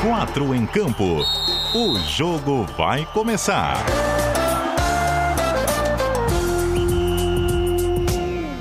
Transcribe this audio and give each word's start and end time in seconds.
Quatro 0.00 0.54
em 0.54 0.64
campo. 0.64 1.24
O 1.74 1.98
jogo 1.98 2.64
vai 2.78 3.04
começar. 3.06 3.84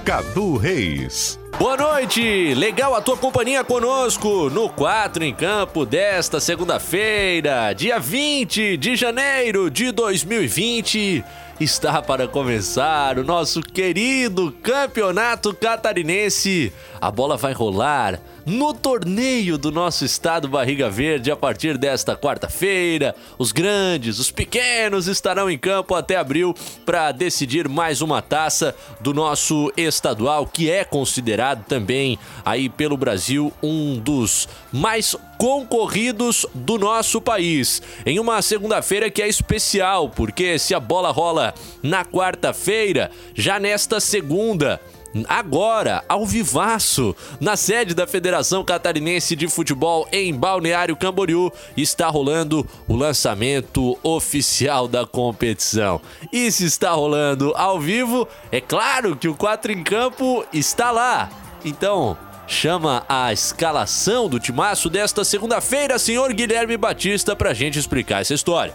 Cadu 0.03 0.57
Reis. 0.57 1.39
Boa 1.59 1.77
noite! 1.77 2.55
Legal 2.55 2.95
a 2.95 3.01
tua 3.01 3.15
companhia 3.15 3.63
conosco 3.63 4.49
no 4.49 4.67
4 4.67 5.23
em 5.23 5.33
Campo 5.33 5.85
desta 5.85 6.39
segunda-feira, 6.39 7.71
dia 7.73 7.99
20 7.99 8.75
de 8.75 8.95
janeiro 8.95 9.69
de 9.69 9.91
2020. 9.91 11.23
Está 11.59 12.01
para 12.01 12.27
começar 12.27 13.17
o 13.17 13.23
nosso 13.23 13.61
querido 13.61 14.51
Campeonato 14.63 15.53
Catarinense. 15.53 16.71
A 17.01 17.09
bola 17.11 17.37
vai 17.37 17.53
rolar 17.53 18.19
no 18.47 18.73
torneio 18.73 19.57
do 19.57 19.73
nosso 19.73 20.05
estado 20.05 20.47
Barriga 20.47 20.89
Verde 20.89 21.29
a 21.29 21.35
partir 21.35 21.77
desta 21.77 22.15
quarta-feira. 22.15 23.13
Os 23.37 23.51
grandes, 23.51 24.19
os 24.19 24.31
pequenos 24.31 25.07
estarão 25.07 25.49
em 25.49 25.57
campo 25.57 25.93
até 25.93 26.15
abril 26.15 26.55
para 26.85 27.11
decidir 27.11 27.67
mais 27.67 28.01
uma 28.01 28.21
taça 28.21 28.73
do 29.01 29.13
nosso 29.13 29.69
estadual, 29.75 30.47
que 30.47 30.71
é 30.71 30.85
considerado 30.85 31.65
também 31.65 32.17
aí 32.45 32.69
pelo 32.69 32.95
Brasil 32.95 33.51
um 33.61 33.99
dos 33.99 34.47
mais 34.71 35.13
concorridos 35.37 36.45
do 36.53 36.77
nosso 36.77 37.19
país. 37.19 37.81
Em 38.05 38.17
uma 38.17 38.41
segunda-feira 38.41 39.11
que 39.11 39.21
é 39.21 39.27
especial, 39.27 40.09
porque 40.09 40.57
se 40.57 40.73
a 40.73 40.79
bola 40.79 41.11
rola 41.11 41.53
na 41.83 42.05
quarta-feira, 42.05 43.11
já 43.35 43.59
nesta 43.59 43.99
segunda 43.99 44.79
agora, 45.27 46.03
ao 46.07 46.25
vivaço, 46.25 47.15
na 47.39 47.55
sede 47.55 47.93
da 47.93 48.05
Federação 48.05 48.63
Catarinense 48.63 49.35
de 49.35 49.47
Futebol 49.47 50.07
em 50.11 50.33
Balneário 50.33 50.95
Camboriú, 50.95 51.51
está 51.75 52.07
rolando 52.07 52.67
o 52.87 52.95
lançamento 52.95 53.97
oficial 54.03 54.87
da 54.87 55.05
competição. 55.05 56.01
E 56.31 56.51
se 56.51 56.65
está 56.65 56.91
rolando 56.91 57.53
ao 57.55 57.79
vivo, 57.79 58.27
é 58.51 58.59
claro 58.59 59.15
que 59.15 59.27
o 59.27 59.35
4 59.35 59.71
em 59.71 59.83
campo 59.83 60.45
está 60.51 60.91
lá. 60.91 61.29
Então, 61.63 62.17
chama 62.47 63.05
a 63.07 63.31
escalação 63.33 64.29
do 64.29 64.39
timaço 64.39 64.89
desta 64.89 65.23
segunda-feira, 65.23 65.99
senhor 65.99 66.31
Guilherme 66.33 66.77
Batista, 66.77 67.35
pra 67.35 67.53
gente 67.53 67.77
explicar 67.77 68.21
essa 68.21 68.33
história. 68.33 68.73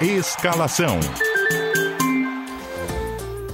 Escalação. 0.00 0.98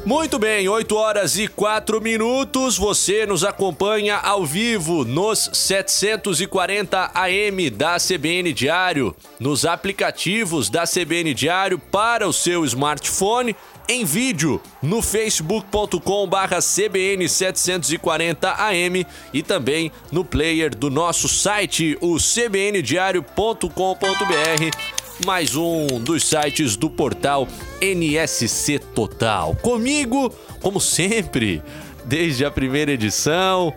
Muito 0.07 0.39
bem, 0.39 0.69
8 0.69 0.95
horas 0.95 1.39
e 1.39 1.49
4 1.49 1.99
minutos. 1.99 2.77
Você 2.77 3.25
nos 3.25 3.43
acompanha 3.43 4.17
ao 4.17 4.45
vivo 4.45 5.03
nos 5.03 5.49
740 5.51 7.11
AM 7.15 7.71
da 7.71 7.97
CBN 7.97 8.53
Diário, 8.53 9.17
nos 9.41 9.65
aplicativos 9.65 10.69
da 10.69 10.85
CBN 10.85 11.33
Diário 11.33 11.79
para 11.79 12.29
o 12.29 12.35
seu 12.35 12.67
smartphone, 12.67 13.57
em 13.89 14.05
vídeo 14.05 14.61
no 14.83 15.01
facebook.com/cbn 15.01 17.27
740 17.27 18.63
AM 18.63 19.07
e 19.33 19.43
também 19.43 19.91
no 20.13 20.23
player 20.23 20.77
do 20.77 20.91
nosso 20.91 21.29
site, 21.29 21.97
o 22.03 22.19
cbndiario.com.br 22.19 25.04
mais 25.25 25.55
um 25.55 25.87
dos 26.01 26.25
sites 26.25 26.77
do 26.77 26.91
portal 26.91 27.47
NSC 27.81 28.79
Total. 28.79 29.55
Comigo, 29.57 30.33
como 30.61 30.81
sempre, 30.81 31.63
desde 32.05 32.45
a 32.45 32.51
primeira 32.51 32.93
edição, 32.93 33.73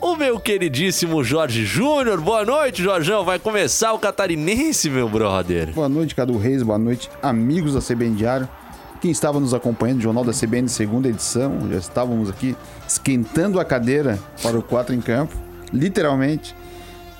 o 0.00 0.16
meu 0.16 0.40
queridíssimo 0.40 1.22
Jorge 1.22 1.64
Júnior. 1.64 2.20
Boa 2.20 2.44
noite, 2.44 2.82
Jorgão. 2.82 3.24
Vai 3.24 3.38
começar 3.38 3.92
o 3.92 3.98
catarinense, 3.98 4.90
meu 4.90 5.08
brother. 5.08 5.72
Boa 5.72 5.88
noite, 5.88 6.14
Cadu 6.14 6.36
Reis. 6.36 6.62
Boa 6.62 6.78
noite, 6.78 7.08
amigos 7.22 7.74
da 7.74 7.80
CBN 7.80 8.16
Diário. 8.16 8.48
Quem 9.00 9.10
estava 9.10 9.38
nos 9.38 9.54
acompanhando, 9.54 10.00
Jornal 10.00 10.24
da 10.24 10.32
CBN, 10.32 10.68
segunda 10.68 11.08
edição, 11.08 11.70
já 11.70 11.78
estávamos 11.78 12.28
aqui 12.28 12.56
esquentando 12.88 13.60
a 13.60 13.64
cadeira 13.64 14.18
para 14.42 14.58
o 14.58 14.62
4 14.62 14.94
em 14.94 15.00
campo, 15.00 15.36
literalmente. 15.72 16.54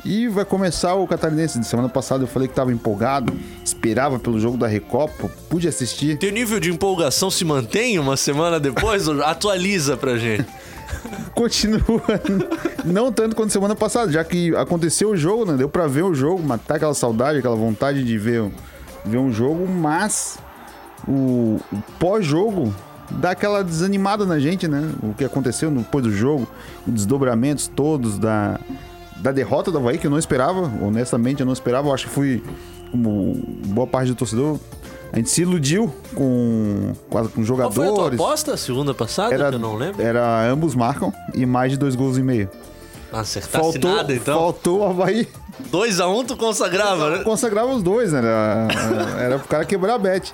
E 0.06 0.28
vai 0.28 0.44
começar 0.44 0.94
o 0.94 1.04
Catarinense. 1.04 1.62
Semana 1.64 1.88
passada 1.88 2.22
eu 2.22 2.28
falei 2.28 2.46
que 2.46 2.52
estava 2.52 2.72
empolgado, 2.72 3.36
esperava 3.64 4.20
pelo 4.20 4.38
jogo 4.38 4.56
da 4.56 4.68
Recopa, 4.68 5.28
pude 5.50 5.66
assistir. 5.66 6.16
Teu 6.16 6.30
nível 6.30 6.60
de 6.60 6.70
empolgação 6.70 7.28
se 7.28 7.44
mantém 7.44 7.98
uma 7.98 8.16
semana 8.16 8.60
depois? 8.60 9.08
Atualiza 9.08 9.96
pra 9.96 10.16
gente. 10.16 10.46
Continua, 11.34 11.82
não 12.84 13.10
tanto 13.10 13.34
quanto 13.34 13.52
semana 13.52 13.74
passada, 13.74 14.12
já 14.12 14.22
que 14.22 14.54
aconteceu 14.54 15.10
o 15.10 15.16
jogo, 15.16 15.44
né? 15.44 15.56
Deu 15.56 15.68
pra 15.68 15.88
ver 15.88 16.04
o 16.04 16.14
jogo, 16.14 16.40
matar 16.40 16.76
aquela 16.76 16.94
saudade, 16.94 17.40
aquela 17.40 17.56
vontade 17.56 18.04
de 18.04 18.16
ver, 18.16 18.48
ver 19.04 19.18
um 19.18 19.32
jogo, 19.32 19.66
mas 19.66 20.38
o, 21.06 21.58
o 21.72 21.82
pós-jogo 21.98 22.72
dá 23.10 23.32
aquela 23.32 23.64
desanimada 23.64 24.24
na 24.24 24.38
gente, 24.38 24.68
né? 24.68 24.88
O 25.02 25.12
que 25.14 25.24
aconteceu 25.24 25.68
depois 25.68 26.04
do 26.04 26.12
jogo, 26.12 26.46
os 26.86 26.94
desdobramentos 26.94 27.66
todos 27.66 28.18
da, 28.18 28.60
da 29.20 29.32
derrota 29.32 29.70
do 29.70 29.78
Havaí, 29.78 29.98
que 29.98 30.06
eu 30.06 30.10
não 30.10 30.18
esperava, 30.18 30.70
honestamente 30.82 31.40
eu 31.40 31.46
não 31.46 31.52
esperava, 31.52 31.88
eu 31.88 31.94
acho 31.94 32.06
que 32.06 32.12
fui, 32.12 32.42
como 32.90 33.34
boa 33.66 33.86
parte 33.86 34.08
do 34.08 34.14
torcedor, 34.14 34.58
a 35.12 35.16
gente 35.16 35.30
se 35.30 35.42
iludiu 35.42 35.92
com, 36.14 36.92
com, 37.08 37.44
jogadores. 37.44 37.76
Qual 37.76 37.96
foi 37.96 38.06
a 38.06 38.10
tua 38.10 38.26
aposta 38.26 38.56
segunda 38.56 38.92
passada, 38.92 39.34
era, 39.34 39.48
que 39.48 39.54
eu 39.54 39.58
não 39.58 39.74
lembro? 39.76 40.02
Era 40.02 40.50
ambos 40.50 40.74
marcam 40.74 41.12
e 41.34 41.46
mais 41.46 41.72
de 41.72 41.78
dois 41.78 41.94
gols 41.94 42.18
e 42.18 42.22
meio. 42.22 42.50
Acertasse 43.12 43.72
faltou, 43.72 43.94
nada, 43.94 44.14
então? 44.14 44.38
Faltou 44.38 44.80
o 44.80 44.84
Havaí 44.84 45.28
2x1 45.70 46.20
um, 46.20 46.24
tu 46.24 46.36
consagrava, 46.36 47.10
né? 47.10 47.24
Consagrava 47.24 47.72
os 47.72 47.82
dois, 47.82 48.12
né? 48.12 48.18
Era, 48.18 48.68
era 49.18 49.38
pro 49.38 49.48
cara 49.48 49.64
quebrar 49.64 49.94
a 49.94 49.98
bet. 49.98 50.32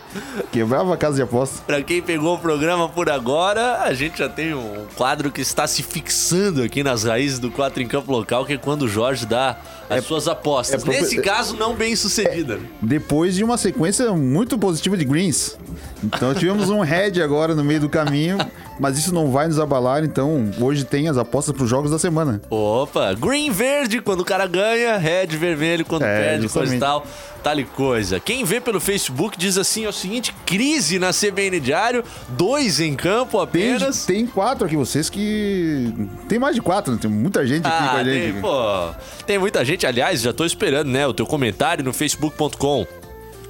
Quebrava 0.51 0.93
a 0.93 0.97
casa 0.97 1.17
de 1.17 1.23
aposta. 1.23 1.63
Pra 1.67 1.81
quem 1.83 2.03
pegou 2.03 2.35
o 2.35 2.39
programa 2.39 2.89
por 2.89 3.09
agora, 3.09 3.83
a 3.83 3.95
gente 3.95 4.19
já 4.19 4.29
tem 4.29 4.53
um 4.55 4.85
quadro 4.97 5.31
que 5.31 5.41
está 5.41 5.67
se 5.67 5.83
fixando 5.83 6.63
aqui 6.63 6.83
nas 6.83 7.05
raízes 7.05 7.39
do 7.39 7.51
4 7.51 7.83
em 7.83 7.87
campo 7.87 8.11
local, 8.11 8.45
que 8.45 8.55
é 8.55 8.59
quando 8.59 8.83
o 8.83 8.89
Jorge 8.89 9.25
dá 9.25 9.57
as 9.89 9.99
é, 9.99 10.01
suas 10.01 10.27
apostas. 10.27 10.85
É 10.85 10.89
Nesse 10.89 11.21
caso, 11.21 11.57
não 11.57 11.75
bem 11.75 11.95
sucedida. 11.95 12.55
É, 12.55 12.59
depois 12.81 13.35
de 13.35 13.45
uma 13.45 13.57
sequência 13.57 14.11
muito 14.13 14.59
positiva 14.59 14.97
de 14.97 15.05
greens. 15.05 15.57
Então 16.03 16.35
tivemos 16.35 16.69
um 16.69 16.81
head 16.81 17.23
agora 17.23 17.55
no 17.55 17.63
meio 17.63 17.81
do 17.81 17.89
caminho, 17.89 18.39
mas 18.83 18.99
isso 18.99 19.15
não 19.15 19.31
vai 19.31 19.47
nos 19.47 19.61
abalar, 19.61 20.03
então 20.03 20.51
hoje 20.61 20.85
tem 20.85 21.09
as 21.09 21.17
apostas 21.17 21.55
para 21.55 21.63
os 21.63 21.71
jogos 21.71 21.93
da 21.93 22.01
semana. 22.01 22.43
Opa, 22.51 23.15
green 23.15 23.49
verde 23.49 24.01
quando 24.01 24.23
o 24.23 24.25
cara 24.25 24.45
ganha, 24.45 24.97
red 24.97 25.29
vermelho 25.29 25.85
quando 25.85 26.03
é, 26.03 26.21
perde, 26.21 26.43
justamente. 26.43 26.71
coisa 26.71 26.77
e 26.77 26.81
tal. 26.81 27.07
Tal 27.45 27.61
e 27.61 27.65
coisa. 27.65 28.19
Quem 28.19 28.45
vê 28.45 28.61
pelo 28.61 28.81
Facebook 28.81 29.39
diz 29.39 29.57
assim: 29.57 29.85
é 29.85 29.89
o 29.89 29.93
seguinte, 29.93 30.35
crise 30.45 30.99
na 30.99 31.11
CBN 31.13 31.61
Diário, 31.61 32.03
dois 32.31 32.81
em 32.81 32.97
campo 32.97 33.39
apenas. 33.39 34.05
Tem, 34.05 34.17
tem 34.17 34.27
quatro 34.27 34.67
aqui, 34.67 34.77
vocês 34.77 35.09
que. 35.09 35.95
Tem 36.29 36.41
mais 36.41 36.57
de 36.57 36.61
quatro, 36.61 36.93
né? 36.93 36.99
tem 37.01 37.11
muita 37.11 37.47
gente 37.47 37.65
aqui 37.65 37.85
ah, 37.85 37.89
com 37.89 37.97
a 37.99 38.05
gente. 38.05 38.33
Tem, 38.33 38.41
pô, 38.41 38.95
tem 39.25 39.39
muita 39.39 39.65
gente, 39.65 39.87
aliás, 39.87 40.23
já 40.23 40.33
tô 40.33 40.45
esperando, 40.45 40.89
né? 40.89 41.07
O 41.07 41.15
teu 41.15 41.27
comentário 41.27 41.85
no 41.85 41.93
facebook.com 41.93 42.85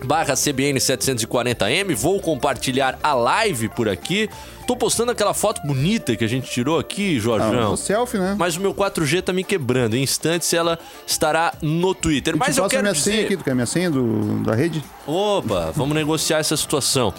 barra 0.05 0.35
CBN 0.35 0.79
740M. 0.79 1.95
Vou 1.95 2.21
compartilhar 2.21 2.99
a 3.03 3.15
live 3.15 3.69
por 3.69 3.89
aqui. 3.89 4.29
Tô 4.67 4.77
postando 4.77 5.11
aquela 5.11 5.35
foto 5.35 5.61
bonita 5.67 6.17
que 6.17 6.25
a 6.25 6.29
gente 6.29 6.51
tirou 6.51 6.79
aqui, 6.79 7.19
Jorjão. 7.19 7.73
Ah, 7.73 7.77
selfie, 7.77 8.19
né? 8.19 8.37
Mas 8.39 8.57
o 8.57 8.61
meu 8.61 8.75
4G 8.75 9.23
tá 9.23 9.33
me 9.33 9.43
quebrando. 9.43 9.97
Em 9.97 10.03
instantes 10.03 10.53
ela 10.53 10.79
estará 11.07 11.53
no 11.61 11.95
Twitter. 11.95 12.37
Mas 12.37 12.57
eu 12.57 12.69
quero 12.69 12.83
minha 12.83 12.95
dizer... 12.95 13.11
senha 13.11 13.25
aqui, 13.25 13.37
tu 13.37 13.45
quer 13.45 13.55
minha 13.55 13.67
senha 13.67 13.91
do, 13.91 14.43
da 14.45 14.55
rede? 14.55 14.83
Opa, 15.07 15.73
vamos 15.75 15.95
negociar 15.95 16.39
essa 16.39 16.57
situação. 16.57 17.13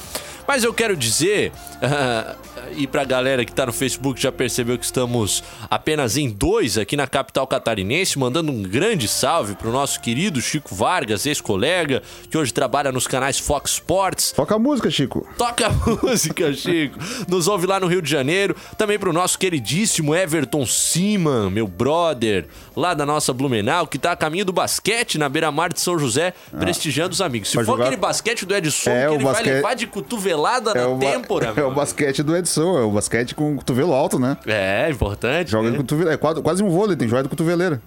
Mas 0.47 0.63
eu 0.63 0.73
quero 0.73 0.95
dizer, 0.95 1.51
uh, 1.51 2.35
e 2.75 2.87
pra 2.87 3.03
galera 3.03 3.45
que 3.45 3.51
tá 3.51 3.65
no 3.65 3.73
Facebook 3.73 4.21
já 4.21 4.31
percebeu 4.31 4.77
que 4.77 4.85
estamos 4.85 5.43
apenas 5.69 6.17
em 6.17 6.29
dois 6.29 6.77
aqui 6.77 6.95
na 6.95 7.07
capital 7.07 7.45
catarinense, 7.47 8.17
mandando 8.17 8.51
um 8.51 8.63
grande 8.63 9.07
salve 9.07 9.55
pro 9.55 9.71
nosso 9.71 9.99
querido 9.99 10.41
Chico 10.41 10.73
Vargas, 10.73 11.25
ex-colega, 11.25 12.01
que 12.29 12.37
hoje 12.37 12.53
trabalha 12.53 12.91
nos 12.91 13.07
canais 13.07 13.39
Fox 13.39 13.73
Sports. 13.73 14.31
Toca 14.31 14.55
a 14.55 14.59
música, 14.59 14.89
Chico. 14.89 15.27
Toca 15.37 15.67
a 15.67 15.71
música, 16.03 16.53
Chico. 16.53 16.99
Nos 17.27 17.47
ouve 17.47 17.67
lá 17.67 17.79
no 17.79 17.87
Rio 17.87 18.01
de 18.01 18.09
Janeiro. 18.09 18.55
Também 18.77 18.99
pro 18.99 19.13
nosso 19.13 19.37
queridíssimo 19.37 20.15
Everton 20.15 20.65
Siman, 20.65 21.49
meu 21.49 21.67
brother, 21.67 22.47
lá 22.75 22.93
da 22.93 23.05
nossa 23.05 23.33
Blumenau, 23.33 23.87
que 23.87 23.97
tá 23.97 24.11
a 24.11 24.15
caminho 24.15 24.45
do 24.45 24.53
basquete 24.53 25.17
na 25.17 25.29
beira-mar 25.29 25.71
de 25.71 25.79
São 25.79 25.97
José, 25.97 26.33
ah. 26.51 26.57
prestigiando 26.57 27.13
os 27.13 27.21
amigos. 27.21 27.49
Se 27.49 27.55
for 27.55 27.65
jogar... 27.65 27.85
aquele 27.85 27.97
basquete 27.97 28.45
do 28.45 28.55
Edson, 28.55 28.89
é, 28.89 29.07
que 29.07 29.13
ele 29.13 29.23
basquete... 29.23 29.45
vai 29.45 29.55
levar 29.55 29.73
de 29.73 29.87
cotovelada 29.87 30.71
é 30.71 30.87
na 30.87 30.97
têmpora. 30.97 31.53
É 31.63 31.63
o 31.63 31.71
basquete 31.71 32.23
do 32.23 32.35
Edson, 32.35 32.52
é 32.61 32.83
o 32.83 32.91
basquete 32.91 33.35
com 33.35 33.55
cotovelo 33.57 33.93
alto, 33.93 34.19
né? 34.19 34.37
É, 34.45 34.89
importante. 34.89 35.51
Joga 35.51 35.65
né? 35.65 35.71
de 35.71 35.77
cotovelo, 35.77 36.09
é 36.09 36.17
quase, 36.17 36.41
quase 36.41 36.63
um 36.63 36.69
vôlei, 36.69 36.95
tem 36.95 37.07
joia 37.07 37.23
de 37.23 37.29
cotoveleira. 37.29 37.81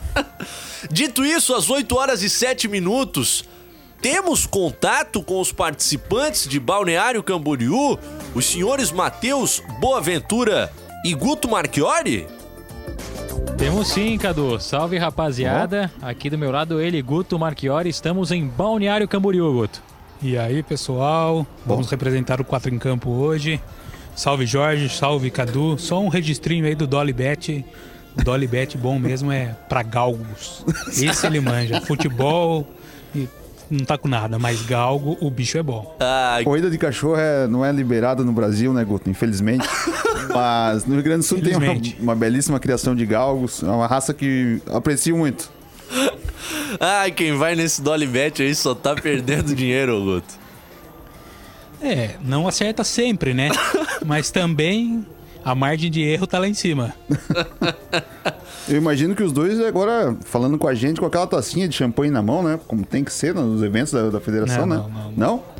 Dito 0.90 1.24
isso, 1.24 1.54
às 1.54 1.70
8 1.70 1.96
horas 1.96 2.22
e 2.22 2.30
7 2.30 2.66
minutos, 2.66 3.44
temos 4.00 4.46
contato 4.46 5.22
com 5.22 5.40
os 5.40 5.52
participantes 5.52 6.48
de 6.48 6.58
Balneário 6.58 7.22
Camboriú, 7.22 7.98
os 8.34 8.46
senhores 8.46 8.90
Matheus 8.90 9.62
Boaventura 9.78 10.72
e 11.04 11.14
Guto 11.14 11.48
Marchiori? 11.48 12.26
Temos 13.58 13.88
sim, 13.88 14.16
Cadu. 14.16 14.58
Salve, 14.58 14.96
rapaziada. 14.96 15.92
Aqui 16.00 16.30
do 16.30 16.38
meu 16.38 16.50
lado, 16.50 16.80
ele, 16.80 17.02
Guto 17.02 17.38
Marchiori. 17.38 17.90
Estamos 17.90 18.32
em 18.32 18.46
Balneário 18.46 19.06
Camboriú, 19.06 19.52
Guto. 19.52 19.82
E 20.22 20.36
aí, 20.36 20.62
pessoal? 20.62 21.46
Vamos 21.64 21.90
representar 21.90 22.40
o 22.40 22.44
4 22.44 22.74
em 22.74 22.78
campo 22.78 23.10
hoje. 23.10 23.60
Salve, 24.14 24.44
Jorge. 24.44 24.88
Salve, 24.88 25.30
Cadu. 25.30 25.78
Só 25.78 26.00
um 26.00 26.08
registrinho 26.08 26.66
aí 26.66 26.74
do 26.74 26.86
Dolly 26.86 27.12
Bet. 27.12 27.64
O 28.18 28.22
Dolly 28.22 28.46
Bet 28.46 28.76
bom 28.76 28.98
mesmo 28.98 29.32
é 29.32 29.56
pra 29.68 29.82
galgos. 29.82 30.64
Esse 31.00 31.26
ele 31.26 31.40
manja. 31.40 31.80
Futebol 31.80 32.66
e 33.14 33.26
não 33.70 33.84
tá 33.84 33.96
com 33.96 34.08
nada, 34.08 34.38
mas 34.38 34.60
galgo, 34.62 35.16
o 35.20 35.30
bicho 35.30 35.56
é 35.56 35.62
bom. 35.62 35.96
Ai, 36.00 36.44
Corrida 36.44 36.68
de 36.68 36.76
cachorro 36.76 37.16
é- 37.18 37.46
não 37.46 37.64
é 37.64 37.72
liberada 37.72 38.22
no 38.24 38.32
Brasil, 38.32 38.74
né, 38.74 38.84
Guto? 38.84 39.08
Infelizmente. 39.08 39.66
Mas 40.32 40.84
no 40.86 40.94
Rio 40.94 41.02
Grande 41.02 41.20
do 41.20 41.24
Sul 41.24 41.40
tem 41.40 41.56
uma, 41.56 41.72
uma 41.98 42.14
belíssima 42.14 42.60
criação 42.60 42.94
de 42.94 43.04
galgos. 43.04 43.64
É 43.64 43.66
uma 43.66 43.88
raça 43.88 44.14
que 44.14 44.62
aprecio 44.72 45.16
muito. 45.16 45.50
Ai, 46.78 47.10
quem 47.10 47.36
vai 47.36 47.54
nesse 47.54 47.82
Dolly 47.82 48.06
Bet 48.06 48.42
aí 48.42 48.54
só 48.54 48.74
tá 48.74 48.94
perdendo 48.94 49.54
dinheiro, 49.56 50.00
Guto. 50.02 50.40
É, 51.82 52.16
não 52.22 52.46
acerta 52.46 52.84
sempre, 52.84 53.32
né? 53.32 53.48
Mas 54.04 54.30
também 54.30 55.06
a 55.44 55.54
margem 55.54 55.90
de 55.90 56.02
erro 56.02 56.26
tá 56.26 56.38
lá 56.38 56.46
em 56.46 56.52
cima. 56.54 56.94
Eu 58.68 58.76
imagino 58.76 59.14
que 59.14 59.22
os 59.22 59.32
dois 59.32 59.58
agora 59.60 60.14
falando 60.26 60.58
com 60.58 60.68
a 60.68 60.74
gente 60.74 61.00
com 61.00 61.06
aquela 61.06 61.26
tacinha 61.26 61.66
de 61.66 61.74
champanhe 61.74 62.10
na 62.10 62.20
mão, 62.22 62.42
né? 62.42 62.60
Como 62.68 62.84
tem 62.84 63.02
que 63.02 63.12
ser 63.12 63.34
nos 63.34 63.62
eventos 63.62 63.92
da, 63.92 64.10
da 64.10 64.20
federação, 64.20 64.66
Não, 64.66 64.76
né? 64.76 64.90
não, 64.92 65.10
não, 65.10 65.12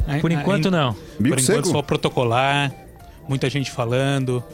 Não? 0.06 0.20
Por 0.20 0.30
Ai- 0.30 0.38
enquanto, 0.40 0.70
não. 0.70 0.94
Bico 1.18 1.36
Por 1.36 1.40
seco? 1.42 1.58
enquanto 1.60 1.72
só 1.72 1.82
protocolar, 1.82 2.72
muita 3.28 3.48
gente 3.48 3.70
falando, 3.70 4.44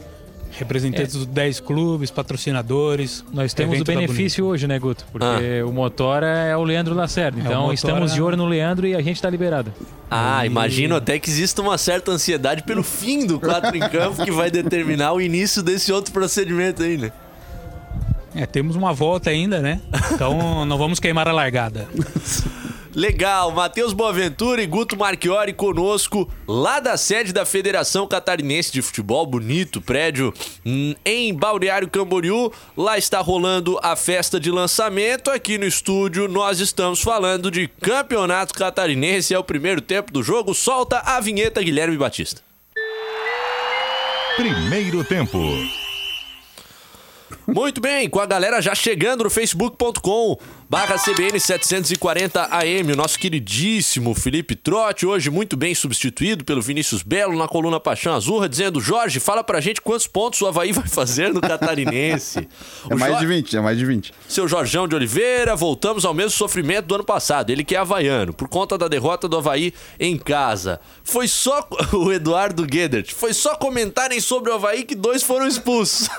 representantes 0.51 1.13
dos 1.15 1.25
10 1.25 1.59
clubes, 1.59 2.09
patrocinadores. 2.11 3.23
Nós 3.31 3.53
temos 3.53 3.79
o 3.79 3.83
da 3.83 3.93
benefício 3.93 4.45
hoje, 4.45 4.67
né, 4.67 4.77
Guto? 4.79 5.05
Porque 5.11 5.61
o 5.63 5.71
Motora 5.71 6.27
é 6.27 6.55
o 6.57 6.63
Leandro 6.63 6.93
Lacerda. 6.95 7.39
É, 7.39 7.41
Então 7.41 7.55
Motora- 7.61 7.73
estamos 7.75 8.13
de 8.13 8.21
olho 8.21 8.37
no 8.37 8.45
Leandro 8.45 8.87
e 8.87 8.95
a 8.95 9.01
gente 9.01 9.21
tá 9.21 9.29
liberado. 9.29 9.73
Ah, 10.09 10.45
imagino 10.45 10.95
até 10.95 11.19
que 11.19 11.29
exista 11.29 11.61
uma 11.61 11.77
certa 11.77 12.11
ansiedade 12.11 12.63
pelo 12.63 12.83
fim 12.83 13.25
do 13.25 13.39
4 13.39 13.75
em 13.75 13.79
campo 13.81 14.23
que 14.23 14.31
vai 14.31 14.49
determinar 14.49 15.13
o 15.13 15.21
início 15.21 15.61
desse 15.61 15.91
outro 15.91 16.11
procedimento 16.13 16.81
aí, 16.83 16.97
né? 16.97 17.11
É, 18.35 18.45
temos 18.45 18.75
uma 18.75 18.93
volta 18.93 19.29
ainda, 19.29 19.59
né? 19.61 19.81
Então 20.13 20.63
não 20.65 20.77
vamos 20.77 20.99
queimar 20.99 21.27
a 21.27 21.31
largada. 21.31 21.87
Legal, 22.97 23.51
Matheus 23.51 23.93
Boaventura 23.93 24.59
e 24.59 24.65
Guto 24.65 24.97
Marchiori 24.97 25.53
conosco 25.53 26.27
lá 26.47 26.79
da 26.79 26.97
sede 26.97 27.31
da 27.31 27.45
Federação 27.45 28.07
Catarinense 28.07 28.71
de 28.71 28.81
Futebol, 28.81 29.23
bonito 29.23 29.79
prédio 29.79 30.33
hum, 30.65 30.95
em 31.05 31.31
Balneário 31.31 31.87
Camboriú. 31.87 32.51
Lá 32.75 32.97
está 32.97 33.19
rolando 33.19 33.79
a 33.83 33.95
festa 33.95 34.39
de 34.39 34.49
lançamento. 34.49 35.29
Aqui 35.29 35.59
no 35.59 35.67
estúdio 35.67 36.27
nós 36.27 36.59
estamos 36.59 36.99
falando 36.99 37.51
de 37.51 37.67
Campeonato 37.67 38.55
Catarinense. 38.55 39.31
É 39.31 39.37
o 39.37 39.43
primeiro 39.43 39.79
tempo 39.79 40.11
do 40.11 40.23
jogo. 40.23 40.55
Solta 40.55 40.97
a 41.05 41.19
vinheta, 41.19 41.61
Guilherme 41.61 41.97
Batista. 41.97 42.41
Primeiro 44.37 45.03
tempo. 45.03 45.37
Muito 47.45 47.79
bem, 47.79 48.09
com 48.09 48.19
a 48.19 48.25
galera 48.25 48.61
já 48.61 48.75
chegando 48.75 49.23
no 49.23 49.29
facebook.com 49.29 50.37
barra 50.69 50.97
CBN 50.97 51.39
740 51.39 52.49
AM, 52.51 52.91
o 52.91 52.95
nosso 52.95 53.17
queridíssimo 53.17 54.13
Felipe 54.13 54.53
Trotti, 54.53 55.05
hoje 55.05 55.29
muito 55.29 55.55
bem 55.55 55.73
substituído 55.73 56.43
pelo 56.43 56.61
Vinícius 56.61 57.03
Belo 57.03 57.37
na 57.37 57.47
coluna 57.47 57.79
Paixão 57.79 58.13
Azurra, 58.13 58.49
dizendo, 58.49 58.81
Jorge, 58.81 59.19
fala 59.19 59.43
pra 59.45 59.61
gente 59.61 59.81
quantos 59.81 60.07
pontos 60.07 60.41
o 60.41 60.47
Havaí 60.47 60.73
vai 60.73 60.85
fazer 60.87 61.33
no 61.33 61.39
Catarinense. 61.41 62.47
É 62.89 62.95
O 62.95 62.99
mais 62.99 63.17
de 63.17 63.25
20, 63.25 63.57
é 63.57 63.61
mais 63.61 63.77
de 63.77 63.85
20. 63.85 64.13
seu 64.27 64.47
Jorjão 64.47 64.87
de 64.87 64.95
Oliveira, 64.95 65.55
voltamos 65.55 66.05
ao 66.05 66.13
mesmo 66.13 66.31
sofrimento 66.31 66.85
do 66.85 66.95
ano 66.95 67.03
passado. 67.03 67.49
Ele 67.49 67.63
que 67.63 67.75
é 67.75 67.79
havaiano, 67.79 68.33
por 68.33 68.47
conta 68.47 68.77
da 68.77 68.87
derrota 68.87 69.27
do 69.27 69.37
Havaí 69.37 69.73
em 69.99 70.17
casa. 70.17 70.79
Foi 71.03 71.27
só 71.27 71.67
o 71.93 72.11
Eduardo 72.11 72.65
Guedert, 72.65 73.13
foi 73.13 73.33
só 73.33 73.55
comentarem 73.55 74.19
sobre 74.19 74.51
o 74.51 74.55
Havaí 74.55 74.83
que 74.83 74.95
dois 74.95 75.23
foram 75.23 75.47
expulsos. 75.47 76.09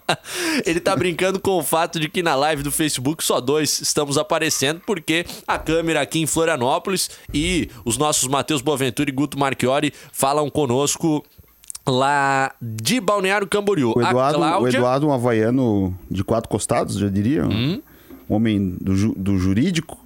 Ele 0.64 0.80
tá 0.80 0.94
brincando 0.96 1.38
com 1.40 1.58
o 1.58 1.62
fato 1.62 1.98
de 1.98 2.08
que 2.08 2.22
na 2.22 2.34
live 2.34 2.62
do 2.62 2.70
Facebook 2.70 3.22
só 3.22 3.40
dois 3.40 3.85
estamos 3.86 4.18
aparecendo, 4.18 4.80
porque 4.86 5.24
a 5.46 5.58
câmera 5.58 6.00
aqui 6.00 6.20
em 6.20 6.26
Florianópolis 6.26 7.10
e 7.32 7.68
os 7.84 7.96
nossos 7.96 8.28
Matheus 8.28 8.60
Boaventura 8.60 9.08
e 9.08 9.12
Guto 9.12 9.38
Marchiori 9.38 9.92
falam 10.12 10.50
conosco 10.50 11.24
lá 11.86 12.52
de 12.60 13.00
Balneário 13.00 13.46
Camboriú. 13.46 13.92
O 13.96 14.02
Eduardo, 14.02 14.38
Cláudia... 14.38 14.64
o 14.64 14.68
Eduardo 14.68 15.06
um 15.06 15.12
havaiano 15.12 15.96
de 16.10 16.24
quatro 16.24 16.48
costados, 16.48 16.96
já 16.98 17.08
diria. 17.08 17.46
Um 17.46 17.80
homem 18.28 18.76
do, 18.80 18.96
ju- 18.96 19.14
do 19.16 19.38
jurídico. 19.38 19.98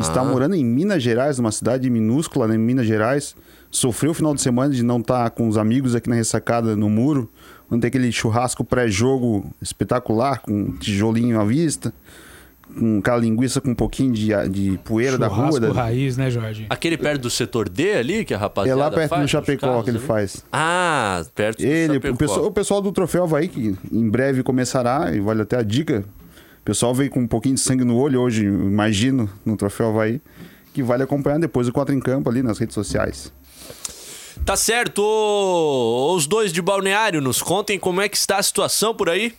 Está 0.00 0.24
morando 0.24 0.54
em 0.54 0.64
Minas 0.64 1.02
Gerais, 1.02 1.38
numa 1.38 1.52
cidade 1.52 1.88
minúscula, 1.88 2.46
né, 2.48 2.54
em 2.56 2.58
Minas 2.58 2.86
Gerais. 2.86 3.34
Sofreu 3.70 4.10
o 4.10 4.14
final 4.14 4.34
de 4.34 4.40
semana 4.40 4.72
de 4.72 4.82
não 4.82 4.98
estar 4.98 5.30
com 5.30 5.48
os 5.48 5.56
amigos 5.56 5.94
aqui 5.94 6.08
na 6.08 6.14
ressacada 6.16 6.74
no 6.74 6.88
muro. 6.90 7.30
Onde 7.70 7.82
tem 7.82 7.88
aquele 7.88 8.10
churrasco 8.10 8.64
pré-jogo 8.64 9.50
espetacular, 9.60 10.40
com 10.40 10.72
tijolinho 10.78 11.38
à 11.38 11.44
vista. 11.44 11.92
Com 12.76 12.98
aquela 12.98 13.18
linguiça 13.18 13.60
com 13.60 13.70
um 13.70 13.74
pouquinho 13.74 14.12
de, 14.12 14.28
de 14.50 14.78
poeira 14.84 15.16
da 15.16 15.26
rua. 15.26 15.46
Churrasco 15.52 15.74
Da... 15.74 15.82
raiz, 15.82 16.16
né, 16.16 16.30
Jorge? 16.30 16.66
Aquele 16.68 16.96
perto 16.96 17.22
do 17.22 17.30
setor 17.30 17.68
D 17.68 17.94
ali, 17.94 18.24
que 18.24 18.34
a 18.34 18.36
É 18.36 18.40
rapaziada 18.40 18.78
lá 18.80 18.90
perto 18.90 19.08
faz, 19.10 19.22
do 19.22 19.28
Chapecó 19.28 19.66
carros 19.66 19.84
que 19.84 19.90
ele 19.90 19.98
ali? 19.98 20.06
faz. 20.06 20.44
Ah, 20.52 21.24
perto 21.34 21.58
do 21.58 21.66
Ele, 21.66 21.94
Chapecó. 21.94 22.14
o 22.14 22.16
pessoal, 22.18 22.46
o 22.46 22.52
pessoal 22.52 22.82
do 22.82 22.92
Troféu 22.92 23.22
Havaí, 23.24 23.48
que 23.48 23.76
em 23.90 24.08
breve 24.08 24.42
começará, 24.42 25.10
e 25.14 25.20
vale 25.20 25.42
até 25.42 25.56
a 25.56 25.62
dica. 25.62 26.04
O 26.60 26.64
pessoal 26.64 26.94
veio 26.94 27.10
com 27.10 27.20
um 27.20 27.26
pouquinho 27.26 27.54
de 27.54 27.60
sangue 27.62 27.84
no 27.84 27.96
olho 27.96 28.20
hoje, 28.20 28.44
imagino, 28.44 29.28
no 29.44 29.56
Troféu 29.56 29.88
Havaí, 29.88 30.20
que 30.74 30.82
vale 30.82 31.02
acompanhar 31.02 31.38
depois 31.38 31.66
o 31.66 31.72
4 31.72 31.94
em 31.94 32.00
campo 32.00 32.28
ali 32.28 32.42
nas 32.42 32.58
redes 32.58 32.74
sociais. 32.74 33.32
Tá 34.44 34.56
certo. 34.56 35.02
Os 36.14 36.26
dois 36.26 36.52
de 36.52 36.62
balneário, 36.62 37.20
nos 37.20 37.42
contem 37.42 37.78
como 37.78 38.00
é 38.00 38.08
que 38.08 38.16
está 38.16 38.38
a 38.38 38.42
situação 38.42 38.94
por 38.94 39.08
aí. 39.08 39.32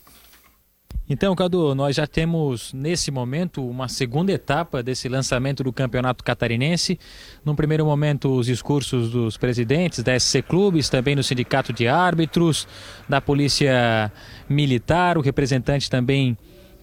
Então, 1.09 1.35
Cadu, 1.35 1.73
nós 1.73 1.95
já 1.95 2.05
temos 2.05 2.71
nesse 2.71 3.09
momento 3.09 3.67
uma 3.67 3.87
segunda 3.87 4.31
etapa 4.31 4.83
desse 4.83 5.09
lançamento 5.09 5.63
do 5.63 5.73
Campeonato 5.73 6.23
Catarinense. 6.23 6.99
Num 7.43 7.55
primeiro 7.55 7.83
momento, 7.83 8.29
os 8.29 8.45
discursos 8.45 9.09
dos 9.09 9.35
presidentes 9.35 10.03
da 10.03 10.17
SC 10.19 10.43
Clubes, 10.43 10.87
também 10.87 11.15
do 11.15 11.23
Sindicato 11.23 11.73
de 11.73 11.87
Árbitros, 11.87 12.67
da 13.09 13.19
Polícia 13.19 14.11
Militar, 14.47 15.17
o 15.17 15.21
representante 15.21 15.89
também 15.89 16.37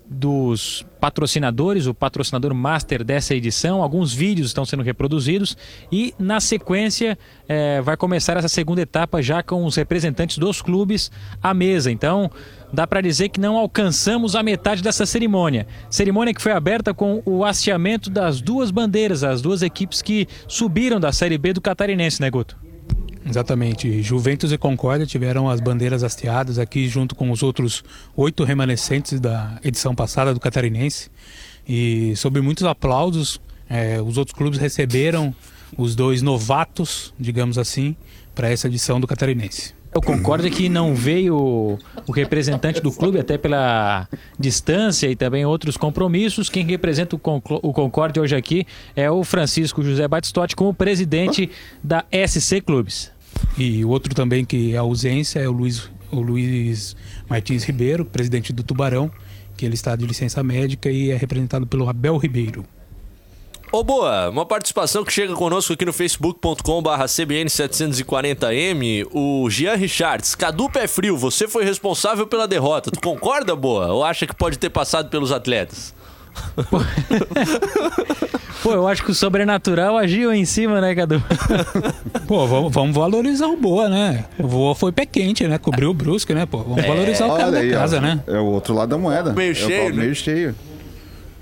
dos 0.09 0.87
patrocinadores, 1.01 1.87
o 1.87 1.95
patrocinador 1.95 2.55
master 2.55 3.05
dessa 3.05 3.35
edição. 3.35 3.83
Alguns 3.83 4.13
vídeos 4.13 4.49
estão 4.49 4.65
sendo 4.65 4.83
reproduzidos 4.83 5.57
e, 5.91 6.15
na 6.19 6.41
sequência, 6.41 7.19
eh, 7.49 7.81
vai 7.83 7.97
começar 7.97 8.37
essa 8.37 8.49
segunda 8.49 8.81
etapa 8.81 9.21
já 9.21 9.43
com 9.43 9.65
os 9.65 9.77
representantes 9.77 10.39
dos 10.39 10.63
clubes 10.63 11.11
à 11.43 11.53
mesa. 11.53 11.91
Então, 11.91 12.31
dá 12.73 12.87
para 12.87 13.01
dizer 13.01 13.29
que 13.29 13.41
não 13.41 13.57
alcançamos 13.57 14.35
a 14.35 14.43
metade 14.43 14.83
dessa 14.83 15.07
cerimônia. 15.07 15.67
Cerimônia 15.91 16.35
que 16.35 16.43
foi 16.43 16.53
aberta 16.53 16.93
com 16.93 17.23
o 17.25 17.45
hasteamento 17.45 18.11
das 18.11 18.41
duas 18.41 18.71
bandeiras, 18.71 19.23
as 19.25 19.41
duas 19.41 19.63
equipes 19.63 20.03
que 20.03 20.27
subiram 20.49 21.01
da 21.01 21.13
Série 21.13 21.39
B 21.39 21.53
do 21.53 21.61
Catarinense, 21.61 22.21
né, 22.21 22.31
Guto? 22.31 22.57
Exatamente. 23.29 24.03
Juventus 24.03 24.53
e 24.53 24.59
Concórdia 24.59 25.07
tiveram 25.07 25.51
as 25.51 25.61
bandeiras 25.61 26.05
hasteadas 26.05 26.59
aqui 26.59 26.89
junto 26.89 27.15
com 27.15 27.31
os 27.31 27.43
outros 27.43 27.83
oito 28.17 28.45
remanescentes 28.45 29.19
da 29.19 29.59
edição 29.65 29.95
passada 29.95 30.33
do 30.33 30.39
Catarinense. 30.39 31.11
E 31.69 32.15
sob 32.17 32.41
muitos 32.41 32.65
aplausos, 32.65 33.41
eh, 33.69 34.01
os 34.01 34.17
outros 34.17 34.37
clubes 34.37 34.61
receberam 34.61 35.35
os 35.77 35.97
dois 35.97 36.23
novatos, 36.23 37.13
digamos 37.19 37.59
assim, 37.59 37.97
para 38.35 38.49
essa 38.49 38.69
edição 38.69 39.01
do 39.01 39.07
Catarinense. 39.07 39.76
O 39.95 40.01
Concórdia 40.01 40.51
que 40.51 40.69
não 40.69 40.95
veio 40.95 41.79
o 42.07 42.13
representante 42.13 42.81
do 42.81 42.93
clube, 42.93 43.19
até 43.19 43.39
pela 43.39 44.09
distância 44.39 45.09
e 45.09 45.17
também 45.17 45.47
outros 45.47 45.77
compromissos. 45.77 46.51
Quem 46.51 46.67
representa 46.67 47.17
o, 47.17 47.19
Concórdia 47.19 48.23
hoje 48.23 48.37
aqui 48.37 48.67
é 48.95 49.11
o 49.11 49.25
Francisco 49.25 49.83
José 49.83 50.07
Batistotti 50.07 50.55
como 50.55 50.75
presidente 50.75 51.51
da 51.83 52.05
SC 52.13 52.61
Clubes. 52.61 53.11
E 53.57 53.85
outro 53.85 54.15
também 54.15 54.45
que 54.45 54.75
é 54.75 54.77
ausência 54.77 55.41
é 55.41 55.49
o 55.49 55.53
Luiz, 55.53 55.91
o 56.11 56.21
Luiz 56.21 56.95
Martins 57.29 57.65
Ribeiro, 57.65 58.05
presidente 58.05 58.53
do 58.53 58.63
Tubarão, 58.63 59.11
que 59.57 59.65
ele 59.65 59.75
está 59.75 59.97
de 59.97 60.07
licença 60.07 60.43
médica 60.43 60.91
e 60.91 61.11
é 61.11 61.17
representado 61.17 61.67
pelo 61.67 61.89
Abel 61.89 62.17
Ribeiro. 62.19 62.65
Ô, 63.77 63.85
boa, 63.85 64.31
uma 64.31 64.47
participação 64.47 65.05
que 65.05 65.13
chega 65.13 65.35
conosco 65.35 65.75
aqui 65.75 65.85
no 65.85 65.93
facebook.com/barra 65.93 67.05
CBN740M, 67.05 69.07
o 69.13 69.51
Jean 69.51 69.75
Richards. 69.75 70.35
Cadu 70.35 70.71
Pé 70.71 70.87
Frio, 70.87 71.15
você 71.15 71.47
foi 71.47 71.63
responsável 71.63 72.27
pela 72.27 72.49
derrota. 72.49 72.91
Tu 72.91 72.99
concorda, 72.99 73.55
boa? 73.55 73.93
Ou 73.93 74.03
acha 74.03 74.27
que 74.27 74.35
pode 74.35 74.59
ter 74.59 74.71
passado 74.71 75.11
pelos 75.11 75.31
atletas? 75.31 75.95
Pô, 78.63 78.73
eu 78.73 78.89
acho 78.89 79.05
que 79.05 79.11
o 79.11 79.15
sobrenatural 79.15 79.99
agiu 79.99 80.33
em 80.33 80.47
cima, 80.47 80.81
né, 80.81 80.95
Cadu? 80.95 81.23
Pô, 82.27 82.47
vamos, 82.47 82.73
vamos 82.73 82.97
valorizar 82.97 83.49
o 83.49 83.59
Boa, 83.59 83.91
né? 83.91 84.25
O 84.39 84.47
Boa 84.47 84.75
foi 84.75 84.91
pé 84.91 85.05
quente, 85.05 85.47
né? 85.47 85.59
Cobriu 85.59 85.91
o 85.91 85.95
Brusque, 85.95 86.33
né? 86.33 86.47
Pô, 86.47 86.63
vamos 86.63 86.87
valorizar 86.87 87.27
o 87.27 87.37
cara 87.37 87.49
Olha 87.49 87.53
da 87.53 87.59
aí, 87.59 87.75
ó. 87.75 87.79
casa, 87.79 88.01
né? 88.01 88.23
É 88.27 88.39
o 88.39 88.47
outro 88.47 88.73
lado 88.73 88.89
da 88.89 88.97
moeda. 88.97 89.35
Meio 89.35 89.51
É 89.51 89.53
o 89.53 89.55
cheio, 89.55 89.91
né? 89.91 90.03
Meio 90.03 90.15
cheio. 90.15 90.55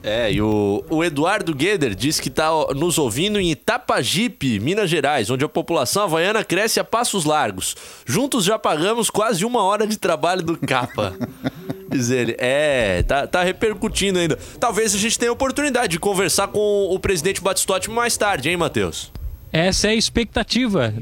É, 0.05 0.31
e 0.31 0.43
o, 0.43 0.85
o 0.91 1.03
Eduardo 1.03 1.55
Gueder 1.55 1.95
diz 1.95 2.21
que 2.21 2.29
tá 2.29 2.53
ó, 2.53 2.75
nos 2.75 2.99
ouvindo 2.99 3.41
em 3.41 3.51
Itapajipe, 3.51 4.61
Minas 4.61 4.91
Gerais, 4.91 5.31
onde 5.31 5.47
a 5.47 5.49
população 5.49 6.03
havaiana 6.03 6.45
cresce 6.45 6.79
a 6.79 6.85
passos 6.85 7.25
largos. 7.25 7.75
Juntos 8.05 8.45
já 8.45 8.59
pagamos 8.59 9.09
quase 9.09 9.47
uma 9.47 9.63
hora 9.63 9.87
de 9.87 9.97
trabalho 9.97 10.43
do 10.43 10.59
capa. 10.59 11.15
Diz 11.89 12.11
ele. 12.11 12.37
É, 12.39 13.03
tá, 13.05 13.27
tá 13.27 13.43
repercutindo 13.43 14.19
ainda. 14.19 14.39
Talvez 14.61 14.95
a 14.95 14.99
gente 14.99 15.19
tenha 15.19 15.33
oportunidade 15.33 15.93
de 15.93 15.99
conversar 15.99 16.49
com 16.49 16.89
o 16.91 16.99
presidente 16.99 17.41
Batistotti 17.41 17.91
mais 17.91 18.15
tarde, 18.15 18.51
hein, 18.51 18.59
Matheus? 18.59 19.11
Essa 19.51 19.89
é 19.89 19.91
a 19.93 19.95
expectativa. 19.95 20.93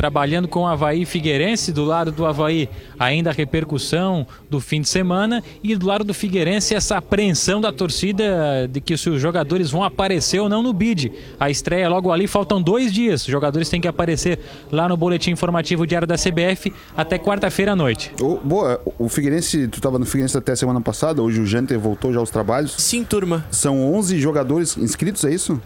Trabalhando 0.00 0.48
com 0.48 0.60
o 0.60 0.66
Havaí 0.66 1.04
Figueirense, 1.04 1.72
do 1.72 1.84
lado 1.84 2.10
do 2.10 2.24
Havaí 2.24 2.70
ainda 2.98 3.28
a 3.28 3.32
repercussão 3.34 4.26
do 4.48 4.58
fim 4.58 4.80
de 4.80 4.88
semana 4.88 5.44
e 5.62 5.76
do 5.76 5.86
lado 5.86 6.04
do 6.04 6.14
Figueirense 6.14 6.74
essa 6.74 6.96
apreensão 6.96 7.60
da 7.60 7.70
torcida 7.70 8.66
de 8.66 8.80
que 8.80 8.96
se 8.96 9.10
os 9.10 9.20
jogadores 9.20 9.70
vão 9.70 9.84
aparecer 9.84 10.40
ou 10.40 10.48
não 10.48 10.62
no 10.62 10.72
bid. 10.72 11.12
A 11.38 11.50
estreia 11.50 11.86
logo 11.86 12.10
ali, 12.10 12.26
faltam 12.26 12.62
dois 12.62 12.94
dias. 12.94 13.20
Os 13.20 13.26
jogadores 13.26 13.68
têm 13.68 13.78
que 13.78 13.86
aparecer 13.86 14.38
lá 14.72 14.88
no 14.88 14.96
boletim 14.96 15.32
informativo 15.32 15.86
diário 15.86 16.08
da 16.08 16.14
CBF 16.14 16.72
até 16.96 17.18
quarta-feira 17.18 17.72
à 17.72 17.76
noite. 17.76 18.10
Ô, 18.22 18.38
boa, 18.38 18.80
o 18.98 19.06
Figueirense, 19.06 19.68
tu 19.68 19.82
tava 19.82 19.98
no 19.98 20.06
Figueirense 20.06 20.38
até 20.38 20.56
semana 20.56 20.80
passada, 20.80 21.22
hoje 21.22 21.42
o 21.42 21.46
Janter 21.46 21.78
voltou 21.78 22.10
já 22.10 22.20
aos 22.20 22.30
trabalhos. 22.30 22.72
Sim, 22.78 23.04
turma. 23.04 23.44
São 23.50 23.92
11 23.92 24.18
jogadores 24.18 24.78
inscritos, 24.78 25.26
é 25.26 25.34
isso? 25.34 25.60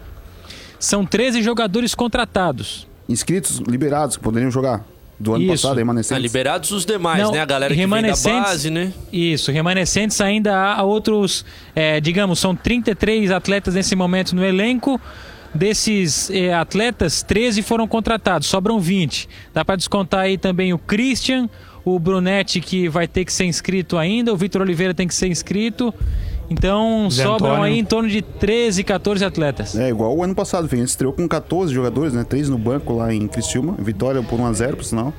São 0.77 1.05
13 1.05 1.41
jogadores 1.41 1.95
contratados. 1.95 2.85
Inscritos, 3.07 3.59
liberados, 3.67 4.17
que 4.17 4.23
poderiam 4.23 4.49
jogar. 4.51 4.85
Do 5.17 5.33
ano 5.33 5.43
Isso. 5.45 5.63
passado, 5.63 5.71
Ah, 5.71 5.79
remanescentes. 5.79 6.21
liberados 6.21 6.71
os 6.71 6.85
demais, 6.85 7.23
Não, 7.23 7.31
né? 7.31 7.39
A 7.39 7.45
galera 7.45 7.73
que 7.73 7.87
vem 7.87 8.01
da 8.01 8.15
base, 8.15 8.69
né? 8.69 8.91
Isso, 9.13 9.49
remanescentes 9.49 10.19
ainda 10.19 10.53
há 10.57 10.83
outros, 10.83 11.45
é, 11.73 12.01
digamos, 12.01 12.37
são 12.37 12.53
33 12.53 13.31
atletas 13.31 13.75
nesse 13.75 13.95
momento 13.95 14.35
no 14.35 14.43
elenco. 14.43 14.99
Desses 15.53 16.29
é, 16.31 16.53
atletas, 16.53 17.23
13 17.23 17.61
foram 17.61 17.87
contratados, 17.87 18.45
sobram 18.49 18.77
20. 18.77 19.29
Dá 19.53 19.63
para 19.63 19.77
descontar 19.77 20.19
aí 20.21 20.37
também 20.37 20.73
o 20.73 20.77
Christian, 20.77 21.49
o 21.85 21.97
Brunetti 21.97 22.59
que 22.59 22.89
vai 22.89 23.07
ter 23.07 23.23
que 23.23 23.31
ser 23.31 23.45
inscrito 23.45 23.97
ainda, 23.97 24.33
o 24.33 24.35
Vitor 24.35 24.61
Oliveira 24.61 24.93
tem 24.93 25.07
que 25.07 25.15
ser 25.15 25.27
inscrito. 25.27 25.93
Então 26.49 27.09
Zé 27.09 27.23
sobram 27.23 27.53
Antônio. 27.53 27.63
aí 27.73 27.79
em 27.79 27.85
torno 27.85 28.09
de 28.09 28.21
13, 28.21 28.83
14 28.83 29.25
atletas. 29.25 29.75
É, 29.75 29.89
igual 29.89 30.15
o 30.15 30.23
ano 30.23 30.35
passado, 30.35 30.67
Figueirense 30.67 30.91
estreou 30.91 31.13
com 31.13 31.27
14 31.27 31.73
jogadores, 31.73 32.13
né? 32.13 32.23
Três 32.23 32.49
no 32.49 32.57
banco 32.57 32.93
lá 32.93 33.13
em 33.13 33.27
Criciúma. 33.27 33.75
Vitória 33.79 34.21
por 34.21 34.39
1x0, 34.39 34.75
por 34.75 34.83
sinal. 34.83 35.13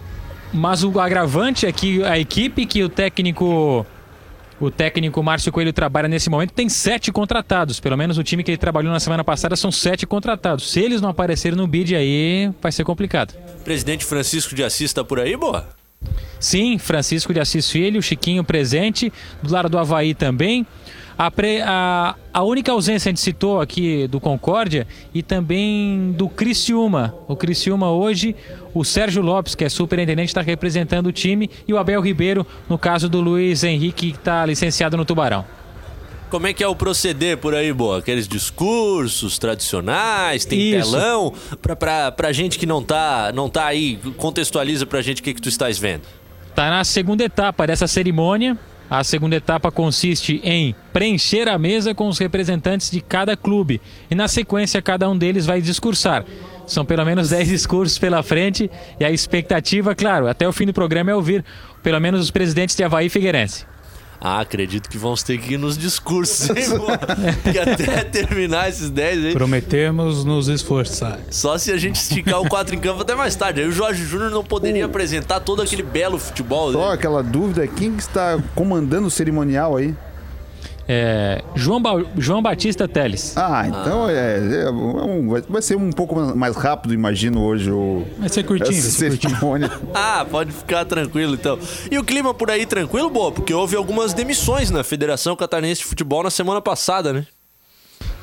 Mas 0.53 0.85
o 0.85 0.99
agravante 1.01 1.67
é 1.67 1.73
que 1.73 2.03
a 2.05 2.19
equipe 2.19 2.65
que 2.65 2.83
o 2.83 2.89
técnico 2.89 3.85
o 4.59 4.71
técnico 4.71 5.23
Márcio 5.23 5.53
Coelho 5.53 5.73
trabalha 5.73 6.09
nesse 6.09 6.31
momento 6.31 6.53
tem 6.53 6.69
sete 6.69 7.13
contratados. 7.13 7.79
Pelo 7.79 7.97
menos 7.97 8.17
o 8.17 8.23
time 8.23 8.43
que 8.43 8.51
ele 8.53 8.57
trabalhou 8.57 8.93
na 8.93 9.01
semana 9.01 9.23
passada 9.23 9.55
são 9.57 9.71
sete 9.71 10.07
contratados. 10.07 10.71
Se 10.71 10.81
eles 10.81 11.01
não 11.01 11.11
aparecerem 11.11 11.59
no 11.59 11.67
bid 11.67 11.95
aí 11.95 12.51
vai 12.63 12.73
ser 12.73 12.85
complicado. 12.85 13.35
Presidente 13.65 14.05
Francisco 14.05 14.55
de 14.55 14.65
Assis 14.65 14.93
tá 14.93 15.05
por 15.05 15.21
aí, 15.21 15.37
boa? 15.37 15.69
Sim, 16.39 16.79
Francisco 16.79 17.35
de 17.35 17.41
Assis 17.41 17.71
Filho, 17.71 18.01
Chiquinho 18.03 18.45
presente, 18.45 19.13
do 19.43 19.53
lado 19.53 19.69
do 19.69 19.79
Havaí 19.79 20.15
também. 20.15 20.67
A, 21.19 21.31
pre- 21.31 21.63
a- 21.63 22.15
a 22.33 22.43
única 22.43 22.71
ausência 22.73 23.09
a 23.09 23.11
gente 23.11 23.21
citou 23.21 23.59
aqui 23.61 24.07
do 24.07 24.21
Concórdia 24.21 24.87
e 25.15 25.23
também 25.23 26.13
do 26.13 26.29
Criciúma. 26.29 27.15
O 27.27 27.35
Criciúma 27.35 27.91
hoje, 27.91 28.37
o 28.75 28.85
Sérgio 28.85 29.23
Lopes, 29.23 29.55
que 29.55 29.65
é 29.65 29.69
superintendente, 29.71 30.29
está 30.29 30.43
representando 30.43 31.07
o 31.07 31.13
time, 31.13 31.49
e 31.67 31.73
o 31.73 31.79
Abel 31.79 32.03
Ribeiro, 32.03 32.47
no 32.69 32.77
caso 32.77 33.09
do 33.09 33.21
Luiz 33.23 33.65
Henrique, 33.65 34.13
que 34.13 34.19
está 34.19 34.45
licenciado 34.45 34.95
no 34.97 35.07
Tubarão. 35.07 35.45
Como 36.29 36.47
é 36.49 36.53
que 36.53 36.63
é 36.63 36.69
o 36.69 36.75
proceder 36.77 37.39
por 37.39 37.55
aí, 37.55 37.73
boa? 37.73 37.99
Aqueles 38.01 38.29
discursos 38.29 39.39
tradicionais, 39.39 40.45
tem 40.45 40.59
Isso. 40.77 40.91
telão? 40.91 41.33
Pra, 41.63 41.75
pra, 41.77 42.13
pra 42.13 42.33
gente 42.33 42.59
que 42.59 42.67
não 42.67 42.83
tá, 42.83 43.31
não 43.35 43.49
tá 43.49 43.65
aí, 43.65 43.97
contextualiza 44.19 44.85
pra 44.85 45.01
gente 45.01 45.21
o 45.23 45.25
que, 45.25 45.33
que 45.33 45.41
tu 45.41 45.49
estás 45.49 45.79
vendo. 45.79 46.03
Está 46.51 46.69
na 46.69 46.85
segunda 46.85 47.25
etapa 47.25 47.67
dessa 47.67 47.87
cerimônia. 47.87 48.59
A 48.89 49.03
segunda 49.03 49.35
etapa 49.35 49.71
consiste 49.71 50.41
em 50.45 50.75
preencher 50.93 51.49
a 51.49 51.59
mesa 51.59 51.95
com 51.95 52.09
os 52.09 52.19
representantes 52.19 52.91
de 52.91 53.01
cada 53.01 53.37
clube 53.37 53.81
e, 54.11 54.15
na 54.15 54.29
sequência, 54.29 54.81
cada 54.81 55.09
um 55.11 55.19
deles 55.19 55.45
vai 55.45 55.61
discursar. 55.61 56.25
São 56.67 56.85
pelo 56.85 57.05
menos 57.05 57.31
10 57.31 57.49
discursos 57.49 57.99
pela 57.99 58.23
frente 58.23 58.71
e 58.99 59.05
a 59.05 59.11
expectativa, 59.11 59.95
claro, 59.95 60.29
até 60.29 60.47
o 60.47 60.53
fim 60.53 60.67
do 60.67 60.73
programa 60.73 61.11
é 61.11 61.15
ouvir 61.15 61.45
pelo 61.83 62.01
menos 62.01 62.21
os 62.21 62.31
presidentes 62.31 62.77
de 62.77 62.85
Havaí 62.85 63.07
e 63.07 63.11
Figueirense. 63.11 63.67
Ah, 64.21 64.41
acredito 64.41 64.89
que 64.89 64.97
vamos 64.99 65.23
ter 65.23 65.39
que 65.39 65.55
ir 65.55 65.59
nos 65.59 65.77
discursos, 65.77 66.49
hein? 66.51 66.57
Porque 67.43 67.59
até 67.59 68.03
terminar 68.05 68.69
esses 68.69 68.91
10 68.91 69.25
aí, 69.27 69.33
Prometemos 69.33 70.25
nos 70.25 70.49
esforçar. 70.49 71.19
só 71.31 71.59
se 71.59 71.71
a 71.71 71.77
gente 71.77 71.97
esticar 71.97 72.41
o 72.41 72.49
4 72.49 72.75
em 72.75 72.79
campo 72.79 73.03
até 73.03 73.15
mais 73.15 73.35
tarde. 73.37 73.61
Aí 73.61 73.69
o 73.69 73.73
Jorge 73.73 74.05
Júnior 74.05 74.31
não 74.31 74.43
poderia 74.45 74.87
apresentar 74.87 75.41
todo 75.41 75.63
aquele 75.63 75.83
belo 75.83 76.19
futebol 76.19 76.73
Só 76.73 76.81
dele. 76.81 76.93
aquela 76.95 77.23
dúvida, 77.23 77.67
quem 77.67 77.95
que 77.95 78.03
está 78.03 78.39
comandando 78.55 79.07
o 79.07 79.11
cerimonial 79.11 79.77
aí? 79.77 79.95
É, 80.89 81.43
João, 81.55 81.81
Ba- 81.83 82.05
João 82.17 82.41
Batista 82.43 82.87
Teles. 82.87 83.37
Ah, 83.37 83.65
então 83.67 84.09
é, 84.09 84.65
é 84.67 84.71
um- 84.71 85.29
vai- 85.49 85.63
ser 85.63 85.77
um 85.77 85.91
pouco 85.91 86.15
mais 86.37 86.55
rápido, 86.57 86.95
imagino, 86.95 87.43
hoje 87.43 87.71
o, 87.71 88.05
Vai 88.19 88.29
ser 88.29 88.45
curtinho, 88.45 88.71
vai 88.71 88.79
essa 88.79 88.91
ser 88.91 89.09
curtinho. 89.11 89.31
cerimônia. 89.35 89.71
Ah, 89.95 90.25
pode 90.31 90.53
ficar 90.53 90.85
tranquilo 90.85 91.35
então. 91.35 91.59
E 91.91 91.99
o 91.99 92.05
clima 92.05 92.33
por 92.33 92.51
aí 92.51 92.65
tranquilo, 92.67 93.11
boa? 93.11 93.33
Porque 93.33 93.53
houve 93.53 93.75
algumas 93.77 94.13
demissões 94.15 94.71
na 94.71 94.85
Federação 94.85 95.35
Catarinense 95.35 95.81
de 95.81 95.87
Futebol 95.87 96.23
na 96.23 96.31
semana 96.31 96.61
passada, 96.61 97.13
né? 97.13 97.27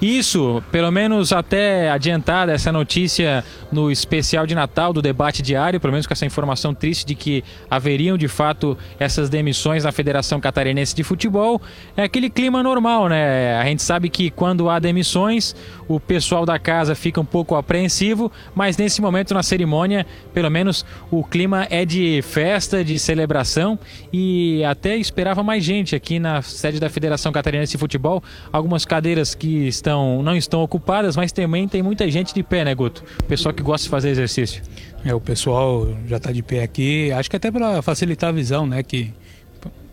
Isso, 0.01 0.61
pelo 0.71 0.91
menos 0.91 1.31
até 1.31 1.89
adiantada 1.89 2.51
essa 2.51 2.71
notícia 2.71 3.43
no 3.71 3.89
especial 3.89 4.45
de 4.45 4.53
Natal 4.53 4.91
do 4.91 5.01
debate 5.01 5.41
diário, 5.41 5.79
pelo 5.79 5.93
menos 5.93 6.05
com 6.05 6.13
essa 6.13 6.25
informação 6.25 6.73
triste 6.73 7.05
de 7.05 7.15
que 7.15 7.43
haveriam 7.69 8.17
de 8.17 8.27
fato 8.27 8.77
essas 8.99 9.29
demissões 9.29 9.85
na 9.85 9.91
Federação 9.91 10.39
Catarinense 10.39 10.93
de 10.93 11.03
Futebol. 11.03 11.61
É 11.95 12.03
aquele 12.03 12.29
clima 12.29 12.61
normal, 12.61 13.07
né? 13.07 13.57
A 13.57 13.65
gente 13.65 13.81
sabe 13.81 14.09
que 14.09 14.29
quando 14.29 14.69
há 14.69 14.77
demissões, 14.77 15.55
o 15.87 15.99
pessoal 15.99 16.45
da 16.45 16.59
casa 16.59 16.95
fica 16.95 17.21
um 17.21 17.25
pouco 17.25 17.55
apreensivo, 17.55 18.31
mas 18.53 18.77
nesse 18.77 19.01
momento 19.01 19.33
na 19.33 19.41
cerimônia, 19.41 20.05
pelo 20.33 20.49
menos 20.49 20.85
o 21.09 21.23
clima 21.23 21.65
é 21.69 21.85
de 21.85 22.21
festa, 22.23 22.83
de 22.83 22.99
celebração 22.99 23.79
e 24.11 24.63
até 24.65 24.97
esperava 24.97 25.41
mais 25.43 25.63
gente 25.63 25.95
aqui 25.95 26.19
na 26.19 26.41
sede 26.41 26.79
da 26.79 26.89
Federação 26.89 27.31
Catarinense 27.31 27.71
de 27.71 27.77
Futebol, 27.77 28.21
algumas 28.51 28.85
cadeiras 28.85 29.33
que 29.33 29.67
estão 29.83 30.23
não 30.23 30.35
estão 30.35 30.61
ocupadas, 30.63 31.15
mas 31.17 31.31
também 31.31 31.67
tem 31.67 31.83
muita 31.83 32.09
gente 32.09 32.33
de 32.33 32.41
pé, 32.41 32.63
né, 32.63 32.73
Guto? 32.73 33.03
Pessoal 33.27 33.53
que 33.53 33.61
gosta 33.61 33.83
de 33.83 33.89
fazer 33.89 34.09
exercício. 34.09 34.63
É, 35.05 35.13
o 35.13 35.19
pessoal 35.19 35.87
já 36.07 36.19
tá 36.19 36.31
de 36.31 36.41
pé 36.41 36.63
aqui, 36.63 37.11
acho 37.11 37.29
que 37.29 37.35
até 37.35 37.51
para 37.51 37.81
facilitar 37.81 38.29
a 38.29 38.31
visão, 38.31 38.65
né? 38.65 38.81
Que 38.81 39.11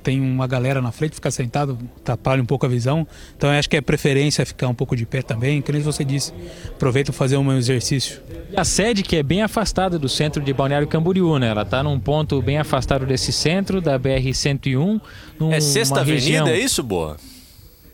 tem 0.03 0.19
uma 0.19 0.47
galera 0.47 0.81
na 0.81 0.91
frente, 0.93 1.15
ficar 1.15 1.31
sentado 1.31 1.77
atrapalha 2.01 2.41
um 2.41 2.47
pouco 2.47 2.65
a 2.65 2.69
visão. 2.69 3.07
Então 3.37 3.53
eu 3.53 3.59
acho 3.59 3.69
que 3.69 3.77
é 3.77 3.81
preferência 3.83 4.47
ficar 4.47 4.67
um 4.69 4.75
pouco 4.75 4.97
de 4.97 5.05
pé 5.05 5.21
também, 5.21 5.61
que 5.61 5.71
nem 5.73 5.83
você 5.83 6.03
disse. 6.05 6.33
Aproveita 6.69 7.13
para 7.13 7.19
fazer 7.19 7.37
um 7.37 7.53
exercício. 7.59 8.21
A 8.57 8.65
sede 8.65 9.03
que 9.03 9.17
é 9.17 9.23
bem 9.23 9.43
afastada 9.43 9.99
do 9.99 10.09
centro 10.09 10.43
de 10.43 10.53
Balneário 10.55 10.87
Camboriú, 10.89 11.39
né? 11.39 11.49
Ela 11.49 11.63
está 11.63 11.83
num 11.83 11.99
ponto 12.01 12.41
bem 12.41 12.57
afastado 12.59 13.05
desse 13.05 13.31
centro, 13.33 13.81
da 13.81 13.99
BR-101. 13.99 15.01
num- 15.39 15.53
É 15.53 15.61
Sexta 15.61 16.03
região- 16.03 16.43
Avenida, 16.45 16.59
é 16.59 16.65
isso, 16.65 16.83
boa? 16.83 17.17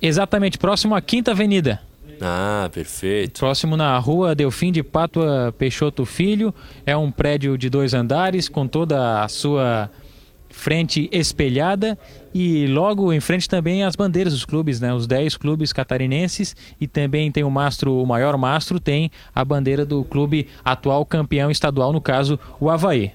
Exatamente, 0.00 0.58
próximo 0.58 0.94
à 0.94 1.00
Quinta 1.00 1.30
Avenida. 1.32 1.80
Ah, 2.20 2.68
perfeito. 2.72 3.40
Próximo 3.40 3.76
na 3.76 3.98
rua 3.98 4.34
Delfim 4.34 4.72
de 4.72 4.82
Pátua 4.82 5.54
Peixoto 5.56 6.04
Filho. 6.04 6.54
É 6.84 6.96
um 6.96 7.10
prédio 7.10 7.56
de 7.58 7.68
dois 7.68 7.94
andares 7.94 8.48
com 8.48 8.66
toda 8.66 9.22
a 9.22 9.28
sua 9.28 9.90
frente 10.48 11.08
espelhada 11.12 11.98
e 12.34 12.66
logo 12.66 13.12
em 13.12 13.20
frente 13.20 13.48
também 13.48 13.84
as 13.84 13.94
bandeiras 13.94 14.32
dos 14.32 14.44
clubes, 14.44 14.80
né? 14.80 14.92
Os 14.92 15.06
10 15.06 15.36
clubes 15.36 15.72
catarinenses 15.72 16.56
e 16.80 16.86
também 16.86 17.30
tem 17.30 17.44
o 17.44 17.50
mastro, 17.50 17.94
o 17.94 18.06
maior 18.06 18.36
mastro 18.38 18.80
tem 18.80 19.10
a 19.34 19.44
bandeira 19.44 19.84
do 19.84 20.02
clube 20.02 20.48
atual 20.64 21.04
campeão 21.04 21.50
estadual, 21.50 21.92
no 21.92 22.00
caso, 22.00 22.38
o 22.58 22.70
Havaí. 22.70 23.12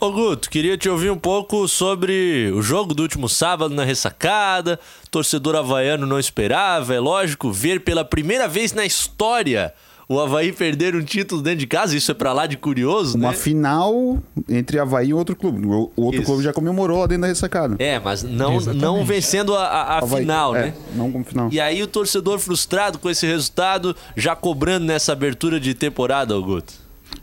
Ô 0.00 0.10
Guto, 0.10 0.48
queria 0.48 0.78
te 0.78 0.88
ouvir 0.88 1.10
um 1.10 1.18
pouco 1.18 1.68
sobre 1.68 2.50
o 2.54 2.62
jogo 2.62 2.94
do 2.94 3.02
último 3.02 3.28
sábado 3.28 3.74
na 3.74 3.84
ressacada. 3.84 4.80
Torcedor 5.10 5.54
havaiano 5.56 6.06
não 6.06 6.18
esperava, 6.18 6.94
é 6.94 7.00
lógico, 7.00 7.52
ver 7.52 7.80
pela 7.80 8.02
primeira 8.02 8.48
vez 8.48 8.72
na 8.72 8.86
história 8.86 9.74
o 10.08 10.18
Havaí 10.18 10.50
perder 10.52 10.96
um 10.96 11.04
título 11.04 11.40
dentro 11.40 11.60
de 11.60 11.68
casa, 11.68 11.96
isso 11.96 12.10
é 12.10 12.14
pra 12.14 12.32
lá 12.32 12.44
de 12.46 12.56
curioso, 12.56 13.16
Uma 13.16 13.28
né? 13.30 13.36
final 13.36 14.18
entre 14.48 14.76
Havaí 14.80 15.10
e 15.10 15.14
outro 15.14 15.36
clube. 15.36 15.64
O 15.64 15.92
outro 15.94 16.16
Isso. 16.22 16.24
clube 16.24 16.42
já 16.42 16.52
comemorou 16.52 16.98
lá 16.98 17.06
dentro 17.06 17.22
da 17.22 17.28
ressacada. 17.28 17.76
É, 17.78 17.96
mas 18.00 18.24
não, 18.24 18.56
Exatamente. 18.56 18.82
não 18.82 19.04
vencendo 19.04 19.54
a, 19.54 19.98
a- 19.98 20.02
final, 20.08 20.56
é, 20.56 20.62
né? 20.66 20.74
Não 20.96 21.12
como 21.12 21.24
final. 21.24 21.48
E 21.52 21.60
aí 21.60 21.80
o 21.80 21.86
torcedor 21.86 22.40
frustrado 22.40 22.98
com 22.98 23.08
esse 23.08 23.24
resultado, 23.24 23.94
já 24.16 24.34
cobrando 24.34 24.84
nessa 24.86 25.12
abertura 25.12 25.60
de 25.60 25.74
temporada, 25.74 26.34
Augusto. 26.34 26.72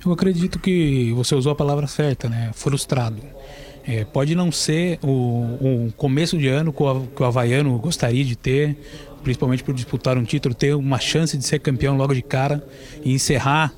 Eu 0.06 0.12
acredito 0.12 0.60
que 0.60 1.12
você 1.14 1.36
usou 1.36 1.52
a 1.52 1.56
palavra 1.56 1.88
certa, 1.88 2.30
né? 2.30 2.52
Frustrado. 2.54 3.22
É, 3.86 4.04
pode 4.04 4.36
não 4.36 4.52
ser 4.52 5.00
o, 5.02 5.88
o 5.88 5.94
começo 5.96 6.38
de 6.38 6.48
ano 6.48 6.74
que 6.74 6.84
o, 6.84 7.24
Havaiano 7.24 7.78
gostaria 7.78 8.24
de 8.24 8.36
ter, 8.36 8.78
principalmente 9.24 9.64
por 9.64 9.74
disputar 9.74 10.18
um 10.18 10.26
título, 10.26 10.54
ter 10.54 10.76
uma 10.76 11.00
chance 11.00 11.38
de 11.38 11.46
ser 11.46 11.60
campeão 11.60 11.96
logo 11.96 12.14
de 12.14 12.22
cara 12.22 12.62
e 13.04 13.14
encerrar 13.14 13.74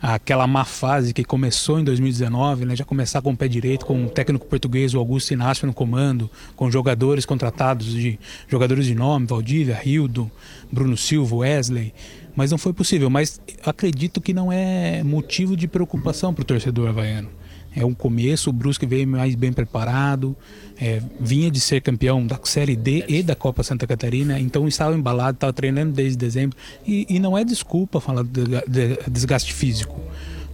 aquela 0.00 0.46
má 0.46 0.64
fase 0.64 1.12
que 1.12 1.22
começou 1.22 1.78
em 1.78 1.84
2019, 1.84 2.64
né? 2.64 2.76
já 2.76 2.84
começar 2.84 3.20
com 3.20 3.32
o 3.32 3.36
pé 3.36 3.46
direito, 3.46 3.84
com 3.84 4.06
o 4.06 4.08
técnico 4.08 4.46
português, 4.46 4.94
o 4.94 4.98
Augusto 4.98 5.32
Inácio 5.32 5.66
no 5.66 5.74
comando, 5.74 6.30
com 6.56 6.70
jogadores 6.70 7.26
contratados 7.26 7.92
de 7.92 8.18
jogadores 8.48 8.86
de 8.86 8.94
nome, 8.94 9.26
Valdívia, 9.26 9.74
Rildo, 9.74 10.30
Bruno 10.72 10.96
Silva, 10.96 11.36
Wesley, 11.36 11.92
mas 12.34 12.50
não 12.50 12.58
foi 12.58 12.72
possível. 12.72 13.10
Mas 13.10 13.40
acredito 13.64 14.20
que 14.20 14.32
não 14.32 14.52
é 14.52 15.02
motivo 15.02 15.56
de 15.56 15.68
preocupação 15.68 16.32
para 16.32 16.42
o 16.42 16.44
torcedor 16.44 16.88
havaiano. 16.88 17.28
É 17.74 17.84
um 17.84 17.94
começo, 17.94 18.50
o 18.50 18.52
Brusque 18.52 18.84
veio 18.84 19.06
mais 19.06 19.36
bem 19.36 19.52
preparado, 19.52 20.36
é, 20.80 21.00
vinha 21.20 21.48
de 21.50 21.60
ser 21.60 21.80
campeão 21.80 22.26
da 22.26 22.38
Série 22.42 22.74
D 22.74 23.04
e 23.06 23.22
da 23.22 23.36
Copa 23.36 23.62
Santa 23.62 23.86
Catarina, 23.86 24.40
então 24.40 24.66
estava 24.66 24.96
embalado, 24.96 25.36
estava 25.36 25.52
treinando 25.52 25.92
desde 25.92 26.18
dezembro. 26.18 26.58
E, 26.84 27.06
e 27.08 27.20
não 27.20 27.38
é 27.38 27.44
desculpa 27.44 28.00
falar 28.00 28.24
de, 28.24 28.44
de 28.66 28.98
desgaste 29.08 29.54
físico. 29.54 30.00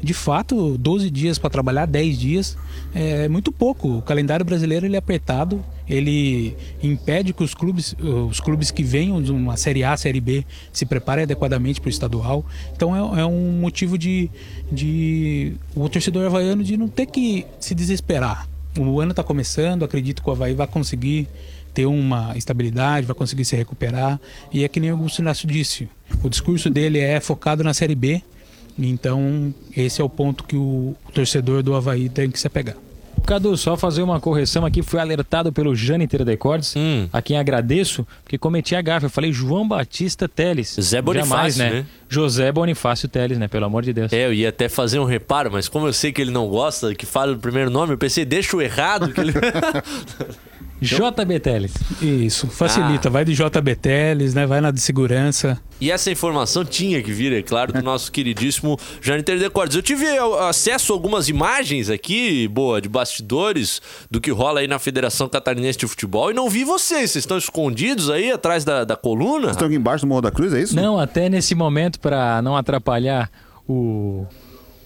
De 0.07 0.15
fato, 0.15 0.79
12 0.79 1.11
dias 1.11 1.37
para 1.37 1.51
trabalhar, 1.51 1.85
10 1.85 2.17
dias 2.17 2.57
é 2.95 3.29
muito 3.29 3.51
pouco. 3.51 3.99
O 3.99 4.03
calendário 4.03 4.47
brasileiro 4.47 4.87
ele 4.87 4.95
é 4.95 5.01
apertado, 5.01 5.65
ele 5.89 6.57
impede 6.81 7.33
que 7.33 7.43
os 7.43 7.55
clubes, 7.55 7.93
os 7.99 8.39
clubes 8.39 8.71
que 8.71 8.85
venham 8.85 9.21
de 9.21 9.33
uma 9.33 9.57
Série 9.57 9.83
A, 9.83 9.97
Série 9.97 10.21
B, 10.21 10.47
se 10.73 10.87
preparem 10.87 11.25
adequadamente 11.25 11.81
para 11.81 11.89
o 11.89 11.91
estadual. 11.91 12.47
Então 12.73 12.95
é, 12.95 13.23
é 13.23 13.27
um 13.27 13.59
motivo 13.59 13.99
de, 13.99 14.31
de 14.71 15.55
o 15.75 15.89
torcedor 15.89 16.27
havaiano 16.27 16.63
de 16.63 16.77
não 16.77 16.87
ter 16.87 17.07
que 17.07 17.45
se 17.59 17.75
desesperar. 17.75 18.47
O 18.79 19.01
ano 19.01 19.11
está 19.11 19.25
começando, 19.25 19.85
acredito 19.85 20.23
que 20.23 20.31
o 20.31 20.33
Havaí 20.33 20.55
vai 20.55 20.69
conseguir 20.69 21.27
ter 21.75 21.87
uma 21.87 22.39
estabilidade, 22.39 23.09
vai 23.09 23.17
conseguir 23.17 23.45
se 23.45 23.57
recuperar. 23.57 24.21
E 24.53 24.63
é 24.63 24.69
que 24.69 24.79
nem 24.79 24.93
o 24.93 24.95
Augusto 24.95 25.19
Inácio 25.19 25.49
disse, 25.49 25.89
o 26.23 26.29
discurso 26.29 26.71
dele 26.71 27.01
é 27.01 27.19
focado 27.19 27.65
na 27.65 27.75
Série 27.75 27.97
B, 27.97 28.23
então, 28.79 29.55
esse 29.77 30.01
é 30.01 30.05
o 30.05 30.09
ponto 30.09 30.45
que 30.45 30.57
o, 30.57 30.95
torcedor 31.15 31.63
do 31.63 31.75
Havaí 31.75 32.09
tem 32.09 32.31
que 32.31 32.39
se 32.39 32.47
apegar. 32.47 32.77
Cadu, 33.25 33.57
só 33.57 33.77
fazer 33.77 34.03
uma 34.03 34.21
correção 34.21 34.65
aqui, 34.65 34.83
fui 34.83 35.01
alertado 35.01 35.53
pelo 35.53 35.75
Jâniter 35.75 36.25
Decordes, 36.25 36.75
Hum. 36.77 37.09
a 37.13 37.21
quem 37.21 37.37
agradeço, 37.37 38.07
porque 38.23 38.39
cometi 38.39 38.77
a 38.77 38.81
gafe. 38.81 39.07
Eu 39.07 39.11
falei 39.11 39.33
João 39.33 39.67
Batista 39.67 40.29
Teles. 40.29 40.77
Zé 40.81 41.03
Bonifácio, 41.03 41.31
Jamais, 41.35 41.57
né? 41.57 41.71
né? 41.71 41.87
José 42.09 42.53
Bonifácio 42.53 43.09
Teles, 43.09 43.37
né? 43.37 43.49
Pelo 43.49 43.65
amor 43.65 43.83
de 43.83 43.93
Deus. 43.93 44.13
É, 44.13 44.27
eu 44.27 44.33
ia 44.33 44.51
até 44.51 44.69
fazer 44.69 45.01
um 45.01 45.05
reparo, 45.05 45.51
mas 45.51 45.69
como 45.69 45.89
eu 45.89 45.93
sei 45.93 46.13
que 46.13 46.23
ele 46.23 46.31
não 46.31 46.47
gosta 46.47 46.95
que 46.95 47.05
fale 47.05 47.33
o 47.33 47.39
primeiro 47.39 47.69
nome, 47.69 47.95
eu 47.95 47.99
pensei, 47.99 48.25
deixa 48.25 48.57
o 48.57 48.63
errado 48.63 49.13
que 49.13 49.21
ele. 49.21 49.33
JB 50.81 51.41
Teles. 51.41 51.75
Isso, 52.03 52.49
facilita. 52.49 53.09
Vai 53.09 53.25
de 53.25 53.35
JB 53.35 53.77
Teles, 53.77 54.35
né? 54.35 54.47
Vai 54.47 54.61
na 54.61 54.71
de 54.71 54.81
segurança. 54.81 55.61
E 55.81 55.91
essa 55.91 56.11
informação 56.11 56.65
tinha 56.65 57.03
que 57.03 57.13
vir, 57.13 57.33
é 57.33 57.43
claro, 57.43 57.73
do 57.73 57.83
nosso 57.83 58.11
queridíssimo 58.11 58.79
Jâniter 59.01 59.39
Decordes. 59.39 59.77
Eu 59.77 59.83
tive 59.83 60.07
acesso 60.49 60.93
a 60.93 60.97
algumas 60.97 61.29
imagens 61.29 61.91
aqui, 61.91 62.49
boa, 62.49 62.81
de 62.81 62.89
bastidores, 62.89 63.81
do 64.11 64.21
que 64.21 64.31
rola 64.31 64.61
aí 64.61 64.69
na 64.69 64.79
Federação 64.79 65.29
Catarinense 65.29 65.79
de 65.79 65.87
Futebol 65.87 66.31
e 66.31 66.35
não 66.35 66.49
vi 66.49 66.65
vocês. 66.65 67.11
Vocês 67.11 67.23
estão 67.23 67.37
escondidos 67.37 68.11
aí 68.11 68.31
atrás 68.31 68.65
da, 68.65 68.85
da 68.85 68.97
coluna? 68.97 69.43
Vocês 69.43 69.53
estão 69.53 69.69
aqui 69.69 69.77
embaixo 69.77 70.05
do 70.05 70.09
Morro 70.09 70.23
da 70.23 70.31
Cruz, 70.31 70.53
é 70.55 70.61
isso? 70.61 70.75
Não, 70.77 70.99
até 70.99 71.29
nesse 71.29 71.55
momento, 71.55 72.01
para 72.01 72.41
não 72.43 72.57
atrapalhar 72.57 73.31
o, 73.69 74.27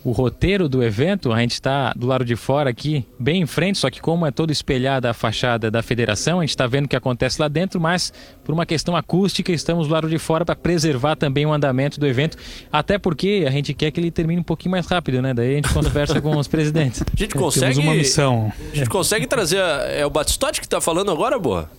o 0.03 0.13
roteiro 0.13 0.67
do 0.69 0.83
evento, 0.83 1.31
a 1.31 1.39
gente 1.41 1.53
está 1.53 1.93
do 1.95 2.07
lado 2.07 2.25
de 2.25 2.35
fora 2.35 2.71
aqui, 2.71 3.05
bem 3.19 3.43
em 3.43 3.47
frente, 3.47 3.77
só 3.79 3.91
que 3.91 4.01
como 4.01 4.25
é 4.27 4.31
todo 4.31 4.51
espelhada 4.51 5.11
a 5.11 5.13
fachada 5.15 5.71
da 5.71 5.83
federação, 5.83 6.39
a 6.39 6.43
gente 6.43 6.51
está 6.51 6.67
vendo 6.67 6.87
o 6.87 6.89
que 6.89 6.97
acontece 6.97 7.41
lá 7.41 7.49
dentro, 7.49 7.79
mas 7.79 8.11
por 8.43 8.53
uma 8.53 8.65
questão 8.65 8.97
acústica, 8.97 9.53
estamos 9.53 9.89
do 9.89 9.93
lado 9.93 10.09
de 10.09 10.17
fora 10.19 10.43
para 10.45 10.57
preservar 10.57 11.17
também 11.17 11.45
o 11.45 11.53
andamento 11.53 12.01
do 12.01 12.07
evento, 12.07 12.39
até 12.73 12.99
porque 12.99 13.45
a 13.47 13.51
gente 13.51 13.75
quer 13.75 13.91
que 13.91 14.01
ele 14.01 14.11
termine 14.11 14.41
um 14.41 14.45
pouquinho 14.45 14.71
mais 14.73 14.87
rápido, 14.87 15.21
né? 15.21 15.35
Daí 15.35 15.53
a 15.53 15.57
gente 15.57 15.73
conversa 15.75 16.19
com 16.21 16.35
os 16.37 16.49
presidentes. 16.49 17.03
A 17.07 17.17
gente 17.17 17.33
Temos 17.33 17.55
consegue. 17.55 17.79
uma 17.81 17.95
missão. 17.95 18.53
A 18.73 18.77
gente 18.77 18.89
consegue 18.89 19.27
trazer. 19.27 19.59
a- 19.61 19.85
É 19.87 20.07
o 20.07 20.11
Batistotti 20.11 20.61
que 20.63 20.69
tá 20.69 20.81
falando 20.81 21.11
agora, 21.11 21.39
boa? 21.39 21.71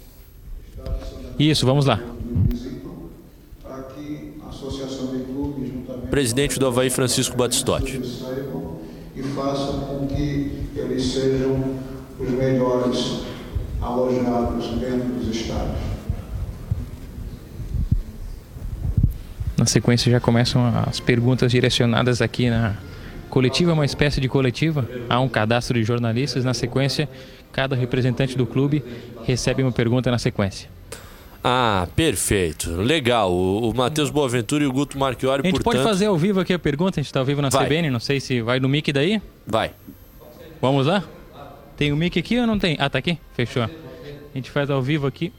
Isso, 1.39 1.65
vamos 1.65 1.85
lá. 1.85 1.99
para 3.63 3.83
que 3.83 4.33
a 4.45 4.49
Associação 4.49 5.07
de 5.17 5.23
Clubes, 5.23 5.69
juntamente 5.69 6.00
Presidente 6.11 6.59
do 6.59 6.67
Havaí, 6.67 6.89
Francisco 6.89 7.37
Batistotti. 7.37 7.95
eles 7.95 8.19
saibam 8.19 8.79
e 9.15 9.23
façam 9.23 9.79
com 9.79 10.07
que 10.07 10.67
eles 10.75 11.05
sejam 11.05 11.79
os 12.19 12.29
melhores 12.29 13.21
alojados 13.81 14.67
dentro 14.77 15.07
dos 15.07 15.33
estádios. 15.33 15.79
Na 19.57 19.65
sequência 19.65 20.11
já 20.11 20.19
começam 20.19 20.61
as 20.85 20.99
perguntas 20.99 21.49
direcionadas 21.49 22.21
aqui 22.21 22.49
na 22.49 22.75
coletiva, 23.29 23.71
uma 23.71 23.85
espécie 23.85 24.19
de 24.19 24.27
coletiva. 24.27 24.85
Há 25.09 25.17
um 25.21 25.29
cadastro 25.29 25.79
de 25.79 25.85
jornalistas. 25.85 26.43
Na 26.43 26.53
sequência, 26.53 27.07
cada 27.53 27.73
representante 27.73 28.37
do 28.37 28.45
clube 28.45 28.83
recebe 29.23 29.63
uma 29.63 29.71
pergunta 29.71 30.11
na 30.11 30.17
sequência. 30.17 30.67
Ah, 31.43 31.87
perfeito. 31.95 32.69
Legal. 32.75 33.31
O, 33.31 33.69
o 33.69 33.73
Matheus 33.75 34.09
Boaventura 34.09 34.63
e 34.63 34.67
o 34.67 34.71
Guto 34.71 34.97
Marchiori, 34.97 35.41
A 35.41 35.45
gente 35.45 35.53
portanto. 35.55 35.73
pode 35.73 35.83
fazer 35.83 36.05
ao 36.05 36.17
vivo 36.17 36.39
aqui 36.39 36.53
a 36.53 36.59
pergunta, 36.59 36.99
a 36.99 37.01
gente 37.01 37.07
está 37.07 37.19
ao 37.19 37.25
vivo 37.25 37.41
na 37.41 37.49
Vai. 37.49 37.65
CBN, 37.65 37.89
não 37.89 37.99
sei 37.99 38.19
se 38.19 38.41
vai 38.41 38.59
no 38.59 38.69
mic 38.69 38.91
daí. 38.93 39.21
Vai. 39.47 39.71
Vamos 40.61 40.85
lá? 40.85 41.03
Tem 41.75 41.91
o 41.91 41.95
mic 41.95 42.17
aqui 42.19 42.39
ou 42.39 42.45
não 42.45 42.59
tem? 42.59 42.75
Ah, 42.79 42.89
tá 42.89 42.99
aqui? 42.99 43.17
Fechou. 43.33 43.63
A 43.63 43.69
gente 44.35 44.51
faz 44.51 44.69
ao 44.69 44.81
vivo 44.81 45.07
aqui. 45.07 45.33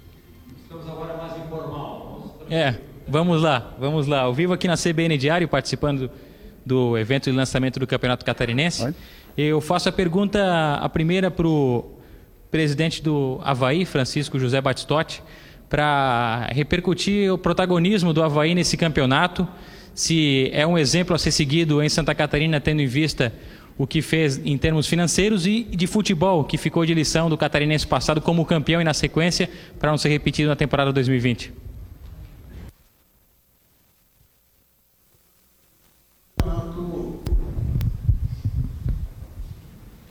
Estamos 0.64 0.88
agora 0.88 1.16
mais 1.16 1.36
informal. 1.38 2.36
É, 2.50 2.74
vamos 3.06 3.40
lá, 3.40 3.72
vamos 3.78 4.06
lá. 4.08 4.22
Ao 4.22 4.34
vivo 4.34 4.52
aqui 4.52 4.66
na 4.66 4.76
CBN 4.76 5.16
Diário, 5.16 5.46
participando 5.46 6.10
do 6.66 6.98
evento 6.98 7.30
de 7.30 7.36
lançamento 7.36 7.78
do 7.78 7.86
Campeonato 7.86 8.24
Catarinense. 8.24 8.92
Eu 9.36 9.60
faço 9.60 9.88
a 9.88 9.92
pergunta, 9.92 10.74
a 10.74 10.88
primeira 10.88 11.30
para 11.30 11.46
o 11.46 11.98
presidente 12.50 13.02
do 13.02 13.40
Havaí, 13.42 13.84
Francisco 13.84 14.38
José 14.38 14.60
Batistotti, 14.60 15.22
para 15.72 16.48
repercutir 16.52 17.32
o 17.32 17.38
protagonismo 17.38 18.12
do 18.12 18.22
Havaí 18.22 18.54
nesse 18.54 18.76
campeonato, 18.76 19.48
se 19.94 20.50
é 20.52 20.66
um 20.66 20.76
exemplo 20.76 21.16
a 21.16 21.18
ser 21.18 21.30
seguido 21.30 21.82
em 21.82 21.88
Santa 21.88 22.14
Catarina, 22.14 22.60
tendo 22.60 22.82
em 22.82 22.86
vista 22.86 23.32
o 23.78 23.86
que 23.86 24.02
fez 24.02 24.38
em 24.44 24.58
termos 24.58 24.86
financeiros 24.86 25.46
e 25.46 25.62
de 25.64 25.86
futebol, 25.86 26.44
que 26.44 26.58
ficou 26.58 26.84
de 26.84 26.92
lição 26.92 27.30
do 27.30 27.38
catarinense 27.38 27.86
passado 27.86 28.20
como 28.20 28.44
campeão 28.44 28.82
e 28.82 28.84
na 28.84 28.92
sequência, 28.92 29.48
para 29.80 29.90
não 29.90 29.96
ser 29.96 30.10
repetido 30.10 30.50
na 30.50 30.56
temporada 30.56 30.92
2020. 30.92 31.50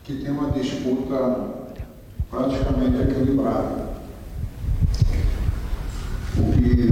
que 0.03 0.15
tem 0.15 0.31
uma 0.31 0.49
disputa 0.49 1.69
praticamente 2.31 3.03
equilibrada. 3.03 4.00
O 6.41 6.51
que 6.51 6.91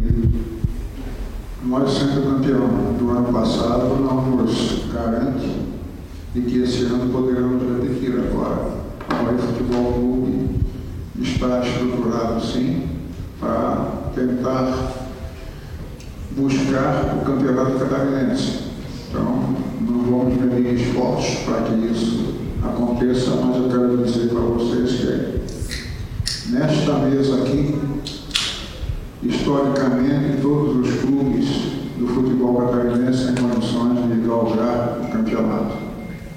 nós 1.66 1.92
sendo 1.92 2.36
campeão 2.36 2.94
do 2.98 3.10
ano 3.10 3.34
passado 3.34 3.96
não 4.00 4.38
nos 4.38 4.86
garante 4.94 5.58
de 6.36 6.42
que 6.42 6.62
esse 6.62 6.84
ano 6.84 7.12
poderemos 7.12 7.64
repetir 7.64 8.14
agora. 8.14 8.70
O 9.10 9.16
Havaí 9.16 9.38
Futebol 9.40 9.94
Clube 9.94 10.50
está 11.20 11.62
estruturado 11.66 12.46
sim 12.46 12.90
para 13.40 14.12
tentar 14.14 14.94
buscar 16.38 17.18
o 17.20 17.26
campeonato 17.26 17.80
catarinense. 17.80 18.70
Então, 19.10 19.56
não 19.82 20.04
vamos 20.04 20.40
medir 20.40 20.76
esforços 20.76 21.40
para 21.46 21.64
que 21.64 21.74
isso 21.92 22.36
aconteça, 22.64 23.32
mas 23.32 23.56
eu 23.58 23.70
quero 23.70 23.98
dizer 24.04 24.30
para 24.30 24.42
vocês 24.42 24.92
que 24.92 26.52
nesta 26.52 26.94
mesa 27.00 27.36
aqui, 27.42 27.76
historicamente, 29.22 30.42
todos 30.42 30.88
os 30.88 31.02
clubes 31.02 31.46
do 31.98 32.08
futebol 32.08 32.56
catarinense 32.56 33.34
têm 33.34 33.36
condições 33.36 34.14
de 34.14 34.28
galgar 34.28 35.00
o 35.02 35.12
campeonato. 35.12 35.78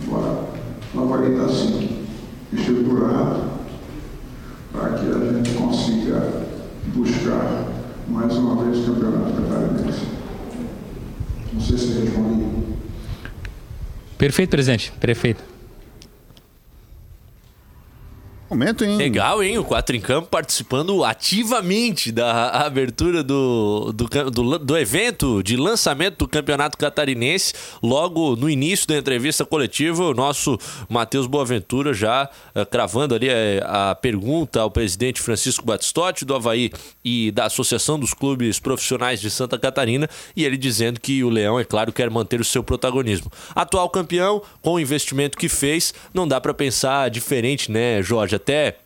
Agora, 0.06 0.52
Havaí 0.96 1.32
está 1.32 1.44
assim, 1.44 2.06
estruturado 2.52 3.52
para 4.72 4.90
que 4.90 5.06
a 5.06 5.32
gente 5.32 5.50
consiga 5.54 6.42
buscar 6.94 7.66
mais 8.08 8.36
uma 8.36 8.64
vez 8.64 8.78
o 8.88 8.92
campeonato 8.92 9.32
catarinense. 9.42 10.06
Não 11.52 11.60
sei 11.60 11.78
se 11.78 12.00
respondi. 12.00 12.46
Perfeito, 14.18 14.50
presidente. 14.50 14.92
Perfeito. 15.00 15.51
Momento, 18.52 18.84
hein? 18.84 18.98
Legal, 18.98 19.42
hein? 19.42 19.56
O 19.56 19.64
Quatro 19.64 19.96
em 19.96 20.00
Campo 20.00 20.28
participando 20.28 21.02
ativamente 21.04 22.12
da 22.12 22.50
abertura 22.50 23.22
do, 23.22 23.94
do, 23.94 24.30
do, 24.30 24.58
do, 24.58 24.76
evento 24.76 25.42
de 25.42 25.56
lançamento 25.56 26.18
do 26.18 26.28
Campeonato 26.28 26.76
Catarinense. 26.76 27.54
Logo 27.82 28.36
no 28.36 28.50
início 28.50 28.86
da 28.86 28.98
entrevista 28.98 29.46
coletiva, 29.46 30.04
o 30.04 30.12
nosso 30.12 30.58
Matheus 30.86 31.26
Boaventura 31.26 31.94
já 31.94 32.28
uh, 32.54 32.66
cravando 32.66 33.14
ali 33.14 33.30
a, 33.30 33.32
eh, 33.32 33.62
a, 33.64 33.94
pergunta 33.94 34.60
ao 34.60 34.70
presidente 34.70 35.22
Francisco 35.22 35.64
Batistotti 35.64 36.26
do 36.26 36.34
Havaí 36.34 36.70
e 37.02 37.30
da 37.30 37.46
Associação 37.46 37.98
dos 37.98 38.12
Clubes 38.12 38.60
Profissionais 38.60 39.18
de 39.18 39.30
Santa 39.30 39.58
Catarina 39.58 40.06
e 40.36 40.44
ele 40.44 40.58
dizendo 40.58 41.00
que 41.00 41.24
o 41.24 41.30
Leão, 41.30 41.58
é 41.58 41.64
claro, 41.64 41.90
quer 41.90 42.10
manter 42.10 42.38
o 42.38 42.44
seu 42.44 42.62
protagonismo. 42.62 43.32
Atual 43.54 43.88
campeão, 43.88 44.42
com 44.60 44.74
o 44.74 44.80
investimento 44.80 45.38
que 45.38 45.48
fez, 45.48 45.94
não 46.12 46.28
dá 46.28 46.38
para 46.38 46.52
pensar 46.52 47.08
diferente, 47.08 47.70
né, 47.70 48.02
Jorge? 48.02 48.41
Até 48.42 48.78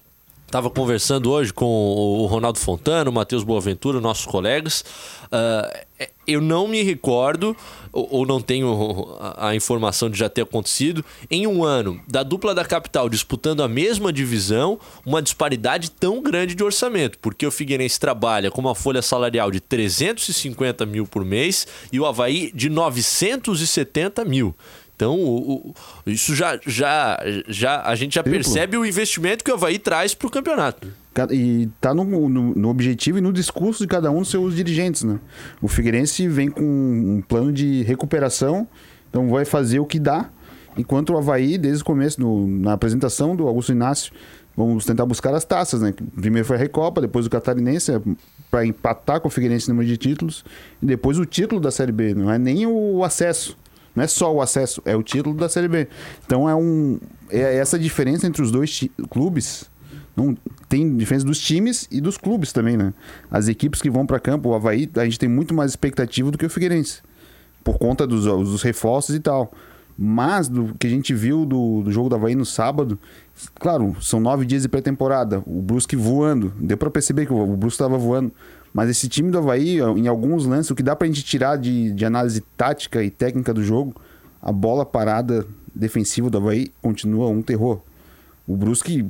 estava 0.46 0.70
conversando 0.70 1.30
hoje 1.30 1.52
com 1.52 1.66
o 1.66 2.26
Ronaldo 2.26 2.58
Fontana, 2.58 3.10
o 3.10 3.12
Matheus 3.12 3.42
Boaventura, 3.42 4.00
nossos 4.00 4.26
colegas. 4.26 4.84
Uh, 5.24 6.06
eu 6.26 6.40
não 6.40 6.68
me 6.68 6.82
recordo, 6.82 7.56
ou, 7.92 8.26
não 8.26 8.40
tenho 8.40 9.16
a, 9.18 9.48
a, 9.48 9.56
informação 9.56 10.10
de 10.10 10.18
já 10.18 10.28
ter 10.28 10.42
acontecido, 10.42 11.04
em 11.30 11.46
um 11.46 11.64
ano 11.64 12.00
da 12.06 12.22
dupla 12.22 12.54
da 12.54 12.64
capital 12.64 13.08
disputando 13.08 13.62
a 13.62 13.68
mesma 13.68 14.12
divisão, 14.12 14.78
uma 15.04 15.22
disparidade 15.22 15.90
tão 15.90 16.22
grande 16.22 16.54
de 16.54 16.62
orçamento, 16.62 17.18
porque 17.18 17.46
o 17.46 17.50
Figueirense 17.50 17.98
trabalha 17.98 18.50
com 18.50 18.60
uma 18.60 18.74
folha 18.74 19.02
salarial 19.02 19.50
de 19.50 19.60
350 19.60 20.84
mil 20.84 21.06
por 21.06 21.24
mês 21.24 21.66
e 21.90 21.98
o 21.98 22.06
Havaí 22.06 22.52
de 22.54 22.68
970 22.68 24.24
mil. 24.24 24.54
Então, 24.96 25.14
o, 25.14 25.68
o, 25.68 25.74
isso 26.06 26.34
já, 26.34 26.58
já, 26.66 27.22
já 27.46 27.82
a 27.82 27.94
gente 27.94 28.14
já 28.14 28.22
Triplo. 28.22 28.42
percebe 28.42 28.78
o 28.78 28.84
investimento 28.84 29.44
que 29.44 29.50
o 29.50 29.54
Havaí 29.54 29.78
traz 29.78 30.14
para 30.14 30.26
o 30.26 30.30
campeonato. 30.30 30.88
E 31.30 31.68
tá 31.80 31.94
no, 31.94 32.04
no, 32.28 32.54
no, 32.54 32.68
objetivo 32.68 33.18
e 33.18 33.20
no 33.20 33.32
discurso 33.32 33.82
de 33.82 33.88
cada 33.88 34.10
um 34.10 34.20
dos 34.20 34.30
seus 34.30 34.54
dirigentes, 34.54 35.02
né? 35.02 35.18
O 35.62 35.68
Figueirense 35.68 36.26
vem 36.28 36.50
com 36.50 36.62
um 36.62 37.22
plano 37.26 37.52
de 37.52 37.82
recuperação, 37.82 38.66
então 39.08 39.28
vai 39.28 39.44
fazer 39.44 39.80
o 39.80 39.86
que 39.86 39.98
dá, 39.98 40.30
enquanto 40.76 41.12
o 41.12 41.18
Havaí, 41.18 41.56
desde 41.56 41.82
o 41.82 41.86
começo, 41.86 42.20
no, 42.20 42.46
na 42.46 42.72
apresentação 42.72 43.36
do 43.36 43.46
Augusto 43.46 43.72
Inácio, 43.72 44.12
vamos 44.54 44.84
tentar 44.84 45.06
buscar 45.06 45.34
as 45.34 45.44
taças, 45.44 45.80
né? 45.80 45.94
Primeiro 46.14 46.46
foi 46.46 46.56
a 46.56 46.58
Recopa, 46.58 47.00
depois 47.00 47.26
o 47.26 47.30
Catarinense, 47.30 47.92
é 47.92 48.00
para 48.50 48.64
empatar 48.66 49.20
com 49.20 49.28
o 49.28 49.30
Figueirense 49.30 49.68
no 49.68 49.74
número 49.74 49.88
de 49.88 49.96
títulos, 49.96 50.44
e 50.82 50.86
depois 50.86 51.18
o 51.18 51.24
título 51.24 51.60
da 51.60 51.70
Série 51.70 51.92
B, 51.92 52.14
não 52.14 52.30
é 52.30 52.38
nem 52.38 52.66
o 52.66 53.04
acesso. 53.04 53.56
Não 53.96 54.04
é 54.04 54.06
só 54.06 54.32
o 54.32 54.42
acesso, 54.42 54.82
é 54.84 54.94
o 54.94 55.02
título 55.02 55.34
da 55.34 55.48
Série 55.48 55.68
B. 55.68 55.88
Então 56.24 56.48
é 56.48 56.54
um. 56.54 57.00
É 57.30 57.56
essa 57.56 57.78
diferença 57.78 58.26
entre 58.26 58.42
os 58.42 58.52
dois 58.52 58.86
clubes. 59.08 59.70
Não, 60.14 60.36
tem 60.68 60.96
diferença 60.96 61.26
dos 61.26 61.40
times 61.40 61.88
e 61.90 62.00
dos 62.00 62.16
clubes 62.16 62.52
também, 62.52 62.76
né? 62.76 62.92
As 63.30 63.48
equipes 63.48 63.82
que 63.82 63.90
vão 63.90 64.06
para 64.06 64.20
campo, 64.20 64.50
o 64.50 64.54
Havaí, 64.54 64.88
a 64.96 65.04
gente 65.04 65.18
tem 65.18 65.28
muito 65.28 65.54
mais 65.54 65.72
expectativa 65.72 66.30
do 66.30 66.38
que 66.38 66.46
o 66.46 66.50
Figueirense. 66.50 67.00
Por 67.64 67.78
conta 67.78 68.06
dos, 68.06 68.24
dos 68.24 68.62
reforços 68.62 69.14
e 69.14 69.20
tal. 69.20 69.50
Mas 69.98 70.46
do 70.46 70.74
que 70.78 70.86
a 70.86 70.90
gente 70.90 71.14
viu 71.14 71.46
do, 71.46 71.82
do 71.82 71.90
jogo 71.90 72.10
do 72.10 72.14
Havaí 72.16 72.34
no 72.34 72.44
sábado, 72.44 72.98
claro, 73.54 73.96
são 74.00 74.20
nove 74.20 74.44
dias 74.44 74.62
de 74.62 74.68
pré-temporada. 74.68 75.42
O 75.46 75.62
Brusque 75.62 75.96
voando. 75.96 76.52
Deu 76.60 76.76
para 76.76 76.90
perceber 76.90 77.26
que 77.26 77.32
o 77.32 77.56
Brusque 77.56 77.76
estava 77.76 77.96
voando. 77.96 78.30
Mas 78.76 78.90
esse 78.90 79.08
time 79.08 79.30
do 79.30 79.38
Havaí, 79.38 79.78
em 79.78 80.06
alguns 80.06 80.44
lances, 80.44 80.70
o 80.70 80.74
que 80.74 80.82
dá 80.82 80.94
pra 80.94 81.06
gente 81.06 81.24
tirar 81.24 81.56
de, 81.56 81.90
de 81.92 82.04
análise 82.04 82.42
tática 82.58 83.02
e 83.02 83.08
técnica 83.08 83.54
do 83.54 83.62
jogo, 83.62 83.96
a 84.42 84.52
bola 84.52 84.84
parada 84.84 85.46
defensiva 85.74 86.28
do 86.28 86.36
Havaí 86.36 86.70
continua 86.82 87.26
um 87.30 87.40
terror. 87.40 87.80
O 88.46 88.54
Brusque, 88.54 89.06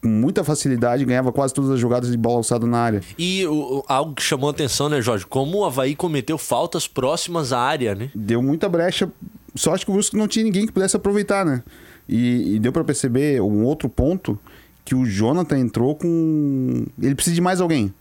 com 0.00 0.08
muita 0.08 0.44
facilidade, 0.44 1.04
ganhava 1.04 1.32
quase 1.32 1.52
todas 1.52 1.68
as 1.68 1.80
jogadas 1.80 2.12
de 2.12 2.16
bola 2.16 2.36
alçada 2.36 2.64
na 2.64 2.78
área. 2.78 3.00
E 3.18 3.44
o, 3.48 3.82
algo 3.88 4.14
que 4.14 4.22
chamou 4.22 4.50
a 4.50 4.52
atenção, 4.52 4.88
né, 4.88 5.02
Jorge? 5.02 5.26
Como 5.26 5.58
o 5.58 5.64
Havaí 5.64 5.96
cometeu 5.96 6.38
faltas 6.38 6.86
próximas 6.86 7.52
à 7.52 7.58
área, 7.58 7.96
né? 7.96 8.12
Deu 8.14 8.40
muita 8.40 8.68
brecha. 8.68 9.10
Só 9.52 9.74
acho 9.74 9.84
que 9.84 9.90
o 9.90 9.94
Brusque 9.94 10.16
não 10.16 10.28
tinha 10.28 10.44
ninguém 10.44 10.64
que 10.64 10.70
pudesse 10.72 10.94
aproveitar, 10.94 11.44
né? 11.44 11.64
E, 12.08 12.54
e 12.54 12.58
deu 12.60 12.70
para 12.70 12.84
perceber 12.84 13.42
um 13.42 13.64
outro 13.64 13.88
ponto 13.88 14.38
que 14.84 14.94
o 14.94 15.04
Jonathan 15.04 15.58
entrou 15.58 15.96
com. 15.96 16.86
Ele 17.02 17.16
precisa 17.16 17.34
de 17.34 17.40
mais 17.40 17.60
alguém. 17.60 17.92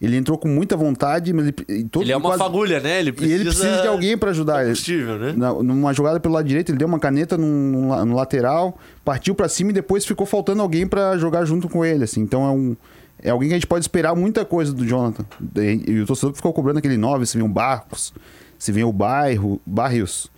Ele 0.00 0.16
entrou 0.16 0.36
com 0.36 0.46
muita 0.46 0.76
vontade, 0.76 1.32
mas 1.32 1.46
ele, 1.46 1.84
todo, 1.84 2.02
ele 2.02 2.12
é 2.12 2.16
uma 2.16 2.28
quase... 2.28 2.42
fagulha, 2.42 2.80
né? 2.80 3.00
Ele 3.00 3.12
precisa... 3.12 3.32
E 3.32 3.40
ele 3.40 3.44
precisa 3.48 3.82
de 3.82 3.88
alguém 3.88 4.18
para 4.18 4.30
ajudar 4.30 4.62
combustível, 4.62 5.18
né? 5.18 5.34
Na, 5.34 5.54
numa 5.54 5.92
jogada 5.94 6.20
pelo 6.20 6.34
lado 6.34 6.46
direito, 6.46 6.70
ele 6.70 6.78
deu 6.78 6.86
uma 6.86 6.98
caneta 6.98 7.38
no, 7.38 8.04
no 8.04 8.14
lateral, 8.14 8.78
partiu 9.02 9.34
para 9.34 9.48
cima 9.48 9.70
e 9.70 9.72
depois 9.72 10.04
ficou 10.04 10.26
faltando 10.26 10.60
alguém 10.60 10.86
para 10.86 11.16
jogar 11.16 11.46
junto 11.46 11.66
com 11.68 11.82
ele, 11.82 12.04
assim. 12.04 12.20
Então 12.20 12.44
é 12.44 12.50
um 12.50 12.76
é 13.22 13.30
alguém 13.30 13.48
que 13.48 13.54
a 13.54 13.56
gente 13.56 13.66
pode 13.66 13.82
esperar 13.82 14.14
muita 14.14 14.44
coisa 14.44 14.72
do 14.72 14.86
Jonathan. 14.86 15.24
E, 15.56 16.00
o 16.00 16.06
torcedor 16.06 16.34
ficou 16.34 16.52
cobrando 16.52 16.78
aquele 16.78 16.96
9, 16.96 17.26
se 17.26 17.38
vem 17.38 17.46
o 17.46 17.48
Barcos, 17.48 18.12
se 18.58 18.70
vem 18.72 18.84
o 18.84 18.92
Bairro, 18.92 19.60
Barrios, 19.64 20.30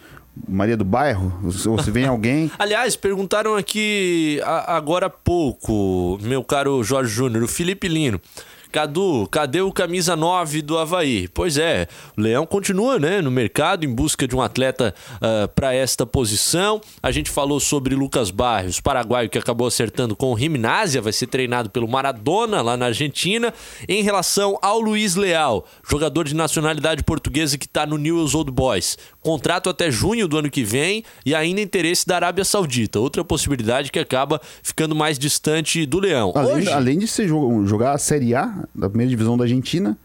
Maria 0.48 0.76
do 0.76 0.84
Bairro, 0.84 1.32
ou 1.66 1.82
se 1.82 1.90
vem 1.90 2.06
alguém. 2.06 2.50
Aliás, 2.58 2.94
perguntaram 2.94 3.56
aqui 3.56 4.40
agora 4.66 5.06
há 5.06 5.10
pouco, 5.10 6.18
meu 6.22 6.44
caro 6.44 6.82
Jorge 6.84 7.12
Júnior, 7.12 7.42
o 7.42 7.48
Felipe 7.48 7.88
Lino. 7.88 8.20
Cadu, 8.70 9.26
cadê 9.30 9.62
o 9.62 9.72
camisa 9.72 10.14
9 10.14 10.60
do 10.60 10.76
Havaí? 10.76 11.26
Pois 11.28 11.56
é, 11.56 11.88
o 12.16 12.20
Leão 12.20 12.44
continua 12.44 12.98
né, 12.98 13.22
no 13.22 13.30
mercado 13.30 13.86
em 13.86 13.94
busca 13.94 14.28
de 14.28 14.36
um 14.36 14.42
atleta 14.42 14.94
uh, 15.14 15.44
ah, 15.44 15.48
para 15.48 15.72
esta 15.72 16.04
posição. 16.04 16.80
A 17.02 17.10
gente 17.10 17.30
falou 17.30 17.60
sobre 17.60 17.94
Lucas 17.94 18.30
Barrios, 18.30 18.78
paraguaio 18.78 19.30
que 19.30 19.38
acabou 19.38 19.66
acertando 19.66 20.14
com 20.14 20.32
o 20.32 20.38
Gimnasia, 20.38 21.00
vai 21.00 21.12
ser 21.12 21.28
treinado 21.28 21.70
pelo 21.70 21.88
Maradona 21.88 22.60
lá 22.60 22.76
na 22.76 22.86
Argentina. 22.86 23.54
Em 23.88 24.02
relação 24.02 24.58
ao 24.60 24.80
Luiz 24.80 25.14
Leal, 25.14 25.66
jogador 25.88 26.24
de 26.24 26.34
nacionalidade 26.34 27.02
portuguesa 27.02 27.56
que 27.56 27.66
está 27.66 27.86
no 27.86 27.96
Newell's 27.96 28.34
Old 28.34 28.50
Boys, 28.50 28.98
contrato 29.28 29.68
até 29.68 29.90
junho 29.90 30.26
do 30.26 30.38
ano 30.38 30.50
que 30.50 30.64
vem 30.64 31.04
e 31.26 31.34
ainda 31.34 31.60
interesse 31.60 32.06
da 32.06 32.16
Arábia 32.16 32.46
Saudita. 32.46 32.98
Outra 32.98 33.22
possibilidade 33.22 33.92
que 33.92 33.98
acaba 33.98 34.40
ficando 34.62 34.94
mais 34.94 35.18
distante 35.18 35.84
do 35.84 36.00
Leão. 36.00 36.32
Além, 36.34 36.54
Hoje... 36.54 36.72
além 36.72 36.98
de 36.98 37.06
ser 37.06 37.28
jogar 37.28 37.92
a 37.92 37.98
Série 37.98 38.34
A, 38.34 38.66
da 38.74 38.88
primeira 38.88 39.10
divisão 39.10 39.36
da 39.36 39.44
Argentina, 39.44 39.98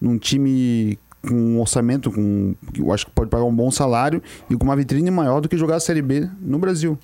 num 0.00 0.16
time 0.16 0.96
com 1.26 1.34
um 1.34 1.60
orçamento, 1.60 2.08
com, 2.12 2.54
eu 2.72 2.92
acho 2.92 3.06
que 3.06 3.10
pode 3.10 3.28
pagar 3.28 3.42
um 3.42 3.52
bom 3.52 3.68
salário 3.68 4.22
e 4.48 4.54
com 4.54 4.62
uma 4.62 4.76
vitrine 4.76 5.10
maior 5.10 5.40
do 5.40 5.48
que 5.48 5.58
jogar 5.58 5.74
a 5.74 5.80
Série 5.80 6.00
B 6.00 6.28
no 6.40 6.60
Brasil. 6.60 6.96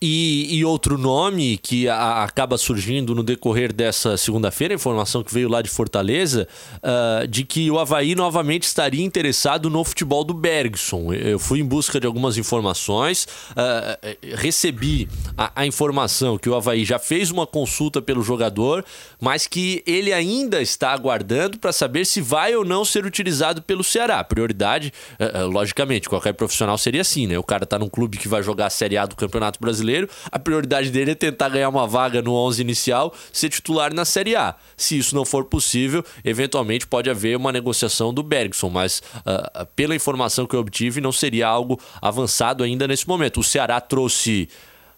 E, 0.00 0.46
e, 0.56 0.64
outro 0.64 0.96
nome 0.96 1.58
que 1.58 1.88
a, 1.88 2.22
acaba 2.22 2.56
surgindo 2.56 3.16
no 3.16 3.22
decorrer 3.24 3.72
dessa 3.72 4.16
segunda-feira, 4.16 4.72
informação 4.72 5.24
que 5.24 5.34
veio 5.34 5.48
lá 5.48 5.60
de 5.60 5.68
Fortaleza, 5.68 6.46
uh, 6.76 7.26
de 7.26 7.44
que 7.44 7.68
o 7.68 7.80
Havaí 7.80 8.14
novamente 8.14 8.62
estaria 8.62 9.04
interessado 9.04 9.68
no 9.68 9.82
futebol 9.82 10.22
do 10.22 10.32
Bergson. 10.32 11.12
Eu 11.12 11.40
fui 11.40 11.58
em 11.58 11.64
busca 11.64 11.98
de 11.98 12.06
algumas 12.06 12.38
informações, 12.38 13.26
uh, 13.50 14.36
recebi 14.36 15.08
a, 15.36 15.62
a, 15.62 15.66
informação 15.66 16.38
que 16.38 16.48
o 16.48 16.54
Havaí 16.54 16.84
já 16.84 17.00
fez 17.00 17.32
uma 17.32 17.46
consulta 17.46 18.00
pelo 18.00 18.22
jogador, 18.22 18.84
mas 19.20 19.48
que 19.48 19.82
ele 19.84 20.12
ainda 20.12 20.62
está 20.62 20.92
aguardando 20.92 21.58
para 21.58 21.72
saber 21.72 22.06
se 22.06 22.20
vai 22.20 22.54
ou 22.54 22.64
não 22.64 22.84
ser 22.84 23.04
utilizado 23.04 23.60
pelo 23.62 23.82
Ceará. 23.82 24.22
Prioridade, 24.22 24.92
uh, 25.18 25.48
logicamente, 25.48 26.08
qualquer 26.08 26.34
profissional 26.34 26.78
seria 26.78 27.00
assim, 27.00 27.26
né? 27.26 27.36
O 27.36 27.42
cara 27.42 27.64
está 27.64 27.80
num 27.80 27.88
clube 27.88 28.16
que 28.16 28.28
vai 28.28 28.44
jogar 28.44 28.66
a 28.66 28.70
Série 28.70 28.96
A 28.96 29.04
do 29.04 29.16
Campeonato 29.16 29.58
Brasileiro 29.58 29.87
brasileiro, 29.88 30.08
a 30.30 30.38
prioridade 30.38 30.90
dele 30.90 31.12
é 31.12 31.14
tentar 31.14 31.48
ganhar 31.48 31.68
uma 31.68 31.86
vaga 31.86 32.20
no 32.20 32.32
11 32.34 32.60
inicial, 32.60 33.14
ser 33.32 33.48
titular 33.48 33.94
na 33.94 34.04
Série 34.04 34.36
A. 34.36 34.54
Se 34.76 34.98
isso 34.98 35.14
não 35.14 35.24
for 35.24 35.46
possível, 35.46 36.04
eventualmente 36.24 36.86
pode 36.86 37.08
haver 37.08 37.36
uma 37.36 37.50
negociação 37.50 38.12
do 38.12 38.22
Bergson, 38.22 38.68
mas 38.68 39.02
uh, 39.18 39.66
pela 39.74 39.96
informação 39.96 40.46
que 40.46 40.54
eu 40.54 40.60
obtive, 40.60 41.00
não 41.00 41.12
seria 41.12 41.48
algo 41.48 41.80
avançado 42.02 42.62
ainda 42.62 42.86
nesse 42.86 43.08
momento. 43.08 43.40
O 43.40 43.44
Ceará 43.44 43.80
trouxe 43.80 44.48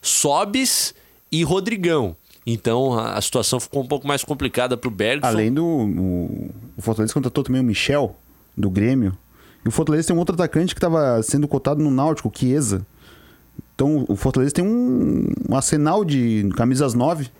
Sobis 0.02 0.94
e 1.30 1.44
Rodrigão. 1.44 2.16
Então 2.46 2.98
a 2.98 3.20
situação 3.20 3.60
ficou 3.60 3.82
um 3.82 3.86
pouco 3.86 4.08
mais 4.08 4.24
complicada 4.24 4.76
para 4.76 4.88
o 4.88 4.90
Bergson. 4.90 5.28
Além 5.28 5.52
do. 5.52 5.64
O, 5.64 6.50
o 6.76 6.82
Fortaleza 6.82 7.14
contratou 7.14 7.44
também 7.44 7.60
o 7.60 7.64
Michel, 7.64 8.16
do 8.56 8.70
Grêmio. 8.70 9.16
E 9.64 9.68
o 9.68 9.70
Fortaleza 9.70 10.08
tem 10.08 10.16
um 10.16 10.18
outro 10.18 10.34
atacante 10.34 10.74
que 10.74 10.78
estava 10.78 11.22
sendo 11.22 11.46
cotado 11.46 11.82
no 11.82 11.90
Náutico, 11.90 12.32
Chiesa. 12.34 12.84
Então 13.74 14.04
o 14.08 14.16
Fortaleza 14.16 14.52
tem 14.54 14.64
um, 14.64 15.26
um 15.48 15.56
arsenal 15.56 16.04
de 16.04 16.48
camisas 16.56 16.94
9 16.94 17.30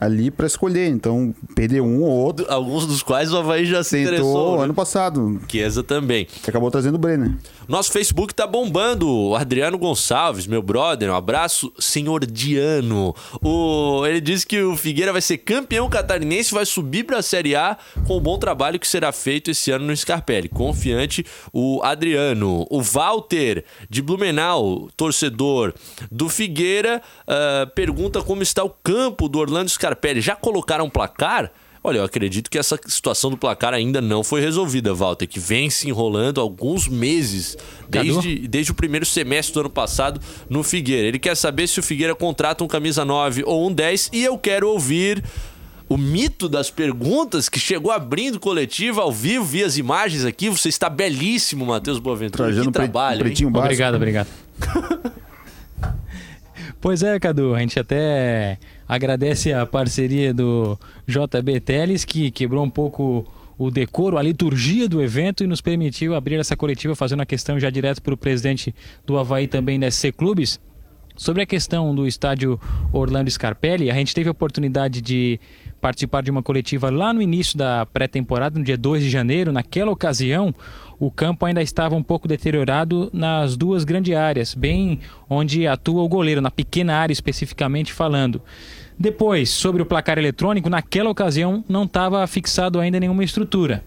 ali 0.00 0.30
pra 0.30 0.46
escolher. 0.46 0.88
Então, 0.88 1.34
perder 1.54 1.82
um 1.82 2.00
ou 2.02 2.08
outro. 2.10 2.46
Alguns 2.48 2.86
dos 2.86 3.02
quais 3.02 3.32
o 3.32 3.36
Havaí 3.36 3.66
já 3.66 3.84
se 3.84 3.96
Tentou 3.98 4.14
interessou. 4.14 4.56
né? 4.58 4.64
ano 4.64 4.74
passado. 4.74 5.40
Chiesa 5.48 5.82
também. 5.82 6.24
Que 6.24 6.48
acabou 6.48 6.70
trazendo 6.70 6.94
o 6.94 6.98
Brenner. 6.98 7.36
Nosso 7.68 7.92
Facebook 7.92 8.34
tá 8.34 8.46
bombando. 8.46 9.08
O 9.08 9.36
Adriano 9.36 9.76
Gonçalves, 9.78 10.46
meu 10.46 10.62
brother, 10.62 11.10
um 11.10 11.14
abraço, 11.14 11.72
senhor 11.78 12.24
Diano. 12.24 13.14
O... 13.42 14.04
Ele 14.06 14.20
disse 14.20 14.46
que 14.46 14.60
o 14.62 14.76
Figueira 14.76 15.12
vai 15.12 15.20
ser 15.20 15.38
campeão 15.38 15.88
catarinense 15.88 16.52
e 16.52 16.54
vai 16.54 16.64
subir 16.64 17.04
pra 17.04 17.20
Série 17.22 17.54
A 17.54 17.76
com 18.06 18.16
o 18.16 18.20
bom 18.20 18.38
trabalho 18.38 18.78
que 18.80 18.88
será 18.88 19.12
feito 19.12 19.50
esse 19.50 19.70
ano 19.70 19.86
no 19.86 19.96
Scarpelli. 19.96 20.48
Confiante 20.48 21.24
o 21.52 21.80
Adriano. 21.82 22.66
O 22.70 22.80
Walter, 22.82 23.64
de 23.88 24.00
Blumenau, 24.00 24.88
torcedor 24.96 25.74
do 26.10 26.28
Figueira, 26.28 27.02
ah, 27.26 27.68
pergunta 27.74 28.22
como 28.22 28.42
está 28.42 28.64
o 28.64 28.70
campo 28.70 29.28
do 29.28 29.38
Orlando 29.38 29.68
Scarpelli. 29.68 29.89
Já 30.16 30.36
colocaram 30.36 30.86
um 30.86 30.90
placar? 30.90 31.50
Olha, 31.82 31.98
eu 31.98 32.04
acredito 32.04 32.50
que 32.50 32.58
essa 32.58 32.78
situação 32.86 33.30
do 33.30 33.38
placar 33.38 33.72
ainda 33.72 34.02
não 34.02 34.22
foi 34.22 34.42
resolvida, 34.42 34.92
Walter, 34.92 35.26
que 35.26 35.40
vem 35.40 35.70
se 35.70 35.88
enrolando 35.88 36.38
há 36.38 36.42
alguns 36.42 36.86
meses, 36.86 37.56
desde, 37.88 38.46
desde 38.46 38.70
o 38.70 38.74
primeiro 38.74 39.06
semestre 39.06 39.54
do 39.54 39.60
ano 39.60 39.70
passado 39.70 40.20
no 40.48 40.62
Figueira. 40.62 41.08
Ele 41.08 41.18
quer 41.18 41.34
saber 41.34 41.66
se 41.66 41.80
o 41.80 41.82
Figueira 41.82 42.14
contrata 42.14 42.62
um 42.62 42.68
camisa 42.68 43.02
9 43.02 43.44
ou 43.46 43.66
um 43.66 43.72
10 43.72 44.10
e 44.12 44.22
eu 44.22 44.36
quero 44.36 44.68
ouvir 44.68 45.24
o 45.88 45.96
mito 45.96 46.50
das 46.50 46.70
perguntas 46.70 47.48
que 47.48 47.58
chegou 47.58 47.90
abrindo 47.90 48.38
coletiva 48.38 49.00
ao 49.00 49.10
vivo, 49.10 49.44
via 49.44 49.64
as 49.64 49.78
imagens 49.78 50.26
aqui. 50.26 50.50
Você 50.50 50.68
está 50.68 50.90
belíssimo, 50.90 51.64
Matheus 51.64 51.98
Boaventura. 51.98 52.44
Trajando 52.44 52.66
que 52.66 52.72
pre- 52.72 52.82
trabalho, 52.84 53.16
um 53.16 53.18
hein? 53.20 53.24
pretinho 53.24 53.50
básico. 53.50 53.64
Obrigado, 53.66 53.94
obrigado. 53.94 54.28
pois 56.80 57.02
é, 57.02 57.18
Cadu, 57.18 57.54
a 57.54 57.58
gente 57.60 57.78
até 57.80 58.58
agradece 58.90 59.52
a 59.52 59.64
parceria 59.64 60.34
do 60.34 60.76
JB 61.06 61.60
Teles, 61.60 62.04
que 62.04 62.28
quebrou 62.28 62.64
um 62.64 62.68
pouco 62.68 63.24
o 63.56 63.70
decoro, 63.70 64.18
a 64.18 64.22
liturgia 64.22 64.88
do 64.88 65.00
evento 65.00 65.44
e 65.44 65.46
nos 65.46 65.60
permitiu 65.60 66.12
abrir 66.12 66.40
essa 66.40 66.56
coletiva 66.56 66.96
fazendo 66.96 67.20
a 67.20 67.26
questão 67.26 67.60
já 67.60 67.70
direto 67.70 68.02
para 68.02 68.12
o 68.12 68.16
presidente 68.16 68.74
do 69.06 69.16
Havaí 69.16 69.46
também 69.46 69.78
da 69.78 69.88
SC 69.88 70.10
Clubes. 70.10 70.58
Sobre 71.14 71.42
a 71.42 71.46
questão 71.46 71.94
do 71.94 72.04
estádio 72.04 72.58
Orlando 72.92 73.30
Scarpelli, 73.30 73.92
a 73.92 73.94
gente 73.94 74.12
teve 74.12 74.28
a 74.28 74.32
oportunidade 74.32 75.00
de 75.00 75.38
participar 75.80 76.22
de 76.22 76.30
uma 76.30 76.42
coletiva 76.42 76.90
lá 76.90 77.12
no 77.12 77.22
início 77.22 77.56
da 77.56 77.86
pré-temporada, 77.86 78.58
no 78.58 78.64
dia 78.64 78.76
2 78.76 79.04
de 79.04 79.10
janeiro. 79.10 79.52
Naquela 79.52 79.92
ocasião, 79.92 80.52
o 80.98 81.10
campo 81.10 81.46
ainda 81.46 81.62
estava 81.62 81.94
um 81.94 82.02
pouco 82.02 82.26
deteriorado 82.26 83.10
nas 83.12 83.56
duas 83.56 83.84
grandes 83.84 84.16
áreas, 84.16 84.54
bem 84.54 85.00
onde 85.28 85.66
atua 85.66 86.02
o 86.02 86.08
goleiro, 86.08 86.40
na 86.40 86.50
pequena 86.50 86.96
área 86.96 87.12
especificamente 87.12 87.92
falando. 87.92 88.40
Depois, 89.00 89.48
sobre 89.48 89.80
o 89.80 89.86
placar 89.86 90.18
eletrônico, 90.18 90.68
naquela 90.68 91.08
ocasião 91.08 91.64
não 91.66 91.84
estava 91.84 92.26
fixado 92.26 92.78
ainda 92.78 93.00
nenhuma 93.00 93.24
estrutura. 93.24 93.82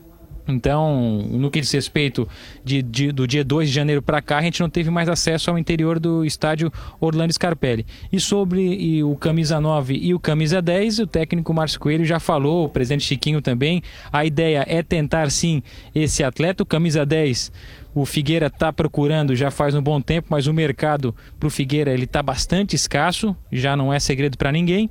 Então, 0.46 1.26
no 1.30 1.50
que 1.50 1.62
diz 1.62 1.72
respeito 1.72 2.28
de, 2.66 2.82
de- 2.82 3.12
do 3.14 3.26
dia 3.26 3.46
2 3.46 3.70
de 3.70 3.76
janeiro 3.76 4.02
para 4.02 4.22
cá, 4.22 4.40
a 4.40 4.42
gente 4.42 4.60
não 4.60 4.70
teve 4.70 4.90
mais 4.90 5.08
acesso 5.08 5.50
ao 5.50 5.58
interior 5.58 6.00
do 6.00 6.26
estádio 6.26 6.70
Orlando 7.00 7.32
Scarpelli. 7.32 7.86
E 8.12 8.20
sobre 8.20 8.62
e 8.62 9.04
o 9.04 9.16
camisa 9.16 9.62
9 9.62 9.94
e 9.94 10.14
o 10.14 10.20
camisa 10.20 10.62
10, 10.62 11.00
o 11.00 11.08
técnico 11.08 11.54
Márcio 11.54 11.80
Coelho 11.80 12.04
já 12.04 12.20
falou, 12.20 12.66
o 12.66 12.70
presidente 12.70 13.06
Chiquinho 13.06 13.42
também. 13.42 13.82
A 14.12 14.26
ideia 14.26 14.66
é 14.68 14.84
tentar 14.84 15.30
sim 15.32 15.64
esse 15.96 16.24
atleta, 16.24 16.64
o 16.64 16.66
camisa 16.66 17.06
10. 17.06 17.50
O 17.96 18.04
Figueira 18.06 18.48
está 18.48 18.74
procurando 18.74 19.36
já 19.36 19.50
faz 19.52 19.76
um 19.76 19.82
bom 19.82 20.02
tempo, 20.02 20.28
mas 20.30 20.48
o 20.48 20.54
mercado 20.54 21.16
para 21.40 21.48
o 21.48 21.52
Figueira 21.52 21.94
ele 21.94 22.04
está 22.06 22.22
bastante 22.22 22.76
escasso, 22.76 23.34
já 23.52 23.78
não 23.78 23.94
é 23.94 24.00
segredo 24.00 24.38
para 24.38 24.52
ninguém. 24.52 24.90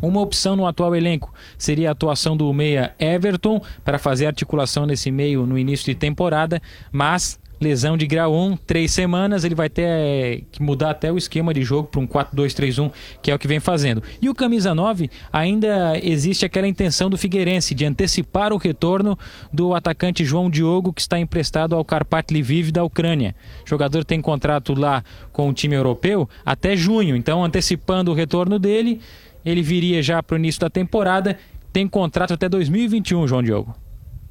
Uma 0.00 0.20
opção 0.20 0.54
no 0.54 0.66
atual 0.66 0.94
elenco 0.94 1.34
seria 1.56 1.88
a 1.88 1.92
atuação 1.92 2.36
do 2.36 2.52
meia 2.52 2.94
Everton 2.98 3.60
para 3.84 3.98
fazer 3.98 4.26
articulação 4.26 4.86
nesse 4.86 5.10
meio 5.10 5.44
no 5.44 5.58
início 5.58 5.86
de 5.86 5.94
temporada, 5.94 6.62
mas 6.92 7.40
lesão 7.60 7.96
de 7.96 8.06
grau 8.06 8.34
1, 8.34 8.56
três 8.58 8.92
semanas, 8.92 9.44
ele 9.44 9.54
vai 9.54 9.68
ter 9.68 9.82
eh, 9.82 10.42
que 10.50 10.62
mudar 10.62 10.90
até 10.90 11.10
o 11.12 11.18
esquema 11.18 11.52
de 11.52 11.62
jogo 11.62 11.88
para 11.88 12.00
um 12.00 12.06
4-2-3-1, 12.06 12.92
que 13.20 13.30
é 13.30 13.34
o 13.34 13.38
que 13.38 13.48
vem 13.48 13.60
fazendo. 13.60 14.02
E 14.22 14.28
o 14.28 14.34
camisa 14.34 14.74
9, 14.74 15.10
ainda 15.32 15.98
existe 16.00 16.44
aquela 16.44 16.68
intenção 16.68 17.10
do 17.10 17.18
Figueirense 17.18 17.74
de 17.74 17.84
antecipar 17.84 18.52
o 18.52 18.56
retorno 18.56 19.18
do 19.52 19.74
atacante 19.74 20.24
João 20.24 20.48
Diogo, 20.48 20.92
que 20.92 21.00
está 21.00 21.18
emprestado 21.18 21.74
ao 21.74 21.84
Karpat 21.84 22.32
Lviv 22.32 22.70
da 22.70 22.84
Ucrânia. 22.84 23.34
O 23.66 23.68
jogador 23.68 24.04
tem 24.04 24.20
contrato 24.20 24.78
lá 24.78 25.02
com 25.32 25.48
o 25.48 25.52
time 25.52 25.74
europeu 25.74 26.28
até 26.44 26.76
junho, 26.76 27.16
então 27.16 27.44
antecipando 27.44 28.10
o 28.12 28.14
retorno 28.14 28.58
dele, 28.58 29.00
ele 29.44 29.62
viria 29.62 30.02
já 30.02 30.22
para 30.22 30.34
o 30.34 30.38
início 30.38 30.60
da 30.60 30.70
temporada. 30.70 31.38
Tem 31.72 31.86
contrato 31.86 32.32
até 32.34 32.48
2021, 32.48 33.26
João 33.28 33.42
Diogo. 33.42 33.74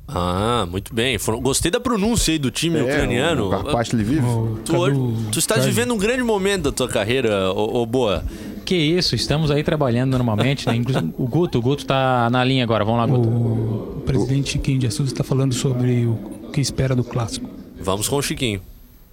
Ah, 0.07 0.65
muito 0.71 0.93
bem. 0.93 1.17
Gostei 1.41 1.69
da 1.69 1.79
pronúncia 1.81 2.31
aí 2.31 2.39
do 2.39 2.49
time 2.49 2.79
ucraniano. 2.81 3.43
É, 3.43 3.45
O 3.45 3.49
Karpat 3.49 3.93
Lviv. 3.95 4.23
O 4.23 4.59
Tu, 4.63 4.75
hoje- 4.75 4.95
Cadu 4.95 5.31
tu 5.31 5.39
estás 5.39 5.65
vivendo 5.65 5.93
um 5.93 5.97
grande 5.97 6.23
momento 6.23 6.63
da 6.63 6.71
tua 6.71 6.87
carreira, 6.87 7.51
ô, 7.51 7.81
ô 7.81 7.85
Boa. 7.85 8.23
Que 8.63 8.75
isso, 8.75 9.15
estamos 9.15 9.51
aí 9.51 9.63
trabalhando 9.63 10.11
normalmente. 10.11 10.65
Né? 10.67 10.75
Inclusive, 10.75 11.13
o 11.17 11.27
Guto, 11.27 11.57
o 11.59 11.61
Guto 11.61 11.85
tá 11.85 12.29
na 12.29 12.43
linha 12.43 12.63
agora. 12.63 12.85
Vamos 12.85 12.99
lá, 13.01 13.05
Guto. 13.05 13.27
O 13.29 14.03
presidente 14.05 14.51
Chiquinho 14.51 14.79
de 14.79 14.87
Assis 14.87 15.07
está 15.07 15.23
falando 15.23 15.53
sobre 15.53 16.05
o 16.05 16.49
que 16.53 16.61
espera 16.61 16.95
do 16.95 17.03
clássico. 17.03 17.49
Vamos 17.79 18.07
com 18.07 18.15
o 18.17 18.21
Chiquinho, 18.21 18.61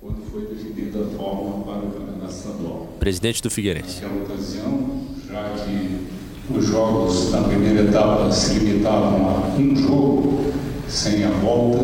quando 0.00 0.16
foi 0.30 0.42
definida 0.46 1.00
a 1.00 1.16
forma 1.16 1.64
para 1.64 1.78
o 1.78 1.90
campeonato 1.90 2.33
estadual. 2.33 2.88
presidente 3.00 3.42
do 3.42 3.50
Figueirense. 3.50 4.00
Naquela 4.02 4.24
ocasião, 4.24 5.00
já 5.28 5.42
que 5.64 5.84
os 6.56 6.66
jogos 6.66 7.30
na 7.32 7.42
primeira 7.42 7.82
etapa 7.82 8.30
se 8.30 8.58
limitavam 8.58 9.28
a 9.28 9.58
um 9.58 9.76
jogo, 9.76 10.52
sem 10.88 11.24
a 11.24 11.30
volta, 11.30 11.82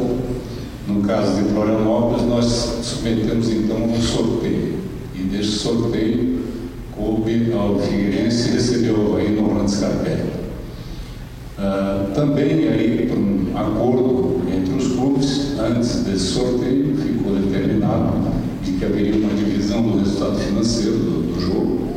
no 0.87 1.03
caso 1.03 1.43
de 1.43 1.49
Florianópolis, 1.51 2.27
nós 2.27 2.47
submetemos 2.83 3.49
então 3.51 3.77
um 3.77 4.01
sorteio. 4.01 4.75
E 5.15 5.23
desse 5.23 5.53
sorteio, 5.53 6.41
coube 6.97 7.53
ao 7.53 7.79
Figueirense 7.79 8.51
recebeu 8.51 8.97
o 8.97 9.13
Havaí 9.13 9.31
no 9.31 9.49
Orlando 9.49 9.71
Scarpelli. 9.71 10.31
Ah, 11.59 12.07
também 12.15 12.69
aí, 12.69 13.07
por 13.09 13.19
um 13.19 13.57
acordo 13.57 14.41
entre 14.53 14.75
os 14.75 14.95
clubes, 14.95 15.59
antes 15.59 16.05
desse 16.05 16.27
sorteio, 16.27 16.97
ficou 16.97 17.37
determinado 17.37 18.31
de 18.65 18.73
que 18.73 18.85
haveria 18.85 19.15
uma 19.17 19.35
divisão 19.35 19.83
do 19.83 19.99
resultado 19.99 20.39
financeiro 20.39 20.97
do, 20.99 21.35
do 21.35 21.41
jogo. 21.41 21.90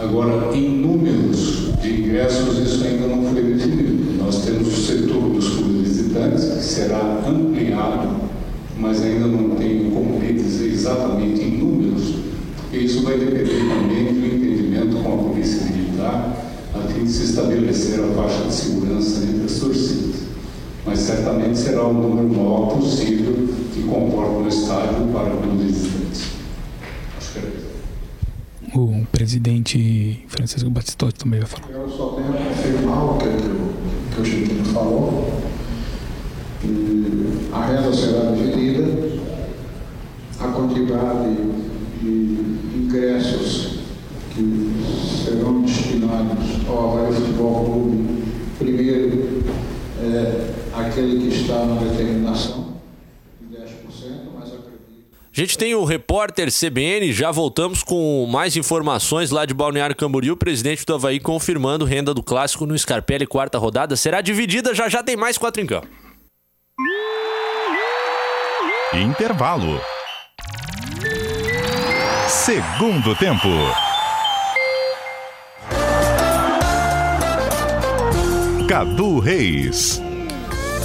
Agora, 0.00 0.54
em 0.56 0.68
números 0.68 1.72
de 1.82 2.00
ingressos, 2.00 2.56
isso 2.58 2.84
ainda 2.84 3.08
não 3.08 3.32
foi 3.32 3.42
definido. 3.42 4.22
Nós 4.22 4.44
temos 4.44 4.68
o 4.68 4.80
setor 4.80 5.28
dos 5.30 5.48
clubes 5.48 5.88
visitantes, 5.88 6.44
que 6.44 6.62
será 6.62 7.20
ampliado, 7.26 8.08
mas 8.78 9.02
ainda 9.02 9.26
não 9.26 9.56
tenho 9.56 9.90
como 9.90 10.20
lhe 10.20 10.34
dizer 10.34 10.68
exatamente 10.68 11.42
em 11.42 11.58
números, 11.58 12.14
porque 12.56 12.78
isso 12.78 13.02
vai 13.02 13.18
depender 13.18 13.58
também 13.58 14.04
do 14.14 14.26
entendimento 14.26 15.02
com 15.02 15.14
a 15.14 15.30
Polícia 15.30 15.66
Militar, 15.66 16.44
a 16.74 16.92
fim 16.92 17.04
de 17.04 17.10
se 17.10 17.24
estabelecer 17.24 17.98
a 17.98 18.06
faixa 18.14 18.44
de 18.44 18.54
segurança 18.54 19.24
entre 19.24 19.46
as 19.46 19.58
torcidas. 19.58 20.16
Mas 20.86 21.00
certamente 21.00 21.58
será 21.58 21.84
o 21.84 21.92
número 21.92 22.28
maior 22.28 22.76
possível 22.76 23.48
que 23.74 23.82
comporta 23.82 24.44
o 24.44 24.48
estádio 24.48 25.08
para 25.12 25.34
os 25.34 25.60
visitantes. 25.60 26.22
Acho 27.18 27.32
que 27.32 27.38
era 27.38 27.48
isso. 27.48 27.67
O 28.74 29.06
presidente 29.10 30.24
Francisco 30.28 30.68
Batistotti 30.70 31.18
também 31.20 31.40
vai 31.40 31.48
falar. 31.48 31.70
Eu 31.72 31.88
só 31.88 32.08
tenho 32.10 32.28
a 32.28 32.48
confirmar 32.48 33.04
o 33.04 33.18
que, 33.18 33.24
que, 33.24 33.48
o- 33.48 34.22
que 34.22 34.30
Chiquinho 34.30 34.64
falou. 34.66 35.40
E 36.64 37.48
a 37.52 37.66
renda 37.66 37.92
será 37.94 38.30
dividida, 38.32 39.18
a 40.40 40.48
quantidade 40.48 41.34
de 42.00 42.76
ingressos 42.76 43.78
que 44.34 44.72
serão 45.24 45.62
destinados 45.62 46.66
ao 46.68 46.98
Havaí 46.98 47.12
Futebol 47.14 47.64
Clube, 47.64 48.22
primeiro 48.58 49.42
é 50.00 50.54
aquele 50.74 51.20
que 51.28 51.34
está 51.36 51.64
na 51.64 51.80
determinação, 51.82 52.74
de 53.40 53.56
10%, 53.56 53.66
mas 54.38 54.48
acredito. 54.48 55.16
A 55.38 55.40
gente 55.40 55.56
tem 55.56 55.72
o 55.72 55.84
repórter 55.84 56.48
CBN, 56.50 57.12
já 57.12 57.30
voltamos 57.30 57.84
com 57.84 58.26
mais 58.26 58.56
informações 58.56 59.30
lá 59.30 59.46
de 59.46 59.54
Balneário 59.54 59.94
Camboriú. 59.94 60.36
Presidente 60.36 60.84
do 60.84 60.92
Havaí 60.96 61.20
confirmando 61.20 61.84
renda 61.84 62.12
do 62.12 62.24
clássico 62.24 62.66
no 62.66 62.76
Scarpelli, 62.76 63.24
quarta 63.24 63.56
rodada. 63.56 63.94
Será 63.94 64.20
dividida, 64.20 64.74
já 64.74 64.88
já 64.88 65.00
tem 65.00 65.16
mais 65.16 65.38
quatro 65.38 65.62
em 65.62 65.66
campo. 65.66 65.86
Intervalo. 68.92 69.80
Segundo 72.26 73.14
tempo. 73.14 73.46
Cadu 78.68 79.20
Reis. 79.20 80.02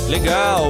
Legal! 0.09 0.63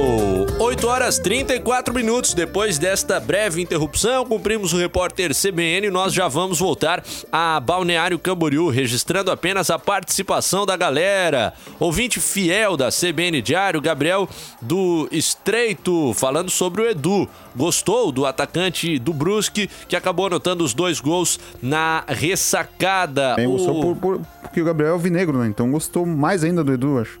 8 0.58 0.86
horas 0.86 1.18
34 1.18 1.92
minutos 1.92 2.32
depois 2.32 2.78
desta 2.78 3.18
breve 3.20 3.60
interrupção, 3.60 4.24
cumprimos 4.24 4.72
o 4.72 4.78
repórter 4.78 5.32
CBN 5.34 5.88
e 5.88 5.90
nós 5.90 6.14
já 6.14 6.28
vamos 6.28 6.58
voltar 6.60 7.02
a 7.30 7.58
Balneário 7.60 8.18
Camboriú, 8.18 8.68
registrando 8.70 9.30
apenas 9.30 9.68
a 9.70 9.78
participação 9.78 10.64
da 10.64 10.76
galera. 10.76 11.52
Ouvinte 11.78 12.20
fiel 12.20 12.76
da 12.76 12.88
CBN 12.90 13.42
Diário, 13.42 13.80
Gabriel 13.80 14.28
do 14.62 15.08
Estreito, 15.12 16.14
falando 16.14 16.50
sobre 16.50 16.82
o 16.82 16.88
Edu. 16.88 17.28
Gostou 17.54 18.10
do 18.12 18.24
atacante 18.24 18.98
do 18.98 19.12
Brusque, 19.12 19.68
que 19.88 19.96
acabou 19.96 20.26
anotando 20.26 20.64
os 20.64 20.72
dois 20.72 21.00
gols 21.00 21.38
na 21.60 22.04
ressacada. 22.06 23.34
Bem, 23.34 23.48
gostou 23.48 23.78
O- 23.78 23.82
por, 23.82 23.96
por- 23.96 24.20
porque 24.42 24.62
o 24.62 24.64
Gabriel 24.64 24.90
é 24.90 24.92
alvinegro, 24.92 25.38
né? 25.38 25.48
Então 25.48 25.70
gostou 25.70 26.06
mais 26.06 26.44
ainda 26.44 26.62
do 26.64 26.72
Edu, 26.72 26.98
acho. 27.00 27.20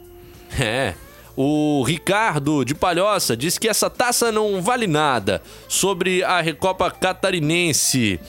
É. 0.58 0.94
O 1.36 1.82
Ricardo 1.82 2.64
de 2.64 2.74
Palhoça 2.74 3.36
diz 3.36 3.58
que 3.58 3.68
essa 3.68 3.90
taça 3.90 4.30
não 4.30 4.62
vale 4.62 4.86
nada. 4.86 5.42
Sobre 5.68 6.22
a 6.22 6.40
Recopa 6.40 6.90
Catarinense. 6.90 8.20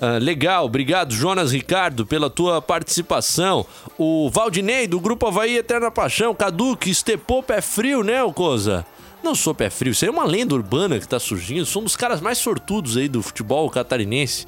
Ah, 0.00 0.18
legal, 0.18 0.64
obrigado 0.64 1.12
Jonas 1.12 1.52
Ricardo 1.52 2.06
pela 2.06 2.30
tua 2.30 2.62
participação. 2.62 3.66
O 3.96 4.30
Valdinei 4.30 4.86
do 4.86 5.00
Grupo 5.00 5.26
Havaí 5.26 5.56
Eterna 5.56 5.90
Paixão, 5.90 6.34
Cadu 6.34 6.76
que 6.76 6.90
estepou 6.90 7.42
pé 7.42 7.60
frio, 7.60 8.02
né, 8.02 8.18
Coisa? 8.32 8.86
Não 9.28 9.34
sou 9.34 9.54
pé 9.54 9.68
frio, 9.68 9.92
isso 9.92 10.06
aí 10.06 10.08
é 10.08 10.10
uma 10.10 10.24
lenda 10.24 10.54
urbana 10.54 10.98
que 10.98 11.06
tá 11.06 11.20
surgindo. 11.20 11.66
Sou 11.66 11.82
um 11.82 11.84
dos 11.84 11.94
caras 11.94 12.18
mais 12.18 12.38
sortudos 12.38 12.96
aí 12.96 13.10
do 13.10 13.22
futebol 13.22 13.68
catarinense. 13.68 14.46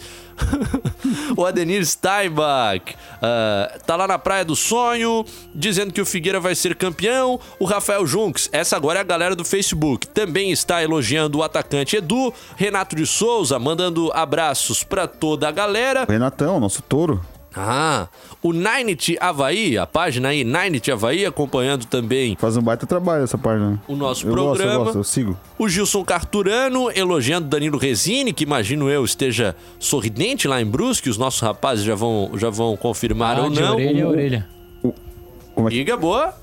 o 1.37 1.45
Adenir 1.45 1.85
Steinbach 1.85 2.97
ah, 3.21 3.79
tá 3.85 3.95
lá 3.95 4.09
na 4.09 4.19
Praia 4.19 4.43
do 4.43 4.57
Sonho, 4.57 5.23
dizendo 5.55 5.93
que 5.93 6.01
o 6.01 6.07
Figueira 6.07 6.41
vai 6.41 6.55
ser 6.55 6.75
campeão. 6.75 7.39
O 7.59 7.67
Rafael 7.67 8.07
Junks, 8.07 8.49
essa 8.53 8.75
agora 8.75 9.01
é 9.01 9.03
a 9.03 9.05
galera 9.05 9.37
do 9.37 9.45
Facebook, 9.45 10.07
também 10.07 10.51
está 10.51 10.83
elogiando 10.83 11.37
o 11.37 11.43
atacante 11.43 11.97
Edu. 11.97 12.33
Renato 12.57 12.97
de 12.97 13.07
Souza 13.07 13.59
mandando 13.59 14.11
abraços 14.15 14.83
pra 14.83 15.07
toda 15.07 15.47
a 15.47 15.53
galera. 15.53 16.07
Renatão, 16.09 16.59
nosso 16.59 16.81
touro. 16.81 17.21
Ah, 17.55 18.07
o 18.43 18.53
Ninety 18.53 19.17
Havaí, 19.21 19.77
a 19.77 19.87
página 19.87 20.29
aí, 20.29 20.45
Ninety 20.45 20.93
Havaí, 20.93 21.27
acompanhando 21.27 21.85
também 21.85 22.37
Faz 22.39 22.57
um 22.57 22.63
baita 22.63 22.87
trabalho 22.87 23.25
essa 23.25 23.37
página. 23.37 23.83
o 23.89 23.97
nosso 23.97 24.27
Eu 24.27 24.35
gosto, 24.35 24.57
programa. 24.59 24.73
eu 24.81 24.85
gosto, 24.85 24.99
eu 24.99 25.05
sigo. 25.05 25.39
O 25.59 25.69
Gilson 25.69 26.05
Carturano 26.05 26.91
elogiando 26.95 27.49
Danilo 27.49 27.77
Resini, 27.77 28.33
que 28.33 28.45
imagino 28.45 28.89
eu 28.89 29.05
esteja 29.05 29.57
sorridente 29.79 30.47
lá 30.47 30.61
em 30.63 30.65
Brusque. 30.67 31.11
Os 31.11 31.19
nossos 31.19 31.41
rapazes 31.41 31.85
já 31.85 31.95
vão, 31.95 32.31
já 32.37 32.51
vão 32.51 32.77
confirmar 32.77 33.39
Ah, 33.39 33.43
ou 33.43 33.51
de 33.51 33.61
não. 33.61 33.75
orelha 33.75 34.05
a 34.05 34.09
orelha. 34.09 34.49
Como 35.55 35.69
é 35.69 35.71
que... 35.71 35.77
Diga 35.79 35.97
boa. 35.97 36.35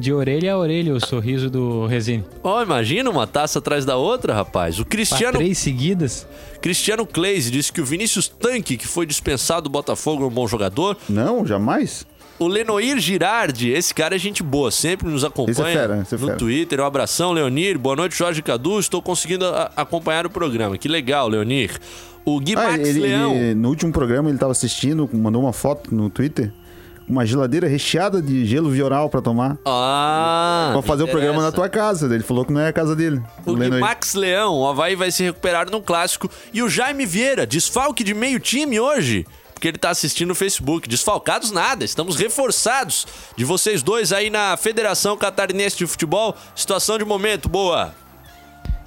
De 0.00 0.12
orelha 0.12 0.54
a 0.54 0.58
orelha 0.58 0.94
o 0.94 1.00
sorriso 1.04 1.50
do 1.50 1.84
Resine. 1.86 2.24
Ó, 2.42 2.62
imagina 2.62 3.10
uma 3.10 3.26
taça 3.26 3.58
atrás 3.58 3.84
da 3.84 3.96
outra, 3.96 4.32
rapaz. 4.32 4.78
O 4.78 4.82
Pra 4.84 4.90
Cristiano, 4.92 5.36
três 5.38 5.58
seguidas. 5.58 6.26
Cristiano 6.62 7.06
Kleise 7.06 7.50
disse 7.50 7.70
que 7.72 7.80
o 7.80 7.84
Vinícius 7.84 8.26
Tanque, 8.26 8.76
que 8.78 8.86
foi 8.86 9.04
dispensado 9.04 9.62
do 9.62 9.70
Botafogo, 9.70 10.24
é 10.24 10.26
um 10.26 10.30
bom 10.30 10.48
jogador. 10.48 10.96
Não, 11.08 11.44
jamais. 11.46 12.06
O 12.38 12.48
Lenoir 12.48 12.98
Girardi, 12.98 13.68
esse 13.68 13.94
cara 13.94 14.14
é 14.16 14.18
gente 14.18 14.42
boa, 14.42 14.70
sempre 14.70 15.06
nos 15.06 15.22
acompanha 15.22 15.52
Esse 15.52 15.60
é 15.60 15.64
fera, 15.72 16.00
esse 16.00 16.14
é 16.14 16.18
no. 16.18 16.38
Twitter. 16.38 16.80
Um 16.80 16.84
abração, 16.86 17.32
Leonir. 17.32 17.78
Boa 17.78 17.94
noite, 17.94 18.16
Jorge 18.16 18.40
Cadu. 18.40 18.80
Estou 18.80 19.02
conseguindo 19.02 19.44
acompanhar 19.76 20.24
o 20.24 20.30
programa. 20.30 20.78
Que 20.78 20.88
legal, 20.88 21.28
Leonir. 21.28 21.78
O 22.24 22.40
Gui 22.40 22.54
Ah, 22.56 22.70
Max 22.72 22.88
ele, 22.88 23.00
Leão. 23.00 23.34
ele- 23.34 23.54
no 23.54 23.68
último 23.68 23.92
programa 23.92 24.30
ele 24.30 24.38
tava 24.38 24.52
assistindo, 24.52 25.08
mandou 25.12 25.42
uma 25.42 25.52
foto 25.52 25.94
no 25.94 26.08
Twitter. 26.08 26.50
Uma 27.10 27.26
geladeira 27.26 27.66
recheada 27.66 28.22
de 28.22 28.46
gelo 28.46 28.70
vioral 28.70 29.10
pra 29.10 29.20
tomar. 29.20 29.58
Ah, 29.66 30.70
pra 30.74 30.82
fazer 30.82 31.02
o 31.02 31.08
programa 31.08 31.42
na 31.42 31.50
tua 31.50 31.68
casa. 31.68 32.06
Ele 32.14 32.22
falou 32.22 32.44
que 32.44 32.52
não 32.52 32.60
é 32.60 32.68
a 32.68 32.72
casa 32.72 32.94
dele. 32.94 33.20
O 33.44 33.52
Lendo 33.52 33.74
aí. 33.74 33.80
Max 33.80 34.14
Leão, 34.14 34.54
o 34.54 34.68
Havaí 34.68 34.94
vai 34.94 35.10
se 35.10 35.24
recuperar 35.24 35.68
no 35.68 35.82
clássico. 35.82 36.30
E 36.54 36.62
o 36.62 36.68
Jaime 36.68 37.04
Vieira, 37.04 37.44
desfalque 37.44 38.04
de 38.04 38.14
meio 38.14 38.38
time 38.38 38.78
hoje. 38.78 39.26
Porque 39.52 39.66
ele 39.66 39.76
tá 39.76 39.90
assistindo 39.90 40.28
no 40.28 40.36
Facebook. 40.36 40.88
Desfalcados 40.88 41.50
nada, 41.50 41.84
estamos 41.84 42.14
reforçados 42.14 43.08
de 43.36 43.44
vocês 43.44 43.82
dois 43.82 44.12
aí 44.12 44.30
na 44.30 44.56
Federação 44.56 45.16
Catarinense 45.16 45.76
de 45.76 45.88
Futebol. 45.88 46.36
Situação 46.54 46.96
de 46.96 47.04
momento, 47.04 47.48
boa. 47.48 47.92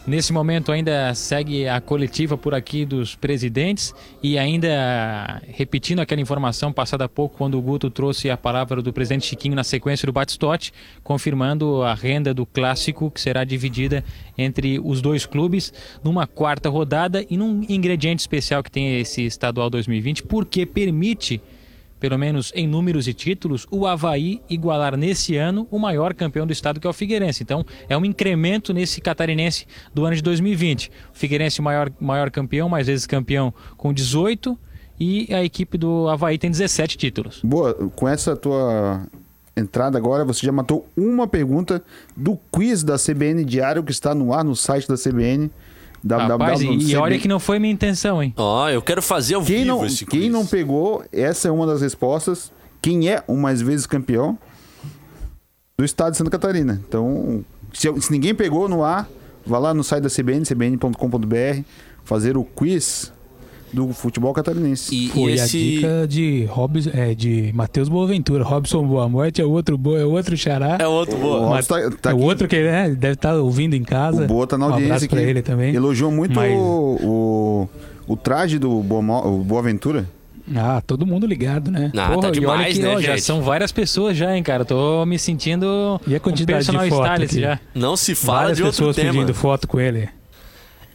Nesse 0.05 0.33
momento 0.33 0.69
ainda 0.69 1.15
segue 1.15 1.65
a 1.65 1.79
coletiva 1.79 2.37
por 2.37 2.53
aqui 2.53 2.83
dos 2.83 3.15
presidentes 3.15 3.95
e 4.21 4.37
ainda 4.37 5.41
repetindo 5.47 6.01
aquela 6.01 6.19
informação 6.19 6.73
passada 6.73 7.05
há 7.05 7.09
pouco 7.09 7.37
quando 7.37 7.57
o 7.57 7.61
Guto 7.61 7.89
trouxe 7.89 8.29
a 8.29 8.35
palavra 8.35 8.81
do 8.81 8.91
presidente 8.91 9.25
Chiquinho 9.25 9.55
na 9.55 9.63
sequência 9.63 10.05
do 10.05 10.11
Batistote, 10.11 10.73
confirmando 11.05 11.83
a 11.83 11.93
renda 11.93 12.33
do 12.33 12.45
clássico 12.45 13.09
que 13.09 13.21
será 13.21 13.45
dividida 13.45 14.03
entre 14.37 14.77
os 14.83 15.01
dois 15.01 15.25
clubes 15.25 15.71
numa 16.03 16.27
quarta 16.27 16.67
rodada 16.67 17.25
e 17.29 17.37
num 17.37 17.65
ingrediente 17.69 18.19
especial 18.19 18.61
que 18.61 18.69
tem 18.69 18.99
esse 18.99 19.21
estadual 19.21 19.69
2020, 19.69 20.23
porque 20.23 20.65
permite 20.65 21.41
pelo 22.03 22.19
menos 22.19 22.51
em 22.53 22.67
números 22.67 23.07
e 23.07 23.13
títulos, 23.13 23.65
o 23.71 23.87
Havaí 23.87 24.41
igualar 24.49 24.97
nesse 24.97 25.37
ano 25.37 25.65
o 25.71 25.79
maior 25.79 26.13
campeão 26.13 26.45
do 26.45 26.51
estado, 26.51 26.77
que 26.77 26.85
é 26.85 26.89
o 26.89 26.91
Figueirense. 26.91 27.43
Então, 27.43 27.65
é 27.87 27.97
um 27.97 28.03
incremento 28.03 28.73
nesse 28.73 28.99
catarinense 28.99 29.65
do 29.93 30.03
ano 30.03 30.13
de 30.13 30.21
2020. 30.21 30.91
O 31.13 31.17
Figueirense, 31.17 31.61
maior, 31.61 31.89
maior 32.01 32.29
campeão, 32.29 32.67
mais 32.67 32.87
vezes 32.87 33.07
campeão, 33.07 33.53
com 33.77 33.93
18, 33.93 34.59
e 34.99 35.33
a 35.33 35.45
equipe 35.45 35.77
do 35.77 36.09
Havaí 36.09 36.37
tem 36.37 36.51
17 36.51 36.97
títulos. 36.97 37.39
Boa, 37.41 37.73
com 37.95 38.05
essa 38.05 38.35
tua 38.35 39.07
entrada 39.55 39.97
agora, 39.97 40.25
você 40.25 40.45
já 40.45 40.51
matou 40.51 40.85
uma 40.97 41.25
pergunta 41.25 41.81
do 42.17 42.37
quiz 42.51 42.83
da 42.83 42.97
CBN 42.97 43.45
Diário 43.45 43.81
que 43.81 43.93
está 43.93 44.13
no 44.13 44.33
ar 44.33 44.43
no 44.43 44.57
site 44.57 44.89
da 44.89 44.95
CBN. 44.97 45.49
Rapaz, 46.09 46.61
e, 46.61 46.67
e 46.67 46.95
olha 46.95 47.17
que 47.17 47.27
não 47.27 47.39
foi 47.39 47.59
minha 47.59 47.73
intenção, 47.73 48.21
hein? 48.21 48.33
Ó, 48.35 48.69
eu 48.69 48.81
quero 48.81 49.01
fazer 49.01 49.35
ao 49.35 49.43
Quem 49.43 49.59
vivo 49.59 49.67
não, 49.67 49.85
esse 49.85 50.05
quem 50.05 50.21
quiz. 50.21 50.31
não 50.31 50.45
pegou, 50.45 51.03
essa 51.11 51.47
é 51.47 51.51
uma 51.51 51.65
das 51.65 51.81
respostas. 51.81 52.51
Quem 52.81 53.09
é 53.09 53.23
o 53.27 53.35
mais 53.37 53.61
vezes 53.61 53.85
campeão 53.85 54.37
do 55.77 55.85
estado 55.85 56.11
de 56.11 56.17
Santa 56.17 56.29
Catarina. 56.29 56.81
Então, 56.87 57.43
se, 57.73 58.01
se 58.01 58.11
ninguém 58.11 58.35
pegou 58.35 58.67
no 58.67 58.83
ar, 58.83 59.07
vá 59.45 59.57
lá 59.57 59.73
no 59.73 59.83
site 59.83 60.03
da 60.03 60.09
CBN, 60.09 60.45
cbn.com.br, 60.45 61.61
fazer 62.03 62.37
o 62.37 62.43
quiz 62.43 63.11
do 63.73 63.89
futebol 63.89 64.31
catarinense. 64.33 64.93
E, 64.95 65.05
e 65.05 65.09
Foi 65.09 65.31
a 65.31 65.35
esse... 65.35 65.57
dica 65.57 66.07
de, 66.07 66.45
Robs, 66.45 66.87
é, 66.87 67.13
de 67.15 67.51
Matheus 67.53 67.89
Boaventura. 67.89 68.43
Robson 68.43 68.85
Boa 68.85 69.09
Morte 69.09 69.41
é 69.41 69.45
outro, 69.45 69.77
boa, 69.77 69.99
é 69.99 70.05
outro 70.05 70.37
xará. 70.37 70.77
É 70.79 70.87
outro 70.87 71.15
O 71.17 71.19
boa. 71.19 71.47
Robson 71.47 71.73
tá- 71.89 71.91
tá 72.01 72.09
é 72.11 72.13
o 72.13 72.17
aqui. 72.17 72.25
outro 72.25 72.47
que 72.47 72.61
né, 72.63 72.89
deve 72.89 73.13
estar 73.15 73.33
ouvindo 73.35 73.75
em 73.75 73.83
casa. 73.83 74.23
O 74.23 74.27
Boa 74.27 74.45
tá 74.45 74.57
na 74.57 74.67
Um 74.67 74.69
audiência 74.69 74.85
abraço 74.93 75.05
aqui. 75.05 75.15
pra 75.15 75.23
ele 75.23 75.41
também. 75.41 75.73
Elogiou 75.73 76.11
muito 76.11 76.35
Mas- 76.35 76.53
o, 76.55 77.67
o, 78.07 78.13
o 78.13 78.15
traje 78.15 78.59
do 78.59 78.81
Boa, 78.83 79.27
o 79.27 79.39
Boaventura. 79.39 80.07
Ah, 80.55 80.81
todo 80.85 81.05
mundo 81.05 81.25
ligado, 81.25 81.71
né? 81.71 81.89
Ah, 81.95 82.09
tá 82.09 82.13
Porra, 82.15 82.25
e 82.25 82.27
olha 82.27 82.31
demais, 82.33 82.77
que, 82.77 82.83
né, 82.83 82.89
ó, 82.89 82.99
já 83.01 83.11
gente? 83.13 83.21
são 83.21 83.41
várias 83.41 83.71
pessoas 83.71 84.17
já, 84.17 84.35
hein, 84.35 84.43
cara? 84.43 84.65
Tô 84.65 85.05
me 85.05 85.17
sentindo 85.17 85.65
E 86.05 86.13
a 86.13 86.17
um 86.17 86.19
quantidade 86.19 86.65
de 86.65 86.71
personal 86.71 86.85
foto 86.89 87.01
stylist 87.07 87.31
aqui? 87.31 87.41
já. 87.41 87.59
Não 87.73 87.95
se 87.95 88.13
fala 88.13 88.39
Várias 88.39 88.57
de 88.57 88.63
outro 88.63 88.77
pessoas 88.77 88.95
tema. 88.97 89.13
pedindo 89.13 89.33
foto 89.33 89.67
com 89.69 89.79
ele. 89.79 90.09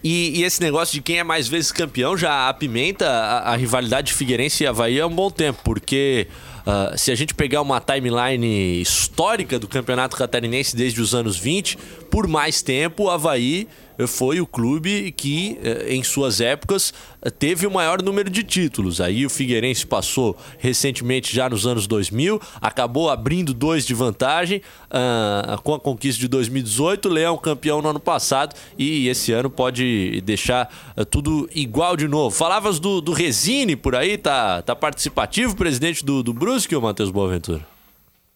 E, 0.03 0.41
e 0.41 0.45
esse 0.45 0.61
negócio 0.61 0.95
de 0.95 1.03
quem 1.03 1.19
é 1.19 1.25
mais 1.25 1.49
vezes 1.49 1.73
campeão 1.73 2.17
já 2.17 2.49
apimenta 2.49 3.09
a, 3.09 3.53
a 3.53 3.57
rivalidade 3.57 4.09
de 4.09 4.15
Figueirense 4.15 4.63
e 4.63 4.67
Havaí 4.67 5.01
há 5.01 5.07
um 5.07 5.15
bom 5.15 5.31
tempo, 5.31 5.61
porque 5.65 6.29
ah, 6.71 6.93
se 6.99 7.11
a 7.11 7.15
gente 7.15 7.33
pegar 7.33 7.63
uma 7.63 7.81
timeline 7.81 8.83
histórica 8.83 9.59
do 9.59 9.67
campeonato 9.67 10.15
catarinense 10.15 10.77
desde 10.77 11.01
os 11.01 11.15
anos 11.15 11.39
20, 11.39 11.79
por 12.11 12.27
mais 12.27 12.63
tempo 12.63 13.05
o 13.05 13.11
Havaí 13.11 13.69
eh, 13.99 14.07
foi 14.07 14.41
o 14.41 14.47
clube 14.47 15.13
que, 15.13 15.59
eh, 15.63 15.95
em 15.95 16.03
suas 16.03 16.41
épocas, 16.41 16.95
eh, 17.21 17.31
teve 17.31 17.67
o 17.67 17.71
maior 17.71 18.01
número 18.03 18.31
de 18.31 18.43
títulos. 18.43 19.01
Aí 19.01 19.27
o 19.27 19.31
Figueirense 19.31 19.87
passou 19.87 20.37
recentemente, 20.59 21.35
já 21.35 21.49
nos 21.51 21.67
anos 21.67 21.87
2000, 21.87 22.41
acabou 22.61 23.11
abrindo 23.11 23.53
dois 23.53 23.85
de 23.85 23.95
vantagem 23.95 24.63
ah, 24.91 25.59
com 25.63 25.75
a 25.75 25.81
conquista 25.81 26.21
de 26.21 26.29
2018. 26.29 27.09
O 27.09 27.13
Leão 27.13 27.37
campeão 27.37 27.83
no 27.83 27.89
ano 27.89 28.01
passado 28.01 28.55
e 28.79 29.09
esse 29.09 29.33
ano 29.33 29.51
pode 29.51 30.21
deixar 30.23 30.69
tudo 31.11 31.49
igual 31.55 31.97
de 31.97 32.07
novo. 32.07 32.35
Falavas 32.35 32.79
do, 32.79 33.01
do 33.01 33.13
Resine 33.13 33.75
por 33.77 33.95
aí, 33.95 34.17
tá, 34.17 34.63
tá 34.63 34.77
participativo, 34.77 35.57
presidente 35.57 36.05
do, 36.05 36.23
do 36.23 36.33
Brusque, 36.33 36.77
o 36.77 36.83
Matheus 36.83 37.11
Boaventura? 37.11 37.78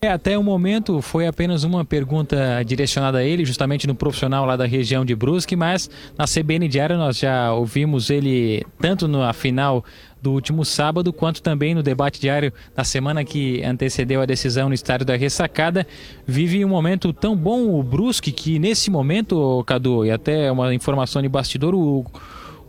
É, 0.05 0.09
até 0.09 0.37
o 0.37 0.43
momento 0.43 1.01
foi 1.01 1.29
apenas 1.29 1.63
uma 1.63 1.85
pergunta 1.85 2.61
direcionada 2.67 3.19
a 3.19 3.23
ele, 3.23 3.45
justamente 3.45 3.87
no 3.87 3.95
profissional 3.95 4.45
lá 4.45 4.57
da 4.57 4.67
região 4.67 5.05
de 5.05 5.15
Brusque, 5.15 5.55
mas 5.55 5.89
na 6.19 6.25
CBN 6.25 6.67
Diário 6.67 6.97
nós 6.99 7.17
já 7.17 7.53
ouvimos 7.53 8.11
ele 8.11 8.67
tanto 8.81 9.07
na 9.07 9.33
final 9.33 9.85
do 10.21 10.33
último 10.33 10.65
sábado, 10.65 11.13
quanto 11.13 11.41
também 11.41 11.73
no 11.73 11.85
debate 11.85 12.21
diário 12.21 12.53
da 12.75 12.83
semana 12.83 13.25
que 13.25 13.63
antecedeu 13.63 14.21
a 14.21 14.27
decisão 14.27 14.67
no 14.67 14.75
estádio 14.75 15.07
da 15.07 15.15
Ressacada. 15.15 15.87
Vive 16.27 16.65
um 16.65 16.69
momento 16.69 17.13
tão 17.13 17.37
bom 17.37 17.79
o 17.79 17.81
Brusque 17.81 18.33
que 18.33 18.59
nesse 18.59 18.91
momento, 18.91 19.63
Cadu, 19.69 20.05
e 20.05 20.11
até 20.11 20.51
uma 20.51 20.75
informação 20.75 21.23
de 21.23 21.29
bastidor, 21.29 21.77
o, 21.77 22.05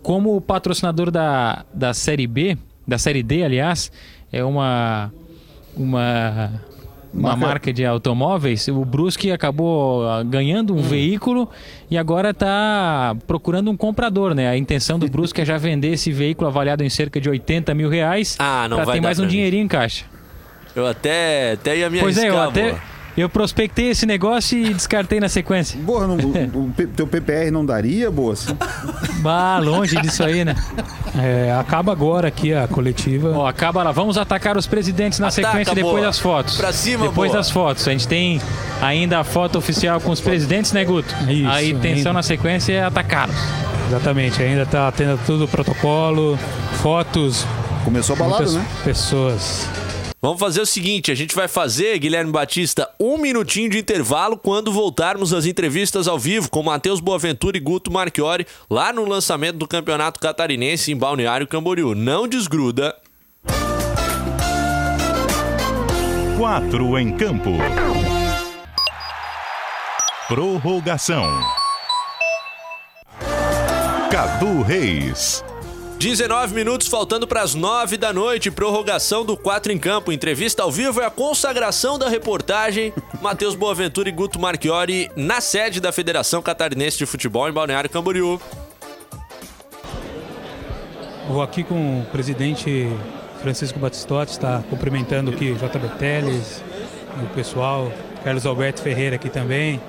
como 0.04 0.40
patrocinador 0.40 1.10
da, 1.10 1.66
da 1.74 1.96
Série 1.96 2.28
B, 2.28 2.60
da 2.88 3.00
Série 3.00 3.24
D, 3.24 3.44
aliás, 3.44 3.92
é 4.32 4.44
uma 4.44 5.12
uma 5.76 6.62
uma 7.14 7.30
Marca- 7.30 7.46
marca 7.48 7.74
de 7.74 7.86
automóveis, 7.86 8.68
o 8.68 8.84
Brusque 8.84 9.32
acabou 9.32 10.08
ah, 10.10 10.24
ganhando 10.24 10.74
um 10.74 10.80
Hum. 10.80 10.82
veículo 10.82 11.50
e 11.90 11.98
agora 11.98 12.32
está 12.32 13.16
procurando 13.28 13.70
um 13.70 13.78
comprador, 13.78 14.34
né? 14.34 14.50
A 14.50 14.58
intenção 14.58 14.98
do 14.98 15.08
Brusque 15.08 15.40
é 15.42 15.46
já 15.46 15.58
vender 15.58 15.90
esse 15.94 16.12
veículo 16.12 16.48
avaliado 16.48 16.84
em 16.84 16.90
cerca 16.90 17.22
de 17.22 17.30
80 17.30 17.74
mil 17.76 17.90
reais 17.90 18.36
Ah, 18.40 18.68
vai 18.68 18.86
ter 18.96 19.02
mais 19.02 19.20
um 19.20 19.24
mim. 19.24 19.28
dinheirinho 19.30 19.64
em 19.66 19.68
caixa. 19.68 20.06
Eu 20.76 20.88
até, 20.88 21.52
até 21.52 21.78
ia 21.78 21.90
me 21.90 22.00
Pois 22.00 22.18
é, 22.18 22.30
eu 22.30 22.38
arriscar, 22.38 22.50
até 22.50 22.70
boa. 22.72 22.82
Eu 23.16 23.30
prospectei 23.30 23.90
esse 23.90 24.06
negócio 24.06 24.58
e 24.58 24.74
descartei 24.74 25.20
na 25.20 25.30
sequência. 25.30 25.80
Porra, 25.86 26.08
não- 26.08 26.16
o, 26.18 26.72
teu 26.96 27.06
PPR 27.08 27.52
não 27.52 27.66
daria, 27.66 28.10
boa? 28.10 28.34
assim? 28.34 28.56
Bah, 29.20 29.60
longe 29.60 29.96
disso 30.02 30.24
aí, 30.24 30.44
né? 30.44 30.56
É, 31.18 31.52
acaba 31.60 31.92
agora 31.92 32.28
aqui 32.28 32.54
a 32.54 32.68
coletiva. 32.68 33.32
Ó, 33.36 33.48
acaba 33.48 33.84
lá. 33.84 33.92
Vamos 33.92 34.18
atacar 34.18 34.58
os 34.58 34.66
presidentes 34.66 35.20
na 35.20 35.28
Ataca, 35.28 35.48
sequência 35.50 35.76
depois 35.76 35.94
boa. 35.96 36.06
das 36.08 36.20
fotos. 36.20 36.58
Pra 36.58 36.74
cima, 36.74 37.08
Depois 37.08 37.30
boa. 37.32 37.40
das 37.40 37.50
fotos. 37.52 37.88
A 37.88 37.92
gente 37.92 38.08
tem 38.08 38.42
ainda 38.82 39.20
a 39.20 39.24
foto 39.24 39.58
oficial 39.58 40.02
com 40.02 40.12
os 40.12 40.20
presidentes, 40.20 40.72
né, 40.74 40.84
Guto? 40.84 41.14
Isso, 41.30 41.48
a 41.50 41.64
intenção 41.64 41.98
ainda. 42.10 42.14
na 42.14 42.24
sequência 42.24 42.74
é 42.74 42.84
atacá-los. 42.84 43.36
Exatamente, 43.88 44.42
ainda 44.42 44.66
tá 44.66 44.92
tendo 44.92 45.20
todo 45.26 45.44
o 45.44 45.48
protocolo, 45.48 46.38
fotos, 46.82 47.46
Começou 47.84 48.16
a 48.16 48.20
balada, 48.20 48.50
né? 48.52 48.66
pessoas. 48.84 49.68
Vamos 50.24 50.40
fazer 50.40 50.62
o 50.62 50.66
seguinte, 50.66 51.12
a 51.12 51.16
gente 51.16 51.36
vai 51.36 51.50
fazer, 51.50 52.00
Guilherme 52.00 52.32
Batista, 52.32 52.90
um 52.98 53.18
minutinho 53.18 53.70
de 53.70 53.78
intervalo 53.78 54.38
quando 54.38 54.72
voltarmos 54.72 55.34
às 55.34 55.46
entrevistas 55.46 56.08
ao 56.08 56.18
vivo 56.18 56.50
com 56.50 56.64
Matheus 56.64 57.02
Boaventura 57.02 57.58
e 57.58 57.60
Guto 57.60 57.92
Marchiori 57.92 58.48
lá 58.70 58.94
no 58.94 59.04
lançamento 59.04 59.58
do 59.58 59.68
Campeonato 59.68 60.22
Catarinense 60.22 60.94
em 60.94 60.96
Balneário 60.96 61.46
Camboriú. 61.46 61.94
Não 61.94 62.26
desgruda. 62.26 62.96
Quatro 66.38 66.98
em 66.98 67.12
campo. 67.18 67.52
Prorrogação. 70.30 71.28
Cadu 74.10 74.62
Reis. 74.62 75.44
19 76.04 76.54
minutos 76.54 76.90
faltando 76.90 77.26
para 77.26 77.42
as 77.42 77.56
9 77.56 77.96
da 77.96 78.12
noite, 78.12 78.52
prorrogação 78.52 79.24
do 79.24 79.38
4 79.38 79.72
em 79.72 79.80
campo. 79.80 80.12
Entrevista 80.12 80.62
ao 80.62 80.70
vivo 80.70 81.00
é 81.00 81.06
a 81.06 81.10
consagração 81.10 81.98
da 81.98 82.10
reportagem. 82.10 82.92
Matheus 83.24 83.56
Boaventura 83.56 84.10
e 84.10 84.12
Guto 84.12 84.38
Marchiori 84.38 85.10
na 85.16 85.40
sede 85.40 85.80
da 85.80 85.94
Federação 85.94 86.42
Catarinense 86.42 86.98
de 86.98 87.06
Futebol 87.06 87.48
em 87.48 87.54
Balneário 87.54 87.90
Camboriú. 87.90 88.38
Vou 91.30 91.42
aqui 91.42 91.64
com 91.64 92.02
o 92.02 92.06
presidente 92.12 92.92
Francisco 93.42 93.80
Batistotti, 93.80 94.34
está 94.34 94.62
cumprimentando 94.70 95.32
aqui 95.32 95.52
o 95.52 95.56
JB 95.56 95.88
Teles, 95.98 96.62
o 97.24 97.34
pessoal, 97.34 97.90
Carlos 98.26 98.46
Alberto 98.46 98.82
Ferreira 98.82 99.16
aqui 99.16 99.30
também. 99.30 99.80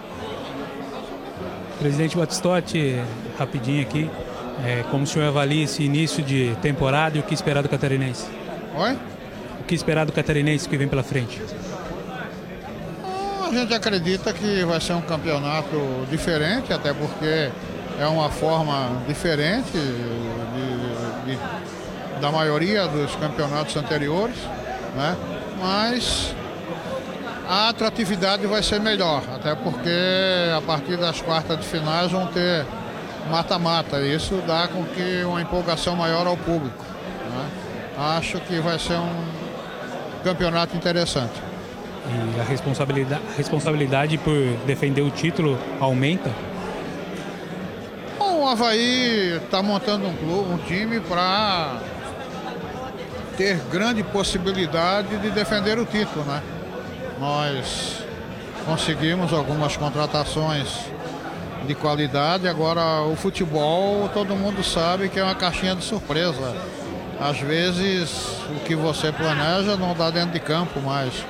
Presidente 1.80 2.16
Batistotti, 2.16 3.02
rapidinho 3.36 3.82
aqui, 3.82 4.08
é, 4.64 4.84
como 4.90 5.04
o 5.04 5.06
senhor 5.06 5.26
avalia 5.28 5.64
esse 5.64 5.82
início 5.82 6.22
de 6.22 6.54
temporada 6.62 7.16
e 7.16 7.20
o 7.20 7.22
que 7.22 7.34
esperar 7.34 7.62
do 7.62 7.68
Catarinense? 7.68 8.26
Oi? 8.76 8.98
O 9.60 9.64
que 9.64 9.74
esperar 9.74 10.04
do 10.06 10.12
Catarinense 10.12 10.68
que 10.68 10.76
vem 10.76 10.86
pela 10.88 11.02
frente? 11.02 11.40
A 13.46 13.50
gente 13.50 13.72
acredita 13.74 14.32
que 14.32 14.64
vai 14.64 14.80
ser 14.80 14.94
um 14.94 15.00
campeonato 15.02 16.06
diferente, 16.10 16.72
até 16.72 16.92
porque 16.92 17.50
é 18.00 18.06
uma 18.06 18.28
forma 18.28 19.02
diferente 19.06 19.70
de- 19.72 21.32
de- 21.34 22.20
da 22.20 22.30
maioria 22.32 22.86
dos 22.88 23.14
campeonatos 23.16 23.76
anteriores, 23.76 24.36
né? 24.96 25.16
mas 25.60 26.34
a 27.48 27.68
atratividade 27.68 28.46
vai 28.46 28.62
ser 28.62 28.80
melhor, 28.80 29.22
até 29.34 29.54
porque 29.54 29.90
a 30.56 30.60
partir 30.62 30.96
das 30.96 31.20
quartas 31.20 31.58
de 31.58 31.64
finais 31.66 32.10
vão 32.10 32.26
ter 32.28 32.64
mata-mata. 33.30 34.00
Isso 34.00 34.42
dá 34.46 34.68
com 34.68 34.84
que 34.84 35.24
uma 35.24 35.40
empolgação 35.40 35.96
maior 35.96 36.26
ao 36.26 36.36
público. 36.36 36.84
né? 37.30 37.48
Acho 38.16 38.40
que 38.40 38.58
vai 38.60 38.78
ser 38.78 38.94
um 38.94 39.24
campeonato 40.22 40.76
interessante. 40.76 41.32
E 42.36 42.40
a 42.40 42.44
responsabilidade, 42.44 43.22
a 43.32 43.36
responsabilidade 43.36 44.18
por 44.18 44.36
defender 44.66 45.00
o 45.02 45.10
título 45.10 45.58
aumenta? 45.80 46.30
Bom, 48.18 48.42
o 48.42 48.48
Havaí 48.48 49.38
está 49.42 49.62
montando 49.62 50.06
um 50.06 50.14
clube, 50.14 50.52
um 50.52 50.58
time 50.58 51.00
para 51.00 51.80
ter 53.36 53.56
grande 53.70 54.02
possibilidade 54.02 55.16
de 55.16 55.30
defender 55.30 55.78
o 55.78 55.86
título, 55.86 56.24
né? 56.24 56.42
Nós 57.18 58.04
conseguimos 58.66 59.32
algumas 59.32 59.76
contratações 59.76 60.68
de 61.66 61.74
qualidade, 61.74 62.46
agora 62.46 63.02
o 63.02 63.16
futebol 63.16 64.08
todo 64.10 64.36
mundo 64.36 64.62
sabe 64.62 65.08
que 65.08 65.18
é 65.18 65.24
uma 65.24 65.34
caixinha 65.34 65.74
de 65.74 65.84
surpresa. 65.84 66.54
Às 67.20 67.40
vezes 67.40 68.10
o 68.50 68.60
que 68.64 68.74
você 68.74 69.10
planeja 69.12 69.76
não 69.76 69.94
dá 69.94 70.10
dentro 70.10 70.32
de 70.32 70.40
campo, 70.40 70.80
mas 70.80 71.24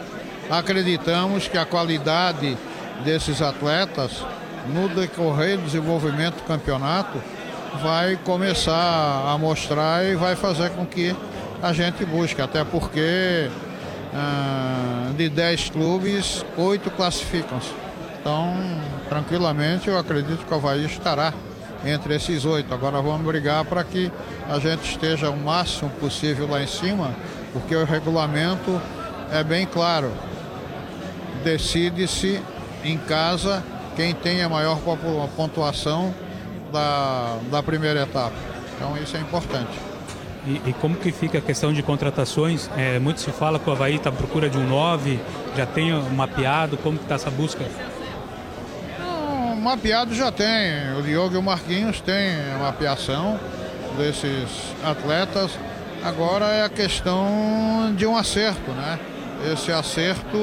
acreditamos 0.50 1.48
que 1.48 1.56
a 1.56 1.64
qualidade 1.64 2.56
desses 3.04 3.40
atletas 3.40 4.24
no 4.72 4.88
decorrer 4.88 5.58
do 5.58 5.64
desenvolvimento 5.64 6.36
do 6.36 6.42
campeonato 6.42 7.18
vai 7.82 8.16
começar 8.16 9.24
a 9.28 9.36
mostrar 9.38 10.04
e 10.04 10.14
vai 10.14 10.36
fazer 10.36 10.70
com 10.70 10.86
que 10.86 11.14
a 11.62 11.72
gente 11.72 12.04
busque, 12.04 12.40
até 12.40 12.64
porque 12.64 13.50
ah, 14.14 15.10
de 15.16 15.28
10 15.28 15.70
clubes, 15.70 16.44
8 16.56 16.90
classificam-se. 16.90 17.72
Então, 18.20 18.54
tranquilamente, 19.14 19.86
eu 19.86 19.96
acredito 19.96 20.44
que 20.44 20.52
o 20.52 20.56
Havaí 20.56 20.84
estará 20.84 21.32
entre 21.86 22.16
esses 22.16 22.44
oito. 22.44 22.74
Agora 22.74 23.00
vamos 23.00 23.24
brigar 23.24 23.64
para 23.64 23.84
que 23.84 24.10
a 24.50 24.58
gente 24.58 24.90
esteja 24.90 25.30
o 25.30 25.36
máximo 25.36 25.88
possível 26.00 26.48
lá 26.48 26.60
em 26.60 26.66
cima, 26.66 27.14
porque 27.52 27.76
o 27.76 27.84
regulamento 27.84 28.80
é 29.30 29.44
bem 29.44 29.66
claro. 29.66 30.10
Decide-se 31.44 32.42
em 32.82 32.98
casa 32.98 33.62
quem 33.94 34.12
tem 34.14 34.42
a 34.42 34.48
maior 34.48 34.80
pontuação 35.36 36.12
da, 36.72 37.38
da 37.52 37.62
primeira 37.62 38.02
etapa. 38.02 38.34
Então 38.74 38.96
isso 39.00 39.16
é 39.16 39.20
importante. 39.20 39.78
E, 40.44 40.60
e 40.70 40.72
como 40.80 40.96
que 40.96 41.12
fica 41.12 41.38
a 41.38 41.40
questão 41.40 41.72
de 41.72 41.84
contratações? 41.84 42.68
É, 42.76 42.98
muito 42.98 43.20
se 43.20 43.30
fala 43.30 43.60
que 43.60 43.70
o 43.70 43.72
Havaí 43.72 43.94
está 43.94 44.10
à 44.10 44.12
procura 44.12 44.50
de 44.50 44.58
um 44.58 44.68
9, 44.68 45.20
já 45.56 45.64
tem 45.66 45.92
mapeado, 46.10 46.76
como 46.78 46.96
está 46.96 47.14
essa 47.14 47.30
busca? 47.30 47.64
Mapeado 49.64 50.14
já 50.14 50.30
tem. 50.30 50.92
O 50.98 51.02
Diogo 51.02 51.34
e 51.36 51.38
o 51.38 51.42
Marquinhos 51.42 51.98
têm 51.98 52.36
a 52.54 52.58
mapeação 52.58 53.40
desses 53.96 54.46
atletas. 54.84 55.52
Agora 56.02 56.44
é 56.52 56.62
a 56.64 56.68
questão 56.68 57.94
de 57.96 58.04
um 58.04 58.14
acerto, 58.14 58.70
né? 58.72 59.00
Esse 59.50 59.72
acerto, 59.72 60.36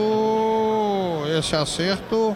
esse 1.38 1.56
acerto 1.56 2.32
hum, 2.32 2.36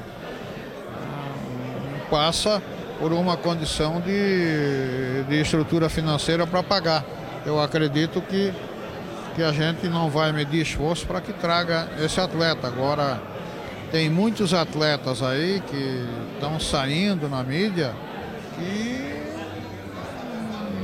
passa 2.08 2.62
por 3.00 3.12
uma 3.12 3.36
condição 3.36 4.00
de, 4.00 5.24
de 5.28 5.42
estrutura 5.42 5.90
financeira 5.90 6.46
para 6.46 6.62
pagar. 6.62 7.04
Eu 7.48 7.60
acredito 7.60 8.22
que, 8.22 8.54
que 9.36 9.42
a 9.42 9.52
gente 9.52 9.88
não 9.88 10.08
vai 10.08 10.32
medir 10.32 10.62
esforço 10.62 11.08
para 11.08 11.20
que 11.20 11.34
traga 11.34 11.88
esse 12.00 12.22
atleta. 12.22 12.68
Agora, 12.68 13.20
tem 13.96 14.10
muitos 14.10 14.54
atletas 14.54 15.24
aí 15.24 15.64
que 15.70 16.06
estão 16.34 16.60
saindo 16.60 17.30
na 17.30 17.42
mídia 17.42 17.94
que 18.58 19.24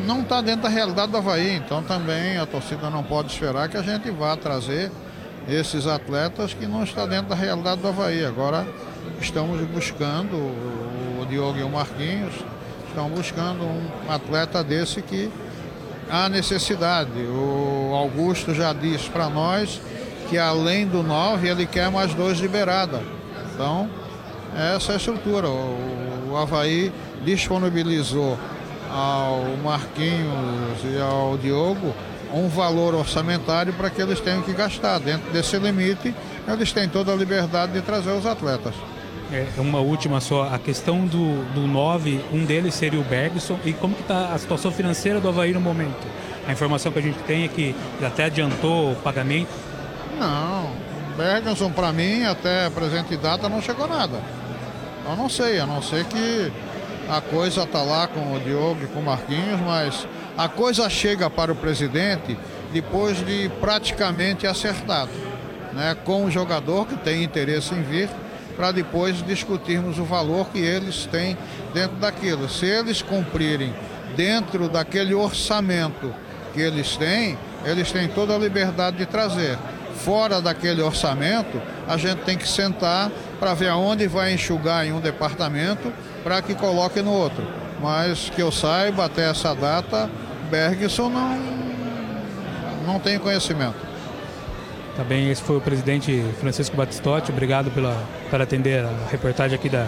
não 0.08 0.22
está 0.22 0.40
dentro 0.40 0.62
da 0.62 0.70
realidade 0.70 1.12
do 1.12 1.18
Havaí. 1.18 1.58
Então 1.58 1.84
também 1.84 2.38
a 2.38 2.46
torcida 2.46 2.90
não 2.90 3.04
pode 3.04 3.30
esperar 3.30 3.68
que 3.68 3.76
a 3.76 3.82
gente 3.82 4.10
vá 4.12 4.38
trazer 4.38 4.90
esses 5.46 5.88
atletas 5.88 6.54
que 6.54 6.66
não 6.66 6.86
está 6.86 7.06
dentro 7.06 7.28
da 7.28 7.36
realidade 7.36 7.82
do 7.82 7.88
Havaí. 7.90 8.24
Agora 8.24 8.66
estamos 9.20 9.60
buscando, 9.68 10.38
o 10.38 11.26
Diogo 11.30 11.60
e 11.60 11.64
o 11.64 11.70
Marquinhos 11.70 12.36
estão 12.88 13.10
buscando 13.10 13.66
um 13.66 13.90
atleta 14.10 14.64
desse 14.64 15.02
que 15.02 15.30
há 16.10 16.30
necessidade. 16.30 17.12
O 17.28 17.92
Augusto 17.94 18.54
já 18.54 18.72
disse 18.72 19.10
para 19.10 19.30
nós 19.30 19.82
que 20.32 20.38
além 20.38 20.88
do 20.88 21.04
9 21.04 21.46
ele 21.46 21.66
quer 21.66 21.92
mais 21.92 22.14
dois 22.14 22.38
de 22.38 22.48
beirada. 22.48 23.02
Então, 23.54 23.90
essa 24.56 24.94
é 24.94 24.96
a 24.96 24.98
estrutura. 24.98 25.50
O, 25.50 26.30
o 26.32 26.38
Havaí 26.38 26.90
disponibilizou 27.26 28.40
ao 28.90 29.44
Marquinhos 29.62 30.80
e 30.86 31.02
ao 31.02 31.38
Diogo 31.38 31.94
um 32.34 32.48
valor 32.48 32.96
orçamentário 32.96 33.74
para 33.74 33.90
que 33.90 34.02
eles 34.02 34.22
tenham 34.22 34.42
que 34.42 34.54
gastar. 34.54 35.00
Dentro 35.00 35.30
desse 35.34 35.58
limite, 35.58 36.16
eles 36.48 36.72
têm 36.72 36.88
toda 36.88 37.12
a 37.12 37.16
liberdade 37.16 37.74
de 37.74 37.82
trazer 37.82 38.12
os 38.12 38.26
atletas. 38.26 38.74
É, 39.34 39.48
uma 39.58 39.80
última 39.80 40.22
só, 40.22 40.44
a 40.44 40.58
questão 40.58 41.06
do, 41.06 41.44
do 41.54 41.68
9, 41.68 42.22
um 42.32 42.46
deles 42.46 42.74
seria 42.74 43.00
o 43.00 43.04
Bergson, 43.04 43.60
e 43.66 43.74
como 43.74 43.96
que 43.96 44.02
está 44.02 44.34
a 44.34 44.38
situação 44.38 44.72
financeira 44.72 45.20
do 45.20 45.28
Havaí 45.28 45.54
no 45.54 45.60
momento? 45.60 46.08
A 46.48 46.54
informação 46.54 46.90
que 46.92 47.00
a 47.00 47.02
gente 47.02 47.20
tem 47.20 47.44
é 47.44 47.48
que 47.50 47.76
até 48.02 48.26
adiantou 48.26 48.94
o 48.94 48.96
pagamento. 48.96 49.71
Não, 50.20 50.72
Bergenson, 51.18 51.72
para 51.72 51.92
mim, 51.92 52.24
até 52.24 52.70
presente 52.70 53.18
data, 53.18 53.50
não 53.50 53.62
chegou 53.62 53.88
nada. 53.88 54.20
Eu 55.08 55.16
não 55.16 55.30
sei, 55.30 55.60
a 55.60 55.66
não 55.66 55.82
ser 55.82 56.06
que 56.06 56.52
a 57.10 57.20
coisa 57.20 57.66
tá 57.66 57.82
lá 57.82 58.08
com 58.08 58.34
o 58.34 58.40
Diogo 58.40 58.84
e 58.84 58.88
com 58.88 59.00
o 59.00 59.04
Marquinhos, 59.04 59.60
mas 59.62 60.08
a 60.38 60.48
coisa 60.48 60.90
chega 60.90 61.30
para 61.30 61.52
o 61.52 61.56
presidente 61.56 62.38
depois 62.72 63.18
de 63.26 63.50
praticamente 63.60 64.48
acertado, 64.48 65.12
né, 65.74 65.96
com 66.06 66.26
o 66.26 66.32
jogador 66.32 66.88
que 66.88 66.96
tem 66.96 67.24
interesse 67.24 67.74
em 67.74 67.82
vir, 67.82 68.10
para 68.56 68.72
depois 68.72 69.22
discutirmos 69.24 69.98
o 69.98 70.04
valor 70.04 70.48
que 70.50 70.60
eles 70.60 71.06
têm 71.06 71.38
dentro 71.74 71.98
daquilo. 71.98 72.48
Se 72.48 72.66
eles 72.66 73.02
cumprirem 73.02 73.74
dentro 74.16 74.70
daquele 74.70 75.14
orçamento 75.14 76.14
que 76.54 76.62
eles 76.62 76.96
têm, 76.96 77.38
eles 77.66 77.92
têm 77.92 78.08
toda 78.08 78.36
a 78.36 78.38
liberdade 78.38 78.98
de 78.98 79.06
trazer. 79.06 79.58
Fora 80.04 80.42
daquele 80.42 80.82
orçamento, 80.82 81.62
a 81.88 81.96
gente 81.96 82.22
tem 82.24 82.38
que 82.38 82.48
sentar 82.48 83.12
para 83.40 83.54
ver 83.54 83.70
aonde 83.70 84.08
vai 84.08 84.34
enxugar 84.34 84.86
em 84.86 84.92
um 84.92 85.00
departamento 85.00 85.94
para 86.24 86.42
que 86.42 86.56
coloque 86.56 87.02
no 87.02 87.12
outro. 87.12 87.46
Mas 87.80 88.30
que 88.30 88.42
eu 88.42 88.52
saiba, 88.52 89.06
até 89.06 89.30
essa 89.30 89.54
data, 89.54 90.10
Bergson 90.50 91.10
não, 91.10 91.38
não 92.86 93.00
tem 93.00 93.20
conhecimento. 93.20 93.76
Tá 94.98 95.04
bem, 95.04 95.30
esse 95.30 95.42
foi 95.42 95.58
o 95.58 95.62
presidente 95.62 96.24
Francisco 96.40 96.76
Batistotti. 96.76 97.32
Obrigado 97.32 97.72
pela, 97.72 97.96
por 98.30 98.42
atender 98.42 98.84
a 98.84 99.10
reportagem 99.10 99.56
aqui 99.56 99.70
da, 99.70 99.88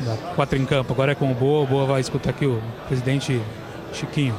da 0.00 0.16
Quatro 0.34 0.58
em 0.58 0.66
Campo. 0.66 0.92
Agora 0.92 1.12
é 1.12 1.14
com 1.14 1.30
o 1.30 1.34
Boa. 1.34 1.64
O 1.64 1.66
Boa 1.66 1.86
vai 1.86 2.00
escutar 2.00 2.30
aqui 2.30 2.46
o 2.46 2.62
presidente 2.86 3.40
Chiquinho. 3.92 4.36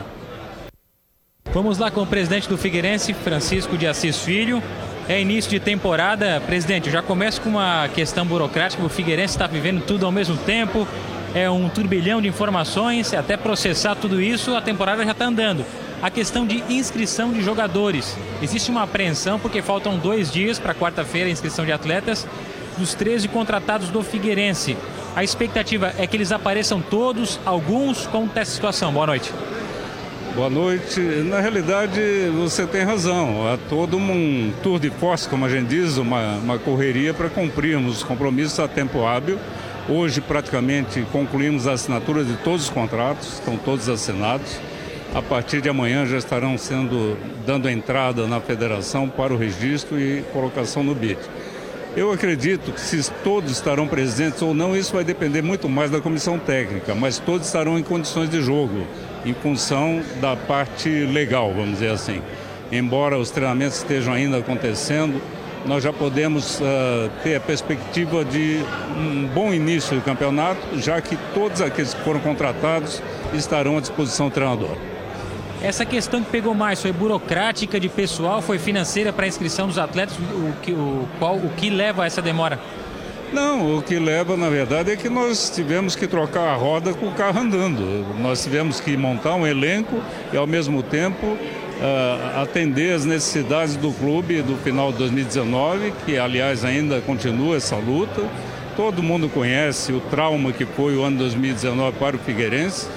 Vamos 1.52 1.78
lá 1.78 1.92
com 1.92 2.02
o 2.02 2.08
presidente 2.08 2.48
do 2.48 2.58
Figueirense, 2.58 3.14
Francisco 3.14 3.78
de 3.78 3.86
Assis 3.86 4.18
Filho. 4.18 4.64
É 5.12 5.20
início 5.20 5.52
de 5.52 5.60
temporada. 5.60 6.42
Presidente, 6.48 6.86
eu 6.86 6.94
já 6.94 7.02
começo 7.02 7.42
com 7.42 7.50
uma 7.50 7.90
questão 7.90 8.26
burocrática. 8.26 8.82
O 8.82 8.88
Figueirense 8.88 9.34
está 9.34 9.46
vivendo 9.46 9.84
tudo 9.86 10.06
ao 10.06 10.12
mesmo 10.12 10.38
tempo. 10.38 10.88
É 11.36 11.50
um 11.50 11.68
turbilhão 11.68 12.22
de 12.22 12.30
informações. 12.30 13.14
Até 13.14 13.36
processar 13.36 13.94
tudo 13.96 14.22
isso, 14.22 14.56
a 14.56 14.62
temporada 14.62 15.04
já 15.04 15.12
está 15.12 15.26
andando. 15.26 15.66
A 16.02 16.10
questão 16.10 16.48
de 16.48 16.64
inscrição 16.70 17.34
de 17.34 17.42
jogadores. 17.42 18.18
Existe 18.42 18.72
uma 18.72 18.84
apreensão 18.84 19.38
porque 19.38 19.62
faltam 19.62 19.98
dois 19.98 20.32
dias 20.32 20.58
para 20.58 20.74
quarta-feira 20.74 21.28
a 21.28 21.32
inscrição 21.32 21.66
de 21.66 21.74
atletas 21.74 22.26
dos 22.78 22.94
13 22.94 23.28
contratados 23.28 23.90
do 23.90 24.02
Figueirense. 24.02 24.78
A 25.14 25.26
expectativa 25.26 25.94
é 25.98 26.08
que 26.08 26.16
eles 26.16 26.32
apareçam 26.32 26.82
todos, 26.82 27.38
alguns. 27.46 28.08
Como 28.08 28.28
está 28.28 28.40
essa 28.40 28.52
situação? 28.52 28.94
Boa 28.94 29.08
noite. 29.08 29.30
Boa 30.34 30.50
noite. 30.50 31.02
Na 31.02 31.42
realidade, 31.42 32.00
você 32.38 32.66
tem 32.66 32.84
razão. 32.84 33.46
Há 33.50 33.58
todo 33.70 33.98
um 33.98 34.54
tour 34.64 34.80
de 34.80 34.90
force, 34.90 35.28
como 35.28 35.46
a 35.46 35.50
gente 35.50 35.68
diz, 35.68 35.98
uma, 35.98 36.36
uma 36.38 36.58
correria 36.58 37.14
para 37.14 37.30
cumprirmos 37.30 37.98
os 37.98 38.04
compromissos 38.04 38.58
a 38.58 38.66
tempo 38.66 39.06
hábil. 39.06 39.38
Hoje, 39.90 40.22
praticamente, 40.22 41.06
concluímos 41.12 41.68
a 41.68 41.74
assinatura 41.74 42.24
de 42.24 42.38
todos 42.38 42.64
os 42.64 42.70
contratos, 42.70 43.34
estão 43.34 43.58
todos 43.58 43.90
assinados. 43.90 44.58
A 45.14 45.22
partir 45.22 45.60
de 45.60 45.68
amanhã 45.68 46.06
já 46.06 46.18
estarão 46.18 46.58
sendo 46.58 47.18
dando 47.46 47.70
entrada 47.70 48.26
na 48.26 48.40
federação 48.40 49.10
para 49.10 49.34
o 49.34 49.38
registro 49.38 50.00
e 50.00 50.24
colocação 50.32 50.82
no 50.82 50.96
BID. 50.96 51.18
Eu 51.94 52.10
acredito 52.10 52.72
que 52.72 52.80
se 52.80 53.12
todos 53.22 53.52
estarão 53.52 53.86
presentes 53.86 54.42
ou 54.42 54.54
não, 54.54 54.78
isso 54.78 54.94
vai 54.94 55.04
depender 55.04 55.42
muito 55.42 55.68
mais 55.68 55.92
da 55.92 56.00
comissão 56.00 56.40
técnica, 56.40 56.96
mas 56.96 57.20
todos 57.20 57.48
estarão 57.48 57.78
em 57.78 57.84
condições 57.84 58.30
de 58.30 58.42
jogo, 58.42 58.88
em 59.26 59.34
função 59.34 60.02
da 60.20 60.36
parte 60.36 60.90
legal, 60.90 61.54
vamos 61.54 61.74
dizer 61.74 61.92
assim. 61.92 62.22
Embora 62.72 63.18
os 63.18 63.30
treinamentos 63.30 63.78
estejam 63.78 64.14
ainda 64.14 64.38
acontecendo, 64.38 65.22
nós 65.66 65.84
já 65.84 65.94
podemos 65.94 66.60
uh, 66.60 67.10
ter 67.24 67.36
a 67.36 67.40
perspectiva 67.40 68.26
de 68.26 68.64
um 68.98 69.28
bom 69.28 69.54
início 69.54 69.96
do 69.96 70.02
campeonato, 70.02 70.80
já 70.80 71.00
que 71.02 71.18
todos 71.34 71.62
aqueles 71.62 71.94
que 71.94 72.02
foram 72.02 72.20
contratados 72.20 73.02
estarão 73.34 73.78
à 73.78 73.82
disposição 73.82 74.30
do 74.30 74.34
treinador. 74.34 74.76
Essa 75.62 75.86
questão 75.86 76.24
que 76.24 76.32
pegou 76.32 76.56
mais 76.56 76.82
foi 76.82 76.92
burocrática 76.92 77.80
de 77.80 77.88
pessoal, 77.88 78.42
foi 78.42 78.58
financeira 78.58 79.14
para 79.14 79.26
a 79.26 79.28
inscrição 79.28 79.68
dos 79.68 79.78
atletas? 79.78 80.18
O 80.18 80.54
que, 80.64 80.72
o, 80.72 81.08
qual, 81.20 81.36
o 81.36 81.50
que 81.56 81.70
leva 81.70 82.04
a 82.04 82.06
essa 82.08 82.22
demora? 82.22 82.60
Não, 83.32 83.78
o 83.78 83.82
que 83.82 83.98
leva, 83.98 84.36
na 84.36 84.50
verdade, 84.50 84.92
é 84.92 84.96
que 84.98 85.10
nós 85.10 85.50
tivemos 85.50 85.96
que 85.96 86.06
trocar 86.06 86.50
a 86.50 86.56
roda 86.56 86.94
com 86.94 87.08
o 87.08 87.14
carro 87.14 87.40
andando. 87.40 88.06
Nós 88.20 88.44
tivemos 88.44 88.82
que 88.82 88.98
montar 88.98 89.36
um 89.36 89.48
elenco 89.48 90.02
e, 90.34 90.38
ao 90.38 90.46
mesmo 90.46 90.84
tempo, 90.84 91.26
uh, 91.26 92.42
atender 92.42 92.94
as 92.94 93.06
necessidades 93.06 93.78
do 93.78 93.94
clube 93.94 94.42
do 94.42 94.58
final 94.58 94.92
de 94.92 94.98
2019, 94.98 95.94
que, 96.06 96.18
aliás, 96.18 96.66
ainda 96.66 97.00
continua 97.00 97.56
essa 97.56 97.78
luta. 97.78 98.22
Todo 98.76 99.02
mundo 99.02 99.30
conhece 99.30 99.94
o 99.94 100.02
trauma 100.02 100.52
que 100.52 100.66
foi 100.66 100.98
o 100.98 101.04
ano 101.04 101.20
2019 101.20 101.98
para 101.98 102.18
o 102.18 102.20
Figueirense 102.20 102.88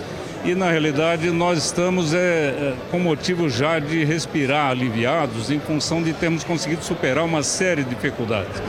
e 0.45 0.55
na 0.55 0.71
realidade 0.71 1.31
nós 1.31 1.65
estamos 1.65 2.13
é, 2.13 2.19
é, 2.19 2.75
com 2.91 2.99
motivo 2.99 3.49
já 3.49 3.79
de 3.79 4.05
respirar 4.05 4.71
aliviados 4.71 5.51
em 5.51 5.59
função 5.59 6.03
de 6.03 6.13
termos 6.13 6.45
conseguido 6.45 6.85
superar 6.85 7.25
uma 7.25 7.43
série 7.43 7.83
de 7.83 7.91
dificuldades. 7.95 8.63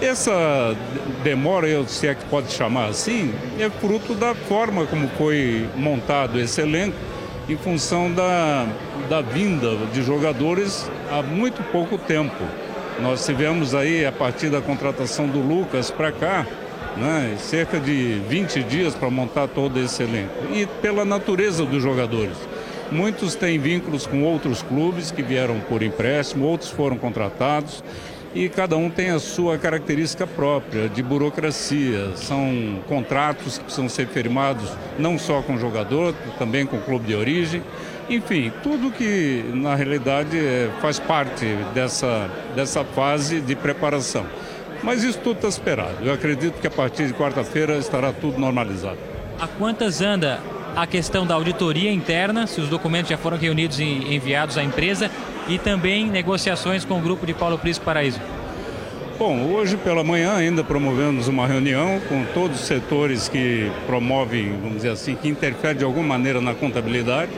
Essa 0.00 0.74
demora, 1.22 1.68
eu 1.68 1.86
se 1.86 2.06
é 2.06 2.14
que 2.14 2.24
pode 2.24 2.50
chamar 2.52 2.86
assim, 2.86 3.34
é 3.58 3.68
fruto 3.68 4.14
da 4.14 4.34
forma 4.34 4.86
como 4.86 5.06
foi 5.18 5.68
montado 5.76 6.40
esse 6.40 6.62
elenco 6.62 6.96
em 7.46 7.56
função 7.56 8.10
da, 8.10 8.66
da 9.10 9.20
vinda 9.20 9.76
de 9.92 10.02
jogadores 10.02 10.90
há 11.10 11.22
muito 11.22 11.62
pouco 11.70 11.98
tempo. 11.98 12.42
Nós 13.02 13.26
tivemos 13.26 13.74
aí, 13.74 14.06
a 14.06 14.12
partir 14.12 14.48
da 14.48 14.62
contratação 14.62 15.26
do 15.26 15.38
Lucas 15.38 15.90
para 15.90 16.10
cá, 16.10 16.46
né? 16.96 17.36
cerca 17.38 17.78
de 17.78 18.22
20 18.26 18.62
dias 18.62 18.94
para 18.94 19.10
montar 19.10 19.48
todo 19.48 19.78
esse 19.78 20.02
elenco. 20.02 20.32
E 20.50 20.64
pela 20.80 21.04
natureza 21.04 21.66
dos 21.66 21.82
jogadores. 21.82 22.36
Muitos 22.90 23.34
têm 23.34 23.58
vínculos 23.58 24.06
com 24.06 24.22
outros 24.24 24.62
clubes 24.62 25.10
que 25.10 25.22
vieram 25.22 25.60
por 25.60 25.82
empréstimo, 25.82 26.46
outros 26.46 26.70
foram 26.70 26.96
contratados 26.96 27.84
e 28.34 28.48
cada 28.48 28.76
um 28.76 28.88
tem 28.88 29.10
a 29.10 29.18
sua 29.18 29.58
característica 29.58 30.26
própria 30.26 30.88
de 30.88 31.02
burocracia. 31.02 32.16
São 32.16 32.80
contratos 32.86 33.58
que 33.58 33.64
precisam 33.64 33.88
ser 33.88 34.06
firmados 34.06 34.70
não 34.98 35.18
só 35.18 35.42
com 35.42 35.54
o 35.54 35.58
jogador, 35.58 36.14
também 36.38 36.64
com 36.64 36.76
o 36.76 36.80
clube 36.80 37.06
de 37.06 37.14
origem. 37.14 37.62
Enfim, 38.08 38.52
tudo 38.62 38.90
que 38.90 39.44
na 39.54 39.74
realidade 39.74 40.38
é, 40.38 40.70
faz 40.80 40.98
parte 40.98 41.46
dessa, 41.74 42.30
dessa 42.54 42.84
fase 42.84 43.40
de 43.40 43.54
preparação. 43.54 44.26
Mas 44.82 45.02
isso 45.02 45.18
tudo 45.18 45.36
está 45.36 45.48
esperado. 45.48 45.96
Eu 46.02 46.12
acredito 46.12 46.60
que 46.60 46.66
a 46.66 46.70
partir 46.70 47.06
de 47.06 47.14
quarta-feira 47.14 47.76
estará 47.76 48.12
tudo 48.12 48.38
normalizado. 48.38 48.98
A 49.38 49.46
quantas 49.46 50.00
anda 50.00 50.40
a 50.74 50.86
questão 50.86 51.26
da 51.26 51.34
auditoria 51.34 51.92
interna, 51.92 52.46
se 52.46 52.60
os 52.60 52.68
documentos 52.68 53.10
já 53.10 53.18
foram 53.18 53.36
reunidos 53.36 53.78
e 53.80 53.84
enviados 53.84 54.56
à 54.56 54.62
empresa, 54.62 55.10
e 55.48 55.58
também 55.58 56.06
negociações 56.06 56.84
com 56.84 56.98
o 56.98 57.00
grupo 57.00 57.26
de 57.26 57.34
Paulo 57.34 57.58
Prisco 57.58 57.84
Paraíso? 57.84 58.20
Bom, 59.18 59.52
hoje 59.52 59.76
pela 59.76 60.02
manhã 60.02 60.34
ainda 60.34 60.64
promovemos 60.64 61.28
uma 61.28 61.46
reunião 61.46 62.00
com 62.08 62.24
todos 62.32 62.60
os 62.60 62.66
setores 62.66 63.28
que 63.28 63.70
promovem, 63.86 64.56
vamos 64.60 64.76
dizer 64.76 64.90
assim, 64.90 65.14
que 65.14 65.28
interferem 65.28 65.76
de 65.76 65.84
alguma 65.84 66.06
maneira 66.06 66.40
na 66.40 66.54
contabilidade 66.54 67.30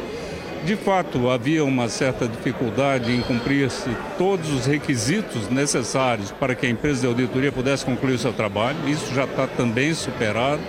de 0.64 0.76
fato, 0.76 1.28
havia 1.28 1.64
uma 1.64 1.88
certa 1.88 2.28
dificuldade 2.28 3.10
em 3.12 3.20
cumprir-se 3.20 3.90
todos 4.16 4.48
os 4.52 4.64
requisitos 4.64 5.48
necessários 5.50 6.30
para 6.30 6.54
que 6.54 6.64
a 6.66 6.70
empresa 6.70 7.00
de 7.00 7.06
auditoria 7.08 7.50
pudesse 7.50 7.84
concluir 7.84 8.14
o 8.14 8.18
seu 8.18 8.32
trabalho. 8.32 8.76
Isso 8.86 9.12
já 9.12 9.24
está 9.24 9.48
também 9.48 9.92
superado. 9.92 10.62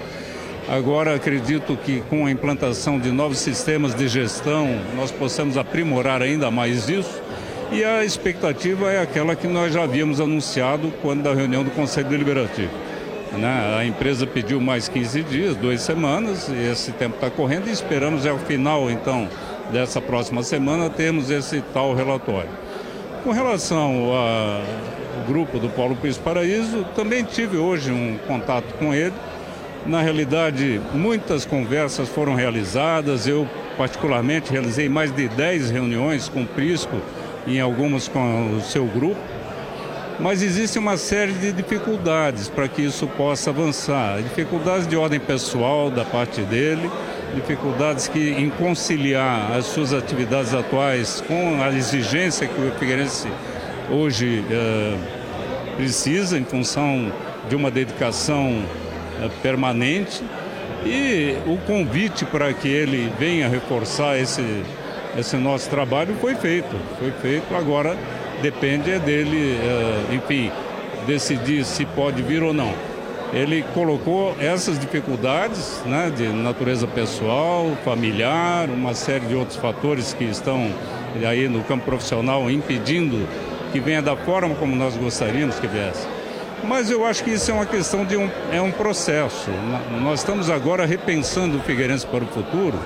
Agora, 0.67 1.13
acredito 1.13 1.77
que 1.77 2.01
com 2.09 2.25
a 2.25 2.31
implantação 2.31 2.99
de 2.99 3.11
novos 3.11 3.37
sistemas 3.37 3.93
de 3.93 4.07
gestão, 4.07 4.67
nós 4.95 5.11
possamos 5.11 5.57
aprimorar 5.57 6.23
ainda 6.23 6.49
mais 6.49 6.89
isso. 6.89 7.21
E 7.71 7.83
a 7.83 8.03
expectativa 8.03 8.91
é 8.91 9.01
aquela 9.01 9.35
que 9.35 9.47
nós 9.47 9.73
já 9.73 9.83
havíamos 9.83 10.19
anunciado 10.19 10.93
quando 11.01 11.23
da 11.23 11.33
reunião 11.33 11.63
do 11.63 11.71
Conselho 11.71 12.07
Deliberativo. 12.07 12.71
Né? 13.37 13.77
A 13.79 13.85
empresa 13.85 14.27
pediu 14.27 14.61
mais 14.61 14.87
15 14.87 15.23
dias, 15.23 15.55
duas 15.55 15.81
semanas, 15.81 16.47
e 16.49 16.71
esse 16.71 16.91
tempo 16.91 17.15
está 17.15 17.29
correndo 17.29 17.67
e 17.67 17.71
esperamos 17.71 18.27
ao 18.27 18.37
final, 18.37 18.91
então, 18.91 19.27
dessa 19.71 19.99
próxima 19.99 20.43
semana 20.43 20.89
temos 20.89 21.31
esse 21.31 21.61
tal 21.73 21.95
relatório. 21.95 22.49
Com 23.23 23.31
relação 23.31 24.11
ao 24.13 24.61
grupo 25.25 25.57
do 25.57 25.69
Paulo 25.69 25.95
Pires 25.95 26.17
Paraíso, 26.17 26.85
também 26.95 27.23
tive 27.23 27.57
hoje 27.57 27.91
um 27.91 28.19
contato 28.27 28.73
com 28.77 28.93
ele. 28.93 29.13
Na 29.85 30.01
realidade, 30.01 30.79
muitas 30.93 31.43
conversas 31.45 32.07
foram 32.09 32.35
realizadas. 32.35 33.27
Eu, 33.27 33.47
particularmente, 33.77 34.51
realizei 34.51 34.87
mais 34.87 35.11
de 35.11 35.27
10 35.27 35.71
reuniões 35.71 36.29
com 36.29 36.43
o 36.43 36.45
Prisco, 36.45 37.01
em 37.47 37.59
algumas 37.59 38.07
com 38.07 38.57
o 38.57 38.61
seu 38.61 38.85
grupo. 38.85 39.19
Mas 40.19 40.41
existe 40.41 40.77
uma 40.77 40.95
série 40.95 41.33
de 41.33 41.51
dificuldades 41.51 42.47
para 42.47 42.67
que 42.67 42.83
isso 42.83 43.07
possa 43.07 43.49
avançar. 43.49 44.21
Dificuldades 44.21 44.87
de 44.87 44.95
ordem 44.95 45.19
pessoal 45.19 45.89
da 45.89 46.05
parte 46.05 46.41
dele, 46.41 46.89
dificuldades 47.35 48.07
que 48.07 48.29
em 48.29 48.49
conciliar 48.49 49.51
as 49.51 49.65
suas 49.65 49.91
atividades 49.91 50.53
atuais 50.53 51.21
com 51.27 51.61
a 51.61 51.69
exigência 51.69 52.47
que 52.47 52.61
o 52.61 52.71
Figueirense 52.73 53.27
hoje 53.89 54.43
eh, 54.49 54.97
precisa 55.75 56.37
em 56.37 56.45
função 56.45 57.11
de 57.49 57.55
uma 57.55 57.71
dedicação 57.71 58.63
eh, 59.21 59.29
permanente 59.41 60.23
e 60.85 61.37
o 61.45 61.57
convite 61.65 62.25
para 62.25 62.53
que 62.53 62.67
ele 62.67 63.11
venha 63.17 63.47
reforçar 63.47 64.17
esse, 64.19 64.41
esse 65.17 65.35
nosso 65.37 65.69
trabalho 65.69 66.15
foi 66.19 66.35
feito. 66.35 66.75
Foi 66.99 67.11
feito, 67.21 67.55
agora 67.55 67.97
depende 68.41 68.91
é 68.91 68.99
dele, 68.99 69.57
eh, 69.61 70.15
enfim, 70.15 70.51
decidir 71.05 71.63
se 71.63 71.85
pode 71.85 72.21
vir 72.21 72.43
ou 72.43 72.53
não. 72.53 72.73
Ele 73.31 73.63
colocou 73.73 74.35
essas 74.39 74.77
dificuldades 74.77 75.81
né, 75.85 76.11
de 76.15 76.27
natureza 76.27 76.85
pessoal, 76.85 77.75
familiar, 77.83 78.69
uma 78.69 78.93
série 78.93 79.25
de 79.25 79.33
outros 79.33 79.57
fatores 79.57 80.13
que 80.13 80.25
estão 80.25 80.71
aí 81.27 81.47
no 81.47 81.63
campo 81.63 81.85
profissional 81.85 82.49
impedindo 82.49 83.27
que 83.71 83.79
venha 83.79 84.01
da 84.01 84.15
forma 84.15 84.53
como 84.55 84.75
nós 84.75 84.95
gostaríamos 84.95 85.57
que 85.57 85.65
viesse. 85.65 86.07
Mas 86.63 86.91
eu 86.91 87.05
acho 87.05 87.23
que 87.23 87.31
isso 87.31 87.49
é 87.49 87.53
uma 87.53 87.65
questão 87.65 88.05
de 88.05 88.15
um, 88.15 88.29
é 88.51 88.61
um 88.61 88.71
processo. 88.71 89.49
Nós 90.01 90.19
estamos 90.19 90.49
agora 90.49 90.85
repensando 90.85 91.57
o 91.57 91.59
Figueirense 91.61 92.05
para 92.05 92.23
o 92.23 92.27
futuro, 92.27 92.77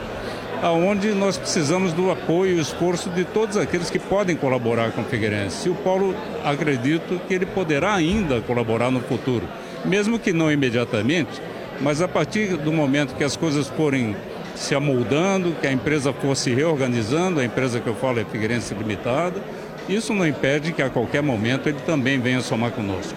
aonde 0.62 1.14
nós 1.14 1.38
precisamos 1.38 1.94
do 1.94 2.12
apoio 2.12 2.58
e 2.58 2.60
esforço 2.60 3.10
de 3.10 3.24
todos 3.24 3.58
aqueles 3.58 3.90
que 3.90 4.00
podem 4.00 4.36
colaborar 4.36 4.92
com 4.92 5.02
o 5.02 5.06
Figueirense. 5.06 5.68
E 5.68 5.72
o 5.72 5.76
Paulo, 5.76 6.16
acredito 6.44 7.22
que 7.28 7.34
ele 7.34 7.46
poderá 7.46 7.94
ainda 7.94 8.42
colaborar 8.42 8.92
no 8.92 9.00
futuro, 9.00 9.48
mesmo 9.86 10.20
que 10.20 10.34
não 10.34 10.52
imediatamente, 10.52 11.42
mas 11.82 12.02
a 12.02 12.08
partir 12.08 12.58
do 12.58 12.72
momento 12.72 13.16
que 13.16 13.24
as 13.24 13.36
coisas 13.36 13.68
forem 13.68 14.16
se 14.56 14.74
amoldando, 14.74 15.56
que 15.62 15.68
a 15.68 15.72
empresa 15.72 16.12
for 16.12 16.36
se 16.36 16.54
reorganizando, 16.54 17.40
a 17.40 17.46
empresa 17.46 17.80
que 17.80 17.88
eu 17.88 17.96
falo 17.96 18.20
é 18.20 18.26
Figueirense 18.26 18.74
Limitada, 18.74 19.42
isso 19.88 20.14
não 20.14 20.28
impede 20.28 20.74
que 20.74 20.82
a 20.82 20.90
qualquer 20.90 21.22
momento 21.22 21.70
ele 21.70 21.80
também 21.86 22.20
venha 22.20 22.42
somar 22.42 22.72
conosco 22.72 23.16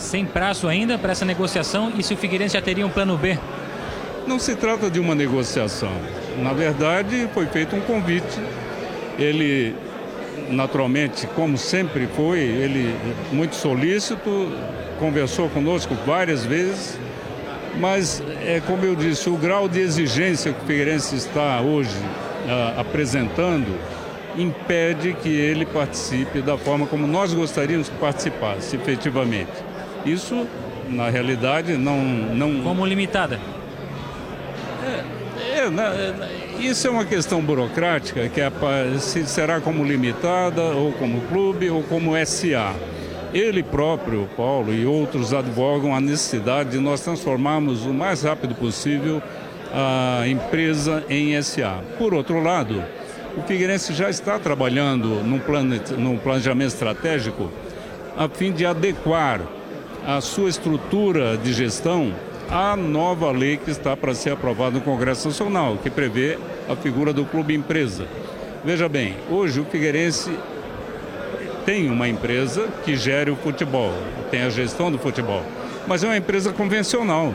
sem 0.00 0.24
prazo 0.24 0.66
ainda 0.66 0.98
para 0.98 1.12
essa 1.12 1.24
negociação 1.24 1.92
e 1.96 2.02
se 2.02 2.14
o 2.14 2.16
Figueirense 2.16 2.54
já 2.54 2.62
teria 2.62 2.86
um 2.86 2.90
plano 2.90 3.16
B? 3.16 3.38
Não 4.26 4.38
se 4.38 4.56
trata 4.56 4.90
de 4.90 4.98
uma 4.98 5.14
negociação. 5.14 5.92
Na 6.38 6.52
verdade, 6.52 7.28
foi 7.34 7.46
feito 7.46 7.76
um 7.76 7.80
convite. 7.80 8.40
Ele, 9.18 9.74
naturalmente, 10.48 11.26
como 11.28 11.58
sempre 11.58 12.06
foi, 12.06 12.38
ele 12.40 12.94
muito 13.32 13.54
solícito, 13.54 14.52
conversou 14.98 15.48
conosco 15.48 15.94
várias 16.06 16.44
vezes, 16.44 16.98
mas 17.78 18.22
é 18.44 18.60
como 18.66 18.84
eu 18.84 18.94
disse, 18.94 19.28
o 19.28 19.36
grau 19.36 19.68
de 19.68 19.80
exigência 19.80 20.52
que 20.52 20.62
o 20.62 20.66
Figueirense 20.66 21.16
está 21.16 21.60
hoje 21.60 21.96
uh, 21.96 22.80
apresentando 22.80 23.78
impede 24.36 25.12
que 25.14 25.28
ele 25.28 25.66
participe 25.66 26.40
da 26.40 26.56
forma 26.56 26.86
como 26.86 27.06
nós 27.06 27.34
gostaríamos 27.34 27.88
que 27.88 27.96
participasse, 27.96 28.76
efetivamente. 28.76 29.50
Isso, 30.04 30.46
na 30.88 31.10
realidade, 31.10 31.76
não. 31.76 32.02
não... 32.02 32.62
Como 32.62 32.86
limitada? 32.86 33.40
É, 34.84 35.19
é, 35.60 36.60
isso 36.60 36.86
é 36.86 36.90
uma 36.90 37.04
questão 37.04 37.40
burocrática, 37.40 38.28
que 38.28 38.40
é, 38.40 38.50
se 38.98 39.26
será 39.26 39.60
como 39.60 39.84
limitada, 39.84 40.62
ou 40.62 40.92
como 40.92 41.20
clube, 41.22 41.70
ou 41.70 41.82
como 41.82 42.12
SA. 42.24 42.74
Ele 43.32 43.62
próprio, 43.62 44.28
Paulo, 44.36 44.74
e 44.74 44.84
outros 44.84 45.32
advogam 45.32 45.94
a 45.94 46.00
necessidade 46.00 46.70
de 46.70 46.78
nós 46.78 47.00
transformarmos 47.00 47.86
o 47.86 47.94
mais 47.94 48.22
rápido 48.22 48.54
possível 48.54 49.22
a 49.72 50.26
empresa 50.26 51.04
em 51.08 51.40
SA. 51.40 51.78
Por 51.96 52.12
outro 52.12 52.42
lado, 52.42 52.82
o 53.36 53.42
Figueirense 53.42 53.92
já 53.92 54.10
está 54.10 54.38
trabalhando 54.38 55.22
num, 55.22 55.38
plane, 55.38 55.80
num 55.96 56.16
planejamento 56.16 56.68
estratégico 56.68 57.50
a 58.16 58.28
fim 58.28 58.52
de 58.52 58.66
adequar 58.66 59.40
a 60.06 60.20
sua 60.20 60.48
estrutura 60.48 61.36
de 61.36 61.52
gestão 61.52 62.12
à 62.50 62.76
nova 62.76 63.30
lei 63.30 63.56
que 63.56 63.70
está 63.70 63.96
para 63.96 64.12
ser 64.12 64.30
aprovada 64.30 64.72
no 64.72 64.80
Congresso 64.80 65.28
Nacional, 65.28 65.78
que 65.80 65.88
prevê 65.88 66.36
a 66.68 66.74
figura 66.74 67.12
do 67.12 67.24
clube 67.24 67.54
empresa. 67.54 68.06
Veja 68.64 68.88
bem, 68.88 69.14
hoje 69.30 69.60
o 69.60 69.64
Figueirense 69.64 70.36
tem 71.64 71.88
uma 71.88 72.08
empresa 72.08 72.66
que 72.84 72.96
gere 72.96 73.30
o 73.30 73.36
futebol, 73.36 73.92
tem 74.32 74.42
a 74.42 74.50
gestão 74.50 74.90
do 74.90 74.98
futebol, 74.98 75.44
mas 75.86 76.02
é 76.02 76.08
uma 76.08 76.16
empresa 76.16 76.52
convencional, 76.52 77.32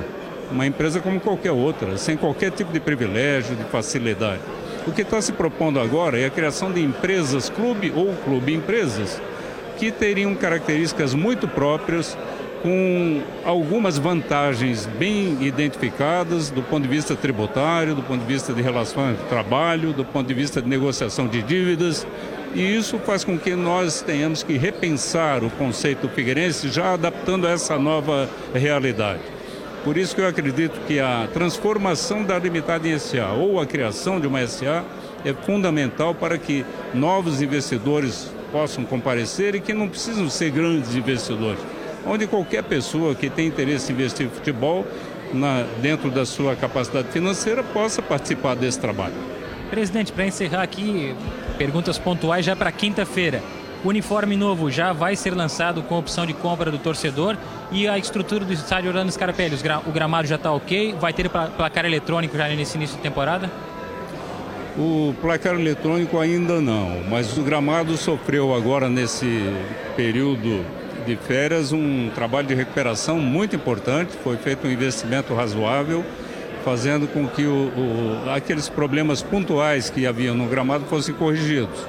uma 0.51 0.67
empresa 0.67 0.99
como 0.99 1.19
qualquer 1.21 1.51
outra, 1.51 1.97
sem 1.97 2.17
qualquer 2.17 2.51
tipo 2.51 2.73
de 2.73 2.81
privilégio, 2.81 3.55
de 3.55 3.63
facilidade. 3.63 4.41
O 4.85 4.91
que 4.91 5.01
está 5.01 5.21
se 5.21 5.31
propondo 5.31 5.79
agora 5.79 6.19
é 6.19 6.25
a 6.25 6.29
criação 6.29 6.71
de 6.71 6.83
empresas 6.83 7.49
clube 7.49 7.91
ou 7.95 8.13
clube 8.25 8.53
empresas 8.53 9.21
que 9.77 9.91
teriam 9.91 10.35
características 10.35 11.13
muito 11.13 11.47
próprias 11.47 12.17
com 12.65 13.21
algumas 13.45 13.99
vantagens 13.99 14.87
bem 14.97 15.37
identificadas 15.45 16.49
do 16.49 16.63
ponto 16.63 16.81
de 16.81 16.89
vista 16.89 17.15
tributário, 17.15 17.93
do 17.93 18.01
ponto 18.01 18.21
de 18.21 18.25
vista 18.25 18.53
de 18.53 18.61
relações 18.63 19.19
de 19.19 19.23
trabalho, 19.25 19.93
do 19.93 20.03
ponto 20.03 20.27
de 20.27 20.33
vista 20.33 20.63
de 20.63 20.67
negociação 20.67 21.27
de 21.27 21.43
dívidas. 21.43 22.07
E 22.55 22.75
isso 22.75 22.97
faz 22.97 23.23
com 23.23 23.37
que 23.37 23.53
nós 23.53 24.01
tenhamos 24.01 24.41
que 24.41 24.57
repensar 24.57 25.43
o 25.43 25.49
conceito 25.51 26.09
figueirense, 26.09 26.69
já 26.69 26.95
adaptando 26.95 27.45
a 27.45 27.51
essa 27.51 27.77
nova 27.77 28.27
realidade. 28.51 29.21
Por 29.83 29.95
isso 29.95 30.15
que 30.15 30.21
eu 30.21 30.27
acredito 30.27 30.79
que 30.87 30.99
a 30.99 31.29
transformação 31.31 32.23
da 32.23 32.39
limitada 32.39 32.87
em 32.87 32.97
SA 32.97 33.27
ou 33.33 33.59
a 33.59 33.67
criação 33.67 34.19
de 34.19 34.25
uma 34.25 34.45
SA 34.47 34.83
é 35.23 35.33
fundamental 35.33 36.15
para 36.15 36.35
que 36.39 36.65
novos 36.95 37.43
investidores 37.43 38.31
possam 38.51 38.83
comparecer 38.83 39.53
e 39.53 39.59
que 39.59 39.71
não 39.71 39.87
precisam 39.87 40.27
ser 40.31 40.49
grandes 40.49 40.95
investidores 40.95 41.59
onde 42.05 42.27
qualquer 42.27 42.63
pessoa 42.63 43.15
que 43.15 43.29
tem 43.29 43.47
interesse 43.47 43.91
em 43.91 43.95
investir 43.95 44.25
em 44.25 44.29
futebol, 44.29 44.85
na, 45.33 45.65
dentro 45.81 46.09
da 46.09 46.25
sua 46.25 46.55
capacidade 46.55 47.07
financeira, 47.09 47.63
possa 47.63 48.01
participar 48.01 48.55
desse 48.55 48.79
trabalho. 48.79 49.15
Presidente, 49.69 50.11
para 50.11 50.27
encerrar 50.27 50.61
aqui, 50.61 51.15
perguntas 51.57 51.97
pontuais 51.97 52.45
já 52.45 52.55
para 52.55 52.71
quinta-feira. 52.71 53.41
O 53.83 53.89
uniforme 53.89 54.35
novo 54.35 54.71
já 54.71 54.93
vai 54.93 55.15
ser 55.15 55.35
lançado 55.35 55.83
com 55.83 55.97
opção 55.97 56.25
de 56.25 56.33
compra 56.33 56.71
do 56.71 56.77
torcedor 56.79 57.37
e 57.71 57.87
a 57.87 57.97
estrutura 57.97 58.43
do 58.43 58.53
estádio 58.53 58.89
Orlando 58.89 59.11
Scarpelli, 59.11 59.55
o 59.85 59.91
gramado 59.91 60.27
já 60.27 60.35
está 60.35 60.51
ok? 60.51 60.95
Vai 60.99 61.13
ter 61.13 61.29
placar 61.29 61.85
eletrônico 61.85 62.37
já 62.37 62.47
nesse 62.47 62.77
início 62.77 62.95
de 62.95 63.03
temporada? 63.03 63.49
O 64.77 65.13
placar 65.21 65.55
eletrônico 65.55 66.19
ainda 66.19 66.59
não, 66.59 67.01
mas 67.09 67.37
o 67.37 67.41
gramado 67.41 67.95
sofreu 67.95 68.53
agora 68.53 68.89
nesse 68.89 69.53
período 69.95 70.65
de 71.05 71.15
férias 71.15 71.71
um 71.71 72.09
trabalho 72.13 72.47
de 72.47 72.53
recuperação 72.53 73.19
muito 73.19 73.55
importante, 73.55 74.11
foi 74.23 74.37
feito 74.37 74.67
um 74.67 74.71
investimento 74.71 75.33
razoável, 75.33 76.03
fazendo 76.63 77.07
com 77.07 77.27
que 77.27 77.45
o, 77.45 77.71
o, 78.25 78.29
aqueles 78.31 78.67
problemas 78.67 79.21
pontuais 79.21 79.89
que 79.89 80.05
havia 80.07 80.33
no 80.33 80.47
gramado 80.47 80.85
fossem 80.85 81.13
corrigidos. 81.13 81.79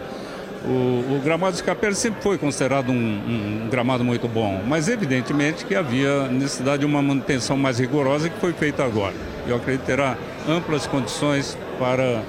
O, 0.64 1.16
o 1.16 1.20
gramado 1.22 1.56
de 1.56 1.62
Capela 1.62 1.94
sempre 1.94 2.22
foi 2.22 2.36
considerado 2.36 2.90
um, 2.90 2.94
um, 2.94 3.68
gramado 3.70 4.04
muito 4.04 4.26
bom, 4.26 4.62
mas 4.66 4.88
evidentemente 4.88 5.64
que 5.64 5.74
havia 5.74 6.28
necessidade 6.28 6.80
de 6.80 6.86
uma 6.86 7.00
manutenção 7.00 7.56
mais 7.56 7.78
rigorosa 7.78 8.28
que 8.28 8.38
foi 8.40 8.52
feita 8.52 8.84
agora. 8.84 9.14
Eu 9.46 9.56
acredito 9.56 9.82
que 9.82 9.86
terá 9.86 10.16
amplas 10.48 10.86
condições 10.86 11.56
para 11.78 12.22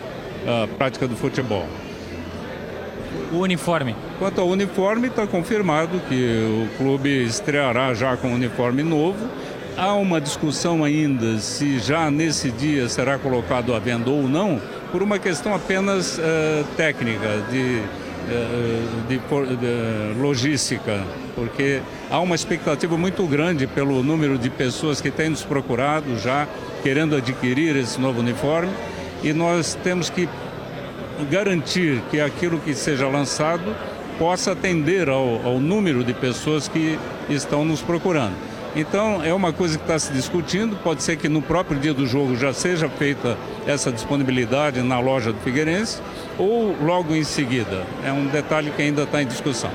a 0.45 0.67
prática 0.77 1.07
do 1.07 1.15
futebol 1.15 1.67
o 3.31 3.39
uniforme? 3.39 3.95
Quanto 4.19 4.41
ao 4.41 4.47
uniforme, 4.47 5.09
está 5.09 5.27
confirmado 5.27 5.99
que 6.09 6.65
o 6.65 6.77
clube 6.77 7.23
estreará 7.23 7.93
já 7.93 8.17
com 8.17 8.29
um 8.29 8.33
uniforme 8.33 8.81
novo. 8.81 9.27
Há 9.77 9.93
uma 9.93 10.19
discussão 10.19 10.83
ainda 10.83 11.37
se 11.37 11.77
já 11.77 12.09
nesse 12.09 12.49
dia 12.49 12.89
será 12.89 13.19
colocado 13.19 13.75
à 13.75 13.79
venda 13.79 14.09
ou 14.09 14.23
não, 14.23 14.59
por 14.91 15.03
uma 15.03 15.19
questão 15.19 15.53
apenas 15.53 16.17
uh, 16.17 16.21
técnica, 16.75 17.45
de, 17.51 17.79
uh, 17.79 19.07
de, 19.07 19.17
de, 19.19 20.19
logística, 20.19 21.03
porque 21.35 21.79
há 22.09 22.19
uma 22.19 22.33
expectativa 22.33 22.97
muito 22.97 23.23
grande 23.27 23.67
pelo 23.67 24.01
número 24.01 24.35
de 24.39 24.49
pessoas 24.49 24.99
que 24.99 25.11
têm 25.11 25.29
nos 25.29 25.43
procurado 25.43 26.17
já 26.17 26.47
querendo 26.81 27.15
adquirir 27.15 27.75
esse 27.75 28.01
novo 28.01 28.21
uniforme 28.21 28.71
e 29.23 29.31
nós 29.31 29.77
temos 29.83 30.09
que 30.09 30.27
garantir 31.29 32.01
que 32.09 32.19
aquilo 32.19 32.59
que 32.59 32.73
seja 32.73 33.07
lançado 33.07 33.75
possa 34.17 34.51
atender 34.51 35.09
ao, 35.09 35.45
ao 35.45 35.59
número 35.59 36.03
de 36.03 36.13
pessoas 36.13 36.67
que 36.67 36.97
estão 37.29 37.63
nos 37.63 37.81
procurando. 37.81 38.33
Então, 38.75 39.23
é 39.23 39.33
uma 39.33 39.51
coisa 39.51 39.77
que 39.77 39.83
está 39.83 39.97
se 39.97 40.11
discutindo. 40.11 40.75
Pode 40.83 41.01
ser 41.01 41.17
que 41.17 41.27
no 41.27 41.41
próprio 41.41 41.79
dia 41.79 41.93
do 41.93 42.05
jogo 42.05 42.35
já 42.35 42.53
seja 42.53 42.87
feita 42.87 43.35
essa 43.65 43.91
disponibilidade 43.91 44.81
na 44.81 44.99
loja 44.99 45.33
do 45.33 45.39
Figueirense 45.39 45.99
ou 46.37 46.75
logo 46.83 47.15
em 47.15 47.23
seguida. 47.23 47.83
É 48.05 48.11
um 48.11 48.27
detalhe 48.27 48.69
que 48.71 48.81
ainda 48.81 49.03
está 49.03 49.21
em 49.21 49.25
discussão. 49.25 49.71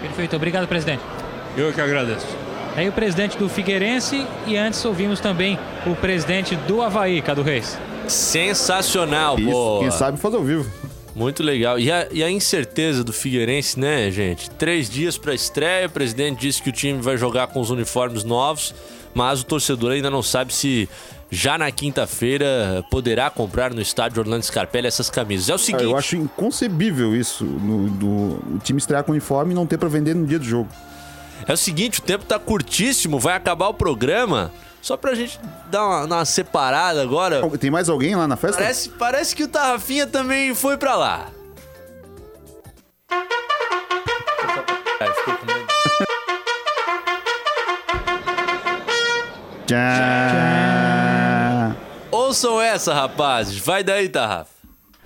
Perfeito. 0.00 0.36
Obrigado, 0.36 0.66
presidente. 0.66 1.02
Eu 1.56 1.72
que 1.72 1.80
agradeço. 1.80 2.26
Aí 2.76 2.88
o 2.88 2.92
presidente 2.92 3.36
do 3.38 3.48
Figueirense 3.48 4.26
e 4.46 4.56
antes 4.56 4.82
ouvimos 4.84 5.20
também 5.20 5.58
o 5.86 5.94
presidente 5.94 6.54
do 6.56 6.82
Havaí, 6.82 7.20
Cadu 7.22 7.42
Reis. 7.42 7.78
Sensacional, 8.08 9.38
Isso, 9.38 9.78
Quem 9.80 9.90
sabe 9.90 10.18
faz 10.18 10.34
ao 10.34 10.42
vivo. 10.42 10.70
Muito 11.16 11.42
legal. 11.42 11.78
E 11.78 11.90
a, 11.90 12.06
e 12.12 12.22
a 12.22 12.30
incerteza 12.30 13.02
do 13.02 13.10
Figueirense, 13.10 13.80
né, 13.80 14.10
gente? 14.10 14.50
Três 14.50 14.90
dias 14.90 15.16
para 15.16 15.34
estreia. 15.34 15.86
O 15.86 15.90
presidente 15.90 16.40
disse 16.40 16.60
que 16.60 16.68
o 16.68 16.72
time 16.72 17.00
vai 17.00 17.16
jogar 17.16 17.46
com 17.46 17.58
os 17.58 17.70
uniformes 17.70 18.22
novos, 18.22 18.74
mas 19.14 19.40
o 19.40 19.46
torcedor 19.46 19.92
ainda 19.92 20.10
não 20.10 20.22
sabe 20.22 20.52
se 20.52 20.86
já 21.30 21.56
na 21.56 21.70
quinta-feira 21.70 22.84
poderá 22.90 23.30
comprar 23.30 23.72
no 23.72 23.80
estádio 23.80 24.20
Orlando 24.20 24.44
Scarpelli 24.44 24.86
essas 24.86 25.08
camisas. 25.08 25.48
É 25.48 25.54
o 25.54 25.58
seguinte. 25.58 25.84
Ah, 25.84 25.90
eu 25.90 25.96
acho 25.96 26.16
inconcebível 26.16 27.16
isso, 27.16 27.44
no, 27.44 27.88
do, 27.88 28.06
o 28.56 28.60
time 28.62 28.78
estrear 28.78 29.02
com 29.02 29.12
uniforme 29.12 29.52
e 29.52 29.54
não 29.54 29.66
ter 29.66 29.78
para 29.78 29.88
vender 29.88 30.14
no 30.14 30.26
dia 30.26 30.38
do 30.38 30.44
jogo. 30.44 30.68
É 31.48 31.52
o 31.54 31.56
seguinte, 31.56 31.98
o 31.98 32.02
tempo 32.02 32.26
tá 32.26 32.38
curtíssimo, 32.38 33.18
vai 33.18 33.34
acabar 33.34 33.68
o 33.68 33.74
programa. 33.74 34.52
Só 34.80 34.96
pra 34.96 35.14
gente 35.14 35.40
dar 35.70 35.84
uma, 35.84 36.04
uma 36.04 36.24
separada 36.24 37.02
agora. 37.02 37.42
Tem 37.58 37.70
mais 37.70 37.88
alguém 37.88 38.14
lá 38.14 38.28
na 38.28 38.36
festa? 38.36 38.58
Parece, 38.58 38.88
parece 38.90 39.34
que 39.34 39.44
o 39.44 39.48
Tarrafinha 39.48 40.06
também 40.06 40.54
foi 40.54 40.76
pra 40.76 40.94
lá. 40.94 41.26
Tchau. 49.66 49.76
Ouçam 52.10 52.60
essa, 52.60 52.94
rapazes. 52.94 53.58
Vai 53.58 53.82
daí, 53.82 54.08
Tarrafa. 54.08 54.56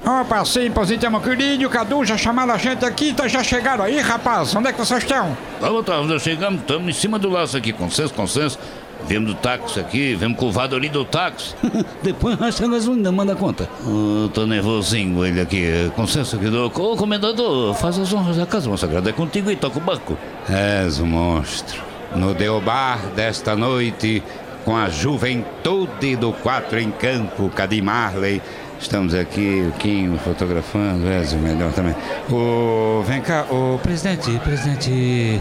Opa, 0.05 0.45
sim, 0.45 0.71
positamos, 0.71 1.23
querido. 1.23 1.69
Cadu 1.69 2.05
já 2.05 2.17
chamaram 2.17 2.55
a 2.55 2.59
gente 2.59 2.85
aqui, 2.85 3.11
então 3.11 3.29
já 3.29 3.43
chegaram 3.43 3.85
aí, 3.85 4.01
rapaz. 4.01 4.55
Onde 4.55 4.69
é 4.69 4.73
que 4.73 4.79
vocês 4.79 5.03
estão? 5.03 5.37
Vamos, 5.61 5.85
tá, 5.85 6.03
nós 6.03 6.23
chegamos, 6.23 6.61
estamos 6.61 6.89
em 6.89 6.93
cima 6.99 7.19
do 7.19 7.29
laço 7.29 7.57
aqui, 7.57 7.73
consenso, 7.73 8.13
consenso. 8.15 8.59
Vemos 9.07 9.31
do 9.31 9.35
táxi 9.35 9.81
aqui, 9.81 10.15
vemos 10.15 10.39
com 10.39 10.47
o 10.47 10.53
Vadorim 10.53 10.89
do 10.89 11.05
táxi. 11.05 11.55
Depois 12.03 12.39
racha 12.39 12.67
não 12.67 13.13
manda 13.13 13.35
conta. 13.35 13.69
Oh, 13.85 14.29
tô 14.29 14.47
nervosinho 14.47 15.25
ele 15.25 15.41
aqui. 15.41 15.91
Consenso 15.97 16.37
aqui 16.37 16.49
do. 16.49 16.67
Ô, 16.67 16.97
comendador, 16.97 17.75
faz 17.75 17.99
as 17.99 18.13
honras 18.13 18.37
da 18.37 18.47
casa, 18.47 18.69
moça 18.69 18.87
sagrada. 18.87 19.11
É 19.11 19.13
contigo 19.13 19.51
e 19.51 19.57
toca 19.57 19.79
o 19.79 19.81
banco. 19.81 20.17
És 20.49 21.01
um 21.01 21.07
monstro. 21.07 21.83
No 22.15 22.35
Deobar 22.35 22.99
desta 23.15 23.57
noite, 23.57 24.23
com 24.65 24.77
a 24.77 24.89
juventude 24.89 26.17
do 26.17 26.33
quatro 26.33 26.79
em 26.79 26.91
campo, 26.91 27.49
Cadim 27.51 27.83
Marley. 27.83 28.43
Estamos 28.81 29.15
aqui, 29.15 29.69
o 29.69 29.73
Quinho 29.73 30.19
fotografando, 30.19 31.07
és 31.07 31.33
o 31.33 31.37
melhor 31.37 31.71
também. 31.73 31.95
O, 32.31 33.03
vem 33.07 33.21
cá, 33.21 33.45
o 33.51 33.79
presidente, 33.79 34.39
presidente, 34.39 35.41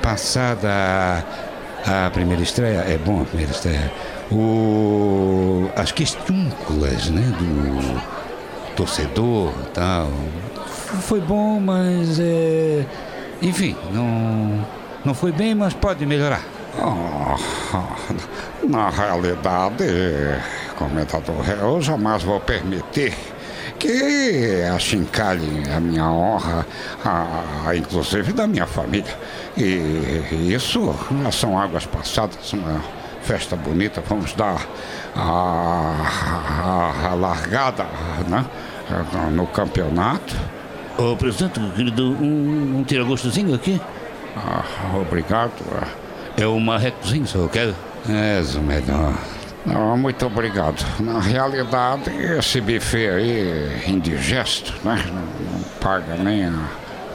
passada 0.00 1.22
a 1.86 2.10
primeira 2.10 2.42
estreia, 2.42 2.78
é 2.78 2.98
bom 2.98 3.22
a 3.22 3.24
primeira 3.24 3.52
estreia. 3.52 3.92
O, 4.30 5.70
as 5.74 5.92
questúnculas, 5.92 7.08
né, 7.08 7.22
do 7.38 8.74
torcedor 8.76 9.52
tal. 9.72 10.10
Foi 11.02 11.20
bom, 11.20 11.60
mas 11.60 12.18
é, 12.20 12.84
enfim, 13.40 13.76
não, 13.92 14.66
não 15.04 15.14
foi 15.14 15.32
bem, 15.32 15.54
mas 15.54 15.74
pode 15.74 16.04
melhorar. 16.06 16.42
Oh, 16.80 17.36
na 18.68 18.90
realidade, 18.90 19.84
comentador, 20.76 21.44
eu 21.60 21.80
jamais 21.80 22.22
vou 22.22 22.38
permitir 22.40 23.14
que 23.78 24.62
achincalhem 24.74 25.62
a 25.74 25.80
minha 25.80 26.04
honra, 26.10 26.66
a, 27.04 27.68
a, 27.68 27.76
inclusive 27.76 28.32
da 28.32 28.46
minha 28.46 28.66
família. 28.66 29.16
E 29.56 30.52
isso 30.52 30.94
são 31.32 31.58
águas 31.58 31.86
passadas, 31.86 32.52
uma 32.52 32.82
festa 33.22 33.56
bonita, 33.56 34.02
vamos 34.06 34.32
dar 34.34 34.66
a, 35.14 36.92
a, 37.04 37.08
a 37.10 37.14
largada 37.14 37.86
né, 38.28 38.44
no 39.32 39.46
campeonato. 39.46 40.34
Ô, 40.96 41.14
presidente, 41.14 41.60
querido, 41.76 42.10
um, 42.12 42.78
um 42.78 42.84
tira-gostozinho 42.84 43.54
aqui? 43.54 43.80
Ah, 44.36 44.64
obrigado. 45.00 45.52
É 46.36 46.46
um 46.46 46.58
marrecozinho, 46.58 47.26
senhor 47.26 47.48
quer? 47.48 47.74
És 48.08 48.54
o 48.54 48.60
melhor. 48.60 49.12
Não, 49.72 49.96
muito 49.96 50.26
obrigado. 50.26 50.84
Na 51.00 51.20
realidade, 51.20 52.10
esse 52.38 52.60
buffet 52.60 53.08
aí, 53.10 53.82
indigesto, 53.86 54.74
né? 54.84 55.04
Não, 55.12 55.62
paga 55.80 56.16
nem 56.16 56.44
a 56.46 56.52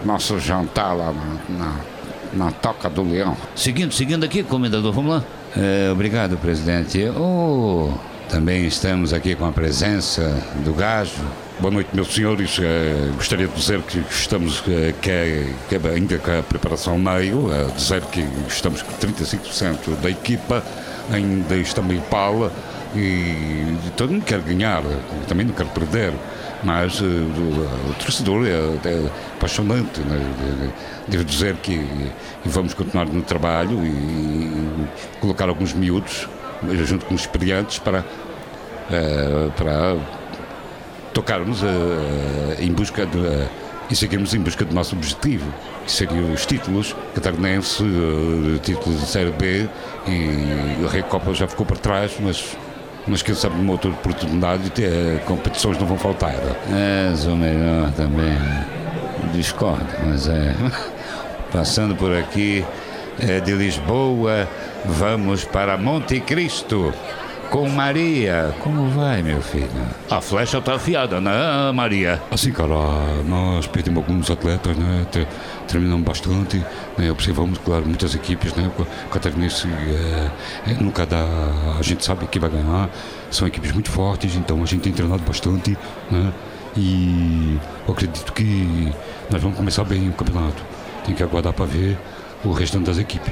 nosso 0.05 0.39
jantar 0.39 0.93
lá 0.95 1.13
na, 1.13 1.57
na, 1.57 1.75
na 2.45 2.51
Toca 2.51 2.89
do 2.89 3.03
Leão. 3.03 3.35
Seguindo, 3.55 3.93
seguindo 3.93 4.23
aqui, 4.23 4.43
comendador, 4.43 4.91
vamos 4.91 5.15
lá. 5.15 5.23
É, 5.55 5.91
obrigado, 5.91 6.37
presidente. 6.37 7.03
Oh, 7.15 7.91
também 8.29 8.65
estamos 8.65 9.13
aqui 9.13 9.35
com 9.35 9.45
a 9.45 9.51
presença 9.51 10.21
do 10.63 10.73
Gajo. 10.73 11.11
Boa 11.59 11.71
noite, 11.71 11.89
meus 11.93 12.13
senhores. 12.13 12.57
Eh, 12.59 13.11
gostaria 13.15 13.47
de 13.47 13.53
dizer 13.53 13.79
que 13.83 14.03
estamos 14.09 14.63
eh, 14.67 14.93
que, 14.99 15.09
é- 15.11 15.47
que 15.69 15.75
é 15.75 15.79
ainda 15.93 16.17
com 16.17 16.39
a 16.39 16.41
preparação 16.41 16.97
meio, 16.97 17.47
a 17.53 17.71
dizer 17.71 18.01
que 18.05 18.27
estamos 18.47 18.81
com 18.81 18.91
35% 18.93 19.95
da 20.01 20.09
equipa, 20.09 20.63
ainda 21.11 21.55
pala 22.09 22.51
e 22.95 23.75
todo 23.97 24.11
mundo 24.11 24.25
quer 24.25 24.39
ganhar, 24.39 24.83
também 25.27 25.45
não 25.45 25.53
quer 25.53 25.65
perder. 25.67 26.13
Mas 26.63 27.01
eh, 27.01 27.03
o, 27.03 27.93
torcedor 27.95 28.45
é, 28.45 28.51
é 28.87 29.09
apaixonante. 29.35 29.99
Né? 29.99 30.71
Devo 31.07 31.25
dizer 31.25 31.55
que 31.57 31.85
vamos 32.45 32.73
continuar 32.73 33.05
no 33.05 33.21
trabalho 33.21 33.83
e, 33.83 33.89
e 33.89 34.87
colocar 35.19 35.49
alguns 35.49 35.73
miúdos 35.73 36.29
junto 36.85 37.05
com 37.05 37.15
os 37.15 37.21
experientes 37.21 37.79
para, 37.79 38.05
eh, 38.91 39.49
para 39.57 39.97
tocarmos 41.13 41.61
eh, 41.63 42.63
em 42.63 42.71
busca 42.71 43.05
de, 43.05 43.25
eh, 43.25 43.47
e 43.89 43.95
seguirmos 43.95 44.33
em 44.33 44.39
busca 44.39 44.65
do 44.65 44.73
nosso 44.73 44.95
objetivo, 44.95 45.45
que 45.85 45.91
seriam 45.91 46.31
os 46.31 46.45
títulos 46.45 46.95
catarinense, 47.13 47.83
uh, 47.83 48.59
títulos 48.59 48.99
de 48.99 49.05
Série 49.07 49.31
B 49.31 49.67
e 50.07 50.85
a 50.85 50.89
Recopa 50.89 51.33
já 51.33 51.47
ficou 51.47 51.65
para 51.65 51.77
trás, 51.77 52.13
mas, 52.19 53.21
quem 53.21 53.35
sabe 53.35 53.55
numa 53.57 53.73
outra 53.73 53.89
oportunidade 53.89 54.71
uh, 54.81 55.19
competições 55.25 55.77
não 55.77 55.85
vão 55.87 55.97
faltar. 55.97 56.35
És 57.11 57.25
o 57.25 57.35
melhor 57.35 57.91
também. 57.91 58.37
Discordo, 59.33 59.87
mas 60.05 60.27
é. 60.27 60.55
Passando 61.51 61.95
por 61.95 62.15
aqui, 62.15 62.65
é 63.19 63.39
de 63.39 63.51
Lisboa, 63.53 64.47
vamos 64.85 65.43
para 65.45 65.77
Monte 65.77 66.19
Cristo. 66.19 66.93
Com 67.49 67.69
Maria. 67.69 68.53
Como 68.59 68.89
vai, 68.89 69.21
meu 69.21 69.39
filho? 69.41 69.69
A 70.09 70.19
flecha 70.19 70.59
tá 70.59 70.73
afiada, 70.75 71.21
né, 71.21 71.71
Maria? 71.71 72.19
Assim, 72.31 72.51
cara, 72.51 72.73
nós 73.27 73.67
perdemos 73.67 74.03
alguns 74.03 74.31
atletas, 74.31 74.75
né? 74.75 75.05
Te- 75.11 75.27
Terminamos 75.67 76.03
bastante, 76.03 76.63
né? 76.97 77.11
Observamos, 77.11 77.59
claro, 77.59 77.85
muitas 77.85 78.15
equipes, 78.15 78.53
né? 78.55 78.69
O 78.77 79.09
Catarinense 79.09 79.67
é, 79.67 80.71
é, 80.71 80.73
nunca 80.81 81.05
dá. 81.05 81.25
A 81.79 81.81
gente 81.83 82.03
sabe 82.03 82.25
que 82.27 82.39
vai 82.39 82.49
ganhar, 82.49 82.89
são 83.29 83.47
equipes 83.47 83.71
muito 83.71 83.89
fortes, 83.91 84.35
então 84.35 84.61
a 84.61 84.65
gente 84.65 84.81
tem 84.81 84.91
treinado 84.91 85.21
bastante, 85.23 85.77
né? 86.11 86.33
E 86.75 87.59
eu 87.87 87.93
acredito 87.93 88.33
que 88.33 88.91
nós 89.29 89.41
vamos 89.41 89.55
começar 89.57 89.83
bem 89.83 90.09
o 90.09 90.13
campeonato. 90.13 90.63
Tem 91.05 91.13
que 91.13 91.21
aguardar 91.21 91.53
para 91.53 91.65
ver 91.65 91.97
o 92.43 92.51
restante 92.51 92.85
das 92.85 92.97
equipes. 92.97 93.31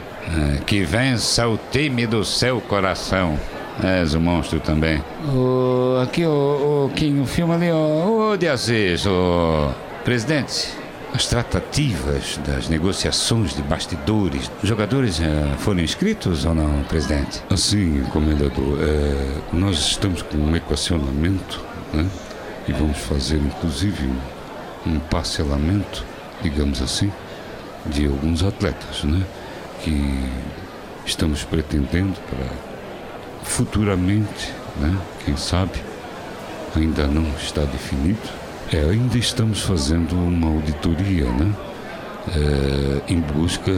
É, 0.56 0.58
que 0.64 0.84
vença 0.84 1.48
o 1.48 1.60
time 1.72 2.06
do 2.06 2.24
seu 2.24 2.62
coração. 2.62 3.38
És 3.84 4.14
um 4.14 4.22
monstro 4.22 4.60
também. 4.60 5.02
O, 5.34 6.00
aqui, 6.02 6.26
o, 6.26 6.86
o 6.86 6.92
Quinho, 6.96 7.26
filma 7.26 7.56
ali, 7.56 7.72
o, 7.72 8.32
o 8.32 8.38
de 8.38 8.48
Aziz, 8.48 9.06
o 9.06 9.72
presidente. 10.04 10.82
As 11.14 11.26
tratativas 11.26 12.40
das 12.48 12.70
negociações 12.70 13.54
de 13.54 13.62
bastidores, 13.64 14.50
os 14.64 14.70
jogadores 14.70 15.20
eh, 15.20 15.56
foram 15.58 15.82
inscritos 15.82 16.46
ou 16.46 16.56
não, 16.56 16.84
presidente? 16.84 17.44
Assim, 17.50 18.02
comendador, 18.14 18.78
é, 18.80 19.42
nós 19.52 19.78
estamos 19.78 20.22
com 20.22 20.38
um 20.38 20.56
equacionamento, 20.56 21.62
né? 21.94 22.08
E 22.66 22.72
vamos 22.72 22.98
fazer, 22.98 23.38
inclusive, 23.38 24.08
um, 24.86 24.92
um 24.94 25.00
parcelamento, 25.00 26.06
digamos 26.42 26.82
assim, 26.82 27.12
de 27.88 28.06
alguns 28.06 28.42
atletas, 28.42 29.04
né? 29.04 29.22
Que 29.82 30.24
estamos 31.06 31.44
pretendendo 31.44 32.16
para 32.30 32.71
futuramente, 33.44 34.54
né? 34.80 34.98
Quem 35.26 35.36
sabe, 35.38 35.82
ainda 36.76 37.08
não 37.08 37.28
está 37.38 37.62
definido. 37.64 38.20
É, 38.74 38.80
ainda 38.80 39.18
estamos 39.18 39.62
fazendo 39.62 40.14
uma 40.16 40.48
auditoria, 40.48 41.26
né? 41.26 41.54
É, 42.36 43.14
em 43.14 43.20
busca 43.20 43.72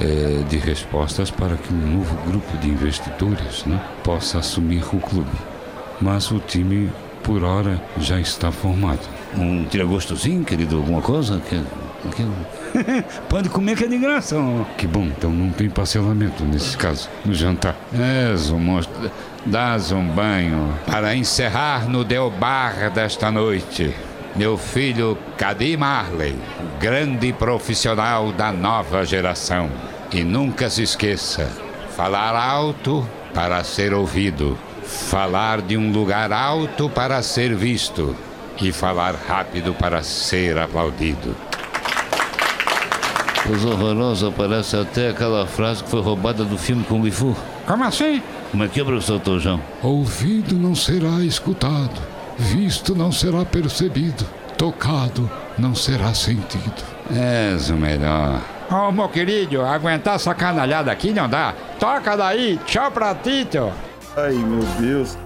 é, 0.00 0.42
de 0.48 0.56
respostas 0.56 1.30
para 1.30 1.56
que 1.56 1.72
um 1.72 1.98
novo 1.98 2.16
grupo 2.26 2.56
de 2.58 2.68
investidores 2.68 3.64
né, 3.64 3.80
possa 4.02 4.38
assumir 4.38 4.82
o 4.92 4.98
clube. 4.98 5.30
Mas 6.00 6.30
o 6.30 6.40
time, 6.40 6.90
por 7.22 7.44
hora, 7.44 7.80
já 7.98 8.18
está 8.18 8.50
formado. 8.50 9.00
Um 9.36 9.64
tira-gostozinho, 9.64 10.44
querido, 10.44 10.76
alguma 10.76 11.00
coisa? 11.00 11.40
Que, 11.40 11.62
que... 12.16 12.26
Pode 13.28 13.48
comer 13.48 13.76
que 13.76 13.84
é 13.84 13.88
de 13.88 13.98
graça. 13.98 14.36
ó. 14.36 14.64
Que 14.76 14.86
bom, 14.86 15.04
então 15.04 15.30
não 15.30 15.50
tem 15.50 15.68
parcelamento 15.70 16.44
nesse 16.44 16.76
caso, 16.76 17.08
no 17.24 17.34
jantar. 17.34 17.76
Um 18.52 18.58
monstro. 18.58 19.10
Dás 19.46 19.92
um 19.92 20.06
banho 20.06 20.72
para 20.86 21.14
encerrar 21.14 21.88
no 21.88 22.02
Del 22.02 22.30
Bar 22.30 22.90
desta 22.90 23.30
noite. 23.30 23.94
meu 24.34 24.56
filho 24.56 25.16
Cadi 25.36 25.76
Marley, 25.76 26.34
grande 26.80 27.32
profissional 27.32 28.32
da 28.32 28.50
nova 28.50 29.04
geração. 29.04 29.70
E 30.12 30.22
nunca 30.24 30.70
se 30.70 30.82
esqueça: 30.82 31.48
falar 31.96 32.34
alto 32.34 33.06
para 33.34 33.62
ser 33.64 33.92
ouvido, 33.92 34.58
falar 34.82 35.60
de 35.60 35.76
um 35.76 35.92
lugar 35.92 36.32
alto 36.32 36.88
para 36.88 37.20
ser 37.22 37.54
visto 37.54 38.16
e 38.60 38.72
falar 38.72 39.14
rápido 39.14 39.74
para 39.74 40.02
ser 40.02 40.56
aplaudido. 40.58 41.36
Coisa 43.46 43.68
horrorosa, 43.68 44.30
parece 44.30 44.74
até 44.74 45.10
aquela 45.10 45.46
frase 45.46 45.84
que 45.84 45.90
foi 45.90 46.00
roubada 46.00 46.44
do 46.44 46.56
filme 46.56 46.82
Kung 46.84 47.10
Fu. 47.10 47.36
Como 47.66 47.84
assim? 47.84 48.22
Como 48.50 48.64
é 48.64 48.68
que 48.68 48.80
é, 48.80 48.84
professor 48.84 49.20
Tojão? 49.20 49.60
Ouvido 49.82 50.54
não 50.54 50.74
será 50.74 51.22
escutado, 51.22 52.00
visto 52.38 52.94
não 52.94 53.12
será 53.12 53.44
percebido, 53.44 54.24
tocado 54.56 55.30
não 55.58 55.74
será 55.74 56.14
sentido. 56.14 56.82
És 57.14 57.68
o 57.68 57.74
melhor. 57.74 58.40
Ô, 58.70 58.90
meu 58.90 59.10
querido, 59.10 59.60
aguentar 59.60 60.14
essa 60.14 60.34
canalhada 60.34 60.90
aqui 60.90 61.12
não 61.12 61.28
dá. 61.28 61.52
Toca 61.78 62.16
daí, 62.16 62.58
tchau 62.64 62.90
pra 62.90 63.14
ti, 63.14 63.44
tio. 63.44 63.70
Ai, 64.16 64.32
meu 64.32 64.62
Deus. 64.80 65.18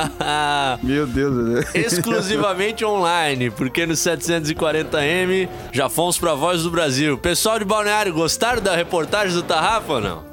meu 0.82 1.06
Deus. 1.06 1.66
Exclusivamente 1.74 2.84
online, 2.84 3.50
porque 3.50 3.84
no 3.84 3.92
740M 3.92 5.48
já 5.70 5.88
fomos 5.88 6.16
pra 6.16 6.34
Voz 6.34 6.62
do 6.62 6.70
Brasil. 6.70 7.18
Pessoal 7.18 7.58
de 7.58 7.66
Balneário, 7.66 8.14
gostaram 8.14 8.62
da 8.62 8.74
reportagem 8.74 9.34
do 9.34 9.42
Tarrafa 9.42 9.94
ou 9.94 10.00
não? 10.00 10.24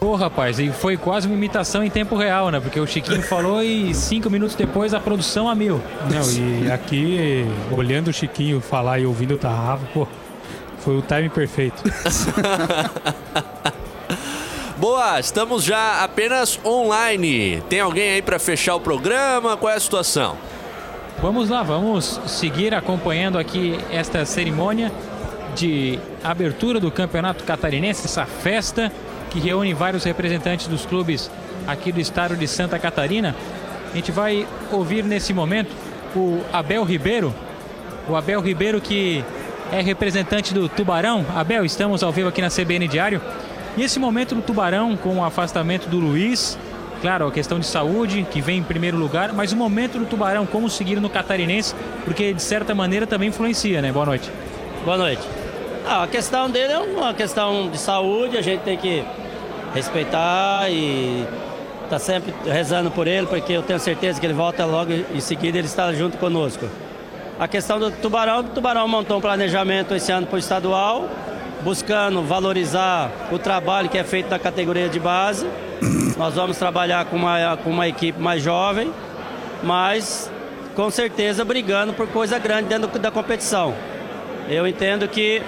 Ô, 0.00 0.16
rapaz, 0.16 0.58
e 0.58 0.72
foi 0.72 0.96
quase 0.96 1.28
uma 1.28 1.36
imitação 1.36 1.84
em 1.84 1.88
tempo 1.88 2.16
real, 2.16 2.50
né? 2.50 2.58
Porque 2.58 2.80
o 2.80 2.86
Chiquinho 2.88 3.22
falou 3.22 3.62
e 3.62 3.94
cinco 3.94 4.28
minutos 4.28 4.56
depois 4.56 4.92
a 4.92 4.98
produção 4.98 5.48
a 5.48 5.54
mil. 5.54 5.80
Não, 6.10 6.28
e 6.32 6.72
aqui, 6.72 7.46
olhando 7.70 8.08
o 8.08 8.12
Chiquinho 8.12 8.60
falar 8.60 8.98
e 8.98 9.06
ouvindo 9.06 9.34
o 9.34 9.38
Tarrafa, 9.38 9.86
pô, 9.94 10.08
foi 10.80 10.98
o 10.98 11.02
time 11.02 11.28
perfeito. 11.28 11.80
Boa, 14.82 15.20
estamos 15.20 15.62
já 15.62 16.02
apenas 16.02 16.58
online. 16.64 17.62
Tem 17.68 17.78
alguém 17.78 18.14
aí 18.14 18.20
pra 18.20 18.36
fechar 18.40 18.74
o 18.74 18.80
programa? 18.80 19.56
Qual 19.56 19.72
é 19.72 19.76
a 19.76 19.80
situação? 19.80 20.36
Vamos 21.20 21.48
lá, 21.48 21.62
vamos 21.62 22.20
seguir 22.26 22.74
acompanhando 22.74 23.38
aqui 23.38 23.78
esta 23.92 24.24
cerimônia 24.24 24.90
de 25.54 26.00
abertura 26.24 26.80
do 26.80 26.90
Campeonato 26.90 27.44
Catarinense, 27.44 28.06
essa 28.06 28.26
festa 28.26 28.90
que 29.30 29.38
reúne 29.38 29.72
vários 29.72 30.02
representantes 30.02 30.66
dos 30.66 30.84
clubes 30.84 31.30
aqui 31.64 31.92
do 31.92 32.00
estado 32.00 32.34
de 32.34 32.48
Santa 32.48 32.76
Catarina. 32.76 33.36
A 33.88 33.94
gente 33.94 34.10
vai 34.10 34.48
ouvir 34.72 35.04
nesse 35.04 35.32
momento 35.32 35.70
o 36.16 36.40
Abel 36.52 36.82
Ribeiro, 36.82 37.32
o 38.08 38.16
Abel 38.16 38.40
Ribeiro 38.40 38.80
que 38.80 39.24
é 39.70 39.80
representante 39.80 40.52
do 40.52 40.68
Tubarão. 40.68 41.24
Abel, 41.36 41.64
estamos 41.64 42.02
ao 42.02 42.10
vivo 42.10 42.30
aqui 42.30 42.42
na 42.42 42.48
CBN 42.48 42.88
Diário. 42.88 43.22
E 43.76 43.82
esse 43.82 43.98
momento 43.98 44.34
do 44.34 44.42
Tubarão, 44.42 44.96
com 44.96 45.16
o 45.18 45.24
afastamento 45.24 45.88
do 45.88 45.98
Luiz, 45.98 46.58
claro, 47.00 47.26
a 47.26 47.32
questão 47.32 47.58
de 47.58 47.66
saúde, 47.66 48.26
que 48.30 48.40
vem 48.40 48.58
em 48.58 48.62
primeiro 48.62 48.98
lugar, 48.98 49.32
mas 49.32 49.52
o 49.52 49.56
momento 49.56 49.98
do 49.98 50.04
Tubarão, 50.04 50.44
como 50.44 50.68
seguir 50.68 51.00
no 51.00 51.08
Catarinense, 51.08 51.74
porque 52.04 52.34
de 52.34 52.42
certa 52.42 52.74
maneira 52.74 53.06
também 53.06 53.30
influencia, 53.30 53.80
né? 53.80 53.90
Boa 53.90 54.04
noite. 54.04 54.30
Boa 54.84 54.98
noite. 54.98 55.22
Ah, 55.86 56.04
a 56.04 56.06
questão 56.06 56.50
dele 56.50 56.72
é 56.72 56.78
uma 56.78 57.14
questão 57.14 57.70
de 57.70 57.78
saúde, 57.78 58.36
a 58.36 58.42
gente 58.42 58.60
tem 58.60 58.76
que 58.76 59.02
respeitar 59.74 60.70
e 60.70 61.26
tá 61.88 61.98
sempre 61.98 62.34
rezando 62.44 62.90
por 62.90 63.06
ele, 63.06 63.26
porque 63.26 63.54
eu 63.54 63.62
tenho 63.62 63.78
certeza 63.78 64.20
que 64.20 64.26
ele 64.26 64.34
volta 64.34 64.64
logo 64.64 64.92
em 64.92 65.20
seguida 65.20 65.58
ele 65.58 65.66
está 65.66 65.92
junto 65.92 66.18
conosco. 66.18 66.66
A 67.40 67.48
questão 67.48 67.80
do 67.80 67.90
Tubarão, 67.90 68.40
o 68.40 68.44
Tubarão 68.44 68.86
montou 68.86 69.16
um 69.16 69.20
planejamento 69.20 69.94
esse 69.94 70.12
ano 70.12 70.26
para 70.26 70.36
o 70.36 70.38
estadual, 70.38 71.08
buscando 71.62 72.22
valorizar 72.22 73.10
o 73.30 73.38
trabalho 73.38 73.88
que 73.88 73.98
é 73.98 74.04
feito 74.04 74.30
na 74.30 74.38
categoria 74.38 74.88
de 74.88 74.98
base. 74.98 75.46
Nós 76.16 76.34
vamos 76.34 76.56
trabalhar 76.56 77.04
com 77.06 77.16
uma, 77.16 77.56
com 77.56 77.70
uma 77.70 77.88
equipe 77.88 78.20
mais 78.20 78.42
jovem, 78.42 78.92
mas 79.62 80.30
com 80.74 80.90
certeza 80.90 81.44
brigando 81.44 81.92
por 81.92 82.06
coisa 82.08 82.38
grande 82.38 82.68
dentro 82.68 82.98
da 82.98 83.10
competição. 83.10 83.74
Eu 84.48 84.66
entendo 84.66 85.06
que 85.08 85.42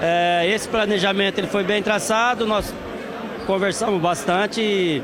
é, 0.00 0.48
esse 0.48 0.68
planejamento 0.68 1.38
ele 1.38 1.46
foi 1.46 1.64
bem 1.64 1.82
traçado, 1.82 2.46
nós 2.46 2.72
conversamos 3.46 4.00
bastante 4.00 4.60
e, 4.60 5.02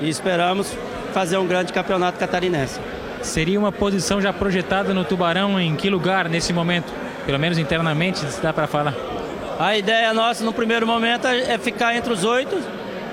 e 0.00 0.08
esperamos 0.08 0.74
fazer 1.12 1.36
um 1.38 1.46
grande 1.46 1.72
campeonato 1.72 2.18
catarinense. 2.18 2.80
Seria 3.22 3.58
uma 3.58 3.70
posição 3.70 4.20
já 4.20 4.32
projetada 4.32 4.94
no 4.94 5.04
Tubarão 5.04 5.60
em 5.60 5.76
que 5.76 5.90
lugar 5.90 6.28
nesse 6.28 6.52
momento? 6.52 6.92
Pelo 7.26 7.38
menos 7.38 7.58
internamente, 7.58 8.18
se 8.18 8.40
dá 8.40 8.52
para 8.52 8.66
falar. 8.66 9.19
A 9.60 9.76
ideia 9.76 10.14
nossa 10.14 10.42
no 10.42 10.54
primeiro 10.54 10.86
momento 10.86 11.26
é 11.26 11.58
ficar 11.58 11.94
entre 11.94 12.10
os 12.10 12.24
oito. 12.24 12.58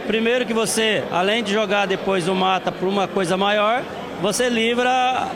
Primeiro 0.08 0.46
que 0.46 0.54
você, 0.54 1.04
além 1.12 1.44
de 1.44 1.52
jogar 1.52 1.86
depois 1.86 2.30
o 2.30 2.34
mata 2.34 2.72
por 2.72 2.88
uma 2.88 3.06
coisa 3.06 3.36
maior, 3.36 3.84
você 4.22 4.48
livra 4.48 5.28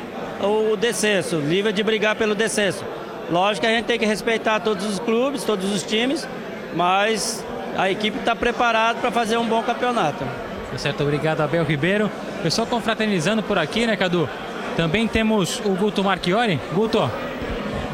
o 0.42 0.78
descenso, 0.78 1.36
livra 1.36 1.74
de 1.74 1.84
brigar 1.84 2.16
pelo 2.16 2.34
descenso. 2.34 2.86
Lógico 3.30 3.66
que 3.66 3.74
a 3.74 3.76
gente 3.76 3.88
tem 3.88 4.00
que 4.00 4.06
respeitar 4.06 4.62
todos 4.62 4.86
os 4.86 5.00
clubes, 5.00 5.44
todos 5.44 5.70
os 5.74 5.84
times, 5.84 6.26
mas 6.74 7.44
a 7.78 7.92
equipe 7.92 8.18
está 8.18 8.34
preparada 8.34 9.00
para 9.00 9.12
fazer 9.12 9.36
um 9.36 9.46
bom 9.46 9.62
campeonato. 9.62 10.24
Tá 10.72 10.78
certo, 10.78 11.04
obrigado 11.04 11.42
Abel 11.42 11.66
Ribeiro. 11.66 12.10
Pessoal 12.42 12.66
confraternizando 12.66 13.44
por 13.44 13.58
aqui, 13.58 13.86
né, 13.86 13.98
Cadu? 13.98 14.30
Também 14.78 15.10
temos 15.10 15.62
o 15.66 15.72
Guto 15.72 16.02
Marchiori. 16.06 16.58
Guto, 16.74 17.12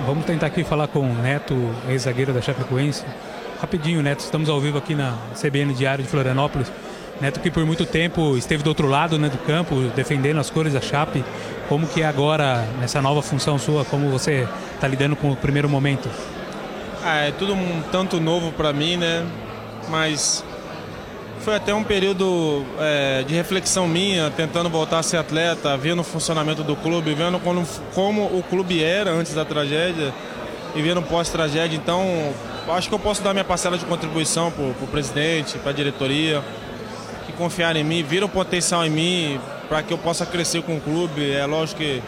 Vamos 0.08 0.24
tentar 0.24 0.48
aqui 0.48 0.64
falar 0.64 0.88
com 0.88 1.02
o 1.02 1.14
Neto, 1.14 1.54
ex-zagueiro 1.90 2.32
da 2.32 2.42
Chapecoense. 2.42 3.04
Rapidinho, 3.60 4.02
Neto, 4.02 4.22
estamos 4.22 4.48
ao 4.48 4.58
vivo 4.58 4.78
aqui 4.78 4.96
na 4.96 5.18
CBN 5.36 5.74
Diário 5.74 6.02
de 6.02 6.10
Florianópolis. 6.10 6.72
Neto 7.20 7.42
que 7.42 7.52
por 7.52 7.66
muito 7.66 7.86
tempo 7.86 8.38
esteve 8.38 8.64
do 8.64 8.68
outro 8.68 8.88
lado 8.88 9.20
né, 9.20 9.28
do 9.28 9.38
campo, 9.40 9.76
defendendo 9.98 10.40
as 10.40 10.50
cores 10.50 10.72
da 10.72 10.80
Chape. 10.80 11.26
Como 11.68 11.86
que 11.86 12.04
é 12.04 12.06
agora, 12.06 12.66
nessa 12.80 13.02
nova 13.02 13.22
função 13.22 13.60
sua, 13.60 13.84
como 13.84 14.10
você 14.10 14.48
está 14.76 14.88
lidando 14.88 15.18
com 15.18 15.30
o 15.30 15.36
primeiro 15.36 15.68
momento? 15.68 16.10
Ah, 17.04 17.26
é 17.26 17.32
tudo 17.32 17.54
um 17.54 17.82
tanto 17.92 18.18
novo 18.22 18.54
para 18.54 18.72
mim, 18.72 18.96
né? 18.96 19.26
Mas 19.90 20.42
foi 21.48 21.56
até 21.56 21.74
um 21.74 21.82
período 21.82 22.66
é, 22.78 23.24
de 23.24 23.34
reflexão 23.34 23.88
minha, 23.88 24.30
tentando 24.30 24.70
voltar 24.70 25.00
a 25.00 25.04
ser 25.04 25.16
atleta, 25.16 25.78
vendo 25.78 26.02
o 26.02 26.04
funcionamento 26.04 26.62
do 26.62 26.76
clube, 26.76 27.14
vendo 27.14 27.40
como, 27.40 27.66
como 27.96 28.26
o 28.26 28.44
clube 28.44 28.84
era 28.84 29.12
antes 29.12 29.34
da 29.34 29.46
tragédia 29.46 30.14
e 30.76 30.82
vendo 30.82 31.02
pós-tragédia. 31.02 31.78
Então, 31.78 32.34
acho 32.68 32.90
que 32.90 32.94
eu 32.94 33.00
posso 33.00 33.24
dar 33.24 33.32
minha 33.32 33.46
parcela 33.46 33.78
de 33.78 33.86
contribuição 33.86 34.52
para 34.52 34.62
o 34.66 34.88
presidente, 34.92 35.58
para 35.58 35.70
a 35.70 35.74
diretoria, 35.74 36.44
que 37.26 37.32
confiaram 37.32 37.80
em 37.80 37.84
mim, 37.86 38.04
viram 38.04 38.28
potencial 38.28 38.86
em 38.86 38.90
mim 38.90 39.40
para 39.70 39.82
que 39.82 39.94
eu 39.94 39.98
possa 39.98 40.26
crescer 40.26 40.62
com 40.64 40.76
o 40.76 40.82
clube. 40.82 41.32
É 41.32 41.46
lógico 41.46 41.80
que 41.80 42.04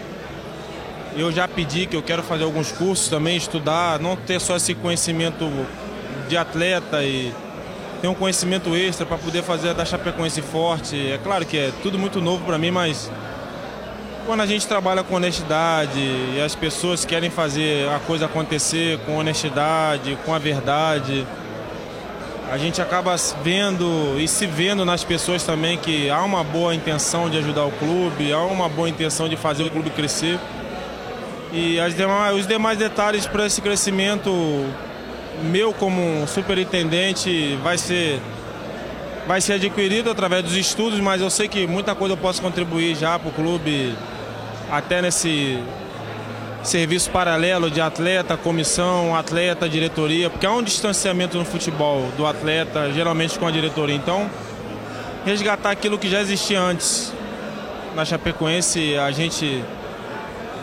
eu 1.15 1.31
já 1.31 1.47
pedi 1.47 1.85
que 1.85 1.95
eu 1.95 2.03
quero 2.03 2.23
fazer 2.23 2.43
alguns 2.43 2.73
cursos 2.73 3.07
também, 3.07 3.37
estudar, 3.37 4.01
não 4.01 4.17
ter 4.17 4.41
só 4.41 4.57
esse 4.57 4.75
conhecimento 4.75 5.49
de 6.27 6.35
atleta 6.35 7.01
e 7.05 7.33
ter 8.01 8.07
um 8.07 8.13
conhecimento 8.13 8.75
extra 8.75 9.05
para 9.05 9.17
poder 9.17 9.43
fazer 9.43 9.73
da 9.73 9.85
Chapecoense 9.85 10.41
forte. 10.41 11.11
É 11.11 11.17
claro 11.17 11.45
que 11.45 11.57
é 11.57 11.71
tudo 11.81 11.97
muito 11.99 12.21
novo 12.21 12.45
para 12.45 12.57
mim, 12.57 12.71
mas 12.71 13.11
quando 14.25 14.41
a 14.41 14.45
gente 14.45 14.67
trabalha 14.67 15.03
com 15.03 15.15
honestidade 15.15 15.99
e 15.99 16.41
as 16.43 16.55
pessoas 16.55 17.03
querem 17.03 17.29
fazer 17.29 17.89
a 17.89 17.99
coisa 17.99 18.25
acontecer 18.25 18.99
com 18.99 19.17
honestidade, 19.17 20.17
com 20.25 20.33
a 20.33 20.39
verdade, 20.39 21.25
a 22.51 22.57
gente 22.57 22.81
acaba 22.81 23.15
vendo 23.43 24.19
e 24.19 24.27
se 24.27 24.45
vendo 24.45 24.83
nas 24.83 25.03
pessoas 25.03 25.43
também 25.43 25.77
que 25.77 26.09
há 26.09 26.23
uma 26.23 26.43
boa 26.43 26.73
intenção 26.73 27.29
de 27.29 27.37
ajudar 27.37 27.65
o 27.65 27.71
clube, 27.71 28.33
há 28.33 28.41
uma 28.41 28.67
boa 28.67 28.89
intenção 28.89 29.29
de 29.29 29.35
fazer 29.35 29.63
o 29.63 29.69
clube 29.69 29.89
crescer. 29.91 30.39
E 31.51 31.77
demais, 31.95 32.35
os 32.35 32.47
demais 32.47 32.77
detalhes 32.77 33.25
para 33.25 33.45
esse 33.45 33.61
crescimento 33.61 34.31
meu 35.43 35.73
como 35.73 36.27
superintendente 36.27 37.57
vai 37.63 37.77
ser 37.77 38.19
vai 39.27 39.41
ser 39.41 39.53
adquirido 39.53 40.09
através 40.09 40.43
dos 40.43 40.55
estudos, 40.55 40.99
mas 40.99 41.21
eu 41.21 41.29
sei 41.29 41.47
que 41.47 41.67
muita 41.67 41.93
coisa 41.93 42.13
eu 42.13 42.17
posso 42.17 42.41
contribuir 42.41 42.95
já 42.95 43.19
para 43.19 43.29
o 43.29 43.31
clube 43.31 43.93
até 44.71 45.03
nesse 45.03 45.59
serviço 46.63 47.11
paralelo 47.11 47.69
de 47.69 47.79
atleta, 47.79 48.35
comissão, 48.35 49.15
atleta, 49.15 49.69
diretoria, 49.69 50.29
porque 50.29 50.45
há 50.45 50.51
um 50.51 50.63
distanciamento 50.63 51.37
no 51.37 51.45
futebol 51.45 52.09
do 52.17 52.25
atleta, 52.25 52.91
geralmente 52.91 53.37
com 53.37 53.47
a 53.47 53.51
diretoria. 53.51 53.95
Então, 53.95 54.29
resgatar 55.25 55.71
aquilo 55.71 55.97
que 55.97 56.09
já 56.09 56.21
existia 56.21 56.59
antes. 56.59 57.13
Na 57.95 58.05
Chapecoense, 58.05 58.97
a 58.97 59.11
gente 59.11 59.63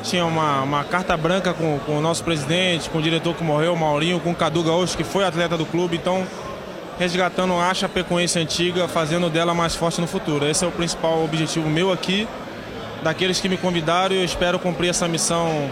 tinha 0.09 0.25
uma, 0.25 0.63
uma 0.63 0.85
carta 0.85 1.17
branca 1.17 1.53
com, 1.53 1.79
com, 1.81 1.99
o 1.99 2.01
nosso 2.01 2.23
presidente, 2.23 2.89
com 2.89 2.99
o 2.99 3.03
diretor 3.03 3.35
que 3.35 3.43
morreu, 3.43 3.75
o 3.75 3.77
Maurinho, 3.77 4.21
com 4.21 4.31
o 4.31 4.35
Cadu 4.35 4.63
Gaúcho, 4.63 4.97
que 4.97 5.05
foi 5.05 5.25
atleta 5.25 5.57
do 5.57 5.67
clube. 5.67 5.97
Então, 5.97 6.27
resgatando 6.99 7.55
a 7.55 7.75
Chapecoense 7.75 8.39
antiga, 8.39 8.89
fazendo 8.89 9.29
dela 9.29 9.53
mais 9.53 9.75
forte 9.75 10.01
no 10.01 10.07
futuro. 10.07 10.47
Esse 10.47 10.65
é 10.65 10.69
o 10.69 10.73
principal 10.73 11.23
objetivo 11.25 11.69
meu 11.69 11.93
aqui, 11.93 12.27
daqueles 13.03 13.41
que 13.41 13.49
me 13.49 13.57
convidaram 13.57 14.15
eu 14.15 14.25
espero 14.25 14.59
cumprir 14.59 14.89
essa 14.89 15.07
missão 15.07 15.69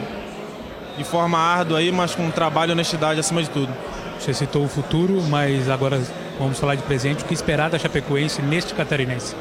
de 0.97 1.05
forma 1.05 1.39
árdua 1.39 1.78
aí, 1.78 1.91
mas 1.91 2.14
com 2.14 2.30
trabalho 2.30 2.70
e 2.70 2.72
honestidade 2.72 3.18
acima 3.18 3.43
de 3.43 3.51
tudo. 3.51 3.72
Você 4.18 4.32
citou 4.32 4.64
o 4.64 4.68
futuro, 4.68 5.22
mas 5.22 5.68
agora 5.68 6.01
vamos 6.39 6.59
falar 6.59 6.76
de 6.76 6.82
presente. 6.82 7.24
O 7.24 7.26
que 7.26 7.35
esperar 7.35 7.70
da 7.70 7.78
Chapecoense 7.78 8.41
neste 8.43 8.74
catarinense? 8.74 9.35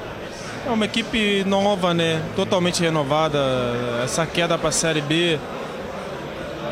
É 0.65 0.69
uma 0.69 0.85
equipe 0.85 1.43
nova, 1.45 1.93
né? 1.93 2.21
Totalmente 2.37 2.81
renovada. 2.81 3.37
Essa 4.01 4.25
queda 4.25 4.57
para 4.57 4.69
a 4.69 4.71
Série 4.71 5.01
B 5.01 5.37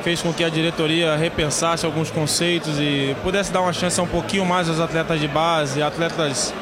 fez 0.02 0.22
com 0.22 0.32
que 0.32 0.46
a 0.46 0.50
diretoria 0.50 1.18
repensasse 1.18 1.86
alguns 1.86 2.10
conceitos 2.10 2.80
e 2.80 3.14
pudesse 3.22 3.52
dar 3.52 3.60
uma 3.60 3.74
chance 3.74 4.00
um 4.00 4.08
pouquinho 4.08 4.46
mais 4.46 4.70
aos 4.70 4.80
atletas 4.80 5.20
de 5.20 5.28
base, 5.28 5.84
atletas 5.84 6.54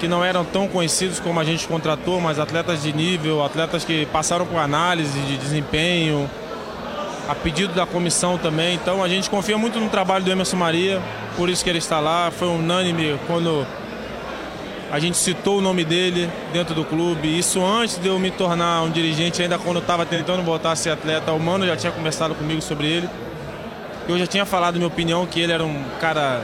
que 0.00 0.08
não 0.08 0.24
eram 0.24 0.44
tão 0.44 0.66
conhecidos 0.66 1.20
como 1.20 1.38
a 1.38 1.44
gente 1.44 1.68
contratou, 1.68 2.20
mas 2.20 2.40
atletas 2.40 2.82
de 2.82 2.92
nível, 2.92 3.44
atletas 3.44 3.84
que 3.84 4.04
passaram 4.06 4.44
por 4.44 4.58
análise 4.58 5.18
de 5.20 5.36
desempenho, 5.36 6.28
a 7.28 7.36
pedido 7.36 7.72
da 7.72 7.86
comissão 7.86 8.36
também. 8.36 8.74
Então 8.74 9.02
a 9.02 9.08
gente 9.08 9.30
confia 9.30 9.56
muito 9.56 9.78
no 9.78 9.88
trabalho 9.88 10.24
do 10.24 10.30
Emerson 10.30 10.56
Maria, 10.56 11.00
por 11.36 11.48
isso 11.48 11.62
que 11.62 11.70
ele 11.70 11.78
está 11.78 12.00
lá. 12.00 12.32
Foi 12.32 12.48
unânime 12.48 13.16
quando 13.28 13.64
a 14.92 14.98
gente 14.98 15.16
citou 15.16 15.56
o 15.56 15.60
nome 15.62 15.86
dele 15.86 16.30
dentro 16.52 16.74
do 16.74 16.84
clube. 16.84 17.38
Isso 17.38 17.64
antes 17.64 17.96
de 17.96 18.08
eu 18.08 18.18
me 18.18 18.30
tornar 18.30 18.82
um 18.82 18.90
dirigente, 18.90 19.40
ainda 19.40 19.58
quando 19.58 19.76
eu 19.76 19.80
estava 19.82 20.04
tentando 20.04 20.42
voltar 20.42 20.72
a 20.72 20.76
ser 20.76 20.90
atleta. 20.90 21.32
O 21.32 21.40
Mano 21.40 21.66
já 21.66 21.74
tinha 21.74 21.90
conversado 21.90 22.34
comigo 22.34 22.60
sobre 22.60 22.88
ele. 22.88 23.08
Eu 24.06 24.18
já 24.18 24.26
tinha 24.26 24.44
falado 24.44 24.74
minha 24.74 24.86
opinião 24.86 25.24
que 25.24 25.40
ele 25.40 25.50
era 25.50 25.64
um 25.64 25.82
cara 25.98 26.42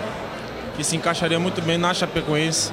que 0.78 0.82
se 0.82 0.96
encaixaria 0.96 1.38
muito 1.38 1.60
bem 1.60 1.76
na 1.76 1.92
Chapecoense. 1.92 2.72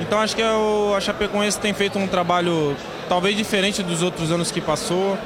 Então 0.00 0.20
acho 0.20 0.36
que 0.36 0.42
a 0.42 1.00
Chapecoense 1.00 1.58
tem 1.58 1.74
feito 1.74 1.98
um 1.98 2.06
trabalho 2.06 2.76
talvez 3.08 3.36
diferente 3.36 3.82
dos 3.82 4.02
outros 4.02 4.30
anos 4.30 4.52
que 4.52 4.60
passou 4.60 5.18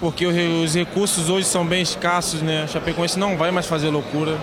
porque 0.00 0.26
os 0.26 0.74
recursos 0.74 1.28
hoje 1.28 1.46
são 1.46 1.64
bem 1.64 1.82
escassos, 1.82 2.42
né? 2.42 2.64
A 2.64 2.66
Chapecoense 2.66 3.18
não 3.18 3.36
vai 3.36 3.50
mais 3.50 3.66
fazer 3.66 3.88
loucura, 3.88 4.38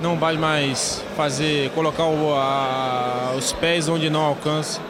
não 0.00 0.16
vai 0.16 0.36
mais 0.36 1.02
fazer, 1.16 1.70
colocar 1.70 2.04
o, 2.04 2.34
a, 2.34 3.34
os 3.36 3.52
pés 3.52 3.88
onde 3.88 4.10
não 4.10 4.22
alcança. 4.22 4.80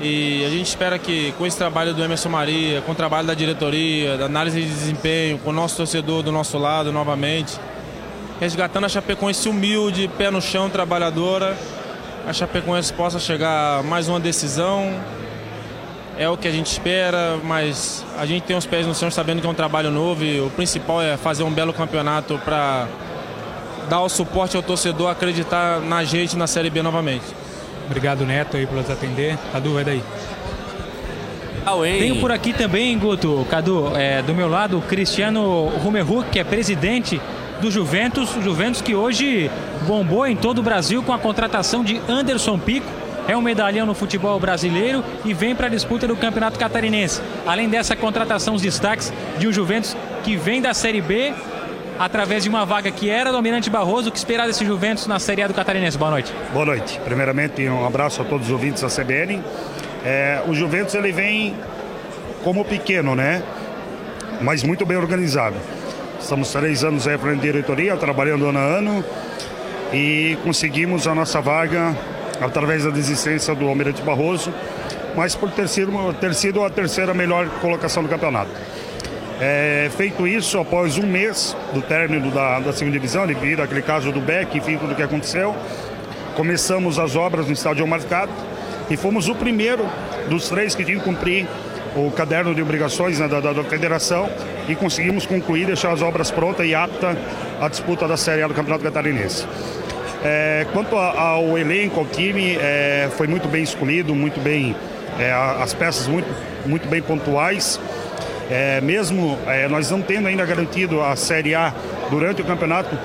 E 0.00 0.44
a 0.46 0.50
gente 0.50 0.66
espera 0.66 0.98
que 0.98 1.32
com 1.32 1.46
esse 1.46 1.56
trabalho 1.56 1.92
do 1.92 2.02
Emerson 2.02 2.28
Maria, 2.28 2.80
com 2.82 2.92
o 2.92 2.94
trabalho 2.94 3.26
da 3.26 3.34
diretoria, 3.34 4.16
da 4.16 4.26
análise 4.26 4.60
de 4.60 4.68
desempenho, 4.68 5.38
com 5.38 5.50
o 5.50 5.52
nosso 5.52 5.76
torcedor 5.76 6.22
do 6.22 6.30
nosso 6.30 6.56
lado 6.56 6.92
novamente, 6.92 7.58
resgatando 8.38 8.84
a 8.84 8.88
Chapecoense 8.88 9.48
humilde, 9.48 10.08
pé 10.16 10.30
no 10.30 10.40
chão, 10.40 10.70
trabalhadora, 10.70 11.56
a 12.26 12.32
Chapecoense 12.32 12.92
possa 12.92 13.18
chegar 13.18 13.80
a 13.80 13.82
mais 13.82 14.08
uma 14.08 14.20
decisão, 14.20 14.94
é 16.16 16.28
o 16.28 16.36
que 16.36 16.46
a 16.46 16.50
gente 16.52 16.66
espera, 16.66 17.36
mas 17.42 18.04
a 18.16 18.24
gente 18.24 18.42
tem 18.42 18.56
os 18.56 18.66
pés 18.66 18.86
no 18.86 18.94
chão 18.94 19.10
sabendo 19.10 19.40
que 19.40 19.46
é 19.46 19.50
um 19.50 19.54
trabalho 19.54 19.90
novo 19.90 20.24
e 20.24 20.40
o 20.40 20.50
principal 20.50 21.02
é 21.02 21.16
fazer 21.16 21.42
um 21.42 21.50
belo 21.50 21.72
campeonato 21.72 22.38
para 22.44 22.86
dar 23.88 24.00
o 24.00 24.08
suporte 24.08 24.56
ao 24.56 24.62
torcedor 24.62 25.10
acreditar 25.10 25.80
na 25.80 26.04
gente 26.04 26.36
na 26.36 26.46
Série 26.46 26.70
B 26.70 26.82
novamente. 26.82 27.24
Obrigado, 27.86 28.24
Neto, 28.26 28.56
aí 28.56 28.66
por 28.66 28.76
nos 28.76 28.90
atender. 28.90 29.38
Cadu, 29.52 29.74
vai 29.74 29.84
daí. 29.84 30.02
Tenho 31.98 32.16
por 32.16 32.32
aqui 32.32 32.52
também, 32.52 32.98
Guto, 32.98 33.46
Cadu, 33.50 33.92
é, 33.96 34.22
do 34.22 34.34
meu 34.34 34.48
lado, 34.48 34.78
o 34.78 34.82
Cristiano 34.82 35.68
Rumerhuck, 35.82 36.30
que 36.30 36.38
é 36.38 36.44
presidente 36.44 37.20
do 37.60 37.70
Juventus. 37.70 38.30
Juventus 38.42 38.80
que 38.80 38.94
hoje 38.94 39.50
bombou 39.86 40.26
em 40.26 40.36
todo 40.36 40.58
o 40.58 40.62
Brasil 40.62 41.02
com 41.02 41.12
a 41.12 41.18
contratação 41.18 41.82
de 41.82 42.00
Anderson 42.08 42.58
Pico, 42.58 42.86
é 43.26 43.36
um 43.36 43.42
medalhão 43.42 43.84
no 43.84 43.94
futebol 43.94 44.40
brasileiro 44.40 45.04
e 45.24 45.34
vem 45.34 45.54
para 45.54 45.66
a 45.66 45.70
disputa 45.70 46.06
do 46.06 46.16
Campeonato 46.16 46.58
Catarinense. 46.58 47.20
Além 47.46 47.68
dessa 47.68 47.94
contratação, 47.94 48.54
os 48.54 48.62
destaques 48.62 49.12
de 49.38 49.46
um 49.46 49.52
Juventus 49.52 49.94
que 50.24 50.34
vem 50.36 50.62
da 50.62 50.72
Série 50.72 51.02
B 51.02 51.34
através 51.98 52.44
de 52.44 52.48
uma 52.48 52.64
vaga 52.64 52.90
que 52.90 53.10
era 53.10 53.32
dominante 53.32 53.68
Barroso. 53.68 54.08
O 54.08 54.12
que 54.12 54.18
esperar 54.18 54.46
desse 54.46 54.64
Juventus 54.64 55.06
na 55.06 55.18
Série 55.18 55.42
A 55.42 55.48
do 55.48 55.54
Catarinense? 55.54 55.98
Boa 55.98 56.10
noite. 56.10 56.32
Boa 56.52 56.64
noite. 56.64 57.00
Primeiramente, 57.04 57.66
um 57.68 57.86
abraço 57.86 58.22
a 58.22 58.24
todos 58.24 58.46
os 58.46 58.52
ouvintes 58.52 58.82
da 58.82 58.88
CBN. 58.88 59.42
É, 60.04 60.42
o 60.46 60.54
Juventus 60.54 60.94
ele 60.94 61.12
vem 61.12 61.56
como 62.44 62.64
pequeno, 62.64 63.14
né? 63.14 63.42
Mas 64.40 64.62
muito 64.62 64.86
bem 64.86 64.96
organizado. 64.96 65.56
Estamos 66.20 66.52
três 66.52 66.84
anos 66.84 67.08
aí 67.08 67.18
para 67.18 67.32
a 67.32 67.34
diretoria, 67.34 67.96
trabalhando 67.96 68.46
ano 68.46 68.58
a 68.58 68.62
ano 68.62 69.04
e 69.92 70.36
conseguimos 70.44 71.06
a 71.06 71.14
nossa 71.14 71.40
vaga 71.40 71.96
através 72.40 72.84
da 72.84 72.90
desistência 72.90 73.54
do 73.54 73.66
Almirante 73.66 74.02
Barroso, 74.02 74.52
mas 75.16 75.34
por 75.34 75.50
ter 75.50 75.68
sido, 75.68 75.92
ter 76.20 76.34
sido 76.34 76.64
a 76.64 76.70
terceira 76.70 77.14
melhor 77.14 77.48
colocação 77.60 78.02
do 78.02 78.08
campeonato. 78.08 78.50
É, 79.40 79.88
feito 79.96 80.26
isso, 80.26 80.58
após 80.58 80.98
um 80.98 81.06
mês 81.06 81.56
do 81.72 81.80
término 81.80 82.30
da, 82.30 82.58
da 82.58 82.72
segunda 82.72 82.98
divisão, 82.98 83.26
devido 83.26 83.62
àquele 83.62 83.82
caso 83.82 84.10
do 84.10 84.20
Beck, 84.20 84.56
enfim, 84.58 84.76
tudo 84.76 84.92
o 84.92 84.96
que 84.96 85.02
aconteceu, 85.02 85.54
começamos 86.34 86.98
as 86.98 87.14
obras 87.14 87.46
no 87.46 87.52
estádio 87.52 87.86
Marcado 87.86 88.32
e 88.90 88.96
fomos 88.96 89.28
o 89.28 89.34
primeiro 89.34 89.86
dos 90.28 90.48
três 90.48 90.74
que 90.74 90.84
tinham 90.84 90.98
que 90.98 91.04
cumprir 91.04 91.46
o 91.94 92.10
caderno 92.10 92.54
de 92.54 92.60
obrigações 92.60 93.18
né, 93.18 93.28
da, 93.28 93.40
da, 93.40 93.52
da, 93.52 93.64
federação 93.64 94.28
e 94.68 94.74
conseguimos 94.74 95.24
concluir, 95.24 95.66
deixar 95.66 95.92
as 95.92 96.02
obras 96.02 96.30
prontas 96.30 96.66
e 96.66 96.74
apta 96.74 97.16
à 97.60 97.68
disputa 97.68 98.06
da 98.06 98.16
Série 98.16 98.42
A 98.42 98.48
do 98.48 98.54
Campeonato 98.54 98.84
Catarinense. 98.84 99.46
É, 100.24 100.66
quanto 100.72 100.96
ao 100.96 101.56
elenco, 101.56 102.00
ao 102.00 102.06
time, 102.06 102.56
é, 102.60 103.08
foi 103.16 103.28
muito 103.28 103.46
bem 103.46 103.62
escolhido, 103.62 104.14
muito 104.14 104.40
bem, 104.40 104.74
é, 105.18 105.32
as 105.32 105.72
peças 105.74 106.08
muito, 106.08 106.28
muito 106.66 106.88
bem 106.88 107.00
pontuais. 107.00 107.80
É, 108.50 108.80
mesmo 108.80 109.38
é, 109.46 109.68
nós 109.68 109.90
não 109.90 110.00
tendo 110.00 110.28
ainda 110.28 110.44
garantido 110.44 111.02
a 111.02 111.14
Série 111.16 111.54
A 111.54 111.72
durante 112.10 112.40
o 112.40 112.44
campeonato, 112.44 112.96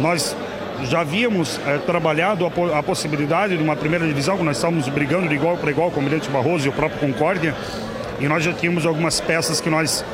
nós 0.00 0.36
já 0.84 1.00
havíamos 1.00 1.60
é, 1.66 1.78
trabalhado 1.78 2.46
a, 2.46 2.78
a, 2.78 2.82
possibilidade 2.82 3.56
de 3.56 3.62
uma 3.62 3.76
primeira 3.76 4.06
divisão, 4.06 4.36
que 4.36 4.44
nós 4.44 4.56
estávamos 4.56 4.88
brigando 4.88 5.28
de 5.28 5.34
igual 5.34 5.56
para 5.56 5.70
igual 5.70 5.90
com 5.90 5.96
o 5.96 6.00
Almirante 6.00 6.28
Barroso 6.30 6.66
e 6.66 6.68
o 6.68 6.72
próprio 6.72 7.00
Concórdia, 7.00 7.54
e 8.18 8.28
nós 8.28 8.44
já 8.44 8.52
tínhamos 8.52 8.84
algumas 8.84 9.20
peças 9.20 9.60
que 9.60 9.70
nós 9.70 10.04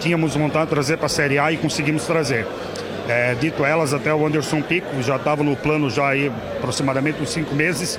tínhamos 0.00 0.34
montado 0.36 0.68
trazer 0.68 0.96
para 0.96 1.06
a 1.06 1.10
Série 1.10 1.38
A 1.38 1.52
e 1.52 1.56
conseguimos 1.56 2.06
trazer. 2.06 2.46
É, 3.08 3.34
dito 3.38 3.64
elas, 3.64 3.92
até 3.92 4.14
o 4.14 4.26
Anderson 4.26 4.62
Pico 4.62 5.02
já 5.02 5.16
estava 5.16 5.42
no 5.42 5.54
plano 5.54 5.90
já 5.90 6.08
aí 6.08 6.32
aproximadamente 6.56 7.22
uns 7.22 7.30
cinco 7.30 7.54
meses 7.54 7.98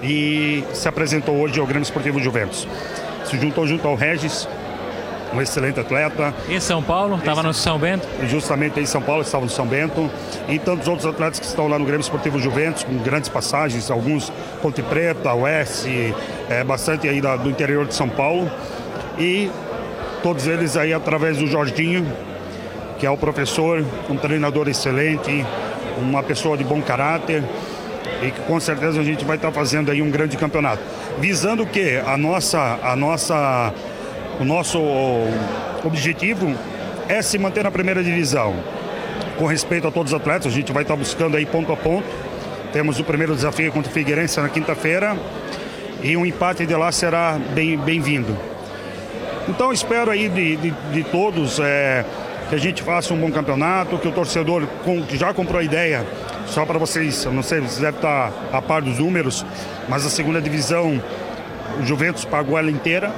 e 0.00 0.62
se 0.72 0.86
apresentou 0.88 1.36
hoje 1.36 1.58
ao 1.58 1.66
Grêmio 1.66 1.82
Esportivo 1.82 2.20
Juventus. 2.20 2.68
Se 3.24 3.38
juntou 3.38 3.66
junto 3.66 3.86
ao 3.86 3.96
Regis, 3.96 4.48
um 5.32 5.40
excelente 5.40 5.78
atleta. 5.80 6.34
Em 6.48 6.60
São 6.60 6.82
Paulo, 6.82 7.16
estava 7.16 7.42
no 7.42 7.52
São 7.52 7.78
Bento? 7.78 8.06
Justamente 8.26 8.80
em 8.80 8.86
São 8.86 9.02
Paulo, 9.02 9.22
estava 9.22 9.44
no 9.44 9.50
São 9.50 9.66
Bento. 9.66 10.10
E 10.48 10.58
tantos 10.58 10.88
outros 10.88 11.06
atletas 11.06 11.38
que 11.38 11.46
estão 11.46 11.68
lá 11.68 11.78
no 11.78 11.84
Grêmio 11.84 12.02
Esportivo 12.02 12.38
Juventus, 12.38 12.84
com 12.84 12.96
grandes 12.98 13.28
passagens, 13.28 13.90
alguns 13.90 14.32
Ponte 14.62 14.82
Preta, 14.82 15.32
Oeste, 15.34 16.14
é, 16.48 16.64
bastante 16.64 17.08
aí 17.08 17.20
da, 17.20 17.36
do 17.36 17.48
interior 17.48 17.86
de 17.86 17.94
São 17.94 18.08
Paulo. 18.08 18.50
E 19.18 19.50
todos 20.22 20.46
eles 20.46 20.76
aí 20.76 20.92
através 20.92 21.38
do 21.38 21.46
Jorginho, 21.46 22.06
que 22.98 23.06
é 23.06 23.10
o 23.10 23.16
professor, 23.16 23.84
um 24.08 24.16
treinador 24.16 24.68
excelente, 24.68 25.44
uma 26.00 26.22
pessoa 26.22 26.56
de 26.56 26.64
bom 26.64 26.80
caráter 26.80 27.42
e 28.22 28.30
que 28.30 28.40
com 28.42 28.58
certeza 28.58 29.00
a 29.00 29.04
gente 29.04 29.24
vai 29.24 29.36
estar 29.36 29.52
fazendo 29.52 29.90
aí 29.90 30.02
um 30.02 30.10
grande 30.10 30.36
campeonato. 30.36 30.82
Visando 31.18 31.66
que 31.66 31.96
a 32.04 32.16
nossa, 32.16 32.78
a 32.82 32.96
nossa, 32.96 33.72
o 34.40 34.44
nosso 34.44 34.80
objetivo 35.84 36.54
é 37.08 37.22
se 37.22 37.38
manter 37.38 37.64
na 37.64 37.70
primeira 37.70 38.02
divisão. 38.02 38.54
Com 39.36 39.46
respeito 39.46 39.86
a 39.86 39.90
todos 39.90 40.12
os 40.12 40.18
atletas, 40.18 40.52
a 40.52 40.54
gente 40.54 40.72
vai 40.72 40.82
estar 40.82 40.96
buscando 40.96 41.36
aí 41.36 41.46
ponto 41.46 41.72
a 41.72 41.76
ponto. 41.76 42.06
Temos 42.72 42.98
o 42.98 43.04
primeiro 43.04 43.34
desafio 43.34 43.72
contra 43.72 43.90
o 43.90 43.94
Figueirense 43.94 44.40
na 44.40 44.48
quinta-feira 44.48 45.16
e 46.02 46.16
um 46.16 46.26
empate 46.26 46.66
de 46.66 46.74
lá 46.74 46.92
será 46.92 47.38
bem-vindo. 47.54 48.32
Bem 48.32 48.58
então 49.48 49.72
espero 49.72 50.10
aí 50.10 50.28
de, 50.28 50.56
de, 50.56 50.70
de 50.92 51.04
todos 51.04 51.58
é, 51.58 52.04
que 52.50 52.54
a 52.54 52.58
gente 52.58 52.82
faça 52.82 53.14
um 53.14 53.16
bom 53.16 53.30
campeonato, 53.30 53.96
que 53.96 54.06
o 54.06 54.12
torcedor 54.12 54.68
já 55.14 55.32
comprou 55.32 55.58
a 55.58 55.64
ideia, 55.64 56.06
só 56.46 56.66
para 56.66 56.78
vocês, 56.78 57.24
eu 57.24 57.32
não 57.32 57.42
sei, 57.42 57.60
vocês 57.60 57.78
devem 57.78 57.96
estar 57.96 58.30
a 58.52 58.60
par 58.60 58.82
dos 58.82 58.98
números, 58.98 59.46
mas 59.88 60.04
a 60.04 60.10
segunda 60.10 60.40
divisão, 60.40 61.02
o 61.80 61.86
Juventus 61.86 62.26
pagou 62.26 62.58
ela 62.58 62.70
inteira, 62.70 63.10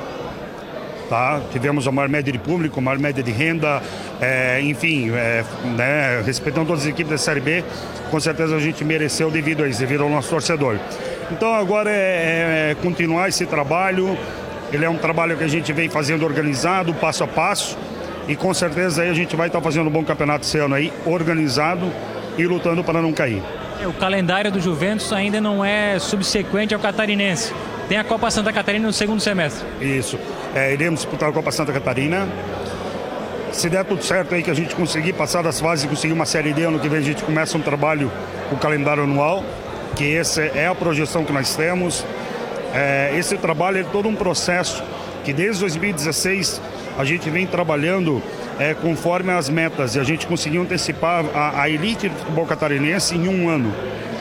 tá? 1.11 1.41
Tivemos 1.51 1.89
a 1.89 1.93
maior 1.93 2.09
média 2.09 2.33
de 2.33 2.39
público, 2.39 2.79
a 2.79 2.83
maior 2.83 2.99
média 3.01 3.21
de 3.21 3.33
renda, 3.33 3.83
é, 4.21 4.61
enfim, 4.63 5.11
é, 5.11 5.45
né, 5.77 6.23
respeitando 6.25 6.69
todas 6.69 6.83
as 6.83 6.89
equipes 6.89 7.11
da 7.11 7.19
Série 7.19 7.41
B, 7.41 7.65
com 8.11 8.21
certeza 8.21 8.55
a 8.55 8.61
gente 8.61 8.85
mereceu 8.85 9.29
devido 9.29 9.65
a 9.65 9.69
isso, 9.69 9.81
devido 9.81 10.05
ao 10.05 10.09
nosso 10.09 10.31
torcedor. 10.31 10.79
Então 11.33 11.53
agora 11.53 11.91
é, 11.91 12.71
é 12.71 12.77
continuar 12.81 13.29
esse 13.29 13.45
trabalho, 13.45 14.17
ele 14.73 14.85
é 14.85 14.89
um 14.89 14.99
trabalho 14.99 15.37
que 15.37 15.43
a 15.43 15.49
gente 15.49 15.73
vem 15.73 15.89
fazendo 15.89 16.25
organizado, 16.25 16.95
passo 16.95 17.25
a 17.25 17.27
passo, 17.27 17.77
e 18.29 18.37
com 18.37 18.55
certeza 18.55 19.03
aí 19.03 19.11
a 19.11 19.15
gente 19.15 19.35
vai 19.35 19.49
estar 19.49 19.61
fazendo 19.61 19.89
um 19.89 19.93
bom 19.93 20.05
campeonato 20.05 20.47
esse 20.47 20.59
ano 20.59 20.77
aí, 20.77 20.93
organizado 21.05 21.91
e 22.39 22.47
lutando 22.47 22.85
para 22.85 23.03
não 23.03 23.13
cair. 23.13 23.43
É, 23.81 23.87
o 23.87 23.93
calendário 23.95 24.53
do 24.53 24.61
Juventus 24.61 25.13
ainda 25.13 25.41
não 25.41 25.65
é 25.65 25.99
subsequente 25.99 26.75
ao 26.75 26.81
catarinense. 26.81 27.53
Tem 27.89 27.97
a 27.97 28.05
Copa 28.05 28.31
Santa 28.31 28.53
Catarina 28.53 28.87
no 28.87 28.93
segundo 28.93 29.21
semestre. 29.21 29.67
Isso. 29.81 30.19
É, 30.55 30.73
iremos 30.73 31.01
disputar 31.01 31.31
a 31.31 31.33
Copa 31.33 31.51
Santa 31.51 31.73
Catarina. 31.73 32.29
Se 33.53 33.69
der 33.69 33.85
tudo 33.85 34.05
certo 34.05 34.35
aí 34.35 34.43
que 34.43 34.51
a 34.51 34.55
gente 34.55 34.75
conseguir 34.75 35.15
passar 35.15 35.43
das 35.43 35.59
fases 35.61 35.87
e 35.87 35.89
conseguir 35.89 36.13
uma 36.13 36.27
série 36.27 36.53
D, 36.53 36.65
ano 36.65 36.79
que 36.79 36.89
vem 36.89 36.99
a 36.99 37.03
gente 37.03 37.25
começa 37.25 37.57
um 37.57 37.63
trabalho, 37.63 38.13
o 38.53 38.57
calendário 38.57 39.03
anual, 39.03 39.45
que 39.97 40.15
essa 40.15 40.43
é 40.43 40.67
a 40.67 40.75
projeção 40.75 41.25
que 41.25 41.33
nós 41.33 41.57
temos. 41.57 42.05
É, 42.75 43.13
esse 43.17 43.37
trabalho 43.39 43.79
é 43.79 43.83
todo 43.83 44.09
um 44.09 44.15
processo 44.15 44.85
que 45.25 45.33
desde 45.33 45.61
2016 45.61 46.61
a 46.99 47.05
gente 47.05 47.29
vem 47.31 47.47
trabalhando 47.47 48.23
é, 48.59 48.75
conforme 48.75 49.33
as 49.33 49.49
metas 49.49 49.95
e 49.95 50.01
a 50.01 50.05
gente 50.05 50.27
conseguiu 50.27 50.63
antecipar 50.63 51.25
a, 51.35 51.63
a 51.63 51.71
elite 51.71 52.09
do 52.09 52.17
futebol 52.17 52.47
catarinense 52.47 53.15
em 53.15 53.29
um 53.29 53.49
ano. 53.49 53.73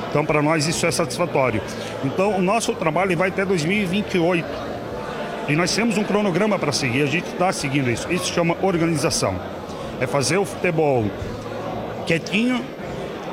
Então, 0.09 0.25
para 0.25 0.41
nós, 0.41 0.65
isso 0.67 0.85
é 0.85 0.91
satisfatório. 0.91 1.61
Então, 2.03 2.35
o 2.35 2.41
nosso 2.41 2.73
trabalho 2.73 3.15
vai 3.15 3.29
até 3.29 3.45
2028. 3.45 4.47
E 5.47 5.55
nós 5.55 5.73
temos 5.75 5.97
um 5.97 6.03
cronograma 6.03 6.57
para 6.57 6.71
seguir, 6.71 7.03
a 7.03 7.07
gente 7.07 7.27
está 7.27 7.51
seguindo 7.51 7.89
isso. 7.89 8.11
Isso 8.11 8.31
chama 8.33 8.55
organização. 8.61 9.35
É 9.99 10.07
fazer 10.07 10.37
o 10.37 10.45
futebol 10.45 11.05
quietinho, 12.05 12.63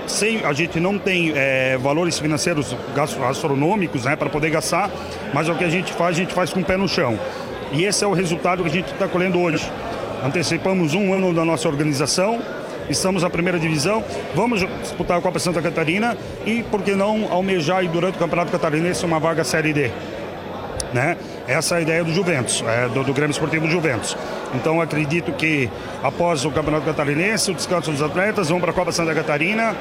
sem, 0.07 0.45
a 0.45 0.53
gente 0.53 0.79
não 0.79 0.99
tem 0.99 1.33
é, 1.35 1.79
valores 1.79 2.19
financeiros 2.19 2.77
astronômicos 3.29 4.05
né, 4.05 4.17
para 4.17 4.29
poder 4.29 4.51
gastar, 4.51 4.91
mas 5.33 5.49
o 5.49 5.55
que 5.55 5.65
a 5.65 5.69
gente 5.69 5.93
faz, 5.93 6.17
a 6.17 6.21
gente 6.21 6.35
faz 6.35 6.53
com 6.53 6.61
o 6.61 6.65
pé 6.65 6.77
no 6.77 6.89
chão. 6.89 7.19
E 7.73 7.85
esse 7.85 8.05
é 8.05 8.07
o 8.07 8.13
resultado 8.13 8.63
que 8.63 8.69
a 8.69 8.73
gente 8.73 8.93
está 8.93 9.09
colhendo 9.09 9.41
hoje. 9.41 9.71
Antecipamos 10.27 10.93
um 10.93 11.15
ano 11.15 11.33
da 11.33 11.45
nossa 11.45 11.69
organização, 11.69 12.43
estamos 12.91 13.23
na 13.23 13.31
primeira 13.31 13.61
divisão, 13.61 14.03
vamos 14.35 14.67
disputar 14.83 15.19
a 15.19 15.21
Copa 15.21 15.39
Santa 15.39 15.63
Catarina 15.63 16.19
e, 16.45 16.65
por 16.65 16.83
que 16.83 16.97
não, 16.97 17.29
almejar 17.31 17.85
e 17.85 17.89
durante 17.89 18.17
o 18.17 18.19
Campeonato 18.19 18.51
Catarinense 18.51 19.07
uma 19.07 19.21
vaga 19.21 19.45
Série 19.45 19.73
D. 19.73 19.89
Né? 20.93 21.17
Essa 21.47 21.77
é 21.77 21.79
a 21.79 21.81
ideia 21.81 22.03
do 22.03 22.13
Juventus, 22.13 22.65
é, 22.67 22.89
do, 22.89 23.05
do 23.05 23.13
Grêmio 23.13 23.31
Esportivo 23.31 23.69
Juventus. 23.69 24.17
Então 24.53 24.81
acredito 24.81 25.31
que 25.31 25.71
após 26.03 26.45
o 26.45 26.51
Campeonato 26.51 26.85
Catarinense, 26.87 27.53
o 27.53 27.55
descanso 27.55 27.93
dos 27.93 28.03
atletas, 28.03 28.49
vão 28.49 28.61
para 28.61 28.73
a 28.73 28.75
Copa 28.75 28.91
Santa 28.91 29.15
Catarina. 29.15 29.77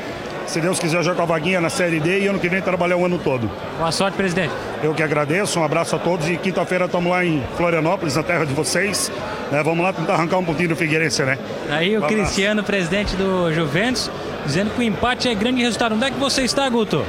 Se 0.48 0.62
Deus 0.62 0.80
quiser, 0.80 1.04
jogar 1.04 1.24
a 1.24 1.26
vaguinha 1.26 1.60
na 1.60 1.70
Série 1.70 2.00
D 2.00 2.22
e 2.22 2.28
ano 2.28 2.39
que 2.39 2.48
vem 2.48 2.62
trabalhar 2.62 2.98
o 2.98 3.06
ano 3.06 3.18
todo. 3.18 3.50
Boa 3.78 3.91
sorte, 3.91 4.16
presidente. 4.16 4.54
Eu 4.84 4.93
que 4.93 5.02
agradeço, 5.02 5.60
um 5.60 5.64
abraço 5.64 5.96
a 5.96 6.00
todos 6.00 6.30
e 6.30 6.38
quinta-feira 6.38 6.86
estamos 6.86 7.12
lá 7.12 7.26
em 7.26 7.43
Florianópolis, 7.58 8.16
na 8.16 8.24
terra 8.24 8.46
de 8.46 8.54
vocês. 8.54 9.12
É, 9.52 9.62
vamos 9.64 9.84
lá 9.84 9.91
tentar 9.91 10.14
arrancar 10.14 10.38
um 10.38 10.46
pontinho 10.46 10.70
do 10.70 10.76
Figueirense, 10.76 11.24
né? 11.24 11.38
Aí 11.70 11.98
o 11.98 12.04
Um 12.04 12.08
Cristiano, 12.08 12.64
presidente 12.64 13.16
do 13.16 13.52
Juventus, 13.54 14.10
dizendo 14.46 14.72
que 14.72 14.80
o 14.80 14.84
empate 14.84 15.28
é 15.28 15.36
grande 15.36 15.62
resultado. 15.62 15.96
Onde 15.96 16.06
é 16.06 16.12
que 16.12 16.20
você 16.20 16.43
está, 16.43 16.70
Guto? 16.70 17.04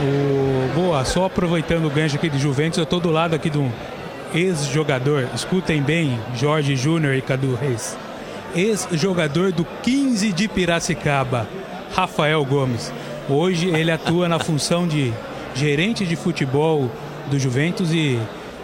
O... 0.00 0.70
Boa, 0.74 1.04
só 1.04 1.24
aproveitando 1.24 1.86
o 1.86 1.90
gancho 1.90 2.16
aqui 2.16 2.28
de 2.28 2.38
Juventus, 2.38 2.78
eu 2.78 2.84
estou 2.84 3.00
do 3.00 3.10
lado 3.10 3.34
aqui 3.34 3.50
de 3.50 3.58
um 3.58 3.70
ex-jogador, 4.34 5.28
escutem 5.34 5.80
bem, 5.82 6.20
Jorge 6.34 6.76
Júnior 6.76 7.14
e 7.14 7.22
Cadu 7.22 7.54
Reis. 7.54 7.96
Ex-jogador 8.54 9.52
do 9.52 9.66
15 9.82 10.32
de 10.32 10.48
Piracicaba, 10.48 11.48
Rafael 11.96 12.44
Gomes. 12.44 12.92
Hoje 13.26 13.68
ele 13.68 13.90
atua 13.90 14.28
na 14.28 14.38
função 14.38 14.86
de 14.86 15.14
gerente 15.54 16.04
de 16.04 16.14
futebol 16.14 16.90
do 17.28 17.38
Juventus 17.38 17.90
e 17.90 18.20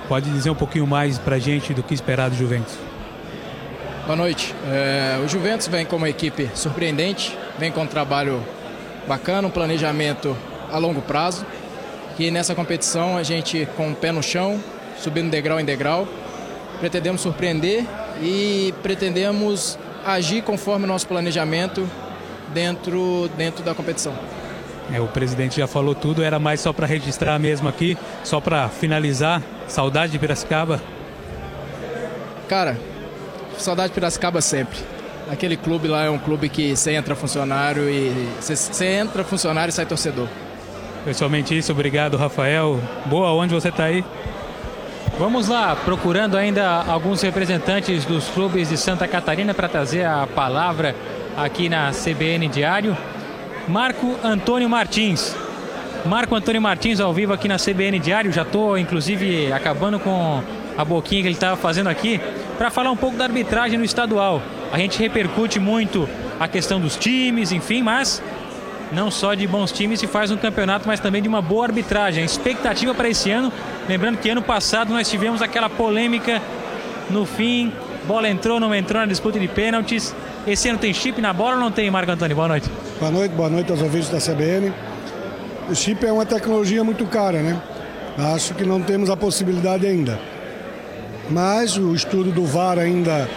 pode 0.06 0.28
dizer 0.28 0.50
um 0.50 0.54
pouquinho 0.54 0.86
mais 0.86 1.18
pra 1.18 1.38
gente 1.38 1.72
do 1.72 1.82
que 1.82 1.94
esperar 1.94 2.28
do 2.28 2.36
Juventus. 2.36 2.74
Boa 4.04 4.16
noite. 4.16 4.54
É, 4.70 5.18
o 5.24 5.26
Juventus 5.26 5.66
vem 5.66 5.86
como 5.86 6.02
uma 6.02 6.10
equipe 6.10 6.50
surpreendente, 6.54 7.34
vem 7.58 7.72
com 7.72 7.84
um 7.84 7.86
trabalho 7.86 8.44
bacana, 9.08 9.48
um 9.48 9.50
planejamento 9.50 10.36
a 10.70 10.76
longo 10.76 11.00
prazo. 11.00 11.46
Que 12.18 12.30
nessa 12.30 12.54
competição 12.54 13.16
a 13.16 13.22
gente, 13.22 13.66
com 13.78 13.92
o 13.92 13.94
pé 13.94 14.12
no 14.12 14.22
chão, 14.22 14.62
subindo 14.98 15.30
degrau 15.30 15.58
em 15.58 15.64
degrau, 15.64 16.06
pretendemos 16.80 17.22
surpreender 17.22 17.86
e 18.20 18.74
pretendemos 18.82 19.78
agir 20.04 20.42
conforme 20.42 20.84
o 20.84 20.88
nosso 20.88 21.08
planejamento 21.08 21.88
dentro, 22.52 23.28
dentro 23.36 23.62
da 23.64 23.74
competição. 23.74 24.14
É, 24.92 25.00
o 25.00 25.06
presidente 25.06 25.58
já 25.58 25.66
falou 25.66 25.94
tudo, 25.94 26.22
era 26.22 26.38
mais 26.38 26.60
só 26.60 26.72
para 26.72 26.86
registrar 26.86 27.38
mesmo 27.38 27.68
aqui, 27.68 27.96
só 28.24 28.40
para 28.40 28.68
finalizar. 28.68 29.42
Saudade 29.66 30.12
de 30.12 30.18
Piracicaba. 30.18 30.80
Cara, 32.48 32.78
saudade 33.56 33.88
de 33.88 33.94
Piracicaba 33.94 34.40
sempre. 34.40 34.78
Aquele 35.30 35.56
clube 35.56 35.88
lá 35.88 36.04
é 36.04 36.10
um 36.10 36.18
clube 36.18 36.48
que 36.48 36.76
você 36.76 36.92
entra 36.92 37.14
funcionário 37.14 37.88
e 37.88 38.28
você, 38.38 38.54
você 38.54 38.86
entra 38.86 39.24
funcionário 39.24 39.70
e 39.70 39.72
sai 39.72 39.86
torcedor. 39.86 40.28
Pessoalmente 41.04 41.56
isso, 41.56 41.72
obrigado 41.72 42.16
Rafael. 42.16 42.78
Boa, 43.06 43.32
onde 43.32 43.54
você 43.54 43.68
está 43.68 43.84
aí? 43.84 44.04
Vamos 45.18 45.48
lá, 45.48 45.76
procurando 45.76 46.36
ainda 46.36 46.84
alguns 46.84 47.22
representantes 47.22 48.04
dos 48.04 48.28
clubes 48.28 48.68
de 48.68 48.76
Santa 48.76 49.06
Catarina 49.06 49.54
para 49.54 49.68
trazer 49.68 50.04
a 50.04 50.26
palavra 50.26 50.94
aqui 51.36 51.68
na 51.68 51.90
CBN 51.90 52.48
Diário. 52.48 52.96
Marco 53.68 54.16
Antônio 54.22 54.68
Martins. 54.68 55.34
Marco 56.04 56.34
Antônio 56.34 56.60
Martins 56.60 57.00
ao 57.00 57.12
vivo 57.12 57.32
aqui 57.32 57.48
na 57.48 57.56
CBN 57.56 57.98
Diário. 57.98 58.32
Já 58.32 58.42
estou, 58.42 58.76
inclusive, 58.76 59.52
acabando 59.52 59.98
com 60.00 60.42
a 60.76 60.84
boquinha 60.84 61.22
que 61.22 61.28
ele 61.28 61.34
estava 61.34 61.56
fazendo 61.56 61.88
aqui 61.88 62.20
para 62.58 62.70
falar 62.70 62.90
um 62.90 62.96
pouco 62.96 63.16
da 63.16 63.24
arbitragem 63.24 63.78
no 63.78 63.84
estadual. 63.84 64.42
A 64.72 64.78
gente 64.78 64.98
repercute 64.98 65.60
muito 65.60 66.08
a 66.40 66.48
questão 66.48 66.80
dos 66.80 66.96
times, 66.96 67.52
enfim, 67.52 67.82
mas 67.82 68.22
não 68.90 69.10
só 69.10 69.34
de 69.34 69.46
bons 69.46 69.72
times 69.72 70.00
se 70.00 70.06
faz 70.06 70.30
um 70.30 70.36
campeonato, 70.36 70.86
mas 70.86 71.00
também 71.00 71.22
de 71.22 71.28
uma 71.28 71.40
boa 71.40 71.66
arbitragem. 71.66 72.22
A 72.22 72.26
expectativa 72.26 72.94
para 72.94 73.08
esse 73.08 73.30
ano, 73.30 73.52
lembrando 73.88 74.18
que 74.18 74.28
ano 74.28 74.42
passado 74.42 74.92
nós 74.92 75.08
tivemos 75.08 75.40
aquela 75.40 75.70
polêmica 75.70 76.42
no 77.10 77.24
fim, 77.24 77.72
bola 78.06 78.28
entrou, 78.28 78.58
não 78.58 78.74
entrou 78.74 79.00
na 79.00 79.06
disputa 79.06 79.38
de 79.38 79.48
pênaltis. 79.48 80.14
Esse 80.46 80.68
ano 80.68 80.78
tem 80.78 80.92
chip 80.92 81.20
na 81.20 81.32
bola 81.32 81.54
ou 81.54 81.60
não 81.60 81.70
tem, 81.70 81.88
Marco 81.88 82.10
Antônio? 82.10 82.34
Boa 82.34 82.48
noite. 82.48 82.68
Boa 82.98 83.12
noite, 83.12 83.32
boa 83.32 83.48
noite 83.48 83.70
aos 83.70 83.80
ouvintes 83.80 84.08
da 84.08 84.18
CBN. 84.18 84.72
O 85.70 85.74
chip 85.74 86.04
é 86.04 86.12
uma 86.12 86.26
tecnologia 86.26 86.82
muito 86.82 87.06
cara, 87.06 87.40
né? 87.40 87.62
Acho 88.34 88.52
que 88.54 88.64
não 88.64 88.82
temos 88.82 89.08
a 89.08 89.16
possibilidade 89.16 89.86
ainda. 89.86 90.18
Mas 91.30 91.76
o 91.76 91.94
estudo 91.94 92.32
do 92.32 92.44
VAR 92.44 92.76
ainda 92.76 93.28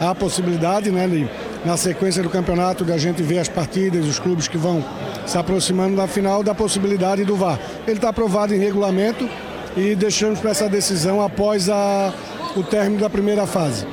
há 0.00 0.10
a 0.10 0.14
possibilidade, 0.14 0.90
né, 0.92 1.08
de, 1.08 1.28
na 1.64 1.76
sequência 1.76 2.22
do 2.22 2.30
campeonato, 2.30 2.84
de 2.84 2.92
a 2.92 2.96
gente 2.96 3.22
ver 3.24 3.40
as 3.40 3.48
partidas, 3.48 4.06
os 4.06 4.20
clubes 4.20 4.46
que 4.46 4.56
vão 4.56 4.84
se 5.26 5.36
aproximando 5.36 5.96
da 5.96 6.06
final, 6.06 6.44
da 6.44 6.54
possibilidade 6.54 7.24
do 7.24 7.34
VAR. 7.34 7.58
Ele 7.86 7.96
está 7.96 8.10
aprovado 8.10 8.54
em 8.54 8.58
regulamento 8.58 9.28
e 9.76 9.96
deixamos 9.96 10.38
para 10.38 10.52
essa 10.52 10.68
decisão 10.68 11.20
após 11.20 11.68
a, 11.68 12.12
o 12.54 12.62
término 12.62 13.00
da 13.00 13.10
primeira 13.10 13.46
fase. 13.48 13.84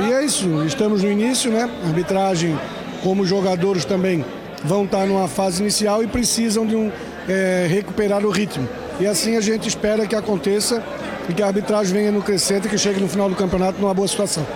E 0.00 0.12
é 0.12 0.24
isso, 0.24 0.64
estamos 0.64 1.02
no 1.02 1.10
início, 1.10 1.50
né? 1.50 1.68
A 1.84 1.88
arbitragem, 1.88 2.58
como 3.02 3.22
os 3.22 3.28
jogadores 3.28 3.84
também 3.84 4.24
vão 4.64 4.84
estar 4.84 5.06
numa 5.06 5.28
fase 5.28 5.60
inicial 5.62 6.02
e 6.02 6.06
precisam 6.06 6.66
de 6.66 6.76
um 6.76 6.90
é, 7.28 7.66
recuperar 7.68 8.24
o 8.24 8.30
ritmo. 8.30 8.68
E 9.00 9.06
assim 9.06 9.36
a 9.36 9.40
gente 9.40 9.68
espera 9.68 10.06
que 10.06 10.14
aconteça 10.14 10.82
e 11.28 11.32
que 11.32 11.42
a 11.42 11.46
arbitragem 11.46 11.92
venha 11.92 12.12
no 12.12 12.22
crescente 12.22 12.66
e 12.66 12.70
que 12.70 12.78
chegue 12.78 13.00
no 13.00 13.08
final 13.08 13.28
do 13.28 13.34
campeonato 13.34 13.80
numa 13.80 13.94
boa 13.94 14.08
situação. 14.08 14.46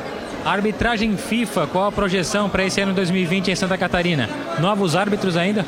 Arbitragem 0.45 1.17
FIFA, 1.17 1.67
qual 1.67 1.87
a 1.87 1.93
projeção 1.93 2.49
para 2.49 2.65
esse 2.65 2.81
ano 2.81 2.93
2020 2.95 3.51
em 3.51 3.57
Santa 3.57 3.77
Catarina? 3.77 4.29
Novos 4.61 4.95
árbitros 4.95 5.37
ainda? 5.37 5.67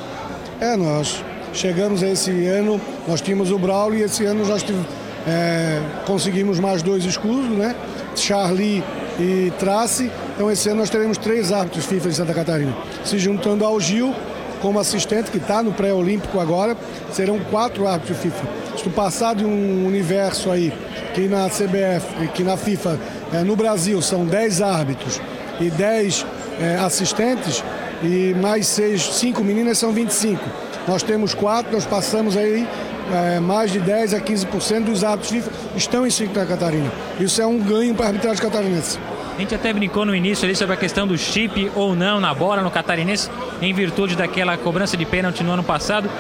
É, 0.61 0.77
nós 0.77 1.23
chegamos 1.53 2.03
a 2.03 2.09
esse 2.09 2.47
ano, 2.47 2.81
nós 3.07 3.21
tínhamos 3.21 3.51
o 3.51 3.59
Braulio 3.59 3.99
e 3.99 4.03
esse 4.03 4.25
ano 4.25 4.47
nós 4.47 4.63
tive, 4.63 4.79
é, 5.27 5.81
conseguimos 6.07 6.61
mais 6.61 6.83
dois 6.83 7.05
exclusos, 7.05 7.51
né? 7.51 7.75
Charlie 8.15 8.85
e 9.19 9.53
Trace. 9.59 10.11
Então 10.35 10.51
esse 10.51 10.69
ano 10.69 10.81
nós 10.81 10.91
teremos 10.91 11.19
três 11.19 11.53
árbitros 11.53 11.85
FIFA 11.87 12.09
em 12.09 12.13
Santa 12.13 12.35
Catarina. 12.35 12.75
Se 13.05 13.19
juntando 13.19 13.65
ao 13.65 13.81
Gil 13.81 14.15
como 14.61 14.79
assistente, 14.79 15.31
que 15.31 15.39
está 15.39 15.63
no 15.63 15.73
pré-olímpico 15.73 16.41
agora, 16.41 16.77
serão 17.13 17.39
quatro 17.51 17.87
árbitros 17.87 18.19
FIFA. 18.19 18.49
Se 18.77 18.83
tu 18.83 18.91
passar 18.91 19.35
de 19.35 19.45
um 19.45 19.87
universo 19.87 20.51
aí, 20.51 20.73
que 21.15 21.29
na 21.29 21.49
CBF, 21.49 22.29
que 22.35 22.43
na 22.43 22.57
FIFA, 22.57 22.99
é, 23.33 23.43
no 23.43 23.55
Brasil 23.57 24.01
são 24.03 24.25
10 24.25 24.61
árbitros 24.61 25.21
e 25.61 25.71
10 25.71 26.27
é, 26.61 26.77
assistentes, 26.77 27.63
e 28.03 28.35
mais 28.41 28.67
seis, 28.67 29.03
cinco 29.03 29.43
meninas 29.43 29.79
são 29.79 29.93
25. 29.93 30.41
Nós 30.87 31.03
temos 31.03 31.35
quatro, 31.35 31.73
nós 31.73 31.85
passamos 31.85 32.37
aí 32.37 32.67
é, 33.13 33.41
mais 33.41 33.73
de 33.73 33.81
10 33.81 34.15
a 34.15 34.21
15% 34.21 34.85
dos 34.85 35.05
árbitros 35.05 35.31
FIFA 35.31 35.51
estão 35.77 36.07
em 36.07 36.11
Santa 36.11 36.45
Catarina. 36.45 36.91
Isso 37.19 37.41
é 37.41 37.47
um 37.47 37.59
ganho 37.59 37.95
para 37.95 38.07
a 38.07 38.09
arbitragem 38.09 38.43
catarinense. 38.43 38.99
A 39.37 39.41
gente 39.41 39.55
até 39.55 39.73
brincou 39.73 40.05
no 40.05 40.15
início 40.15 40.45
ali 40.45 40.57
sobre 40.57 40.75
a 40.75 40.77
questão 40.77 41.07
do 41.07 41.17
chip 41.17 41.71
ou 41.75 41.95
não 41.95 42.21
na 42.21 42.35
bola 42.35 42.61
no 42.61 42.71
catarinense, 42.71 43.31
em 43.63 43.73
virtude 43.73 44.17
daquela 44.17 44.57
cobrança 44.57 44.97
de 44.97 45.05
pênalti 45.05 45.45
no 45.45 45.53
ano 45.53 45.63
passado. 45.63 46.11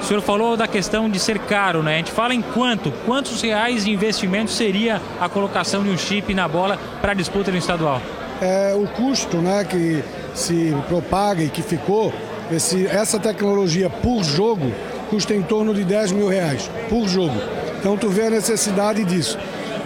O 0.00 0.04
senhor 0.04 0.20
falou 0.20 0.56
da 0.56 0.68
questão 0.68 1.08
de 1.08 1.18
ser 1.18 1.38
caro, 1.38 1.82
né? 1.82 1.94
A 1.94 1.96
gente 1.98 2.12
fala 2.12 2.34
em 2.34 2.42
quanto? 2.42 2.92
Quantos 3.04 3.40
reais 3.40 3.84
de 3.84 3.90
investimento 3.90 4.50
seria 4.50 5.00
a 5.20 5.28
colocação 5.28 5.82
de 5.82 5.90
um 5.90 5.96
chip 5.96 6.34
na 6.34 6.46
bola 6.46 6.78
para 7.00 7.12
a 7.12 7.14
disputa 7.14 7.50
no 7.50 7.56
estadual? 7.56 8.00
É, 8.40 8.74
o 8.74 8.86
custo 8.86 9.38
né, 9.38 9.64
que 9.64 10.04
se 10.34 10.76
propaga 10.88 11.42
e 11.42 11.48
que 11.48 11.62
ficou, 11.62 12.12
esse, 12.50 12.86
essa 12.86 13.18
tecnologia 13.18 13.88
por 13.88 14.22
jogo 14.22 14.72
custa 15.10 15.34
em 15.34 15.42
torno 15.42 15.74
de 15.74 15.84
10 15.84 16.12
mil 16.12 16.28
reais 16.28 16.70
por 16.88 17.08
jogo. 17.08 17.36
Então 17.78 17.96
tu 17.96 18.08
vê 18.08 18.26
a 18.26 18.30
necessidade 18.30 19.04
disso. 19.04 19.38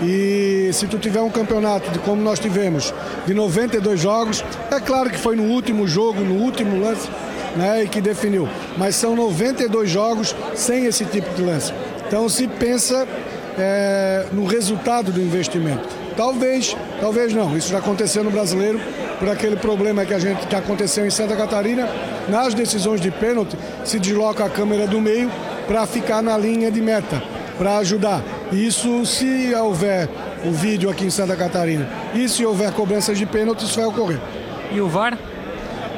E 0.02 0.70
se 0.72 0.86
tu 0.86 0.98
tiver 0.98 1.20
um 1.20 1.30
campeonato 1.30 1.90
de 1.90 1.98
como 1.98 2.22
nós 2.22 2.38
tivemos, 2.38 2.94
de 3.26 3.34
92 3.34 4.00
jogos, 4.00 4.42
é 4.70 4.80
claro 4.80 5.10
que 5.10 5.18
foi 5.18 5.36
no 5.36 5.44
último 5.44 5.86
jogo, 5.86 6.20
no 6.22 6.36
último 6.36 6.80
lance, 6.80 7.08
né, 7.56 7.84
e 7.84 7.88
que 7.88 8.00
definiu. 8.00 8.48
Mas 8.78 8.96
são 8.96 9.14
92 9.14 9.90
jogos 9.90 10.34
sem 10.54 10.86
esse 10.86 11.04
tipo 11.04 11.32
de 11.34 11.42
lance. 11.42 11.72
Então 12.06 12.28
se 12.28 12.48
pensa 12.48 13.06
é, 13.58 14.26
no 14.32 14.46
resultado 14.46 15.12
do 15.12 15.20
investimento. 15.20 15.86
Talvez, 16.16 16.76
talvez 17.00 17.32
não. 17.32 17.56
Isso 17.56 17.70
já 17.70 17.78
aconteceu 17.78 18.24
no 18.24 18.30
brasileiro 18.30 18.80
por 19.18 19.28
aquele 19.28 19.56
problema 19.56 20.04
que 20.04 20.14
a 20.14 20.18
gente 20.18 20.46
que 20.46 20.56
aconteceu 20.56 21.06
em 21.06 21.10
Santa 21.10 21.36
Catarina. 21.36 21.88
Nas 22.30 22.54
decisões 22.54 23.00
de 23.00 23.10
pênalti 23.10 23.56
se 23.84 23.98
desloca 23.98 24.44
a 24.44 24.48
câmera 24.48 24.86
do 24.86 25.00
meio 25.00 25.28
para 25.66 25.84
ficar 25.84 26.22
na 26.22 26.38
linha 26.38 26.70
de 26.70 26.80
meta, 26.80 27.20
para 27.58 27.78
ajudar. 27.78 28.22
Isso 28.52 29.04
se 29.04 29.52
houver 29.54 30.08
o 30.44 30.52
vídeo 30.52 30.88
aqui 30.88 31.06
em 31.06 31.10
Santa 31.10 31.34
Catarina 31.34 31.88
e 32.14 32.28
se 32.28 32.46
houver 32.46 32.72
cobranças 32.72 33.18
de 33.18 33.26
pênalti, 33.26 33.64
isso 33.64 33.76
vai 33.76 33.84
ocorrer. 33.84 34.20
E 34.72 34.80
o 34.80 34.88
VAR? 34.88 35.18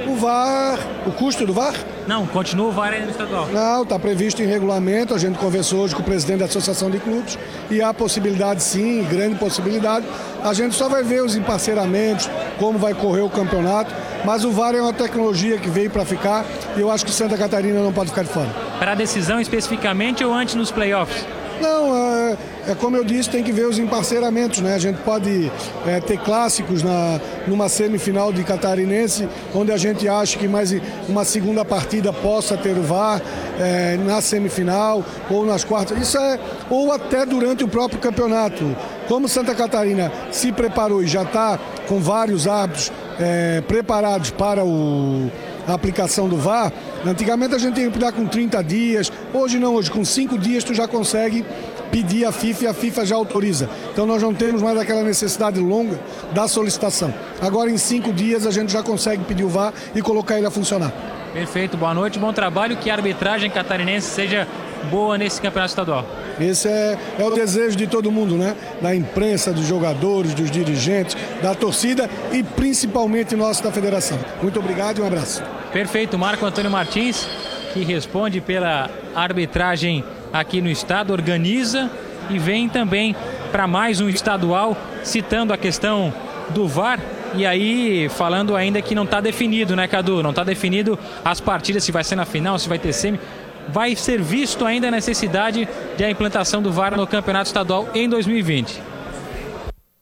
O 0.07 0.17
VAR, 0.17 0.79
o 1.07 1.13
custo 1.13 1.45
do 1.45 1.53
VAR? 1.53 1.75
Não, 2.07 2.27
continua 2.27 2.66
o 2.66 2.73
VAR 2.73 2.93
aí 2.93 3.03
no 3.03 3.11
estadual. 3.11 3.47
Não, 3.49 3.83
está 3.83 3.99
previsto 3.99 4.43
em 4.43 4.47
regulamento. 4.47 5.15
A 5.15 5.19
gente 5.19 5.39
conversou 5.39 5.81
hoje 5.81 5.95
com 5.95 6.03
o 6.03 6.05
presidente 6.05 6.41
da 6.41 6.47
Associação 6.47 6.91
de 6.91 6.99
Clubes 6.99 7.39
e 7.70 7.81
há 7.81 7.95
possibilidade, 7.95 8.62
sim, 8.62 9.05
grande 9.05 9.37
possibilidade. 9.37 10.07
A 10.43 10.53
gente 10.53 10.74
só 10.74 10.89
vai 10.89 11.03
ver 11.03 11.23
os 11.23 11.37
emparceramentos, 11.37 12.29
como 12.59 12.79
vai 12.79 12.95
correr 12.95 13.23
o 13.23 13.31
campeonato. 13.31 13.95
Mas 14.24 14.45
o 14.45 14.51
VAR 14.51 14.74
é 14.74 14.81
uma 14.81 14.93
tecnologia 14.93 15.59
que 15.59 15.69
veio 15.69 15.91
para 15.91 16.05
ficar 16.05 16.45
e 16.77 16.81
eu 16.81 16.91
acho 16.91 17.05
que 17.05 17.11
Santa 17.11 17.37
Catarina 17.37 17.81
não 17.81 17.93
pode 17.93 18.11
ficar 18.11 18.23
de 18.23 18.31
fora. 18.31 18.49
Para 18.79 18.93
a 18.93 18.95
decisão 18.95 19.41
especificamente 19.41 20.24
ou 20.24 20.33
antes 20.33 20.55
nos 20.55 20.70
playoffs? 20.70 21.27
Não, 21.62 21.97
é, 21.97 22.36
é, 22.68 22.74
como 22.74 22.97
eu 22.97 23.05
disse, 23.05 23.30
tem 23.30 23.44
que 23.44 23.52
ver 23.52 23.66
os 23.66 23.78
emparceramentos, 23.78 24.60
né? 24.60 24.74
A 24.74 24.78
gente 24.78 24.97
pode 25.02 25.51
é, 25.86 26.01
ter 26.01 26.18
clássicos 26.18 26.82
na, 26.82 27.20
numa 27.47 27.68
semifinal 27.68 28.32
de 28.32 28.43
catarinense, 28.43 29.28
onde 29.55 29.70
a 29.70 29.76
gente 29.76 30.09
acha 30.09 30.36
que 30.36 30.48
mais 30.48 30.74
uma 31.09 31.24
segunda 31.24 31.64
partida 31.64 32.12
possa 32.12 32.56
ter 32.56 32.76
o 32.76 32.82
VAR 32.82 33.22
é, 33.60 33.97
na 33.97 34.20
semifinal 34.20 35.05
ou 35.30 35.47
nas 35.47 35.62
quartas. 35.62 35.97
Isso 35.97 36.18
é, 36.18 36.40
ou 36.68 36.93
até 36.93 37.24
durante 37.24 37.62
o 37.62 37.68
próprio 37.68 38.01
campeonato. 38.01 38.76
Como 39.06 39.28
Santa 39.28 39.55
Catarina 39.55 40.10
se 40.32 40.51
preparou 40.51 41.01
e 41.01 41.06
já 41.06 41.22
está 41.22 41.60
com 41.86 42.01
vários 42.01 42.48
árbitros 42.48 42.90
é, 43.20 43.60
preparados 43.60 44.30
para 44.30 44.64
o 44.64 45.30
a 45.66 45.74
aplicação 45.74 46.28
do 46.28 46.36
VAR, 46.36 46.72
antigamente 47.06 47.55
a 47.55 47.59
gente 47.59 47.74
tinha 47.74 47.90
que 47.90 47.98
dar 47.98 48.12
com 48.12 48.26
30 48.26 48.62
dias, 48.62 49.12
hoje 49.32 49.59
não, 49.59 49.74
hoje 49.74 49.90
com 49.90 50.05
5 50.05 50.39
dias 50.39 50.64
tu 50.64 50.74
já 50.74 50.89
consegue 50.89 51.44
pedir 51.90 52.24
a 52.24 52.32
FIFA 52.32 52.64
e 52.64 52.66
a 52.66 52.74
FIFA 52.74 53.06
já 53.06 53.16
autoriza. 53.16 53.68
Então 53.93 54.06
nós 54.06 54.22
não 54.22 54.32
temos 54.32 54.62
mais 54.62 54.78
aquela 54.78 55.02
necessidade 55.02 55.60
longa 55.60 56.01
da 56.32 56.48
solicitação. 56.48 57.12
Agora 57.40 57.70
em 57.70 57.76
5 57.76 58.12
dias 58.12 58.47
a 58.47 58.51
gente 58.51 58.72
já 58.72 58.82
consegue 58.82 59.24
pedir 59.24 59.44
o 59.44 59.48
VAR 59.48 59.72
e 59.94 60.01
colocar 60.01 60.39
ele 60.39 60.47
a 60.47 60.51
funcionar. 60.51 60.93
Perfeito, 61.32 61.76
boa 61.76 61.94
noite, 61.94 62.18
bom 62.18 62.32
trabalho, 62.32 62.76
que 62.76 62.90
a 62.90 62.94
arbitragem 62.94 63.51
catarinense 63.51 64.09
seja 64.09 64.47
boa 64.90 65.16
nesse 65.16 65.40
campeonato 65.40 65.70
estadual. 65.70 66.05
Esse 66.41 66.69
é, 66.69 66.99
é 67.19 67.25
o 67.25 67.31
desejo 67.31 67.77
de 67.77 67.87
todo 67.87 68.11
mundo, 68.11 68.37
né? 68.37 68.57
Da 68.81 68.95
imprensa, 68.95 69.53
dos 69.53 69.67
jogadores, 69.67 70.35
dos 70.35 70.51
dirigentes, 70.51 71.17
da 71.43 71.55
torcida 71.55 72.09
e 72.33 72.43
principalmente 72.43 73.37
nosso 73.37 73.63
da 73.63 73.71
federação. 73.71 74.19
Muito 74.43 74.59
obrigado 74.59 74.99
e 74.99 75.03
um 75.03 75.07
abraço. 75.07 75.43
Perfeito, 75.73 76.19
Marco 76.19 76.45
Antônio 76.45 76.71
Martins, 76.71 77.27
que 77.73 77.85
responde 77.85 78.41
pela 78.41 78.91
arbitragem 79.15 80.05
aqui 80.33 80.61
no 80.61 80.69
estado, 80.69 81.13
organiza 81.13 81.91
e 82.31 82.39
vem 82.39 82.69
também 82.69 83.15
para 83.51 83.67
mais 83.67 84.01
um 84.01 84.09
estadual, 84.09 84.77
citando 85.03 85.53
a 85.53 85.59
questão 85.59 86.13
do 86.51 86.67
VAR. 86.67 87.01
E 87.35 87.47
aí, 87.47 88.11
falando 88.11 88.55
ainda 88.55 88.83
que 88.83 88.95
não 88.95 89.05
está 89.05 89.21
definido, 89.21 89.75
né, 89.75 89.89
Cadu? 89.89 90.23
Não 90.23 90.31
está 90.31 90.45
definido 90.45 90.99
as 91.25 91.41
partidas, 91.41 91.83
se 91.83 91.91
vai 91.91 92.05
ser 92.05 92.17
na 92.17 92.27
final, 92.27 92.59
se 92.59 92.69
vai 92.69 92.79
ter 92.79 92.93
semi 92.93 93.19
vai 93.68 93.97
ser 93.97 94.20
visto 94.20 94.64
ainda 94.64 94.89
a 94.89 94.90
necessidade 94.90 95.68
de 95.97 96.05
a 96.05 96.10
implantação 96.10 96.62
do 96.62 96.72
VAR 96.72 96.97
no 96.97 97.06
Campeonato 97.06 97.47
Estadual 97.47 97.89
em 97.94 98.09
2020. 98.09 98.91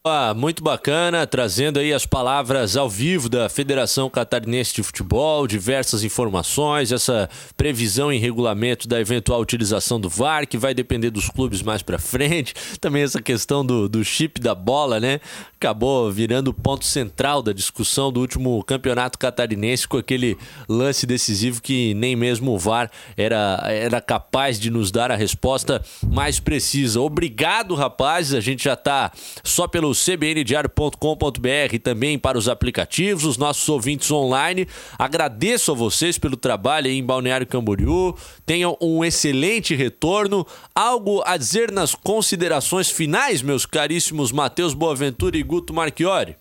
Ah, 0.02 0.32
muito 0.32 0.64
bacana, 0.64 1.26
trazendo 1.26 1.78
aí 1.78 1.92
as 1.92 2.06
palavras 2.06 2.74
ao 2.74 2.88
vivo 2.88 3.28
da 3.28 3.50
Federação 3.50 4.08
Catarinense 4.08 4.74
de 4.74 4.82
Futebol, 4.82 5.46
diversas 5.46 6.02
informações, 6.02 6.90
essa 6.90 7.28
previsão 7.54 8.10
em 8.10 8.18
regulamento 8.18 8.88
da 8.88 8.98
eventual 8.98 9.42
utilização 9.42 10.00
do 10.00 10.08
VAR, 10.08 10.46
que 10.46 10.56
vai 10.56 10.72
depender 10.72 11.10
dos 11.10 11.28
clubes 11.28 11.60
mais 11.60 11.82
para 11.82 11.98
frente. 11.98 12.54
Também 12.80 13.02
essa 13.02 13.20
questão 13.20 13.62
do, 13.62 13.90
do 13.90 14.02
chip 14.02 14.40
da 14.40 14.54
bola, 14.54 14.98
né? 14.98 15.20
Acabou 15.56 16.10
virando 16.10 16.48
o 16.48 16.54
ponto 16.54 16.86
central 16.86 17.42
da 17.42 17.52
discussão 17.52 18.10
do 18.10 18.20
último 18.20 18.64
campeonato 18.64 19.18
catarinense, 19.18 19.86
com 19.86 19.98
aquele 19.98 20.38
lance 20.66 21.04
decisivo 21.04 21.60
que 21.60 21.92
nem 21.92 22.16
mesmo 22.16 22.52
o 22.52 22.58
VAR 22.58 22.90
era, 23.18 23.60
era 23.66 24.00
capaz 24.00 24.58
de 24.58 24.70
nos 24.70 24.90
dar 24.90 25.10
a 25.10 25.14
resposta 25.14 25.84
mais 26.02 26.40
precisa. 26.40 27.02
Obrigado, 27.02 27.74
rapazes, 27.74 28.32
a 28.32 28.40
gente 28.40 28.64
já 28.64 28.74
tá 28.74 29.12
só 29.44 29.68
pelo 29.68 29.89
cbndiario.com.br 29.94 31.74
e 31.74 31.78
também 31.78 32.18
para 32.18 32.38
os 32.38 32.48
aplicativos, 32.48 33.24
os 33.24 33.36
nossos 33.36 33.68
ouvintes 33.68 34.10
online. 34.10 34.66
Agradeço 34.98 35.72
a 35.72 35.74
vocês 35.74 36.18
pelo 36.18 36.36
trabalho 36.36 36.88
em 36.88 37.04
Balneário 37.04 37.46
Camboriú. 37.46 38.14
Tenham 38.44 38.76
um 38.80 39.04
excelente 39.04 39.74
retorno. 39.74 40.46
Algo 40.74 41.22
a 41.24 41.36
dizer 41.36 41.70
nas 41.70 41.94
considerações 41.94 42.90
finais, 42.90 43.42
meus 43.42 43.66
caríssimos 43.66 44.32
Matheus 44.32 44.74
Boaventura 44.74 45.36
e 45.36 45.42
Guto 45.42 45.72
Marchiori? 45.72 46.36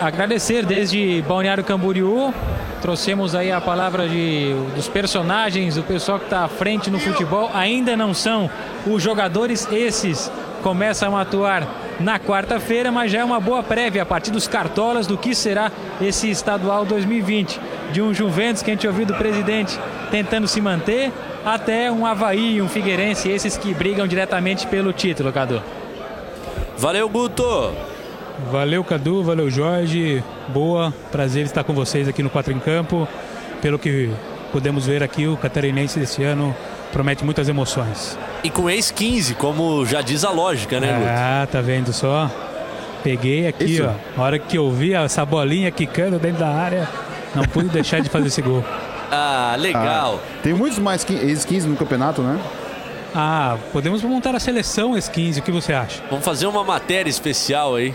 Agradecer 0.00 0.66
desde 0.66 1.22
Balneário 1.28 1.62
Camboriú, 1.62 2.34
trouxemos 2.82 3.36
aí 3.36 3.52
a 3.52 3.60
palavra 3.60 4.08
de, 4.08 4.52
dos 4.74 4.88
personagens, 4.88 5.76
o 5.76 5.82
pessoal 5.84 6.18
que 6.18 6.24
está 6.24 6.44
à 6.44 6.48
frente 6.48 6.90
no 6.90 6.98
futebol, 6.98 7.48
ainda 7.54 7.96
não 7.96 8.12
são 8.12 8.50
os 8.84 9.00
jogadores, 9.00 9.68
esses 9.70 10.30
começam 10.64 11.14
a 11.14 11.20
atuar 11.20 11.68
na 12.00 12.18
quarta-feira, 12.18 12.90
mas 12.90 13.12
já 13.12 13.20
é 13.20 13.24
uma 13.24 13.38
boa 13.38 13.62
prévia 13.62 14.02
a 14.02 14.06
partir 14.06 14.30
dos 14.30 14.48
cartolas 14.48 15.06
do 15.06 15.18
que 15.18 15.34
será 15.34 15.70
esse 16.00 16.30
estadual 16.30 16.86
2020. 16.86 17.60
De 17.92 18.00
um 18.00 18.14
Juventus 18.14 18.62
que 18.62 18.70
a 18.70 18.74
gente 18.74 18.86
ouviu 18.86 19.04
do 19.04 19.12
presidente 19.12 19.78
tentando 20.10 20.48
se 20.48 20.62
manter, 20.62 21.12
até 21.44 21.92
um 21.92 22.06
Havaí 22.06 22.56
e 22.56 22.62
um 22.62 22.68
Figueirense, 22.68 23.28
esses 23.28 23.58
que 23.58 23.74
brigam 23.74 24.06
diretamente 24.06 24.66
pelo 24.66 24.90
título, 24.90 25.30
Cadu. 25.30 25.62
Valeu, 26.78 27.10
Guto! 27.10 27.70
Valeu, 28.50 28.82
Cadu, 28.82 29.22
valeu, 29.22 29.50
Jorge. 29.50 30.24
Boa, 30.48 30.94
prazer 31.12 31.44
estar 31.44 31.62
com 31.62 31.74
vocês 31.74 32.08
aqui 32.08 32.22
no 32.22 32.30
Quatro 32.30 32.54
em 32.54 32.58
Campo. 32.58 33.06
Pelo 33.60 33.78
que 33.78 34.10
podemos 34.50 34.86
ver 34.86 35.02
aqui, 35.02 35.26
o 35.26 35.36
catarinense 35.36 35.98
desse 35.98 36.22
ano 36.22 36.56
promete 36.90 37.22
muitas 37.22 37.50
emoções. 37.50 38.16
E 38.44 38.50
com 38.50 38.68
ex-15, 38.68 39.34
como 39.36 39.86
já 39.86 40.02
diz 40.02 40.22
a 40.22 40.30
lógica, 40.30 40.78
né, 40.78 40.92
Guto? 40.92 41.08
Ah, 41.08 41.48
tá 41.50 41.62
vendo 41.62 41.94
só? 41.94 42.30
Peguei 43.02 43.46
aqui, 43.46 43.64
Isso. 43.64 43.84
ó. 43.84 43.94
Na 44.18 44.22
hora 44.22 44.38
que 44.38 44.58
eu 44.58 44.70
vi 44.70 44.92
essa 44.92 45.24
bolinha 45.24 45.70
quicando 45.70 46.18
dentro 46.18 46.40
da 46.40 46.48
área, 46.48 46.86
não 47.34 47.44
pude 47.44 47.70
deixar 47.70 48.00
de 48.00 48.10
fazer 48.10 48.26
esse 48.28 48.42
gol. 48.42 48.62
Ah, 49.16 49.54
legal. 49.56 50.18
Ah, 50.20 50.38
tem 50.42 50.52
muitos 50.52 50.78
mais 50.80 51.08
ex-15 51.08 51.64
no 51.66 51.76
campeonato, 51.76 52.20
né? 52.20 52.40
Ah, 53.14 53.58
podemos 53.72 54.02
montar 54.02 54.34
a 54.34 54.40
seleção 54.40 54.96
ex-15, 54.96 55.38
o 55.38 55.42
que 55.42 55.52
você 55.52 55.72
acha? 55.72 56.02
Vamos 56.10 56.24
fazer 56.24 56.46
uma 56.46 56.64
matéria 56.64 57.08
especial 57.08 57.76
aí. 57.76 57.94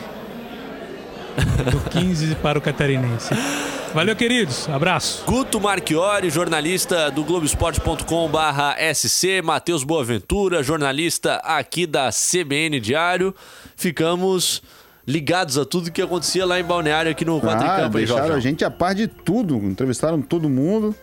Do 1.69 1.89
15 1.89 2.35
para 2.35 2.57
o 2.57 2.61
catarinense. 2.61 3.33
Valeu, 3.93 4.15
queridos. 4.15 4.67
Abraço. 4.69 5.23
Guto 5.25 5.59
Marchiori, 5.59 6.29
jornalista 6.29 7.09
do 7.09 7.23
Globoesporte.com/sc, 7.23 9.41
Matheus 9.43 9.83
Boaventura, 9.83 10.61
jornalista 10.61 11.37
aqui 11.37 11.87
da 11.87 12.11
CBN 12.11 12.79
Diário. 12.79 13.33
Ficamos 13.75 14.61
ligados 15.07 15.57
a 15.57 15.65
tudo 15.65 15.91
que 15.91 15.99
acontecia 16.01 16.45
lá 16.45 16.59
em 16.59 16.63
Balneário, 16.63 17.11
aqui 17.11 17.25
no 17.25 17.41
Quatro 17.41 17.67
ah, 17.67 17.77
Campo. 17.77 17.97
Deixaram 17.97 18.35
a 18.35 18.39
gente 18.39 18.63
a 18.63 18.69
par 18.69 18.93
de 18.93 19.07
tudo. 19.07 19.55
Entrevistaram 19.55 20.21
todo 20.21 20.47
mundo 20.47 20.93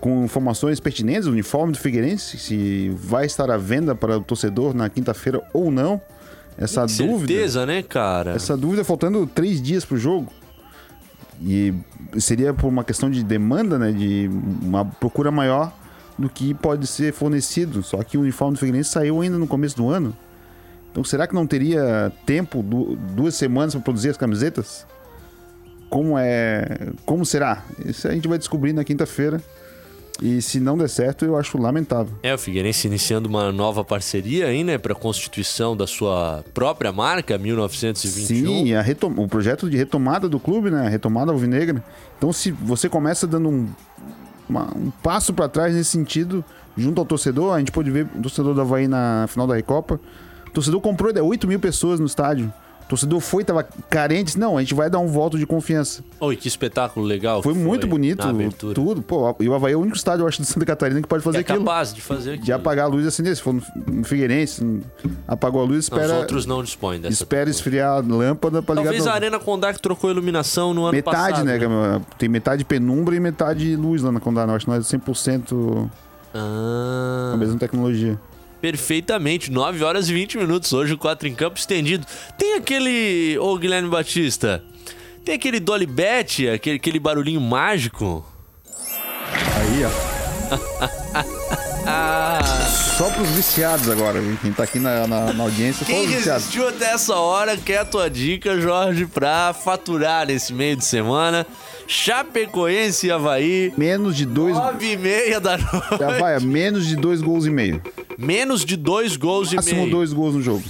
com 0.00 0.24
informações 0.24 0.80
pertinentes. 0.80 1.26
O 1.26 1.30
uniforme 1.30 1.72
do 1.72 1.78
Figueirense, 1.78 2.38
se 2.38 2.88
vai 2.96 3.26
estar 3.26 3.50
à 3.50 3.58
venda 3.58 3.94
para 3.94 4.16
o 4.16 4.22
torcedor 4.22 4.72
na 4.72 4.88
quinta-feira 4.88 5.42
ou 5.52 5.70
não. 5.70 6.00
Essa 6.56 6.86
que 6.86 6.94
dúvida. 6.94 7.32
Certeza, 7.32 7.66
né, 7.66 7.82
cara? 7.82 8.32
Essa 8.32 8.56
dúvida 8.56 8.84
faltando 8.84 9.26
três 9.26 9.60
dias 9.60 9.84
pro 9.84 9.98
jogo. 9.98 10.32
E 11.40 11.74
seria 12.18 12.52
por 12.52 12.68
uma 12.68 12.84
questão 12.84 13.10
de 13.10 13.24
demanda, 13.24 13.78
né? 13.78 13.92
De 13.92 14.30
uma 14.62 14.84
procura 14.84 15.30
maior 15.30 15.72
do 16.18 16.28
que 16.28 16.52
pode 16.52 16.86
ser 16.86 17.12
fornecido. 17.12 17.82
Só 17.82 18.02
que 18.02 18.18
o 18.18 18.20
uniforme 18.20 18.54
do 18.54 18.58
Figueirense 18.60 18.90
saiu 18.90 19.20
ainda 19.20 19.38
no 19.38 19.46
começo 19.46 19.76
do 19.76 19.88
ano. 19.88 20.14
Então 20.90 21.02
será 21.04 21.26
que 21.26 21.34
não 21.34 21.46
teria 21.46 22.12
tempo, 22.26 22.62
duas 22.62 23.34
semanas 23.34 23.74
para 23.74 23.82
produzir 23.82 24.10
as 24.10 24.16
camisetas? 24.16 24.86
Como 25.88 26.18
é. 26.18 26.90
Como 27.04 27.24
será? 27.24 27.64
Isso 27.84 28.06
a 28.06 28.12
gente 28.12 28.28
vai 28.28 28.38
descobrir 28.38 28.72
na 28.72 28.84
quinta-feira. 28.84 29.40
E 30.22 30.42
se 30.42 30.60
não 30.60 30.76
der 30.76 30.88
certo, 30.88 31.24
eu 31.24 31.36
acho 31.36 31.56
lamentável. 31.56 32.12
É, 32.22 32.34
o 32.34 32.38
Figueirense 32.38 32.86
iniciando 32.86 33.28
uma 33.28 33.50
nova 33.50 33.82
parceria 33.82 34.46
aí, 34.48 34.62
né, 34.62 34.76
para 34.76 34.92
a 34.92 34.96
constituição 34.96 35.74
da 35.76 35.86
sua 35.86 36.44
própria 36.52 36.92
marca, 36.92 37.38
1921. 37.38 38.26
Sim, 38.46 38.74
a 38.74 38.82
retom- 38.82 39.14
o 39.16 39.26
projeto 39.26 39.68
de 39.70 39.76
retomada 39.76 40.28
do 40.28 40.38
clube, 40.38 40.70
né? 40.70 40.86
A 40.86 40.88
retomada 40.90 41.32
alvinegra. 41.32 41.82
Então, 42.18 42.32
se 42.32 42.50
você 42.50 42.88
começa 42.88 43.26
dando 43.26 43.48
um, 43.48 43.68
uma- 44.48 44.68
um 44.76 44.90
passo 45.02 45.32
para 45.32 45.48
trás 45.48 45.74
nesse 45.74 45.90
sentido, 45.90 46.44
junto 46.76 47.00
ao 47.00 47.06
torcedor, 47.06 47.54
a 47.54 47.58
gente 47.58 47.72
pôde 47.72 47.90
ver 47.90 48.06
o 48.14 48.20
torcedor 48.20 48.54
do 48.54 48.60
Havaí 48.60 48.86
na 48.86 49.26
final 49.28 49.46
da 49.46 49.54
Recopa. 49.54 49.98
O 50.46 50.50
torcedor 50.50 50.80
comprou 50.80 51.12
8 51.24 51.46
mil 51.48 51.58
pessoas 51.60 51.98
no 51.98 52.06
estádio. 52.06 52.52
Torcedor 52.90 53.20
foi, 53.20 53.44
tava 53.44 53.62
carente. 53.88 54.36
Não, 54.36 54.58
a 54.58 54.60
gente 54.60 54.74
vai 54.74 54.90
dar 54.90 54.98
um 54.98 55.06
voto 55.06 55.38
de 55.38 55.46
confiança. 55.46 56.02
Oi, 56.18 56.34
que 56.34 56.48
espetáculo 56.48 57.06
legal. 57.06 57.40
Foi 57.40 57.52
que 57.52 57.58
muito 57.60 57.86
bonito, 57.86 58.26
tudo. 58.74 59.00
Pô, 59.00 59.32
e 59.38 59.48
o 59.48 59.54
Havaí 59.54 59.74
é 59.74 59.76
o 59.76 59.78
único 59.80 59.96
estádio, 59.96 60.24
eu 60.24 60.26
acho, 60.26 60.42
de 60.42 60.48
Santa 60.48 60.66
Catarina 60.66 61.00
que 61.00 61.06
pode 61.06 61.22
fazer 61.22 61.38
é 61.38 61.40
aquilo. 61.42 61.60
capaz 61.60 61.94
de 61.94 62.00
fazer 62.00 62.30
aquilo. 62.30 62.46
De 62.46 62.52
apagar 62.52 62.86
a 62.86 62.88
luz 62.88 63.06
assim, 63.06 63.24
se 63.32 63.40
for 63.40 63.54
no, 63.54 63.62
Figueirense, 64.02 64.82
apagou 65.28 65.60
a 65.60 65.64
luz, 65.64 65.88
Não, 65.88 65.96
espera. 65.98 66.14
Os 66.14 66.18
outros 66.22 66.46
não 66.46 66.64
dispõem 66.64 67.00
dessa. 67.00 67.12
Espera 67.12 67.48
esfriar 67.48 67.98
a 67.98 68.00
lâmpada 68.00 68.60
pra 68.60 68.74
ligar 68.74 68.86
Talvez 68.86 69.06
a. 69.06 69.12
Arena 69.14 69.38
Condá 69.38 69.72
que 69.72 69.80
trocou 69.80 70.08
a 70.10 70.12
iluminação 70.12 70.74
no 70.74 70.82
ano 70.82 70.92
Metade, 70.92 71.14
passado. 71.30 71.44
né? 71.44 71.58
Gabriel? 71.58 72.02
Tem 72.18 72.28
metade 72.28 72.64
penumbra 72.64 73.14
e 73.14 73.20
metade 73.20 73.76
luz 73.76 74.02
lá 74.02 74.10
na 74.10 74.18
Condá. 74.18 74.44
Não, 74.48 74.56
acho 74.56 74.64
que 74.64 74.70
nós 74.72 74.92
é 74.92 74.98
100% 74.98 75.88
Ah. 76.34 77.32
a 77.34 77.36
mesma 77.36 77.56
tecnologia. 77.56 78.18
Perfeitamente, 78.60 79.50
9 79.50 79.82
horas 79.82 80.08
e 80.08 80.14
20 80.14 80.38
minutos. 80.38 80.72
Hoje 80.72 80.94
o 80.94 80.98
4 80.98 81.28
em 81.28 81.34
campo 81.34 81.58
estendido. 81.58 82.06
Tem 82.38 82.54
aquele. 82.54 83.38
Ô 83.38 83.56
Guilherme 83.56 83.88
Batista. 83.88 84.62
Tem 85.24 85.34
aquele 85.34 85.60
Dolly 85.60 85.86
Bet, 85.86 86.48
aquele, 86.48 86.76
aquele 86.76 86.98
barulhinho 86.98 87.40
mágico. 87.40 88.24
Aí, 89.56 89.84
ó. 89.84 89.90
Só 92.96 93.08
pros 93.10 93.28
viciados 93.30 93.88
agora, 93.88 94.20
viu? 94.20 94.36
Quem 94.40 94.52
tá 94.52 94.64
aqui 94.64 94.78
na, 94.78 95.06
na, 95.06 95.32
na 95.32 95.44
audiência, 95.44 95.86
só 95.86 95.90
Quem 95.90 96.04
os 96.06 96.12
viciados. 96.14 96.42
resistiu 96.44 96.68
até 96.68 96.92
essa 96.92 97.14
hora 97.14 97.56
quer 97.56 97.78
a 97.78 97.84
tua 97.84 98.10
dica, 98.10 98.60
Jorge, 98.60 99.06
pra 99.06 99.54
faturar 99.54 100.26
nesse 100.26 100.52
meio 100.52 100.76
de 100.76 100.84
semana. 100.84 101.46
Chapecoense 101.90 103.08
e 103.08 103.10
Havaí. 103.10 103.72
Menos 103.76 104.16
de 104.16 104.24
dois. 104.24 104.54
9 104.54 104.92
e 104.92 104.96
meia 104.96 105.40
da 105.40 105.58
noite. 105.58 106.02
É 106.36 106.38
menos 106.38 106.86
de 106.86 106.94
dois 106.94 107.20
gols 107.20 107.46
e 107.46 107.50
meio. 107.50 107.82
Menos 108.16 108.64
de 108.64 108.76
dois 108.76 109.16
gols 109.16 109.52
e 109.52 109.56
Máximo 109.56 109.80
meio. 109.80 109.90
dois 109.90 110.12
gols 110.12 110.36
no 110.36 110.40
jogo. 110.40 110.62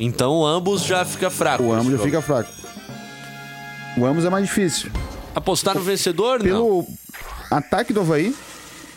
Então 0.00 0.46
ambos 0.46 0.82
já 0.84 1.04
fica 1.04 1.28
fraco. 1.28 1.62
O 1.64 1.72
ambos 1.74 1.92
já 1.92 1.98
fica 1.98 2.22
fraco. 2.22 2.50
O 3.98 4.06
ambos 4.06 4.24
é 4.24 4.30
mais 4.30 4.46
difícil. 4.46 4.90
Apostar 5.34 5.74
no 5.74 5.82
vencedor, 5.82 6.38
não? 6.38 6.44
Pelo 6.46 6.86
ataque 7.50 7.92
do 7.92 8.00
Havaí, 8.00 8.34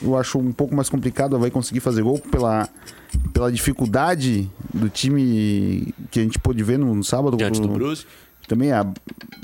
eu 0.01 0.17
acho 0.17 0.39
um 0.39 0.53
pouco 0.53 0.73
mais 0.73 0.87
complicado 0.89 1.33
o 1.33 1.35
Havaí 1.35 1.51
conseguir 1.51 1.81
fazer 1.81 2.01
gol 2.03 2.19
pela, 2.19 2.69
pela 3.33 3.51
dificuldade 3.51 4.49
do 4.73 4.87
time 4.87 5.93
que 6.09 6.21
a 6.21 6.23
gente 6.23 6.39
pôde 6.39 6.63
ver 6.63 6.79
no, 6.79 6.95
no 6.95 7.03
sábado. 7.03 7.35
Diante 7.35 7.59
o- 7.59 7.63
do 7.63 7.67
Brusque. 7.73 8.07
Também 8.49 8.71
a 8.73 8.85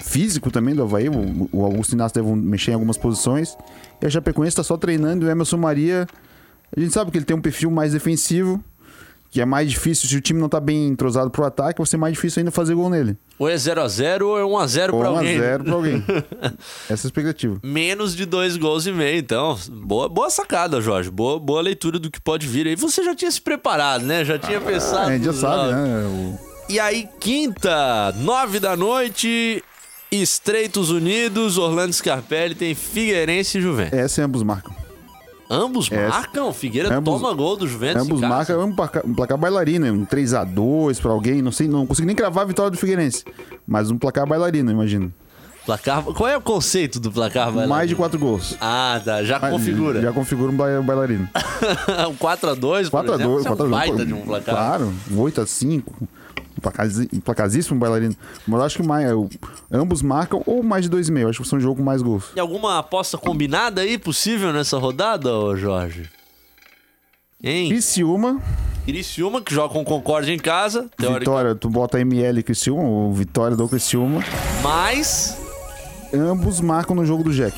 físico 0.04 0.50
também 0.52 0.76
do 0.76 0.82
Havaí. 0.84 1.08
O, 1.08 1.48
o 1.54 1.64
Augusto 1.64 1.94
Inácio 1.94 2.22
deve 2.22 2.36
mexer 2.36 2.72
em 2.72 2.74
algumas 2.74 2.98
posições. 2.98 3.56
E 4.02 4.06
a 4.06 4.10
Chapecoense 4.10 4.50
está 4.50 4.64
só 4.64 4.76
treinando. 4.76 5.24
E 5.26 5.28
o 5.30 5.32
Emerson 5.32 5.58
Maria, 5.58 6.08
a 6.76 6.80
gente 6.80 6.92
sabe 6.92 7.12
que 7.12 7.18
ele 7.18 7.26
tem 7.26 7.38
um 7.38 7.42
perfil 7.42 7.70
mais 7.72 7.94
defensivo. 7.94 8.62
Que 9.32 9.42
é 9.42 9.46
mais 9.46 9.70
difícil, 9.70 10.08
se 10.08 10.16
o 10.16 10.22
time 10.22 10.40
não 10.40 10.48
tá 10.48 10.62
bem 10.62 10.88
entrosado 10.88 11.30
pro 11.30 11.44
ataque, 11.44 11.80
vai 11.80 11.86
ser 11.86 11.98
mais 11.98 12.14
difícil 12.14 12.40
ainda 12.40 12.52
fazer 12.52 12.74
gol 12.74 12.90
nele. 12.90 13.18
Ou 13.38 13.50
é 13.50 13.56
0x0 13.56 14.22
ou 14.22 14.40
é 14.40 14.44
1x0 14.66 14.94
Ou 14.94 15.00
pra 15.02 15.12
1 15.12 15.14
a 15.14 15.18
alguém. 15.18 15.38
0 15.40 15.64
pra 15.66 15.74
alguém. 15.74 16.04
Essa 16.90 16.94
é 16.94 16.94
a 16.94 17.08
expectativa. 17.10 17.60
Menos 17.62 18.16
de 18.16 18.26
dois 18.26 18.56
gols 18.56 18.86
e 18.88 18.94
meio, 18.94 19.18
então. 19.20 19.58
Boa, 19.70 20.08
boa 20.08 20.30
sacada, 20.30 20.80
Jorge. 20.80 21.12
Boa, 21.12 21.38
boa 21.38 21.62
leitura 21.62 22.00
do 22.00 22.10
que 22.10 22.22
pode 22.22 22.48
vir 22.48 22.66
aí. 22.66 22.76
Você 22.78 23.04
já 23.04 23.14
tinha 23.14 23.30
se 23.30 23.42
preparado, 23.42 24.04
né? 24.06 24.24
Já 24.24 24.40
tinha 24.40 24.62
pensado. 24.62 25.10
a 25.10 25.14
gente 25.14 25.26
já 25.26 25.34
sabe, 25.34 25.74
né? 25.74 26.06
O- 26.08 26.55
E 26.68 26.80
aí, 26.80 27.08
quinta, 27.20 28.12
nove 28.18 28.60
da 28.60 28.76
noite, 28.76 29.64
Estreitos 30.12 30.90
Unidos, 30.90 31.58
Orlando 31.58 31.94
Scarpelli 31.94 32.56
tem 32.56 32.74
Figueirense 32.74 33.60
e 33.60 33.62
Juventus. 33.62 33.94
Essa 33.98 34.24
ambos 34.24 34.42
marcam. 34.42 34.74
Ambos 35.48 35.92
Essa- 35.92 36.10
marcam? 36.10 36.52
Figueira 36.52 36.96
Ambos- 36.96 37.22
toma 37.22 37.32
gol 37.36 37.56
do 37.56 37.68
Juventus 37.68 38.02
Ambos 38.02 38.20
marcam 38.20 38.60
é 38.60 38.64
um 38.66 38.76
placar, 38.76 39.06
um 39.06 39.14
placar 39.14 39.38
bailarino, 39.38 39.86
um 39.94 40.04
3x2 40.06 41.00
pra 41.00 41.12
alguém. 41.12 41.40
Não 41.40 41.52
sei, 41.52 41.68
não 41.68 41.86
consigo 41.86 42.08
nem 42.08 42.16
cravar 42.16 42.44
a 42.46 42.48
vitória 42.48 42.72
do 42.72 42.78
Figueirense. 42.78 43.24
Mas 43.68 43.92
um 43.92 43.98
placar 43.98 44.26
bailarino, 44.26 44.72
imagino. 44.72 45.14
Placar... 45.68 46.04
Qual 46.04 46.28
é 46.28 46.36
o 46.38 46.42
conceito 46.42 47.00
do 47.00 47.12
placar? 47.12 47.56
Lá? 47.56 47.68
Mais 47.68 47.88
de 47.90 47.96
4 47.96 48.18
gols. 48.20 48.56
Ah, 48.60 49.00
tá. 49.04 49.24
Já 49.24 49.38
Ah, 49.38 49.50
configura. 49.52 50.02
Já 50.02 50.12
configura 50.12 50.52
um 50.52 50.56
ba- 50.56 50.82
bailarino. 50.82 51.30
um 52.10 52.16
4x2, 52.16 52.90
4x2, 52.90 53.22
é 53.22 53.28
um 53.52 53.56
4x2. 53.56 53.70
baita 53.70 54.06
de 54.06 54.14
um 54.14 54.22
placar. 54.22 54.56
Claro, 54.56 54.94
8x5. 55.12 55.84
Placarzíssimo 57.24 57.80
bailarino. 57.80 58.16
Mas 58.48 58.62
acho 58.62 58.78
que 58.82 58.88
mais, 58.88 59.10
eu- 59.10 59.30
ambos 59.72 60.02
marcam 60.02 60.42
ou 60.46 60.62
mais 60.64 60.84
de 60.84 60.90
2,5. 60.90 61.30
Acho 61.30 61.42
que 61.44 61.48
são 61.48 61.58
um 61.60 61.62
jogo 61.62 61.78
com 61.78 61.84
mais 61.84 62.02
gols. 62.02 62.26
E 62.36 62.40
alguma 62.40 62.80
aposta 62.80 63.18
combinada 63.18 63.82
aí 63.82 63.98
possível 63.98 64.52
nessa 64.54 64.78
rodada, 64.78 65.34
ô 65.36 65.56
Jorge? 65.56 66.10
Hein? 67.44 67.70
Criciúma, 67.70 68.42
Criciúma, 68.86 69.42
que 69.42 69.54
joga 69.54 69.74
com 69.74 69.84
Concórdia 69.84 70.32
em 70.34 70.38
casa. 70.40 70.90
Vitória, 70.98 71.54
tu 71.56 71.70
bota 71.70 72.00
ML 72.00 72.42
Criciúma, 72.44 72.84
ou 72.84 73.14
Vitória 73.14 73.56
do 73.58 73.68
Criciúma. 73.68 74.24
Mas 74.64 75.38
Ambos 76.14 76.62
marcam 76.62 76.96
no 76.96 77.06
jogo 77.06 77.24
do 77.24 77.34
Jack. 77.34 77.58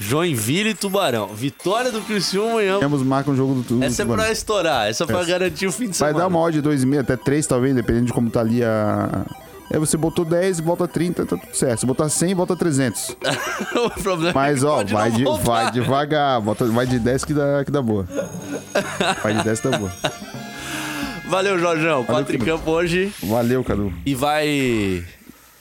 Joinville 0.00 0.70
e 0.70 0.74
Tubarão. 0.74 1.28
Vitória 1.28 1.92
do 1.92 2.00
Criciúma 2.00 2.60
ambos. 2.62 2.82
Ambos 2.82 3.02
marcam 3.02 3.34
o 3.34 3.36
jogo 3.36 3.54
do, 3.62 3.76
do 3.78 3.84
Essa 3.84 4.02
é 4.02 4.04
Tubarão. 4.04 4.24
pra 4.24 4.32
estourar, 4.32 4.88
essa 4.88 5.04
é 5.04 5.06
pra 5.06 5.22
garantir 5.24 5.66
o 5.66 5.72
fim 5.72 5.84
de 5.90 5.98
Vai 5.98 6.08
semana. 6.08 6.18
dar 6.18 6.26
uma 6.28 6.38
odd 6.40 6.60
de 6.60 6.66
2,5 6.68 7.00
até 7.00 7.16
3, 7.16 7.46
talvez, 7.46 7.74
dependendo 7.74 8.06
de 8.06 8.12
como 8.12 8.30
tá 8.30 8.40
ali 8.40 8.64
a. 8.64 9.26
É, 9.72 9.78
você 9.78 9.96
botou 9.96 10.24
10 10.24 10.58
e 10.58 10.62
volta 10.62 10.88
30, 10.88 11.26
tá 11.26 11.36
tudo 11.36 11.54
certo. 11.54 11.78
Se 11.80 11.86
botar 11.86 12.08
100, 12.08 12.34
volta 12.34 12.56
300. 12.56 13.10
o 13.76 13.90
problema 14.02 14.32
Mas, 14.34 14.56
é 14.56 14.60
que 14.60 14.66
ó, 14.66 14.84
vai, 14.84 15.10
de- 15.12 15.24
vai 15.44 15.70
devagar. 15.70 16.40
Bota, 16.40 16.64
vai 16.64 16.86
de 16.86 16.98
10 16.98 17.24
que 17.24 17.32
dá, 17.34 17.64
que 17.64 17.70
dá 17.70 17.80
boa. 17.80 18.04
Vai 19.22 19.34
de 19.34 19.44
10 19.44 19.60
que 19.60 19.68
dá 19.68 19.78
boa. 19.78 19.92
Valeu, 21.28 21.56
Jorjão. 21.58 22.02
Quatro 22.04 22.34
em 22.34 22.40
campo 22.40 22.68
hoje. 22.72 23.12
Valeu, 23.22 23.62
Cadu. 23.62 23.92
E 24.04 24.12
vai. 24.14 25.04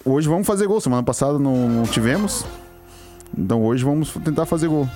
Hoje 0.03 0.27
vamos 0.27 0.47
fazer 0.47 0.65
gol. 0.65 0.81
Semana 0.81 1.03
passada 1.03 1.37
não, 1.37 1.69
não 1.69 1.83
tivemos. 1.83 2.43
Então 3.37 3.63
hoje 3.63 3.83
vamos 3.83 4.11
tentar 4.23 4.45
fazer 4.45 4.67
gol. 4.67 4.87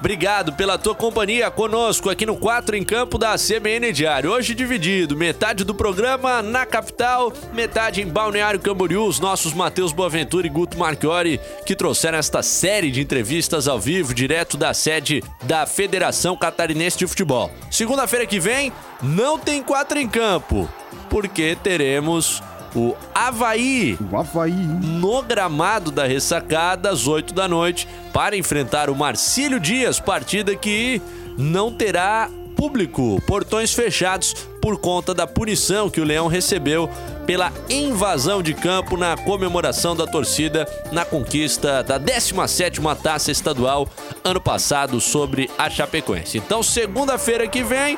Obrigado 0.00 0.54
pela 0.54 0.78
tua 0.78 0.94
companhia 0.94 1.50
conosco 1.50 2.08
aqui 2.08 2.24
no 2.24 2.34
4 2.34 2.74
em 2.74 2.82
Campo 2.82 3.18
da 3.18 3.36
CBN 3.36 3.92
Diário. 3.92 4.30
Hoje 4.30 4.54
dividido, 4.54 5.14
metade 5.14 5.62
do 5.62 5.74
programa 5.74 6.40
na 6.40 6.64
capital, 6.64 7.30
metade 7.52 8.00
em 8.00 8.06
Balneário 8.06 8.58
Camboriú, 8.58 9.04
os 9.04 9.20
nossos 9.20 9.52
Matheus 9.52 9.92
Boaventura 9.92 10.46
e 10.46 10.50
Guto 10.50 10.78
Marchiori, 10.78 11.38
que 11.66 11.76
trouxeram 11.76 12.16
esta 12.16 12.42
série 12.42 12.90
de 12.90 13.02
entrevistas 13.02 13.68
ao 13.68 13.78
vivo, 13.78 14.14
direto 14.14 14.56
da 14.56 14.72
sede 14.72 15.22
da 15.42 15.66
Federação 15.66 16.34
Catarinense 16.34 16.96
de 16.96 17.06
Futebol. 17.06 17.50
Segunda-feira 17.70 18.24
que 18.24 18.40
vem, 18.40 18.72
não 19.02 19.38
tem 19.38 19.62
4 19.62 19.98
em 19.98 20.08
Campo, 20.08 20.66
porque 21.10 21.58
teremos 21.62 22.42
o 22.74 22.94
Havaí, 23.14 23.98
O 24.10 24.16
Havaí. 24.16 24.52
no 24.52 25.22
gramado 25.22 25.90
da 25.90 26.06
ressacada 26.06 26.90
às 26.90 27.06
8 27.06 27.34
da 27.34 27.48
noite 27.48 27.86
para 28.12 28.36
enfrentar 28.36 28.90
o 28.90 28.94
Marcílio 28.96 29.58
Dias, 29.60 29.98
partida 30.00 30.54
que 30.54 31.00
não 31.36 31.72
terá 31.72 32.28
público, 32.56 33.22
portões 33.26 33.72
fechados 33.72 34.34
por 34.60 34.76
conta 34.78 35.14
da 35.14 35.26
punição 35.26 35.88
que 35.88 36.00
o 36.00 36.04
Leão 36.04 36.26
recebeu 36.26 36.90
pela 37.26 37.50
invasão 37.70 38.42
de 38.42 38.52
campo 38.52 38.96
na 38.98 39.16
comemoração 39.16 39.96
da 39.96 40.06
torcida 40.06 40.68
na 40.92 41.04
conquista 41.04 41.82
da 41.82 41.98
17ª 41.98 42.96
Taça 42.96 43.30
Estadual 43.30 43.88
ano 44.22 44.40
passado 44.40 45.00
sobre 45.00 45.48
a 45.56 45.70
Chapecoense. 45.70 46.36
Então, 46.36 46.62
segunda-feira 46.62 47.48
que 47.48 47.62
vem, 47.62 47.96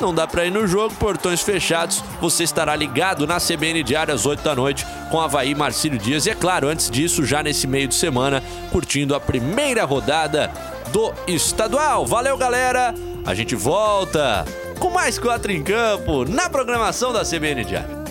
não 0.00 0.14
dá 0.14 0.26
pra 0.26 0.44
ir 0.44 0.50
no 0.50 0.66
jogo, 0.66 0.94
portões 0.94 1.40
fechados. 1.40 2.02
Você 2.20 2.44
estará 2.44 2.74
ligado 2.74 3.26
na 3.26 3.38
CBN 3.38 3.82
Diário 3.82 4.12
às 4.12 4.26
8 4.26 4.42
da 4.42 4.54
noite 4.54 4.86
com 5.10 5.20
Havaí 5.20 5.54
Marcílio 5.54 5.98
Dias. 5.98 6.26
E 6.26 6.30
é 6.30 6.34
claro, 6.34 6.68
antes 6.68 6.90
disso, 6.90 7.24
já 7.24 7.42
nesse 7.42 7.66
meio 7.66 7.88
de 7.88 7.94
semana, 7.94 8.42
curtindo 8.70 9.14
a 9.14 9.20
primeira 9.20 9.84
rodada 9.84 10.50
do 10.92 11.12
estadual. 11.26 12.06
Valeu, 12.06 12.36
galera! 12.36 12.94
A 13.24 13.34
gente 13.34 13.54
volta 13.54 14.44
com 14.78 14.90
mais 14.90 15.18
quatro 15.18 15.52
em 15.52 15.62
campo 15.62 16.24
na 16.24 16.50
programação 16.50 17.12
da 17.12 17.24
CBN 17.24 17.64
Diário. 17.64 18.02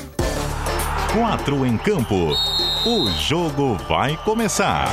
4 1.14 1.66
em 1.66 1.78
campo. 1.78 2.34
O 2.86 3.10
jogo 3.12 3.76
vai 3.90 4.16
começar. 4.24 4.88